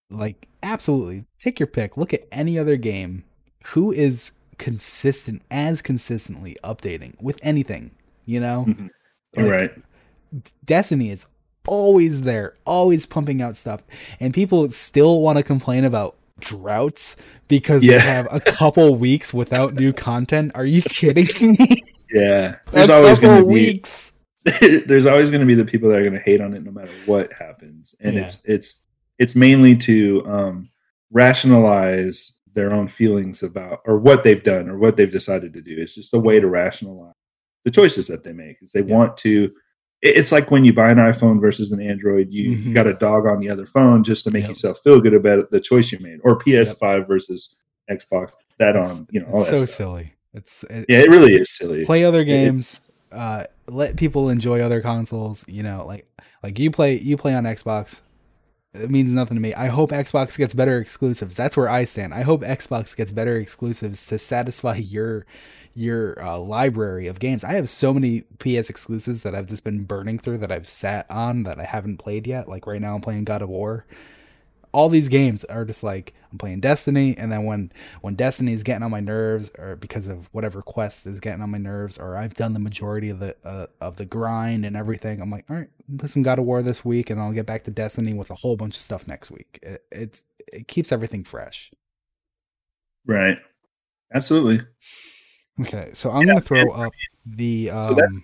Like 0.10 0.48
absolutely, 0.64 1.26
take 1.40 1.60
your 1.60 1.68
pick. 1.68 1.98
Look 1.98 2.14
at 2.14 2.28
any 2.32 2.58
other 2.58 2.78
game. 2.78 3.24
Who 3.66 3.92
is 3.92 4.32
consistent 4.58 5.42
as 5.52 5.82
consistently 5.82 6.58
updating 6.64 7.22
with 7.22 7.40
anything? 7.44 7.92
You 8.26 8.40
know, 8.40 8.66
Mhm. 8.68 8.90
Like, 9.36 9.46
right. 9.52 9.72
Destiny 10.66 11.10
is 11.10 11.26
always 11.68 12.22
there, 12.24 12.56
always 12.66 13.06
pumping 13.06 13.42
out 13.42 13.56
stuff, 13.56 13.82
and 14.20 14.34
people 14.34 14.70
still 14.70 15.22
want 15.22 15.38
to 15.38 15.44
complain 15.44 15.84
about 15.86 16.16
droughts 16.40 17.16
because 17.48 17.84
Yeah. 17.84 17.98
they 17.98 18.04
have 18.04 18.28
a 18.32 18.40
couple 18.40 18.96
weeks 18.96 19.34
without 19.34 19.74
new 19.76 19.94
content. 19.94 20.52
Are 20.56 20.66
you 20.66 20.82
kidding 20.82 21.28
me? 21.60 21.84
Yeah. 22.14 22.58
There's 22.72 22.90
a 22.90 22.94
always 22.96 23.20
going 23.20 23.42
to 23.42 23.48
be 23.48 23.54
weeks. 23.54 24.14
there's 24.86 25.06
always 25.06 25.30
going 25.32 25.40
to 25.42 25.48
be 25.48 25.56
the 25.56 25.66
people 25.66 25.90
that 25.90 25.98
are 26.00 26.02
going 26.10 26.14
to 26.14 26.20
hate 26.20 26.42
on 26.42 26.54
it 26.54 26.64
no 26.64 26.72
matter 26.72 26.92
what 27.06 27.32
happens 27.34 27.96
and 28.02 28.16
Yeah. 28.16 28.24
it's 28.26 28.38
it's 28.44 28.76
it's 29.18 29.36
mainly 29.36 29.76
to 29.78 30.22
um 30.28 30.70
rationalize 31.12 32.34
their 32.54 32.72
own 32.74 32.88
feelings 32.88 33.42
about 33.42 33.80
or 33.86 33.98
what 33.98 34.24
they've 34.24 34.44
done 34.44 34.70
or 34.70 34.78
what 34.78 34.96
they've 34.98 35.10
decided 35.12 35.54
to 35.54 35.62
do 35.62 35.76
it's 35.78 35.96
just 35.96 36.14
a 36.14 36.20
way 36.20 36.40
to 36.42 36.48
rationalize 36.48 37.14
the 37.66 37.72
choices 37.72 38.08
that 38.08 38.24
they 38.24 38.34
make 38.34 38.58
is 38.62 38.72
they 38.74 38.82
Yeah. 38.84 38.96
want 38.96 39.18
to 39.18 39.52
it's 40.02 40.34
like 40.34 40.52
when 40.52 40.66
you 40.66 40.74
buy 40.74 40.92
an 40.92 40.98
iphone 40.98 41.40
versus 41.40 41.72
an 41.72 41.82
android 41.82 42.28
you, 42.30 42.58
Mhm. 42.58 42.74
got 42.74 42.86
a 42.88 42.94
dog 42.94 43.26
on 43.26 43.40
the 43.40 43.50
other 43.50 43.66
phone 43.66 44.04
just 44.04 44.26
to 44.26 44.32
make 44.32 44.42
Yep. 44.44 44.50
yourself 44.50 44.80
feel 44.84 45.00
good 45.00 45.14
about 45.14 45.50
the 45.52 45.62
choice 45.62 45.92
you 45.92 46.00
made 46.00 46.20
or 46.24 46.38
ps5 46.38 47.08
versus 47.08 47.56
xbox 47.90 48.34
that 48.60 48.76
It's- 48.76 48.92
on 49.00 49.08
you 49.10 49.22
know 49.22 49.28
all 49.32 49.46
so 49.46 49.66
silly. 49.66 50.14
It's 50.34 50.64
it, 50.66 50.86
yeah 50.90 51.00
it 51.00 51.10
really 51.10 51.34
is 51.36 51.50
silly 51.56 51.86
play 51.86 52.04
other 52.04 52.22
It- 52.22 52.26
games. 52.26 52.80
Uh, 53.12 53.46
let 53.68 53.96
people 53.96 54.30
enjoy 54.30 54.60
other 54.62 54.82
consoles. 54.82 55.46
You 55.48 55.62
know, 55.64 55.86
like 55.86 56.08
like 56.42 56.58
you 56.58 56.72
play 56.72 57.00
you 57.00 57.16
play 57.18 57.34
on 57.36 57.44
Xbox. 57.44 58.02
It 58.74 58.90
means 58.90 59.12
nothing 59.14 59.36
to 59.36 59.42
me. 59.42 59.54
I 59.54 59.68
hope 59.68 59.92
Xbox 59.92 60.36
gets 60.36 60.56
better 60.56 60.80
exclusives. 60.80 61.36
That's 61.36 61.56
where 61.56 61.70
I 61.70 61.84
stand. 61.84 62.12
I 62.16 62.22
hope 62.24 62.42
Xbox 62.42 62.96
gets 62.96 63.12
better 63.12 63.38
exclusives 63.38 64.08
to 64.08 64.18
satisfy 64.18 64.78
your 64.78 65.28
your 65.76 66.20
uh, 66.24 66.38
library 66.40 67.08
of 67.08 67.20
games. 67.20 67.44
I 67.44 67.54
have 67.54 67.70
so 67.70 67.94
many 67.94 68.22
PS 68.40 68.70
exclusives 68.70 69.22
that 69.22 69.36
I've 69.36 69.48
just 69.48 69.64
been 69.64 69.84
burning 69.84 70.18
through 70.20 70.40
that 70.40 70.52
I've 70.52 70.70
sat 70.70 71.06
on 71.12 71.44
that 71.44 71.60
I 71.60 71.66
haven't 71.66 71.98
played 71.98 72.26
yet. 72.28 72.48
Like 72.50 72.66
right 72.66 72.82
now, 72.82 72.96
I'm 72.96 73.02
playing 73.02 73.26
God 73.26 73.42
of 73.44 73.50
War. 73.50 73.86
All 74.74 74.90
these 74.90 75.08
games 75.08 75.44
are 75.46 75.64
just 75.66 75.84
like 75.84 76.14
I'm 76.32 76.38
playing 76.40 76.60
Destiny, 76.62 77.16
and 77.18 77.32
then 77.32 77.46
when 77.46 77.72
when 78.02 78.16
Destiny 78.16 78.54
is 78.54 78.64
getting 78.64 78.84
on 78.84 78.90
my 78.92 79.00
nerves, 79.00 79.52
or 79.60 79.76
because 79.76 80.08
of 80.08 80.28
whatever 80.34 80.62
quest 80.64 81.06
is 81.06 81.20
getting 81.20 81.42
on 81.44 81.52
my 81.52 81.60
nerves, 81.60 81.98
or 82.00 82.18
I've 82.18 82.34
done 82.34 82.54
the 82.54 82.60
majority 82.60 83.10
of 83.10 83.20
the 83.20 83.36
uh, 83.46 83.68
of 83.82 83.98
the 83.98 84.06
grind 84.06 84.66
and 84.66 84.76
everything, 84.76 85.22
I'm 85.22 85.30
like, 85.30 85.46
all 85.50 85.56
right, 85.56 85.70
put 86.00 86.10
some 86.10 86.24
God 86.24 86.40
of 86.40 86.46
War 86.46 86.64
this 86.64 86.84
week, 86.84 87.12
and 87.12 87.22
I'll 87.22 87.32
get 87.34 87.46
back 87.46 87.64
to 87.66 87.72
Destiny 87.72 88.14
with 88.14 88.32
a 88.32 88.36
whole 88.36 88.56
bunch 88.58 88.76
of 88.76 88.82
stuff 88.82 89.08
next 89.08 89.30
week. 89.30 89.60
It, 89.62 89.84
it's 89.92 90.22
it 90.52 90.68
keeps 90.68 90.92
everything 90.92 91.24
fresh. 91.24 91.72
right 93.06 93.38
absolutely 94.14 94.60
Okay, 95.62 95.92
so 95.94 96.10
I'm 96.10 96.26
gonna 96.26 96.42
throw 96.42 96.72
up 96.72 96.94
the. 97.28 97.70
Um, 97.70 97.84
So 97.90 97.94
that's- 97.94 98.20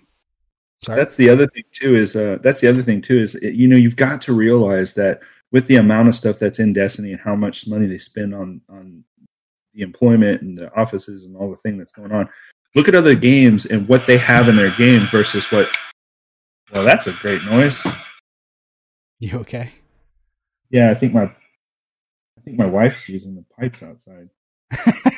sorry. 0.82 0.98
that's 0.98 1.14
the 1.14 1.28
other 1.28 1.46
thing 1.46 1.62
too 1.70 1.94
is 1.94 2.16
uh 2.16 2.38
that's 2.42 2.60
the 2.60 2.66
other 2.68 2.82
thing 2.82 3.00
too 3.00 3.18
is 3.18 3.34
you 3.40 3.68
know 3.68 3.76
you've 3.76 3.94
got 3.94 4.20
to 4.22 4.32
realize 4.32 4.94
that 4.94 5.20
with 5.52 5.66
the 5.66 5.76
amount 5.76 6.08
of 6.08 6.14
stuff 6.14 6.38
that's 6.38 6.58
in 6.58 6.72
destiny 6.72 7.12
and 7.12 7.20
how 7.20 7.34
much 7.34 7.66
money 7.66 7.86
they 7.86 7.98
spend 7.98 8.34
on 8.34 8.60
on 8.68 9.04
the 9.74 9.82
employment 9.82 10.42
and 10.42 10.58
the 10.58 10.72
offices 10.74 11.24
and 11.24 11.36
all 11.36 11.50
the 11.50 11.56
thing 11.56 11.78
that's 11.78 11.92
going 11.92 12.12
on 12.12 12.28
look 12.74 12.88
at 12.88 12.94
other 12.94 13.14
games 13.14 13.66
and 13.66 13.86
what 13.88 14.06
they 14.06 14.18
have 14.18 14.48
in 14.48 14.56
their 14.56 14.74
game 14.76 15.02
versus 15.10 15.50
what 15.52 15.68
well 16.72 16.84
that's 16.84 17.06
a 17.06 17.12
great 17.14 17.42
noise 17.44 17.84
you 19.18 19.38
okay? 19.38 19.70
yeah 20.70 20.90
i 20.90 20.94
think 20.94 21.14
my 21.14 21.24
i 21.24 22.40
think 22.44 22.58
my 22.58 22.66
wife's 22.66 23.08
using 23.08 23.34
the 23.34 23.44
pipes 23.58 23.82
outside 23.82 24.28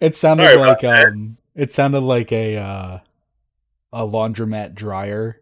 It 0.00 0.14
sounded 0.14 0.46
Sorry 0.46 0.56
like 0.56 0.84
um, 0.84 1.36
it 1.54 1.72
sounded 1.72 2.00
like 2.00 2.32
a 2.32 2.56
uh, 2.56 2.98
a 3.92 4.06
laundromat 4.06 4.74
dryer. 4.74 5.40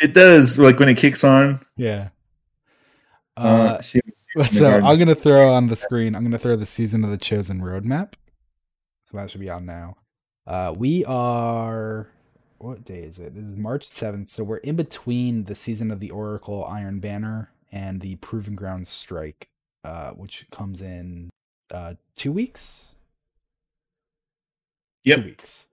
It 0.00 0.14
does 0.14 0.58
like 0.58 0.78
when 0.78 0.88
it 0.88 0.96
kicks 0.96 1.24
on 1.24 1.60
Yeah. 1.76 2.08
uh, 3.36 3.78
Uh, 3.78 3.82
so. 3.82 4.66
I'm 4.66 4.98
gonna 4.98 5.14
throw 5.14 5.52
on 5.52 5.68
the 5.68 5.76
screen. 5.76 6.14
I'm 6.14 6.22
gonna 6.22 6.38
throw 6.38 6.56
the 6.56 6.66
season 6.66 7.04
of 7.04 7.10
the 7.10 7.16
chosen 7.18 7.60
roadmap. 7.60 8.12
So 9.10 9.16
that 9.16 9.30
should 9.30 9.40
be 9.40 9.50
on 9.50 9.64
now. 9.66 9.96
Uh, 10.46 10.74
we 10.76 11.04
are. 11.04 12.08
What 12.58 12.84
day 12.84 13.00
is 13.00 13.18
it? 13.18 13.36
It 13.36 13.44
is 13.44 13.56
March 13.56 13.88
seventh. 13.88 14.28
So 14.30 14.42
we're 14.44 14.56
in 14.58 14.76
between 14.76 15.44
the 15.44 15.54
season 15.54 15.90
of 15.90 16.00
the 16.00 16.10
Oracle 16.10 16.64
Iron 16.64 16.98
Banner 16.98 17.50
and 17.70 18.00
the 18.00 18.16
Proven 18.16 18.54
Ground 18.56 18.86
Strike, 18.88 19.48
uh, 19.84 20.10
which 20.10 20.46
comes 20.50 20.82
in 20.82 21.30
uh, 21.70 21.94
two 22.16 22.32
weeks. 22.32 22.80
Yep. 25.04 25.18
Two 25.20 25.24
weeks. 25.24 25.66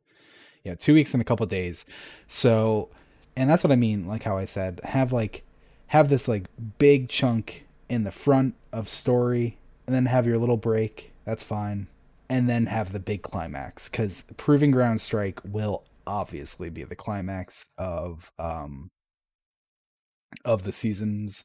Yeah, 0.64 0.76
two 0.76 0.94
weeks 0.94 1.14
and 1.14 1.22
a 1.22 1.26
couple 1.26 1.46
days. 1.46 1.86
So, 2.28 2.90
and 3.36 3.50
that's 3.50 3.64
what 3.64 3.72
I 3.72 3.76
mean. 3.76 4.08
Like 4.08 4.24
how 4.24 4.38
I 4.38 4.46
said, 4.46 4.82
have 4.84 5.12
like 5.12 5.44
have 5.88 6.10
this 6.10 6.28
like 6.28 6.46
big 6.78 7.10
chunk 7.10 7.66
in 7.90 8.04
the 8.04 8.12
front 8.12 8.56
of 8.72 8.90
story, 8.90 9.58
and 9.86 9.96
then 9.96 10.06
have 10.08 10.28
your 10.28 10.38
little 10.38 10.58
break. 10.58 11.12
That's 11.26 11.44
fine, 11.44 11.88
and 12.30 12.50
then 12.50 12.68
have 12.68 12.92
the 12.92 13.00
big 13.00 13.24
climax 13.24 13.90
because 13.90 14.24
Proving 14.38 14.72
Ground 14.72 15.02
Strike 15.02 15.40
will 15.44 15.84
obviously 16.08 16.70
be 16.70 16.84
the 16.84 16.96
climax 16.96 17.66
of 17.78 18.32
um 18.38 18.90
of 20.44 20.64
the 20.64 20.72
season's 20.72 21.44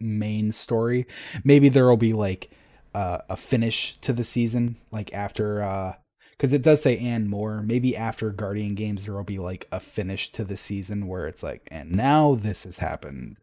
main 0.00 0.52
story. 0.52 1.06
Maybe 1.44 1.68
there 1.68 1.86
will 1.86 1.96
be 1.96 2.12
like 2.12 2.50
uh, 2.94 3.18
a 3.28 3.36
finish 3.36 3.96
to 4.00 4.12
the 4.12 4.24
season, 4.24 4.76
like 4.90 5.12
after 5.12 5.62
uh, 5.62 5.94
because 6.40 6.54
it 6.54 6.62
does 6.62 6.80
say 6.80 6.96
and 6.98 7.28
more. 7.28 7.60
Maybe 7.60 7.94
after 7.94 8.30
Guardian 8.30 8.74
Games, 8.74 9.04
there 9.04 9.12
will 9.12 9.24
be 9.24 9.38
like 9.38 9.68
a 9.72 9.78
finish 9.78 10.32
to 10.32 10.42
the 10.42 10.56
season 10.56 11.06
where 11.06 11.26
it's 11.26 11.42
like, 11.42 11.68
and 11.70 11.92
now 11.92 12.36
this 12.36 12.64
has 12.64 12.78
happened, 12.78 13.36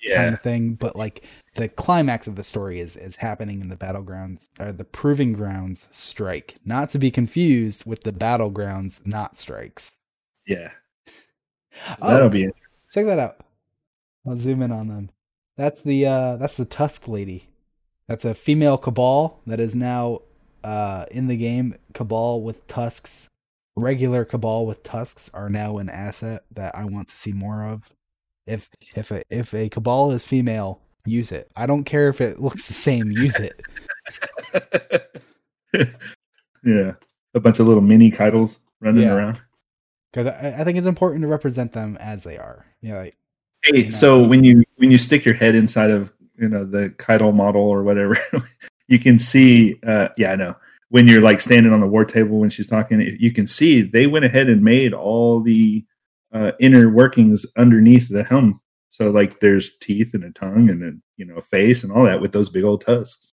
Yeah. 0.00 0.16
kind 0.22 0.34
of 0.34 0.40
thing. 0.42 0.74
But 0.74 0.94
like 0.94 1.24
the 1.56 1.68
climax 1.68 2.28
of 2.28 2.36
the 2.36 2.44
story 2.44 2.78
is 2.78 2.94
is 2.96 3.16
happening 3.16 3.60
in 3.60 3.70
the 3.70 3.76
battlegrounds 3.76 4.46
or 4.60 4.70
the 4.70 4.84
proving 4.84 5.32
grounds 5.32 5.88
strike, 5.90 6.54
not 6.64 6.90
to 6.90 6.98
be 7.00 7.10
confused 7.10 7.84
with 7.86 8.04
the 8.04 8.12
battlegrounds 8.12 9.04
not 9.04 9.36
strikes. 9.36 9.90
Yeah. 10.46 10.70
Oh, 12.00 12.08
That'll 12.08 12.28
be 12.28 12.44
it. 12.44 12.54
check 12.92 13.06
that 13.06 13.18
out. 13.18 13.40
I'll 14.24 14.36
zoom 14.36 14.62
in 14.62 14.70
on 14.70 14.86
them. 14.86 15.10
That's 15.56 15.82
the 15.82 16.06
uh 16.06 16.36
that's 16.36 16.56
the 16.56 16.64
Tusk 16.66 17.08
lady. 17.08 17.48
That's 18.06 18.24
a 18.24 18.32
female 18.34 18.78
Cabal 18.78 19.40
that 19.48 19.58
is 19.58 19.74
now 19.74 20.20
uh 20.64 21.06
in 21.10 21.28
the 21.28 21.36
game. 21.36 21.76
Cabal 21.92 22.42
with 22.42 22.66
tusks, 22.66 23.28
regular 23.76 24.24
Cabal 24.24 24.66
with 24.66 24.82
tusks 24.82 25.30
are 25.34 25.48
now 25.50 25.78
an 25.78 25.88
asset 25.90 26.44
that 26.52 26.74
I 26.74 26.84
want 26.84 27.08
to 27.08 27.16
see 27.16 27.32
more 27.32 27.62
of. 27.64 27.90
If 28.46 28.68
if 28.96 29.10
a 29.10 29.22
if 29.30 29.54
a 29.54 29.68
Cabal 29.68 30.10
is 30.12 30.24
female, 30.24 30.80
use 31.06 31.30
it. 31.32 31.50
I 31.56 31.66
don't 31.66 31.84
care 31.84 32.08
if 32.08 32.20
it 32.20 32.40
looks 32.40 32.66
the 32.66 32.74
same. 32.74 33.10
Use 33.10 33.38
it. 33.38 33.60
yeah. 36.64 36.92
A 37.34 37.40
bunch 37.40 37.58
of 37.58 37.66
little 37.66 37.82
mini 37.82 38.10
Caiatls 38.10 38.58
running 38.80 39.02
Yeah. 39.02 39.14
around. 39.14 39.40
because 40.12 40.26
I, 40.28 40.56
I 40.60 40.64
think 40.64 40.78
it's 40.78 40.86
important 40.86 41.22
to 41.22 41.28
represent 41.28 41.72
them 41.72 41.96
as 42.00 42.22
they 42.24 42.36
are. 42.38 42.64
Yeah, 42.80 42.98
like, 42.98 43.16
Hey, 43.62 43.84
know. 43.84 43.90
so 43.90 44.22
when 44.26 44.44
you 44.44 44.62
when 44.76 44.90
you 44.90 44.98
stick 44.98 45.24
your 45.24 45.34
head 45.34 45.54
inside 45.54 45.90
of 45.90 46.12
you 46.38 46.48
know 46.48 46.64
the 46.64 46.90
Caiatl 46.90 47.32
model 47.32 47.62
or 47.62 47.82
whatever, 47.82 48.16
you 48.88 48.98
can 48.98 49.18
see. 49.18 49.78
Uh, 49.86 50.08
yeah, 50.16 50.32
I 50.32 50.36
know. 50.36 50.54
When 50.88 51.08
you're 51.08 51.22
like 51.22 51.40
standing 51.40 51.72
on 51.72 51.80
the 51.80 51.86
war 51.86 52.04
table 52.04 52.38
when 52.38 52.50
she's 52.50 52.68
talking, 52.68 53.00
you 53.00 53.32
can 53.32 53.46
see 53.46 53.80
they 53.80 54.06
went 54.06 54.24
ahead 54.24 54.48
and 54.48 54.62
made 54.62 54.94
all 54.94 55.40
the 55.40 55.84
uh, 56.32 56.52
inner 56.60 56.88
workings 56.90 57.44
underneath 57.56 58.08
the 58.08 58.22
helm. 58.22 58.60
So 58.90 59.10
like 59.10 59.40
there's 59.40 59.76
teeth 59.78 60.14
and 60.14 60.22
a 60.22 60.30
tongue 60.30 60.70
and 60.70 60.82
a 60.84 60.92
you 61.16 61.24
know 61.24 61.36
a 61.36 61.42
face 61.42 61.82
and 61.82 61.92
all 61.92 62.04
that 62.04 62.20
with 62.20 62.32
those 62.32 62.48
big 62.48 62.64
old 62.64 62.84
tusks. 62.84 63.32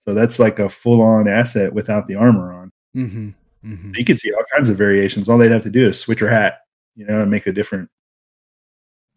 So 0.00 0.14
that's 0.14 0.38
like 0.38 0.58
a 0.58 0.68
full 0.68 1.02
on 1.02 1.28
asset 1.28 1.72
without 1.72 2.06
the 2.06 2.14
armor 2.14 2.52
on. 2.52 2.72
mm-hmm, 2.94 3.28
mm-hmm. 3.64 3.92
You 3.96 4.04
can 4.04 4.16
see 4.16 4.32
all 4.32 4.44
kinds 4.54 4.68
of 4.68 4.76
variations. 4.76 5.28
All 5.28 5.38
they'd 5.38 5.50
have 5.50 5.62
to 5.62 5.70
do 5.70 5.88
is 5.88 5.98
switch 5.98 6.20
her 6.20 6.28
hat, 6.28 6.60
you 6.94 7.06
know, 7.06 7.22
and 7.22 7.30
make 7.30 7.46
a 7.46 7.52
different 7.52 7.88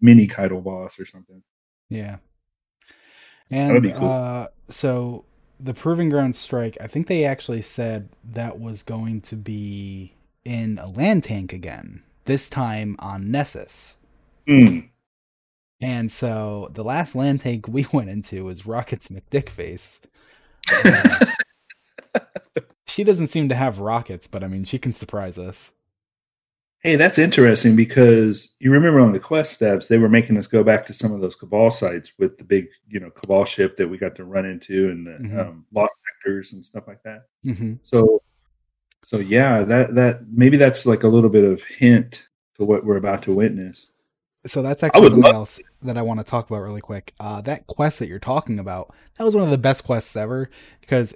mini 0.02 0.28
Caiatl 0.28 0.62
boss 0.62 1.00
or 1.00 1.06
something. 1.06 1.44
Yeah. 1.90 2.18
And 3.52 3.82
be 3.82 3.92
cool. 3.92 4.10
uh, 4.10 4.48
so 4.70 5.26
the 5.60 5.74
Proving 5.74 6.10
Ground 6.10 6.36
strike, 6.36 6.78
I 6.80 6.88
think 6.88 7.08
they 7.08 7.26
actually 7.26 7.62
said 7.62 8.10
that 8.24 8.60
was 8.60 8.82
going 8.82 9.22
to 9.22 9.36
be 9.36 10.14
in 10.46 10.80
a 10.80 10.90
land 10.90 11.26
tank 11.26 11.52
again, 11.52 12.04
this 12.26 12.50
time 12.50 12.96
on 13.00 13.30
Nessus. 13.30 13.98
Hmm. 14.48 14.80
And 15.82 16.12
so 16.12 16.70
the 16.74 16.84
last 16.84 17.16
land 17.16 17.42
tank 17.42 17.68
we 17.68 17.86
went 17.94 18.10
into 18.10 18.46
was 18.46 18.66
Rocket's 18.66 19.10
McDickface. 19.10 20.00
Uh, 20.86 21.26
she 22.88 23.04
doesn't 23.04 23.28
seem 23.28 23.50
to 23.50 23.56
have 23.56 23.80
rockets, 23.80 24.28
but 24.28 24.44
I 24.44 24.48
mean, 24.48 24.64
she 24.64 24.80
can 24.80 24.94
surprise 24.94 25.38
us. 25.38 25.72
Hey, 26.82 26.96
that's 26.96 27.18
interesting 27.20 27.76
because 27.76 28.54
you 28.60 28.72
remember 28.72 29.02
on 29.02 29.12
the 29.12 29.20
quest 29.20 29.52
steps, 29.52 29.88
they 29.90 29.98
were 29.98 30.08
making 30.08 30.38
us 30.38 30.48
go 30.48 30.64
back 30.64 30.86
to 30.86 30.94
some 30.94 31.12
of 31.14 31.20
those 31.20 31.36
Cabal 31.36 31.72
sites 31.72 32.14
with 32.18 32.38
the 32.38 32.46
big, 32.46 32.70
you 32.88 33.02
know, 33.02 33.10
Cabal 33.10 33.44
ship 33.44 33.76
that 33.76 33.88
we 33.88 33.98
got 33.98 34.16
to 34.16 34.24
run 34.24 34.46
into 34.46 34.90
and 34.90 35.06
the 35.06 35.12
Mhm. 35.12 35.40
um, 35.40 35.66
lost 35.74 36.00
sectors 36.08 36.54
and 36.54 36.64
stuff 36.64 36.88
like 36.88 37.04
that. 37.04 37.26
hmm 37.44 37.74
So, 37.82 38.22
so 39.04 39.18
yeah, 39.20 39.64
that 39.64 39.96
that 39.96 40.22
maybe 40.32 40.56
that's 40.56 40.86
like 40.86 41.04
a 41.04 41.08
little 41.10 41.30
bit 41.30 41.44
of 41.44 41.62
hint 41.64 42.30
to 42.56 42.64
what 42.64 42.86
we're 42.86 42.98
about 42.98 43.24
to 43.24 43.34
witness. 43.34 43.88
So 44.46 44.62
that's 44.62 44.82
actually 44.84 45.10
something 45.10 45.34
else 45.34 45.60
that 45.82 45.98
I 45.98 46.02
want 46.02 46.22
to 46.22 46.24
talk 46.24 46.50
about 46.50 46.62
really 46.62 46.80
quick. 46.80 47.14
Uh, 47.20 47.42
that 47.42 47.68
quest 47.68 48.00
that 48.00 48.08
you're 48.08 48.20
talking 48.20 48.58
about, 48.58 48.96
that 49.18 49.26
was 49.26 49.36
one 49.36 49.44
of 49.44 49.50
the 49.50 49.58
best 49.58 49.84
quests 49.84 50.16
ever 50.16 50.50
because 50.80 51.14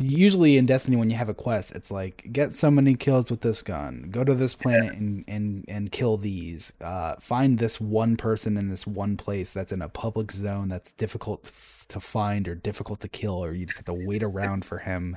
usually 0.00 0.56
in 0.56 0.66
Destiny 0.66 0.96
when 0.96 1.10
you 1.10 1.16
have 1.16 1.28
a 1.28 1.34
quest, 1.34 1.72
it's 1.72 1.90
like 1.90 2.28
get 2.32 2.52
so 2.52 2.70
many 2.70 2.94
kills 2.94 3.30
with 3.30 3.40
this 3.40 3.62
gun, 3.62 4.08
go 4.10 4.24
to 4.24 4.34
this 4.34 4.54
planet 4.54 4.94
and 4.94 5.24
and 5.28 5.64
and 5.68 5.92
kill 5.92 6.16
these, 6.16 6.72
uh, 6.80 7.16
find 7.20 7.58
this 7.58 7.80
one 7.80 8.16
person 8.16 8.56
in 8.56 8.70
this 8.70 8.86
one 8.86 9.16
place 9.16 9.52
that's 9.52 9.72
in 9.72 9.82
a 9.82 9.88
public 9.88 10.32
zone 10.32 10.68
that's 10.68 10.92
difficult 10.92 11.52
to 11.88 12.00
find 12.00 12.48
or 12.48 12.54
difficult 12.54 13.00
to 13.00 13.08
kill, 13.08 13.44
or 13.44 13.52
you 13.52 13.66
just 13.66 13.78
have 13.78 13.86
to 13.86 13.94
wait 13.94 14.22
around 14.22 14.64
for 14.64 14.78
him. 14.78 15.16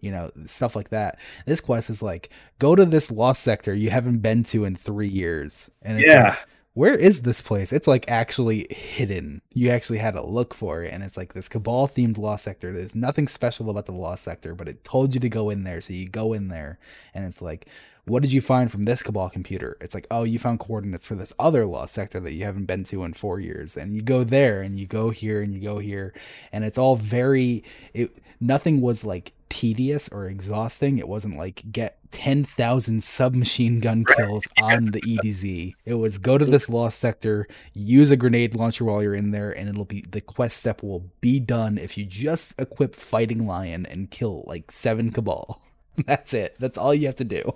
You 0.00 0.10
know, 0.10 0.30
stuff 0.44 0.76
like 0.76 0.90
that. 0.90 1.18
This 1.46 1.60
quest 1.60 1.90
is 1.90 2.02
like, 2.02 2.30
go 2.58 2.76
to 2.76 2.84
this 2.84 3.10
lost 3.10 3.42
sector 3.42 3.74
you 3.74 3.90
haven't 3.90 4.18
been 4.18 4.44
to 4.44 4.64
in 4.64 4.76
three 4.76 5.08
years. 5.08 5.70
And 5.82 5.98
it's 5.98 6.12
like, 6.14 6.26
Yeah, 6.26 6.36
where 6.76 6.94
is 6.94 7.22
this 7.22 7.40
place? 7.40 7.72
It's 7.72 7.86
like 7.86 8.04
actually 8.06 8.66
hidden. 8.68 9.40
You 9.54 9.70
actually 9.70 9.96
had 9.96 10.12
to 10.12 10.22
look 10.22 10.52
for 10.52 10.82
it, 10.82 10.92
and 10.92 11.02
it's 11.02 11.16
like 11.16 11.32
this 11.32 11.48
cabal 11.48 11.88
themed 11.88 12.18
law 12.18 12.36
sector. 12.36 12.70
There's 12.70 12.94
nothing 12.94 13.28
special 13.28 13.70
about 13.70 13.86
the 13.86 13.92
law 13.92 14.14
sector, 14.14 14.54
but 14.54 14.68
it 14.68 14.84
told 14.84 15.14
you 15.14 15.20
to 15.20 15.28
go 15.30 15.48
in 15.48 15.64
there, 15.64 15.80
so 15.80 15.94
you 15.94 16.06
go 16.06 16.34
in 16.34 16.48
there, 16.48 16.78
and 17.14 17.24
it's 17.24 17.40
like, 17.40 17.68
what 18.04 18.20
did 18.20 18.30
you 18.30 18.42
find 18.42 18.70
from 18.70 18.82
this 18.82 19.00
cabal 19.00 19.30
computer? 19.30 19.78
It's 19.80 19.94
like, 19.94 20.06
oh, 20.10 20.24
you 20.24 20.38
found 20.38 20.60
coordinates 20.60 21.06
for 21.06 21.14
this 21.14 21.32
other 21.38 21.64
law 21.64 21.86
sector 21.86 22.20
that 22.20 22.34
you 22.34 22.44
haven't 22.44 22.66
been 22.66 22.84
to 22.84 23.04
in 23.04 23.14
four 23.14 23.40
years, 23.40 23.78
and 23.78 23.94
you 23.94 24.02
go 24.02 24.22
there, 24.22 24.60
and 24.60 24.78
you 24.78 24.86
go 24.86 25.08
here, 25.08 25.40
and 25.40 25.54
you 25.54 25.62
go 25.62 25.78
here, 25.78 26.12
and 26.52 26.62
it's 26.62 26.76
all 26.76 26.96
very. 26.96 27.64
It 27.94 28.14
nothing 28.38 28.82
was 28.82 29.02
like 29.02 29.32
tedious 29.48 30.10
or 30.10 30.26
exhausting. 30.26 30.98
It 30.98 31.08
wasn't 31.08 31.38
like 31.38 31.62
get 31.72 32.05
10,000 32.16 33.04
submachine 33.04 33.78
gun 33.78 34.02
kills 34.16 34.44
on 34.62 34.86
the 34.86 35.02
EDZ. 35.02 35.74
It 35.84 35.94
was 35.94 36.16
go 36.16 36.38
to 36.38 36.46
this 36.46 36.70
lost 36.70 36.98
sector, 36.98 37.46
use 37.74 38.10
a 38.10 38.16
grenade 38.16 38.54
launcher 38.54 38.86
while 38.86 39.02
you're 39.02 39.14
in 39.14 39.32
there, 39.32 39.50
and 39.52 39.68
it'll 39.68 39.84
be 39.84 40.00
the 40.10 40.22
quest 40.22 40.56
step 40.56 40.82
will 40.82 41.04
be 41.20 41.38
done 41.38 41.76
if 41.76 41.98
you 41.98 42.06
just 42.06 42.54
equip 42.58 42.96
Fighting 42.96 43.46
Lion 43.46 43.84
and 43.84 44.10
kill 44.10 44.44
like 44.46 44.70
seven 44.70 45.12
Cabal. 45.12 45.60
That's 46.06 46.32
it. 46.32 46.56
That's 46.58 46.78
all 46.78 46.94
you 46.94 47.04
have 47.06 47.16
to 47.16 47.24
do. 47.24 47.52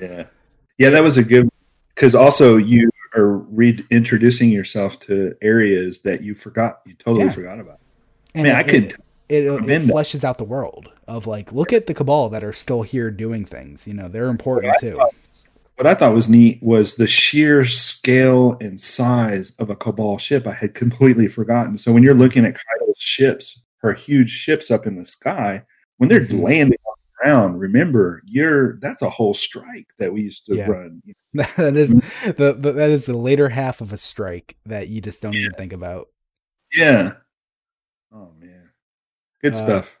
yeah, 0.00 0.26
yeah. 0.78 0.90
That 0.90 1.04
was 1.04 1.16
a 1.16 1.22
good 1.22 1.48
because 1.94 2.16
also 2.16 2.56
you 2.56 2.90
are 3.14 3.36
reintroducing 3.38 4.50
yourself 4.50 4.98
to 4.98 5.36
areas 5.42 6.00
that 6.00 6.22
you 6.22 6.34
forgot, 6.34 6.80
you 6.86 6.94
totally 6.94 7.26
Yeah. 7.26 7.30
forgot 7.32 7.60
about. 7.60 7.78
And 8.34 8.44
Man, 8.44 8.56
I 8.56 8.64
could. 8.64 8.94
It, 9.32 9.44
it, 9.44 9.82
fleshes 9.82 10.24
out 10.24 10.38
the 10.38 10.44
world 10.44 10.90
of 11.08 11.26
like, 11.26 11.52
look 11.52 11.72
at 11.72 11.86
the 11.86 11.94
Cabal 11.94 12.28
that 12.30 12.44
are 12.44 12.52
still 12.52 12.82
here 12.82 13.10
doing 13.10 13.44
things. 13.44 13.86
You 13.86 13.94
know, 13.94 14.08
they're 14.08 14.26
important 14.26 14.72
What 14.72 14.80
too. 14.80 14.96
thought- 14.96 15.14
what 15.76 15.86
I 15.86 15.94
thought 15.94 16.14
was 16.14 16.28
neat 16.28 16.62
was 16.62 16.94
the 16.94 17.06
sheer 17.06 17.64
scale 17.64 18.56
and 18.60 18.78
size 18.78 19.52
of 19.58 19.70
a 19.70 19.74
Cabal 19.74 20.18
ship. 20.18 20.46
I 20.46 20.52
had 20.52 20.74
completely 20.74 21.28
forgotten. 21.28 21.78
So 21.78 21.92
when 21.92 22.02
you're 22.02 22.14
looking 22.14 22.44
at 22.44 22.54
Caiatl's 22.54 22.98
ships, 22.98 23.60
her 23.78 23.94
huge 23.94 24.28
ships 24.30 24.70
up 24.70 24.86
in 24.86 24.96
the 24.96 25.06
sky, 25.06 25.62
when 25.96 26.08
they're 26.10 26.26
Mhm. 26.26 26.42
landing 26.42 26.78
on 26.86 26.94
the 26.98 27.24
ground, 27.24 27.58
remember 27.58 28.22
you're 28.26 28.78
that's 28.80 29.00
a 29.02 29.08
whole 29.08 29.32
strike 29.34 29.88
that 29.98 30.12
we 30.12 30.20
used 30.22 30.44
to 30.46 30.56
Yeah. 30.56 30.66
run. 30.66 31.02
that 31.34 31.74
is 31.74 31.88
the, 32.36 32.54
the 32.58 32.72
that 32.72 32.90
is 32.90 33.06
the 33.06 33.16
later 33.16 33.48
half 33.48 33.80
of 33.80 33.92
a 33.94 33.96
strike 33.96 34.56
that 34.66 34.88
you 34.88 35.00
just 35.00 35.22
don't 35.22 35.34
even 35.34 35.54
think 35.54 35.72
about. 35.72 36.08
Yeah. 36.74 37.14
Oh 38.12 38.30
man, 38.38 38.51
good 39.42 39.54
Uh, 39.54 39.56
stuff. 39.56 39.98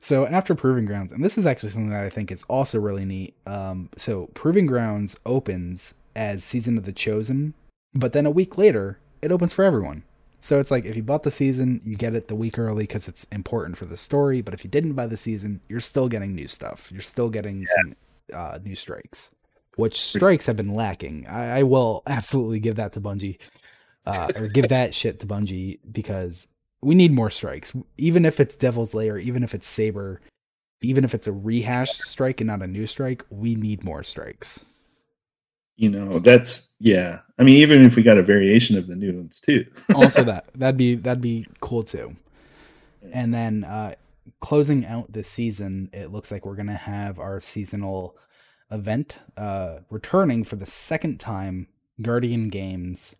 So 0.00 0.26
after 0.26 0.54
Proving 0.54 0.86
Grounds, 0.86 1.12
and 1.12 1.22
this 1.22 1.36
is 1.36 1.46
actually 1.46 1.70
something 1.70 1.90
that 1.90 2.04
I 2.04 2.10
think 2.10 2.32
is 2.32 2.42
also 2.44 2.80
really 2.80 3.04
neat. 3.04 3.34
Um, 3.46 3.90
so 3.96 4.30
Proving 4.34 4.66
Grounds 4.66 5.16
opens 5.26 5.92
as 6.16 6.42
Season 6.42 6.78
of 6.78 6.84
the 6.84 6.92
Chosen, 6.92 7.54
but 7.94 8.12
then 8.12 8.24
a 8.24 8.30
week 8.30 8.56
later 8.56 8.98
it 9.20 9.30
opens 9.30 9.52
for 9.52 9.64
everyone. 9.64 10.04
So 10.40 10.58
it's 10.58 10.70
like 10.70 10.86
if 10.86 10.96
you 10.96 11.02
bought 11.02 11.22
the 11.22 11.30
season, 11.30 11.82
you 11.84 11.96
get 11.96 12.14
it 12.14 12.28
the 12.28 12.34
week 12.34 12.58
early 12.58 12.84
because 12.84 13.08
it's 13.08 13.24
important 13.24 13.76
for 13.76 13.84
the 13.84 13.96
story. 13.96 14.40
But 14.40 14.54
if 14.54 14.64
you 14.64 14.70
didn't 14.70 14.94
buy 14.94 15.06
the 15.06 15.18
season, 15.18 15.60
you're 15.68 15.80
still 15.80 16.08
getting 16.08 16.34
new 16.34 16.48
stuff. 16.48 16.90
You're 16.90 17.02
still 17.02 17.28
getting 17.28 17.66
some 17.66 17.96
uh, 18.32 18.58
new 18.64 18.74
strikes, 18.74 19.30
which 19.76 20.00
strikes 20.00 20.46
have 20.46 20.56
been 20.56 20.74
lacking. 20.74 21.26
I, 21.26 21.58
I 21.58 21.62
will 21.64 22.02
absolutely 22.06 22.58
give 22.58 22.76
that 22.76 22.94
to 22.94 23.02
Bungie, 23.02 23.36
uh, 24.06 24.32
or 24.34 24.48
give 24.48 24.68
that 24.68 24.94
shit 24.94 25.20
to 25.20 25.26
Bungie 25.26 25.78
because 25.92 26.46
we 26.82 26.94
need 26.94 27.12
more 27.12 27.30
strikes. 27.30 27.72
Even 27.98 28.24
if 28.24 28.40
it's 28.40 28.56
Devil's 28.56 28.94
Lair, 28.94 29.18
even 29.18 29.42
if 29.42 29.54
it's 29.54 29.66
Saber, 29.66 30.20
even 30.82 31.04
if 31.04 31.14
it's 31.14 31.26
a 31.26 31.32
rehash 31.32 31.92
strike 31.92 32.40
and 32.40 32.48
not 32.48 32.62
a 32.62 32.66
new 32.66 32.86
strike, 32.86 33.24
we 33.30 33.54
need 33.54 33.84
more 33.84 34.02
strikes. 34.02 34.64
You 35.76 35.90
know, 35.90 36.18
that's 36.18 36.70
yeah. 36.78 37.20
I 37.38 37.42
mean, 37.42 37.56
even 37.56 37.82
if 37.84 37.96
we 37.96 38.02
got 38.02 38.18
a 38.18 38.22
variation 38.22 38.76
of 38.76 38.86
the 38.86 38.96
new 38.96 39.14
ones 39.14 39.40
too. 39.40 39.64
also 39.94 40.22
that 40.24 40.46
that'd 40.54 40.76
be 40.76 40.94
that'd 40.94 41.22
be 41.22 41.46
cool 41.60 41.82
too. 41.82 42.16
And 43.12 43.32
then 43.32 43.64
uh 43.64 43.94
closing 44.40 44.84
out 44.84 45.12
this 45.12 45.28
season, 45.28 45.90
it 45.92 46.12
looks 46.12 46.30
like 46.30 46.44
we're 46.44 46.56
gonna 46.56 46.76
have 46.76 47.18
our 47.18 47.40
seasonal 47.40 48.16
event 48.70 49.16
uh 49.36 49.78
returning 49.88 50.44
for 50.44 50.56
the 50.56 50.66
second 50.66 51.18
time, 51.18 51.66
Guardian 52.00 52.50
Games 52.50 53.16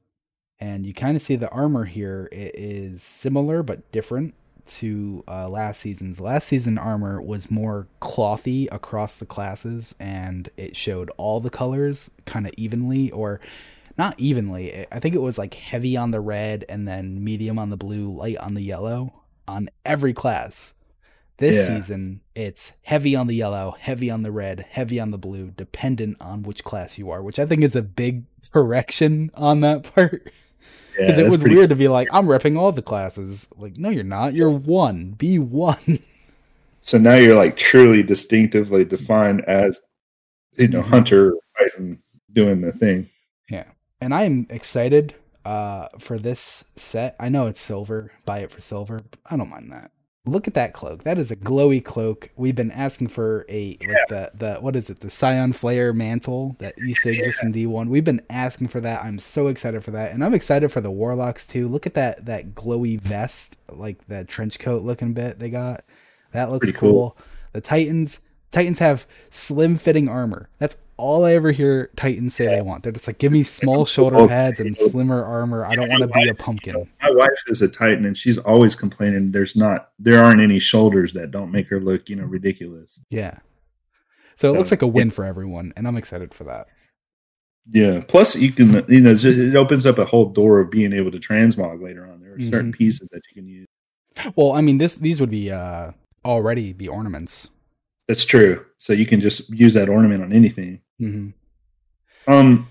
and 0.61 0.87
you 0.87 0.95
kind 0.95 1.17
of 1.17 1.23
see 1.23 1.37
the 1.37 1.49
armor 1.51 1.85
here 1.85 2.29
it 2.31 2.55
is 2.55 3.03
similar 3.03 3.63
but 3.63 3.91
different 3.93 4.35
to 4.67 5.25
uh, 5.27 5.49
last 5.49 5.81
season's. 5.81 6.21
Last 6.21 6.47
season 6.47 6.79
armor 6.79 7.21
was 7.21 7.51
more 7.51 7.89
clothy 8.01 8.69
across 8.71 9.17
the 9.17 9.27
classes, 9.27 9.95
and 9.99 10.49
it 10.57 10.77
showed 10.77 11.11
all 11.17 11.41
the 11.41 11.51
colors 11.51 12.11
kind 12.25 12.47
of 12.47 12.53
evenly, 12.57 13.11
or 13.11 13.41
not 13.99 14.19
evenly. 14.19 14.87
I 14.91 15.01
think 15.01 15.15
it 15.15 15.23
was 15.23 15.39
like 15.39 15.55
heavy 15.55 15.97
on 15.97 16.11
the 16.11 16.21
red, 16.21 16.65
and 16.69 16.87
then 16.87 17.23
medium 17.23 17.59
on 17.59 17.71
the 17.71 17.77
blue, 17.77 18.11
light 18.11 18.37
on 18.37 18.55
the 18.55 18.63
yellow 18.63 19.13
on 19.49 19.69
every 19.85 20.13
class. 20.13 20.73
This 21.39 21.57
yeah. 21.57 21.77
season, 21.79 22.21
it's 22.35 22.73
heavy 22.83 23.17
on 23.17 23.27
the 23.27 23.35
yellow, 23.35 23.75
heavy 23.81 24.11
on 24.11 24.23
the 24.23 24.31
red, 24.31 24.67
heavy 24.71 25.01
on 25.01 25.11
the 25.11 25.19
blue, 25.19 25.51
dependent 25.51 26.19
on 26.21 26.43
which 26.43 26.65
class 26.65 26.99
you 26.99 27.11
are, 27.11 27.23
which 27.23 27.39
I 27.39 27.47
think 27.47 27.63
is 27.63 27.75
a 27.75 27.83
big 27.83 28.25
correction 28.53 29.31
on 29.35 29.61
that 29.61 29.83
part. 29.95 30.31
Because 30.97 31.19
yeah, 31.19 31.25
it 31.25 31.31
was 31.31 31.43
weird 31.43 31.71
to 31.71 31.77
be 31.77 31.89
like, 31.89 32.09
I'm 32.13 32.27
repping 32.27 32.59
all 32.59 32.73
the 32.73 32.83
classes. 32.83 33.49
Like, 33.57 33.77
no, 33.77 33.89
you're 33.89 34.05
not. 34.05 34.35
You're 34.35 34.51
one. 34.51 35.13
Be 35.13 35.39
one. 35.39 35.79
So 36.83 36.99
now 36.99 37.15
you're 37.15 37.37
like 37.37 37.57
truly 37.57 38.03
distinctively 38.03 38.85
defined 38.85 39.43
as, 39.43 39.81
you 40.57 40.69
know, 40.69 40.83
hunter 40.83 41.35
fighting, 41.59 41.99
doing 42.33 42.63
the 42.63 42.73
thing. 42.73 43.09
Yeah, 43.51 43.67
and 44.01 44.15
I'm 44.15 44.47
excited 44.49 45.15
uh, 45.45 45.89
for 45.99 46.19
this 46.19 46.65
set. 46.77 47.17
I 47.21 47.29
know 47.29 47.47
it's 47.47 47.61
silver. 47.61 48.13
Buy 48.25 48.39
it 48.39 48.51
for 48.51 48.61
silver. 48.61 49.03
I 49.27 49.37
don't 49.37 49.51
mind 49.51 49.73
that. 49.73 49.91
Look 50.27 50.47
at 50.47 50.53
that 50.53 50.75
cloak. 50.75 51.05
That 51.05 51.17
is 51.17 51.31
a 51.31 51.37
glowy 51.37 51.83
cloak. 51.83 52.29
We've 52.37 52.55
been 52.55 52.71
asking 52.73 53.09
for 53.09 53.47
a 53.49 53.79
yeah. 53.81 53.89
like 53.89 54.09
the 54.09 54.31
the 54.35 54.61
what 54.61 54.77
is 54.77 54.91
it? 54.91 55.01
The 55.01 55.11
Scion 55.11 55.55
Flare 55.55 55.95
mantle 55.95 56.57
that 56.59 56.77
used 56.77 57.03
to 57.05 57.09
exist 57.09 57.39
yeah. 57.43 57.47
in 57.47 57.55
D1. 57.55 57.89
We've 57.89 58.05
been 58.05 58.21
asking 58.29 58.69
for 58.69 58.83
that. 58.83 59.03
I'm 59.03 59.19
so 59.19 59.47
excited 59.47 59.83
for 59.83 59.93
that. 59.93 60.13
And 60.13 60.23
I'm 60.23 60.35
excited 60.35 60.71
for 60.71 60.83
the 60.83 60.91
Warlocks 60.91 61.47
too. 61.47 61.69
Look 61.69 61.87
at 61.87 61.95
that 61.95 62.27
that 62.27 62.55
glowy 62.55 63.01
vest, 63.01 63.57
like 63.71 64.07
that 64.09 64.29
trench 64.29 64.59
coat 64.59 64.83
looking 64.83 65.15
bit 65.15 65.39
they 65.39 65.49
got. 65.49 65.85
That 66.33 66.51
looks 66.51 66.71
cool. 66.73 66.91
cool. 66.91 67.17
The 67.53 67.63
Titans 67.63 68.21
Titans 68.53 68.79
have 68.79 69.07
slim 69.31 69.79
fitting 69.79 70.07
armor. 70.09 70.51
That's 70.59 70.77
all 71.01 71.25
I 71.25 71.33
ever 71.33 71.51
hear 71.51 71.91
Titans 71.97 72.35
say 72.35 72.47
they 72.47 72.63
want. 72.63 72.83
They're 72.83 72.93
just 72.93 73.07
like, 73.07 73.19
give 73.19 73.33
me 73.33 73.43
small 73.43 73.85
shoulder 73.87 74.29
pads 74.29 74.61
and 74.61 74.77
slimmer 74.77 75.25
armor. 75.25 75.65
I 75.65 75.75
don't 75.75 75.89
want 75.89 76.03
to 76.03 76.09
be 76.09 76.29
a 76.29 76.35
pumpkin. 76.35 76.89
My 77.03 77.11
wife 77.11 77.43
is 77.47 77.63
a 77.63 77.69
Titan, 77.69 78.05
and 78.05 78.17
she's 78.17 78.39
always 78.39 78.75
complaining 78.75 79.33
there's 79.33 79.57
not, 79.57 79.91
there 79.99 80.23
aren't 80.23 80.41
any 80.41 80.59
shoulders 80.59 81.13
that 81.15 81.31
don't 81.31 81.51
make 81.51 81.69
her 81.69 81.81
look, 81.81 82.09
you 82.09 82.17
know, 82.17 82.25
ridiculous. 82.25 83.01
Yeah. 83.09 83.39
So 84.37 84.51
it 84.51 84.53
so, 84.55 84.59
looks 84.59 84.71
like 84.71 84.83
a 84.83 84.87
win 84.87 85.11
for 85.11 85.25
everyone, 85.25 85.73
and 85.77 85.89
I'm 85.89 85.97
excited 85.97 86.35
for 86.35 86.45
that. 86.45 86.69
Yeah. 87.71 88.03
Plus, 88.07 88.37
you 88.37 88.53
can, 88.53 88.85
you 88.89 89.01
know, 89.01 89.15
just, 89.15 89.39
it 89.39 89.57
opens 89.57 89.87
up 89.87 89.99
a 89.99 90.05
whole 90.05 90.27
door 90.27 90.61
of 90.61 90.71
being 90.71 90.93
able 90.93 91.11
to 91.11 91.19
transmog 91.19 91.83
later 91.83 92.07
on. 92.07 92.19
There 92.19 92.35
are 92.35 92.41
certain 92.41 92.71
mm-hmm. 92.71 92.79
pieces 92.79 93.09
that 93.11 93.23
you 93.31 93.43
can 93.43 93.49
use. 93.49 93.67
Well, 94.37 94.53
I 94.53 94.61
mean, 94.61 94.79
this 94.79 94.97
these 94.97 95.21
would 95.21 95.31
be 95.31 95.51
uh 95.51 95.93
already 96.25 96.73
be 96.73 96.89
ornaments. 96.89 97.49
That's 98.09 98.25
true. 98.25 98.67
So 98.79 98.93
you 98.93 99.07
can 99.07 99.21
just 99.21 99.51
use 99.51 99.75
that 99.75 99.89
ornament 99.89 100.23
on 100.23 100.33
anything. 100.33 100.81
Mm-hmm. 101.01 101.31
Um, 102.33 102.69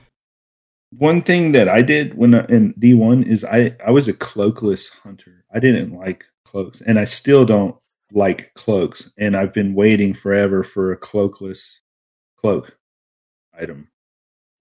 one 0.98 1.22
thing 1.22 1.52
that 1.52 1.68
I 1.68 1.82
did 1.82 2.16
when 2.16 2.36
I, 2.36 2.46
in 2.46 2.74
D 2.78 2.94
one 2.94 3.24
is 3.24 3.44
I 3.44 3.76
I 3.86 3.92
was 3.92 4.08
a 4.08 4.14
cloakless 4.14 4.92
hunter. 5.04 5.46
I 5.54 5.60
didn't 5.60 5.94
like 5.94 6.26
cloaks, 6.46 6.82
and 6.82 7.00
I 7.00 7.06
still 7.06 7.46
don't 7.46 7.76
like 8.12 8.54
cloaks. 8.54 9.12
And 9.18 9.36
I've 9.36 9.54
been 9.54 9.74
waiting 9.74 10.14
forever 10.14 10.64
for 10.64 10.92
a 10.92 10.98
cloakless 10.98 11.80
cloak 12.38 12.78
item. 13.60 13.90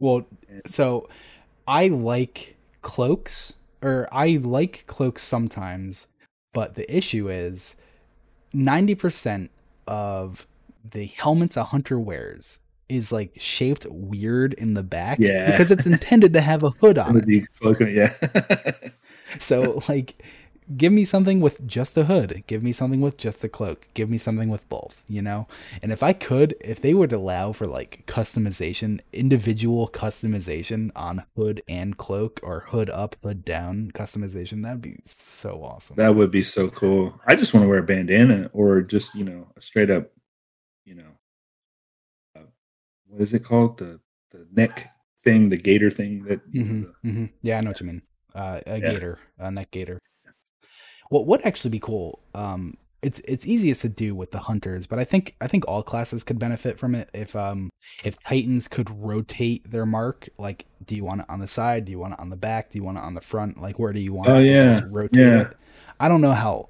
Well, 0.01 0.27
so 0.67 1.09
I 1.67 1.89
like 1.89 2.57
cloaks, 2.83 3.55
or 3.83 4.09
I 4.13 4.39
like 4.43 4.85
cloaks 4.87 5.23
sometimes, 5.23 6.09
but 6.53 6.75
the 6.75 6.95
issue 6.95 7.31
is 7.31 7.75
ninety 8.53 8.95
percent 8.95 9.51
of 9.87 10.47
the 10.91 11.07
helmets 11.07 11.57
a 11.57 11.65
hunter 11.65 11.99
wears 11.99 12.59
is 12.89 13.13
like 13.13 13.33
shaped 13.39 13.87
weird 13.87 14.55
in 14.55 14.75
the 14.75 14.83
back 14.83 15.19
yeah. 15.21 15.51
because 15.51 15.71
it's 15.71 15.87
intended 15.87 16.33
to 16.35 16.41
have 16.41 16.63
a 16.63 16.71
hood 16.71 16.99
on 16.99 17.23
it. 17.27 17.95
Yeah. 17.95 18.73
so 19.39 19.83
like 19.89 20.23
give 20.77 20.93
me 20.93 21.05
something 21.05 21.41
with 21.41 21.67
just 21.67 21.97
a 21.97 22.05
hood, 22.05 22.43
give 22.47 22.63
me 22.63 22.73
something 22.73 23.01
with 23.01 23.17
just 23.17 23.43
a 23.43 23.49
cloak, 23.49 23.87
give 23.95 24.11
me 24.11 24.19
something 24.19 24.49
with 24.49 24.69
both, 24.69 25.03
you 25.09 25.23
know? 25.23 25.47
And 25.83 25.93
if 25.93 26.03
I 26.03 26.13
could, 26.13 26.55
if 26.61 26.83
they 26.83 26.95
would 26.95 27.13
allow 27.13 27.53
for 27.53 27.67
like 27.67 28.05
customization, 28.07 29.01
individual 29.13 29.89
customization 29.89 30.91
on 30.95 31.25
hood 31.37 31.63
and 31.69 31.97
cloak 31.97 32.41
or 32.43 32.61
hood 32.69 32.91
up, 32.91 33.17
hood 33.23 33.45
down 33.45 33.91
customization, 33.95 34.63
that'd 34.63 34.83
be 34.83 34.99
so 35.05 35.63
awesome. 35.63 35.97
That 35.97 36.15
would 36.15 36.31
be 36.31 36.43
so 36.43 36.69
cool. 36.69 37.19
I 37.27 37.35
just 37.35 37.55
want 37.55 37.65
to 37.65 37.69
wear 37.69 37.79
a 37.79 37.83
bandana 37.83 38.51
or 38.53 38.83
just, 38.83 39.15
you 39.15 39.25
know, 39.25 39.49
a 39.57 39.61
straight 39.61 39.91
up 39.91 40.11
you 40.89 40.95
know, 40.95 41.18
what 43.09 43.23
is 43.23 43.33
it 43.35 43.45
called? 43.45 43.79
The 43.79 44.01
the 44.31 44.47
neck 44.53 44.93
thing, 45.23 45.49
the 45.49 45.57
gator 45.57 45.91
thing. 45.91 46.25
That 46.25 46.53
mm-hmm, 46.53 46.83
the, 46.83 47.09
mm-hmm. 47.09 47.25
yeah, 47.43 47.59
I 47.59 47.61
know 47.61 47.71
what 47.71 47.81
you 47.81 47.87
mean. 47.87 48.03
Uh, 48.35 48.61
a 48.67 48.79
yeah. 48.79 48.91
gator, 48.93 49.19
a 49.39 49.51
neck 49.51 49.71
gator. 49.71 49.99
What 51.11 51.27
would 51.27 51.45
actually 51.45 51.71
be 51.71 51.81
cool? 51.81 52.21
Um, 52.35 52.75
it's 53.01 53.21
it's 53.21 53.47
easiest 53.47 53.83
to 53.83 53.89
do 53.89 54.15
with 54.15 54.33
the 54.33 54.39
hunters, 54.39 54.87
but 54.87 54.99
I 54.99 55.05
think 55.05 55.37
I 55.41 55.47
think 55.47 55.67
all 55.67 55.83
classes 55.83 56.25
could 56.25 56.39
benefit 56.39 56.79
from 56.79 56.95
it 56.95 57.09
if 57.15 57.37
um 57.37 57.71
if 58.05 58.19
Titans 58.19 58.69
could 58.69 58.91
rotate 58.91 59.71
their 59.71 59.87
mark. 59.87 60.29
Like, 60.37 60.67
do 60.85 60.97
you 60.97 61.05
want 61.05 61.21
it 61.21 61.27
on 61.29 61.39
the 61.39 61.47
side? 61.47 61.85
Do 61.85 61.93
you 61.93 61.99
want 61.99 62.15
it 62.15 62.21
on 62.21 62.31
the 62.31 62.37
back? 62.37 62.71
Do 62.71 62.79
you 62.79 62.85
want 62.85 62.99
it 62.99 63.05
on 63.05 63.15
the 63.15 63.21
front? 63.21 63.61
Like, 63.61 63.79
where 63.79 63.93
do 63.93 64.01
you 64.01 64.13
want? 64.13 64.29
Oh 64.29 64.39
it 64.39 64.47
yeah, 64.47 64.83
rotate 64.89 65.19
yeah. 65.19 65.43
it. 65.43 65.57
I 66.01 66.09
don't 66.09 66.21
know 66.21 66.33
how 66.33 66.69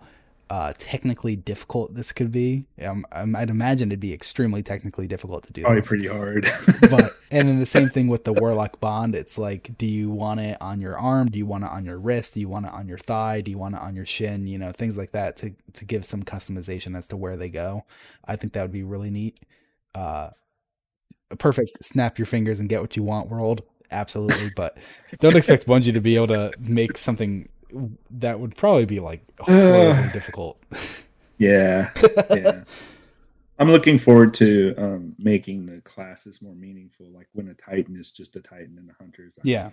uh, 0.51 0.73
technically 0.79 1.37
difficult 1.37 1.95
this 1.95 2.11
could 2.11 2.33
be. 2.33 2.65
Um, 2.83 3.05
I'd 3.13 3.51
imagine 3.51 3.91
it'd 3.91 4.01
be 4.01 4.15
extremely 4.15 4.63
technically 4.63 5.07
difficult 5.07 5.45
to 5.45 5.53
do. 5.53 5.63
Probably 5.63 5.81
this. 5.81 5.89
pretty 5.89 6.07
hard. 6.07 6.47
but 6.91 7.11
and 7.31 7.49
then 7.49 7.59
the 7.59 7.67
same 7.67 7.89
thing 7.89 8.09
with 8.09 8.25
the 8.25 8.33
Warlock 8.33 8.81
Bond. 8.81 9.15
It's 9.15 9.37
like, 9.37 9.77
do 9.77 9.87
you 9.87 10.11
want 10.11 10.41
it 10.41 10.57
on 10.61 10.81
your 10.81 10.99
arm? 10.99 11.31
Do 11.31 11.39
you 11.39 11.45
want 11.45 11.65
it 11.65 11.71
on 11.71 11.85
your 11.85 11.99
wrist? 11.99 12.35
Do 12.35 12.41
you 12.41 12.49
want 12.49 12.65
it 12.67 12.73
on 12.73 12.89
your 12.89 12.99
thigh? 12.99 13.43
Do 13.43 13.51
you 13.51 13.59
want 13.59 13.75
it 13.75 13.83
on 13.83 13.95
your 13.95 14.07
shin? 14.07 14.47
You 14.47 14.59
know, 14.59 14.73
things 14.73 14.97
like 14.97 15.13
that 15.13 15.37
to 15.39 15.55
to 15.75 15.85
give 15.85 16.07
some 16.07 16.23
customization 16.23 16.97
as 16.97 17.09
to 17.09 17.17
where 17.17 17.37
they 17.37 17.51
go. 17.51 17.85
I 18.25 18.37
think 18.37 18.55
that 18.55 18.63
would 18.63 18.73
be 18.73 18.85
really 18.85 19.11
neat. 19.11 19.41
Uh, 19.95 20.31
perfect. 21.39 21.85
Snap 21.85 22.19
your 22.19 22.27
fingers 22.27 22.61
and 22.61 22.71
get 22.71 22.81
what 22.81 22.97
you 22.97 23.03
want. 23.03 23.29
World. 23.29 23.63
Absolutely, 23.91 24.51
but 24.55 24.77
don't 25.19 25.35
expect 25.35 25.67
Bungie 25.67 25.95
to 25.95 26.01
be 26.01 26.17
able 26.17 26.27
to 26.27 26.53
make 26.61 26.99
something 26.99 27.49
that 28.11 28.41
would 28.41 28.57
probably 28.57 28.85
be 28.85 29.01
like 29.01 29.23
uh, 29.49 30.11
difficult. 30.13 30.63
Yeah, 31.39 31.91
yeah. 32.31 32.65
I'm 33.61 33.71
looking 33.71 33.99
forward 33.99 34.35
to 34.35 34.75
um, 34.79 35.17
making 35.19 35.67
the 35.67 35.81
classes 35.81 36.41
more 36.41 36.55
meaningful. 36.55 37.07
Like 37.13 37.29
when 37.33 37.49
a 37.49 37.55
Titan 37.55 37.97
is 37.97 38.13
just 38.13 38.37
a 38.37 38.41
Titan 38.41 38.77
and 38.79 38.89
a 38.91 38.95
Hunter 39.03 39.25
is 39.27 39.37
yeah. 39.43 39.71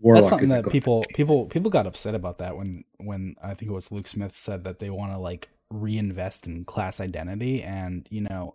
Warlock 0.00 0.22
That's 0.22 0.30
something 0.30 0.48
that 0.50 0.70
people 0.70 1.04
people 1.14 1.46
people 1.46 1.70
got 1.70 1.86
upset 1.86 2.14
about 2.14 2.38
that 2.38 2.56
when 2.56 2.84
when 2.98 3.34
I 3.42 3.54
think 3.54 3.70
it 3.70 3.74
was 3.74 3.90
Luke 3.90 4.06
Smith 4.06 4.36
said 4.36 4.64
that 4.64 4.78
they 4.78 4.90
want 4.90 5.12
to 5.12 5.18
like 5.18 5.48
reinvest 5.70 6.46
in 6.46 6.64
class 6.64 7.00
identity 7.00 7.62
and 7.62 8.06
you 8.10 8.20
know 8.22 8.54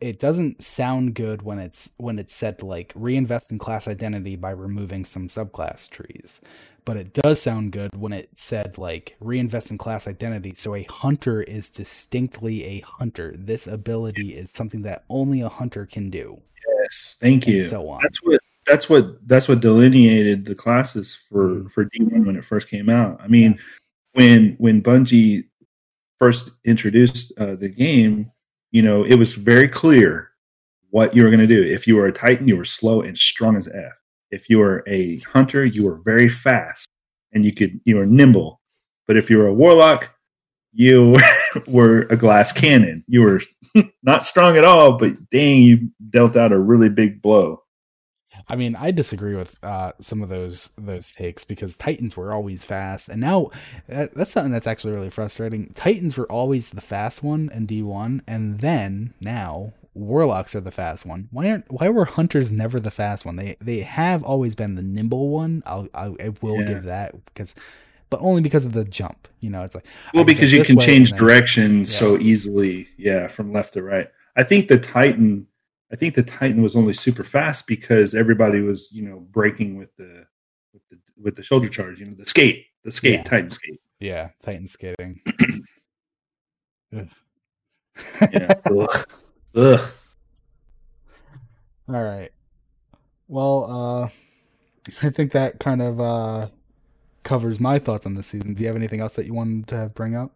it 0.00 0.18
doesn't 0.18 0.62
sound 0.62 1.14
good 1.14 1.42
when 1.42 1.58
it's 1.58 1.90
when 1.96 2.18
it's 2.18 2.34
said 2.34 2.58
to 2.58 2.66
like 2.66 2.92
reinvest 2.94 3.50
in 3.50 3.58
class 3.58 3.88
identity 3.88 4.36
by 4.36 4.50
removing 4.50 5.04
some 5.04 5.28
subclass 5.28 5.88
trees 5.88 6.40
but 6.86 6.96
it 6.96 7.12
does 7.12 7.42
sound 7.42 7.72
good 7.72 7.94
when 7.94 8.12
it 8.12 8.30
said 8.36 8.78
like 8.78 9.16
reinvest 9.20 9.70
in 9.70 9.76
class 9.76 10.06
identity. 10.06 10.54
So 10.56 10.74
a 10.74 10.84
hunter 10.84 11.42
is 11.42 11.68
distinctly 11.68 12.64
a 12.64 12.80
hunter. 12.80 13.34
This 13.36 13.66
ability 13.66 14.34
is 14.34 14.50
something 14.52 14.82
that 14.82 15.04
only 15.10 15.42
a 15.42 15.48
hunter 15.48 15.84
can 15.84 16.08
do. 16.08 16.40
Yes, 16.80 17.16
thank 17.20 17.46
you. 17.46 17.64
so 17.64 17.88
on. 17.88 18.00
That's 18.02 18.22
what 18.22 18.40
that's 18.66 18.88
what 18.88 19.28
that's 19.28 19.48
what 19.48 19.60
delineated 19.60 20.44
the 20.46 20.54
classes 20.54 21.18
for 21.28 21.48
mm. 21.48 21.70
for 21.70 21.84
D1 21.86 22.24
when 22.24 22.36
it 22.36 22.44
first 22.44 22.68
came 22.68 22.88
out. 22.88 23.20
I 23.20 23.26
mean, 23.26 23.58
when 24.12 24.54
when 24.58 24.80
Bungie 24.80 25.44
first 26.18 26.50
introduced 26.64 27.32
uh, 27.36 27.56
the 27.56 27.68
game, 27.68 28.30
you 28.70 28.82
know, 28.82 29.04
it 29.04 29.16
was 29.16 29.34
very 29.34 29.68
clear 29.68 30.30
what 30.90 31.16
you 31.16 31.24
were 31.24 31.30
going 31.30 31.40
to 31.40 31.46
do. 31.48 31.62
If 31.62 31.88
you 31.88 31.96
were 31.96 32.06
a 32.06 32.12
Titan, 32.12 32.46
you 32.46 32.56
were 32.56 32.64
slow 32.64 33.02
and 33.02 33.18
strong 33.18 33.56
as 33.56 33.66
F. 33.68 33.92
If 34.30 34.50
you 34.50 34.58
were 34.58 34.82
a 34.86 35.18
hunter, 35.18 35.64
you 35.64 35.84
were 35.84 36.00
very 36.04 36.28
fast 36.28 36.88
and 37.32 37.44
you 37.44 37.54
could 37.54 37.80
you 37.84 37.96
were 37.96 38.06
nimble. 38.06 38.60
But 39.06 39.16
if 39.16 39.30
you 39.30 39.38
were 39.38 39.46
a 39.46 39.54
warlock, 39.54 40.14
you 40.72 41.18
were 41.66 42.02
a 42.10 42.16
glass 42.16 42.52
cannon. 42.52 43.04
You 43.06 43.22
were 43.22 43.40
not 44.02 44.26
strong 44.26 44.56
at 44.56 44.64
all, 44.64 44.98
but 44.98 45.30
dang, 45.30 45.62
you 45.62 45.90
dealt 46.10 46.36
out 46.36 46.52
a 46.52 46.58
really 46.58 46.88
big 46.88 47.22
blow. 47.22 47.62
I 48.48 48.54
mean, 48.54 48.76
I 48.76 48.92
disagree 48.92 49.34
with 49.34 49.56
uh, 49.62 49.92
some 50.00 50.22
of 50.22 50.28
those 50.28 50.70
those 50.78 51.10
takes 51.10 51.42
because 51.42 51.76
Titans 51.76 52.16
were 52.16 52.32
always 52.32 52.64
fast, 52.64 53.08
and 53.08 53.20
now 53.20 53.50
that, 53.88 54.14
that's 54.14 54.30
something 54.30 54.52
that's 54.52 54.68
actually 54.68 54.92
really 54.92 55.10
frustrating. 55.10 55.72
Titans 55.74 56.16
were 56.16 56.30
always 56.30 56.70
the 56.70 56.80
fast 56.80 57.22
one 57.24 57.50
in 57.52 57.66
D 57.66 57.82
one, 57.82 58.22
and 58.26 58.60
then 58.60 59.14
now 59.20 59.72
warlocks 59.96 60.54
are 60.54 60.60
the 60.60 60.70
fast 60.70 61.06
one. 61.06 61.28
Why 61.32 61.50
aren't 61.50 61.70
why 61.72 61.88
were 61.88 62.04
hunters 62.04 62.52
never 62.52 62.78
the 62.78 62.90
fast 62.90 63.24
one? 63.24 63.36
They 63.36 63.56
they 63.60 63.80
have 63.80 64.22
always 64.22 64.54
been 64.54 64.74
the 64.74 64.82
nimble 64.82 65.30
one. 65.30 65.62
I'll, 65.66 65.88
I'll 65.94 66.16
I 66.20 66.28
will 66.42 66.60
Yeah. 66.60 66.66
give 66.68 66.82
that 66.84 67.24
because, 67.24 67.54
but 68.10 68.20
only 68.20 68.42
because 68.42 68.64
of 68.64 68.72
the 68.72 68.84
jump. 68.84 69.26
You 69.40 69.50
know, 69.50 69.64
it's 69.64 69.74
like 69.74 69.86
Well, 70.12 70.24
because 70.24 70.52
you 70.52 70.62
can 70.64 70.78
change 70.78 71.12
direction 71.12 71.86
so 71.86 72.18
easily, 72.18 72.88
yeah, 72.98 73.26
from 73.26 73.52
left 73.52 73.72
to 73.74 73.82
right. 73.82 74.08
I 74.36 74.42
think 74.42 74.68
the 74.68 74.78
Titan, 74.78 75.46
I 75.90 75.96
think 75.96 76.14
the 76.14 76.22
Titan 76.22 76.62
was 76.62 76.76
only 76.76 76.92
super 76.92 77.24
fast 77.24 77.66
because 77.66 78.14
everybody 78.14 78.60
was, 78.60 78.92
you 78.92 79.02
know, 79.02 79.20
breaking 79.20 79.76
with 79.76 79.96
the 79.96 80.26
with 80.74 80.82
the 80.90 80.98
with 81.20 81.36
the 81.36 81.42
shoulder 81.42 81.68
charge, 81.68 82.00
you 82.00 82.06
know, 82.06 82.14
the 82.14 82.26
skate, 82.26 82.66
the 82.84 82.92
skate, 82.92 83.14
Yeah. 83.14 83.22
Titan 83.22 83.50
skate. 83.50 83.80
Yeah, 83.98 84.28
Titan 84.42 84.68
skating. 84.68 85.20
Yeah. 86.92 88.54
Ugh. 89.56 89.80
Ugh. 89.80 89.92
All 91.88 92.02
right. 92.02 92.30
Well, 93.28 93.64
uh 93.70 94.08
I 95.06 95.10
think 95.10 95.32
that 95.32 95.58
kind 95.60 95.82
of 95.82 96.00
uh 96.00 96.48
covers 97.22 97.58
my 97.58 97.78
thoughts 97.78 98.06
on 98.06 98.14
this 98.14 98.28
season. 98.28 98.54
Do 98.54 98.62
you 98.62 98.68
have 98.68 98.76
anything 98.76 99.00
else 99.00 99.16
that 99.16 99.26
you 99.26 99.34
wanted 99.34 99.66
to 99.68 99.90
bring 99.94 100.14
up? 100.14 100.32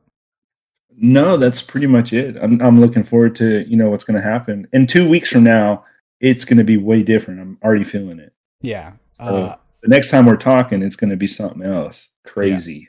No, 0.96 1.36
that's 1.36 1.62
pretty 1.62 1.86
much 1.86 2.12
it. 2.12 2.36
I'm 2.40 2.60
I'm 2.60 2.80
looking 2.80 3.04
forward 3.04 3.34
to 3.36 3.68
you 3.68 3.76
know 3.76 3.90
what's 3.90 4.04
going 4.04 4.16
to 4.20 4.22
happen 4.28 4.66
in 4.72 4.86
two 4.86 5.08
weeks 5.08 5.30
from 5.30 5.44
now. 5.44 5.84
It's 6.20 6.44
going 6.44 6.58
to 6.58 6.64
be 6.64 6.76
way 6.76 7.02
different. 7.02 7.40
I'm 7.40 7.58
already 7.62 7.84
feeling 7.84 8.18
it. 8.18 8.32
Yeah. 8.60 8.92
So 9.18 9.24
Uh 9.24 9.56
the 9.82 9.88
next 9.88 10.10
time 10.10 10.26
we're 10.26 10.36
talking, 10.36 10.82
it's 10.82 10.96
going 10.96 11.10
to 11.10 11.16
be 11.16 11.26
something 11.26 11.62
else 11.62 12.08
crazy. 12.24 12.88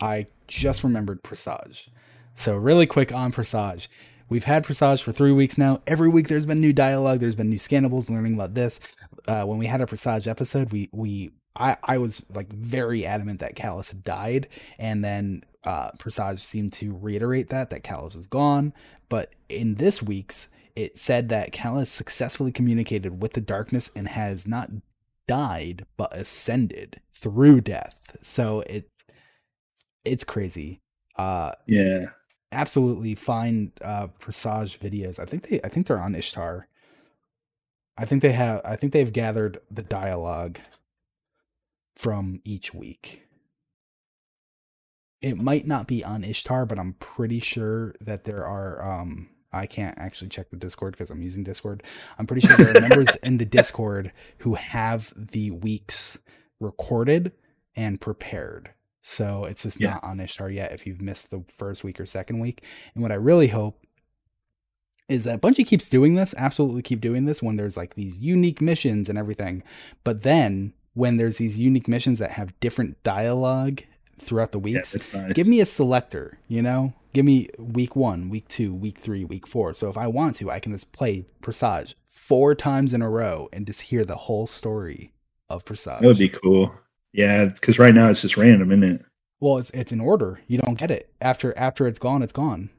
I 0.00 0.26
just 0.48 0.84
remembered 0.84 1.22
Presage. 1.22 1.90
So 2.34 2.56
really 2.56 2.86
quick 2.86 3.12
on 3.12 3.32
Presage. 3.32 3.88
We've 4.30 4.44
had 4.44 4.64
Presage 4.64 5.02
for 5.02 5.12
three 5.12 5.32
weeks 5.32 5.58
now. 5.58 5.82
Every 5.86 6.08
week 6.08 6.28
there's 6.28 6.46
been 6.46 6.60
new 6.60 6.72
dialogue. 6.72 7.18
There's 7.18 7.34
been 7.34 7.50
new 7.50 7.58
scannables 7.58 8.08
learning 8.08 8.34
about 8.34 8.54
this. 8.54 8.78
Uh, 9.26 9.42
when 9.42 9.58
we 9.58 9.66
had 9.66 9.80
a 9.80 9.86
Presage 9.86 10.28
episode, 10.28 10.72
we 10.72 10.88
we 10.92 11.32
I, 11.56 11.76
I 11.82 11.98
was 11.98 12.22
like 12.32 12.50
very 12.52 13.04
adamant 13.04 13.40
that 13.40 13.56
Calus 13.56 13.90
had 13.90 14.04
died, 14.04 14.48
and 14.78 15.04
then 15.04 15.42
uh, 15.64 15.90
Presage 15.98 16.38
seemed 16.38 16.72
to 16.74 16.96
reiterate 16.96 17.48
that 17.48 17.70
that 17.70 17.82
Calus 17.82 18.14
was 18.14 18.28
gone. 18.28 18.72
But 19.08 19.34
in 19.48 19.74
this 19.74 20.00
week's, 20.00 20.46
it 20.76 20.96
said 20.96 21.28
that 21.30 21.52
Calus 21.52 21.88
successfully 21.88 22.52
communicated 22.52 23.20
with 23.20 23.32
the 23.32 23.40
darkness 23.40 23.90
and 23.96 24.06
has 24.08 24.46
not 24.46 24.70
died 25.26 25.86
but 25.96 26.16
ascended 26.16 27.00
through 27.12 27.60
death. 27.60 28.16
So 28.22 28.60
it 28.60 28.88
it's 30.04 30.24
crazy. 30.24 30.80
Uh 31.16 31.52
Yeah. 31.66 32.06
Absolutely 32.52 33.14
find 33.14 33.72
uh 33.82 34.08
Presage 34.18 34.78
videos. 34.80 35.18
I 35.18 35.24
think 35.24 35.48
they 35.48 35.60
I 35.62 35.68
think 35.68 35.86
they're 35.86 36.00
on 36.00 36.14
Ishtar. 36.14 36.66
I 37.96 38.04
think 38.04 38.22
they 38.22 38.32
have 38.32 38.60
I 38.64 38.76
think 38.76 38.92
they've 38.92 39.12
gathered 39.12 39.58
the 39.70 39.82
dialogue 39.82 40.58
from 41.96 42.40
each 42.44 42.72
week. 42.72 43.26
It 45.20 45.36
might 45.36 45.66
not 45.66 45.86
be 45.86 46.02
on 46.02 46.24
Ishtar, 46.24 46.64
but 46.64 46.78
I'm 46.78 46.94
pretty 46.94 47.40
sure 47.40 47.94
that 48.00 48.24
there 48.24 48.46
are 48.46 48.82
um 48.82 49.28
I 49.52 49.66
can't 49.66 49.98
actually 49.98 50.28
check 50.28 50.50
the 50.50 50.56
Discord 50.56 50.92
because 50.92 51.10
I'm 51.10 51.22
using 51.22 51.42
Discord. 51.42 51.82
I'm 52.18 52.26
pretty 52.26 52.46
sure 52.46 52.56
there 52.56 52.76
are 52.76 52.80
members 52.88 53.16
in 53.22 53.38
the 53.38 53.44
Discord 53.44 54.12
who 54.38 54.54
have 54.54 55.12
the 55.16 55.50
weeks 55.50 56.18
recorded 56.60 57.32
and 57.74 58.00
prepared. 58.00 58.70
So 59.02 59.44
it's 59.44 59.62
just 59.62 59.80
Yeah. 59.80 59.90
not 59.92 60.04
on 60.04 60.20
Ishtar 60.20 60.50
yet 60.50 60.72
if 60.72 60.86
you've 60.86 61.00
missed 61.00 61.30
the 61.30 61.42
first 61.48 61.84
week 61.84 61.98
or 62.00 62.06
second 62.06 62.38
week. 62.40 62.64
And 62.94 63.02
what 63.02 63.12
I 63.12 63.16
really 63.16 63.48
hope 63.48 63.82
is 65.08 65.24
that 65.24 65.40
Bungie 65.40 65.66
keeps 65.66 65.88
doing 65.88 66.14
this, 66.14 66.34
absolutely 66.36 66.82
keep 66.82 67.00
doing 67.00 67.24
this 67.24 67.42
when 67.42 67.56
there's 67.56 67.76
like 67.76 67.94
these 67.94 68.18
unique 68.18 68.60
missions 68.60 69.08
and 69.08 69.18
everything. 69.18 69.62
But 70.04 70.22
then 70.22 70.72
when 70.94 71.16
there's 71.16 71.38
these 71.38 71.58
unique 71.58 71.88
missions 71.88 72.18
that 72.18 72.30
have 72.32 72.58
different 72.60 73.02
dialogue 73.02 73.82
throughout 74.18 74.52
the 74.52 74.58
weeks, 74.58 74.94
it's 74.94 75.12
nice. 75.12 75.32
give 75.32 75.46
me 75.48 75.60
a 75.60 75.66
selector, 75.66 76.38
you 76.48 76.62
know? 76.62 76.92
Give 77.12 77.24
me 77.24 77.48
week 77.58 77.96
one, 77.96 78.28
week 78.28 78.46
two, 78.46 78.72
week 78.72 78.98
three, 78.98 79.24
week 79.24 79.46
four. 79.48 79.74
So 79.74 79.88
if 79.88 79.96
I 79.96 80.06
want 80.06 80.36
to, 80.36 80.50
I 80.50 80.60
can 80.60 80.70
just 80.70 80.92
play 80.92 81.26
Presage 81.42 81.94
four 82.08 82.54
times 82.54 82.92
in 82.92 83.02
a 83.02 83.10
row 83.10 83.48
and 83.52 83.66
just 83.66 83.80
hear 83.80 84.04
the 84.04 84.14
whole 84.14 84.46
story 84.46 85.12
of 85.48 85.64
Presage. 85.64 86.02
That 86.02 86.06
would 86.06 86.18
be 86.18 86.28
cool. 86.28 86.72
Yeah, 87.12 87.46
because 87.46 87.78
right 87.78 87.94
now 87.94 88.08
it's 88.08 88.22
just 88.22 88.36
random, 88.36 88.70
isn't 88.70 88.84
it? 88.84 89.06
well, 89.40 89.58
it's 89.58 89.70
it's 89.70 89.92
in 89.92 90.00
order. 90.00 90.40
You 90.48 90.58
don't 90.58 90.78
get 90.78 90.90
it. 90.90 91.12
After 91.20 91.56
after 91.58 91.86
it's 91.86 91.98
gone, 91.98 92.22
it's 92.22 92.32
gone. 92.32 92.70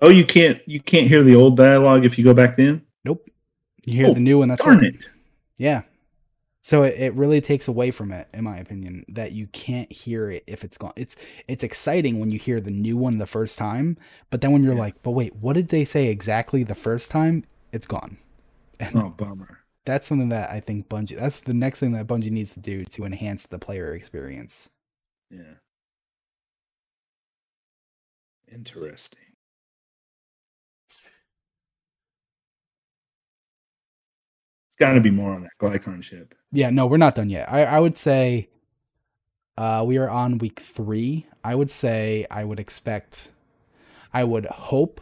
Oh, 0.00 0.08
you 0.08 0.24
can't 0.24 0.60
you 0.66 0.80
can't 0.80 1.06
hear 1.06 1.22
the 1.22 1.34
old 1.36 1.56
dialogue 1.56 2.04
if 2.04 2.18
you 2.18 2.24
go 2.24 2.34
back 2.34 2.56
then. 2.56 2.82
Nope. 3.04 3.28
You 3.84 3.94
hear 3.94 4.06
Oh, 4.08 4.14
the 4.14 4.20
new 4.20 4.38
one, 4.38 4.48
that's 4.48 4.62
Darn 4.64 4.84
it. 4.84 4.94
it! 4.96 5.08
Yeah. 5.58 5.82
So 6.64 6.84
it, 6.84 6.94
it 6.96 7.14
really 7.14 7.40
takes 7.40 7.66
away 7.68 7.90
from 7.90 8.12
it, 8.12 8.28
in 8.32 8.44
my 8.44 8.56
opinion, 8.58 9.04
that 9.08 9.32
you 9.32 9.48
can't 9.48 9.90
hear 9.92 10.30
it 10.30 10.44
if 10.46 10.64
it's 10.64 10.78
gone. 10.78 10.92
It's 10.96 11.16
it's 11.48 11.64
exciting 11.64 12.20
when 12.20 12.30
you 12.30 12.38
hear 12.38 12.60
the 12.60 12.70
new 12.70 12.96
one 12.96 13.18
the 13.18 13.26
first 13.26 13.58
time, 13.58 13.96
but 14.30 14.40
then 14.40 14.52
when 14.52 14.62
you're 14.62 14.74
Yeah. 14.74 14.80
like, 14.80 15.02
but 15.02 15.12
wait, 15.12 15.34
what 15.36 15.54
did 15.54 15.68
they 15.68 15.84
say 15.84 16.06
exactly 16.08 16.62
the 16.64 16.74
first 16.76 17.10
time? 17.10 17.44
It's 17.72 17.86
gone. 17.86 18.18
And 18.80 18.96
Oh, 18.96 19.10
bummer. 19.10 19.58
That's 19.84 20.06
something 20.06 20.28
that 20.28 20.50
I 20.50 20.60
think 20.60 20.88
Bungie 20.88 21.18
that's 21.18 21.40
the 21.40 21.54
next 21.54 21.80
thing 21.80 21.92
that 21.92 22.06
Bungie 22.06 22.30
needs 22.30 22.54
to 22.54 22.60
do 22.60 22.84
to 22.84 23.04
enhance 23.04 23.46
the 23.46 23.58
player 23.58 23.94
experience. 23.94 24.68
Yeah. 25.30 25.54
Interesting. 28.52 29.18
It's 34.68 34.76
got 34.78 34.92
to 34.92 35.00
be 35.00 35.10
more 35.10 35.32
on 35.34 35.42
that 35.42 35.50
Glykon 35.60 36.02
ship. 36.02 36.34
Yeah, 36.52 36.70
no, 36.70 36.86
we're 36.86 36.96
not 36.96 37.14
done 37.14 37.28
yet. 37.28 37.50
I, 37.50 37.64
I 37.64 37.80
would 37.80 37.96
say 37.96 38.48
uh, 39.58 39.84
we 39.86 39.98
are 39.98 40.08
on 40.08 40.38
week 40.38 40.60
three. 40.60 41.26
I 41.44 41.54
would 41.54 41.70
say 41.70 42.26
I 42.30 42.44
would 42.44 42.60
expect, 42.60 43.30
I 44.12 44.24
would 44.24 44.46
hope 44.46 45.00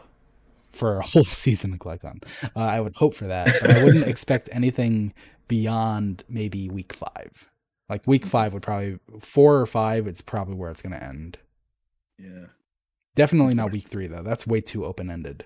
for 0.73 0.97
a 0.97 1.01
whole 1.05 1.23
season 1.25 1.73
of 1.73 1.79
Glykon. 1.79 2.23
Uh, 2.43 2.49
I 2.59 2.79
would 2.79 2.95
hope 2.95 3.13
for 3.13 3.27
that, 3.27 3.53
but 3.61 3.71
I 3.71 3.83
wouldn't 3.83 4.07
expect 4.07 4.49
anything 4.51 5.13
beyond 5.47 6.23
maybe 6.29 6.69
week 6.69 6.93
five. 6.93 7.49
Like 7.89 8.07
week 8.07 8.25
five 8.25 8.53
would 8.53 8.63
probably 8.63 8.99
four 9.19 9.59
or 9.59 9.65
five. 9.65 10.07
It's 10.07 10.21
probably 10.21 10.55
where 10.55 10.71
it's 10.71 10.81
going 10.81 10.93
to 10.93 11.03
end. 11.03 11.37
Yeah. 12.17 12.45
Definitely 13.15 13.53
not 13.55 13.71
week 13.73 13.87
three 13.89 14.07
though. 14.07 14.23
That's 14.23 14.47
way 14.47 14.61
too 14.61 14.85
open 14.85 15.11
ended. 15.11 15.43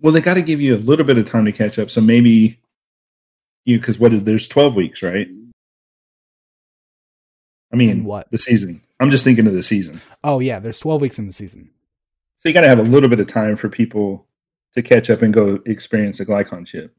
Well, 0.00 0.12
they 0.12 0.20
got 0.22 0.34
to 0.34 0.42
give 0.42 0.60
you 0.60 0.74
a 0.74 0.78
little 0.78 1.04
bit 1.04 1.18
of 1.18 1.26
time 1.28 1.44
to 1.44 1.52
catch 1.52 1.78
up. 1.78 1.90
So 1.90 2.00
maybe 2.00 2.58
you 3.66 3.78
because 3.78 3.98
what 3.98 4.14
is 4.14 4.22
there's 4.22 4.48
twelve 4.48 4.74
weeks, 4.74 5.02
right? 5.02 5.28
I 7.72 7.76
mean, 7.76 7.90
In 7.90 8.04
what? 8.04 8.30
the 8.30 8.38
season? 8.38 8.80
I'm 9.00 9.10
just 9.10 9.24
thinking 9.24 9.46
of 9.46 9.52
the 9.52 9.62
season. 9.62 10.00
Oh 10.24 10.40
yeah, 10.40 10.58
there's 10.58 10.80
12 10.80 11.02
weeks 11.02 11.18
in 11.18 11.26
the 11.26 11.32
season. 11.32 11.70
So 12.38 12.48
you 12.48 12.52
got 12.54 12.62
to 12.62 12.68
have 12.68 12.78
a 12.78 12.82
little 12.82 13.08
bit 13.10 13.20
of 13.20 13.26
time 13.26 13.56
for 13.56 13.68
people 13.68 14.26
to 14.74 14.80
catch 14.82 15.10
up 15.10 15.20
and 15.22 15.34
go 15.34 15.60
experience 15.66 16.18
the 16.18 16.24
Glykon 16.26 16.66
ship. 16.66 16.94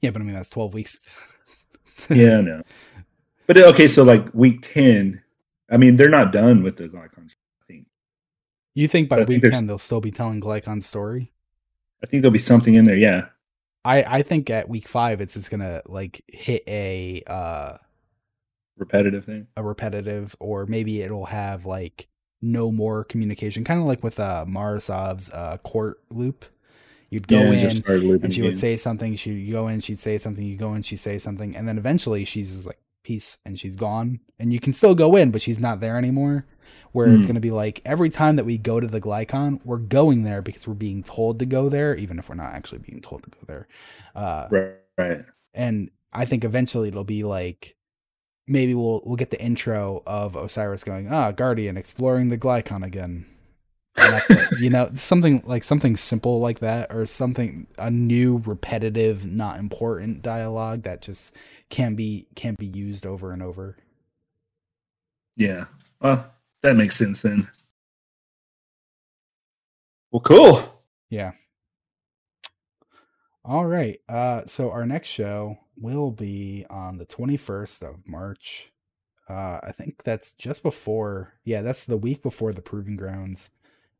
Yeah, 0.00 0.10
but 0.10 0.22
I 0.22 0.24
mean 0.24 0.34
that's 0.34 0.50
12 0.50 0.72
weeks. 0.74 0.98
Yeah, 2.10 2.40
know. 2.40 2.62
But 3.46 3.56
okay, 3.56 3.86
so 3.88 4.02
like 4.02 4.26
week 4.34 4.60
ten, 4.62 5.22
I 5.70 5.76
mean, 5.76 5.94
they're 5.96 6.10
not 6.10 6.32
done 6.32 6.62
with 6.64 6.76
the 6.76 6.88
Glykon 6.88 7.30
ship. 7.30 7.38
I 7.62 7.64
think. 7.66 7.86
You 8.74 8.88
think 8.88 9.08
by 9.08 9.18
think 9.18 9.28
week 9.28 9.42
there's- 9.42 9.54
10 9.56 9.66
they'll 9.68 9.78
still 9.78 10.00
be 10.00 10.10
telling 10.10 10.40
Glykon's 10.40 10.86
story? 10.86 11.32
I 12.02 12.06
think 12.06 12.22
there'll 12.22 12.32
be 12.32 12.38
something 12.40 12.74
in 12.74 12.84
there. 12.84 12.96
Yeah. 12.96 13.26
I 13.84 14.02
I 14.02 14.22
think 14.22 14.50
at 14.50 14.68
week 14.68 14.88
five 14.88 15.20
it's 15.20 15.34
just 15.34 15.50
gonna 15.52 15.82
like 15.86 16.22
hit 16.26 16.62
a 16.66 17.22
uh 17.28 17.76
Repetitive 18.76 19.24
thing. 19.24 19.46
a 19.56 19.62
repetitive 19.62 20.34
or 20.40 20.66
maybe 20.66 21.00
it'll 21.00 21.26
have 21.26 21.64
like 21.64 22.08
no 22.44 22.70
more 22.72 23.04
communication, 23.04 23.64
kind 23.64 23.80
of 23.80 23.86
like 23.86 24.04
with 24.04 24.20
uh 24.20 24.44
Mara 24.48 24.80
Sov's 24.80 25.30
uh 25.30 25.58
court 25.64 26.00
loop. 26.10 26.44
You'd 27.10 27.28
go 27.28 27.50
yeah, 27.50 27.52
in 27.52 27.58
just 27.58 27.84
and 28.22 28.32
she 28.32 28.42
would 28.42 28.56
say 28.56 28.76
something, 28.76 29.16
she'd 29.16 29.50
go 29.52 29.68
in, 29.68 29.80
she'd 29.80 29.98
say 30.00 30.18
something, 30.18 30.44
you 30.44 30.56
go 30.56 30.74
in, 30.74 30.82
she'd 30.82 30.96
say 30.96 31.18
something, 31.18 31.54
and 31.56 31.68
then 31.68 31.78
eventually 31.78 32.24
she's 32.24 32.66
like 32.66 32.78
peace 33.04 33.38
and 33.44 33.58
she's 33.58 33.76
gone. 33.76 34.20
And 34.38 34.52
you 34.52 34.60
can 34.60 34.72
still 34.72 34.94
go 34.94 35.16
in, 35.16 35.30
but 35.30 35.42
she's 35.42 35.58
not 35.58 35.80
there 35.80 35.96
anymore. 35.98 36.46
Where 36.92 37.14
it's 37.14 37.26
Hmm. 37.26 37.26
gonna 37.26 37.40
be 37.40 37.50
like 37.50 37.82
every 37.84 38.10
time 38.10 38.36
that 38.36 38.44
we 38.46 38.58
go 38.58 38.80
to 38.80 38.86
the 38.86 39.00
Glykon, 39.00 39.60
we're 39.64 39.78
going 39.78 40.22
there 40.22 40.42
because 40.42 40.66
we're 40.66 40.74
being 40.74 41.02
told 41.02 41.38
to 41.40 41.46
go 41.46 41.68
there, 41.68 41.94
even 41.96 42.18
if 42.18 42.28
we're 42.28 42.36
not 42.36 42.54
actually 42.54 42.78
being 42.78 43.00
told 43.00 43.24
to 43.24 43.30
go 43.30 43.38
there. 43.46 43.68
Uh 44.14 44.48
right, 44.50 44.76
right. 44.98 45.24
and 45.52 45.90
I 46.12 46.24
think 46.24 46.44
eventually 46.44 46.88
it'll 46.88 47.04
be 47.04 47.24
like 47.24 47.76
maybe 48.46 48.74
we'll 48.74 49.02
we'll 49.04 49.16
get 49.16 49.30
the 49.30 49.40
intro 49.40 50.02
of 50.06 50.36
Osiris 50.36 50.84
going, 50.84 51.12
ah, 51.12 51.32
Guardian 51.32 51.76
exploring 51.76 52.28
the 52.28 52.38
Glykon 52.38 52.84
again. 52.84 53.26
That's 53.96 54.60
you 54.60 54.70
know, 54.70 54.90
something 54.94 55.42
like 55.46 55.64
something 55.64 55.96
simple 55.96 56.40
like 56.40 56.60
that, 56.60 56.94
or 56.94 57.06
something 57.06 57.66
a 57.78 57.90
new 57.90 58.42
repetitive, 58.44 59.24
not 59.26 59.58
important 59.58 60.22
dialogue 60.22 60.82
that 60.82 61.02
just 61.02 61.32
can 61.70 61.94
be 61.94 62.26
can 62.34 62.54
be 62.58 62.66
used 62.66 63.06
over 63.06 63.32
and 63.32 63.42
over. 63.42 63.76
Yeah. 65.36 65.66
Well, 66.00 66.32
that 66.62 66.76
makes 66.76 66.96
sense 66.96 67.22
then. 67.22 67.48
Well, 70.10 70.20
cool. 70.20 70.82
Yeah. 71.10 71.32
All 73.44 73.66
right. 73.66 74.00
Uh, 74.08 74.46
so 74.46 74.70
our 74.70 74.86
next 74.86 75.08
show 75.08 75.58
will 75.76 76.10
be 76.10 76.64
on 76.70 76.96
the 76.96 77.04
21st 77.04 77.82
of 77.82 77.96
March. 78.06 78.72
Uh, 79.28 79.60
I 79.62 79.72
think 79.72 80.02
that's 80.02 80.32
just 80.34 80.62
before. 80.62 81.34
Yeah, 81.44 81.62
that's 81.62 81.84
the 81.84 81.96
week 81.96 82.22
before 82.22 82.52
the 82.52 82.62
Proving 82.62 82.96
Grounds, 82.96 83.50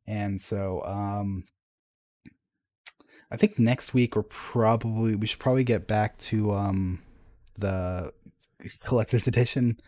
and 0.06 0.38
so 0.38 0.82
um, 0.84 1.44
I 3.30 3.36
think 3.38 3.58
next 3.58 3.94
week 3.94 4.16
we're 4.16 4.22
probably 4.24 5.16
we 5.16 5.26
should 5.26 5.38
probably 5.38 5.64
get 5.64 5.86
back 5.86 6.18
to 6.18 6.52
um 6.52 7.02
the 7.58 8.12
collector's 8.80 9.26
edition. 9.26 9.80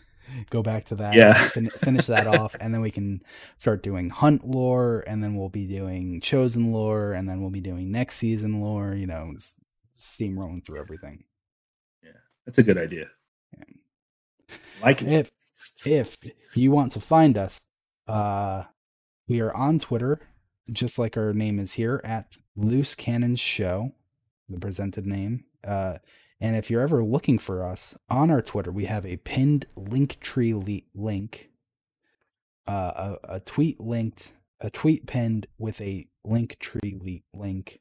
Go 0.51 0.63
back 0.63 0.85
to 0.87 0.97
that. 0.97 1.15
Yeah. 1.15 1.35
fin- 1.35 1.71
finish 1.71 2.07
that 2.07 2.27
off, 2.27 2.57
and 2.61 2.75
then 2.75 2.81
we 2.81 2.91
can 2.91 3.23
start 3.59 3.83
doing 3.83 4.11
hunt 4.11 4.47
lore, 4.47 5.05
and 5.07 5.23
then 5.23 5.37
we'll 5.37 5.49
be 5.49 5.67
doing 5.67 6.21
chosen 6.21 6.73
lore, 6.73 7.13
and 7.13 7.29
then 7.29 7.41
we'll 7.41 7.51
be 7.51 7.61
doing 7.61 7.91
next 7.91 8.17
season 8.17 8.61
lore. 8.61 8.95
You 8.95 9.07
know, 9.07 9.35
steamrolling 9.99 10.65
through 10.65 10.81
everything. 10.81 11.25
Yeah. 12.03 12.11
That's 12.45 12.59
a 12.59 12.63
good 12.63 12.79
idea. 12.79 13.07
Like 14.83 15.03
it. 15.03 15.09
If 15.09 15.33
if 15.87 16.57
you 16.57 16.71
want 16.71 16.93
to 16.93 17.01
find 17.01 17.37
us, 17.37 17.61
uh, 18.07 18.65
we 19.29 19.41
are 19.41 19.55
on 19.55 19.79
Twitter, 19.79 20.21
just 20.71 20.99
like 20.99 21.17
our 21.17 21.33
name 21.33 21.59
is 21.59 21.73
here 21.73 22.01
at 22.05 22.37
Loose 22.55 22.95
Cannon 22.95 23.37
Show, 23.37 23.93
the 24.49 24.59
presented 24.59 25.07
name. 25.07 25.45
Uh, 25.67 25.99
and 26.41 26.57
if 26.57 26.71
you're 26.71 26.83
ever 26.83 27.03
looking 27.03 27.39
for 27.39 27.65
us 27.65 27.97
on 28.11 28.31
our 28.31 28.43
Twitter, 28.43 28.71
we 28.71 28.85
have 28.87 29.07
a 29.07 29.17
pinned 29.19 29.67
link 29.75 30.21
tree 30.21 30.55
le- 30.55 30.81
link, 30.95 31.51
uh, 32.69 33.17
a, 33.25 33.37
a 33.37 33.41
tweet 33.41 33.81
linked, 33.81 34.33
a 34.61 34.71
tweet 34.71 35.07
pinned 35.07 35.47
with 35.59 35.81
a 35.81 36.07
link 36.25 36.59
tree 36.59 36.97
le- 37.01 37.39
link 37.39 37.81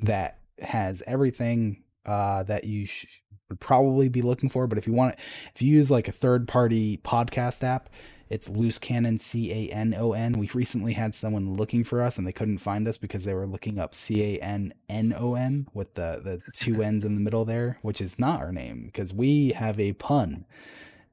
that 0.00 0.38
has 0.60 1.02
everything 1.06 1.82
uh, 2.06 2.42
that 2.44 2.64
you 2.64 2.86
sh- 2.86 3.22
would 3.48 3.60
probably 3.60 4.08
be 4.08 4.22
looking 4.22 4.48
for. 4.48 4.66
But 4.66 4.78
if 4.78 4.86
you 4.86 4.92
want, 4.92 5.16
if 5.54 5.62
you 5.62 5.74
use 5.74 5.90
like 5.90 6.08
a 6.08 6.12
third 6.12 6.46
party 6.46 6.98
podcast 6.98 7.64
app, 7.64 7.90
it's 8.30 8.48
Loose 8.48 8.78
Cannon 8.78 9.18
C 9.18 9.50
A 9.52 9.72
N 9.72 9.94
O 9.98 10.12
N. 10.12 10.32
We 10.34 10.48
recently 10.54 10.92
had 10.94 11.14
someone 11.14 11.54
looking 11.54 11.84
for 11.84 12.00
us 12.02 12.16
and 12.16 12.26
they 12.26 12.32
couldn't 12.32 12.58
find 12.58 12.86
us 12.88 12.96
because 12.96 13.24
they 13.24 13.34
were 13.34 13.46
looking 13.46 13.78
up 13.78 13.94
C 13.94 14.22
A 14.36 14.38
N 14.38 14.72
N 14.88 15.12
O 15.16 15.34
N 15.34 15.66
with 15.74 15.94
the 15.94 16.20
the 16.22 16.40
two 16.52 16.82
N's 16.82 17.04
in 17.04 17.14
the 17.16 17.20
middle 17.20 17.44
there, 17.44 17.78
which 17.82 18.00
is 18.00 18.18
not 18.18 18.40
our 18.40 18.52
name 18.52 18.84
because 18.86 19.12
we 19.12 19.50
have 19.50 19.78
a 19.80 19.92
pun, 19.94 20.46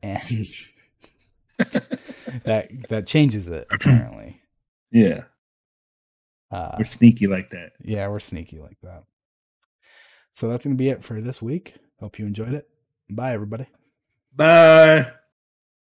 and 0.01 0.21
that 2.45 2.69
that 2.89 3.07
changes 3.07 3.47
it 3.47 3.67
apparently. 3.71 4.41
Yeah. 4.91 5.23
Uh, 6.49 6.75
We're 6.77 6.85
sneaky 6.85 7.27
like 7.27 7.49
that. 7.49 7.73
yeah, 7.83 8.07
we're 8.07 8.21
sneaky 8.21 8.59
like 8.59 8.77
that. 8.81 9.03
So 10.31 10.47
that's 10.47 10.63
gonna 10.63 10.75
be 10.75 10.87
it 10.89 11.03
for 11.03 11.19
this 11.19 11.41
week. 11.41 11.73
Hope 11.99 12.19
you 12.19 12.25
enjoyed 12.25 12.53
it. 12.53 12.69
Bye, 13.09 13.33
everybody. 13.33 13.65
Bye. 14.33 15.11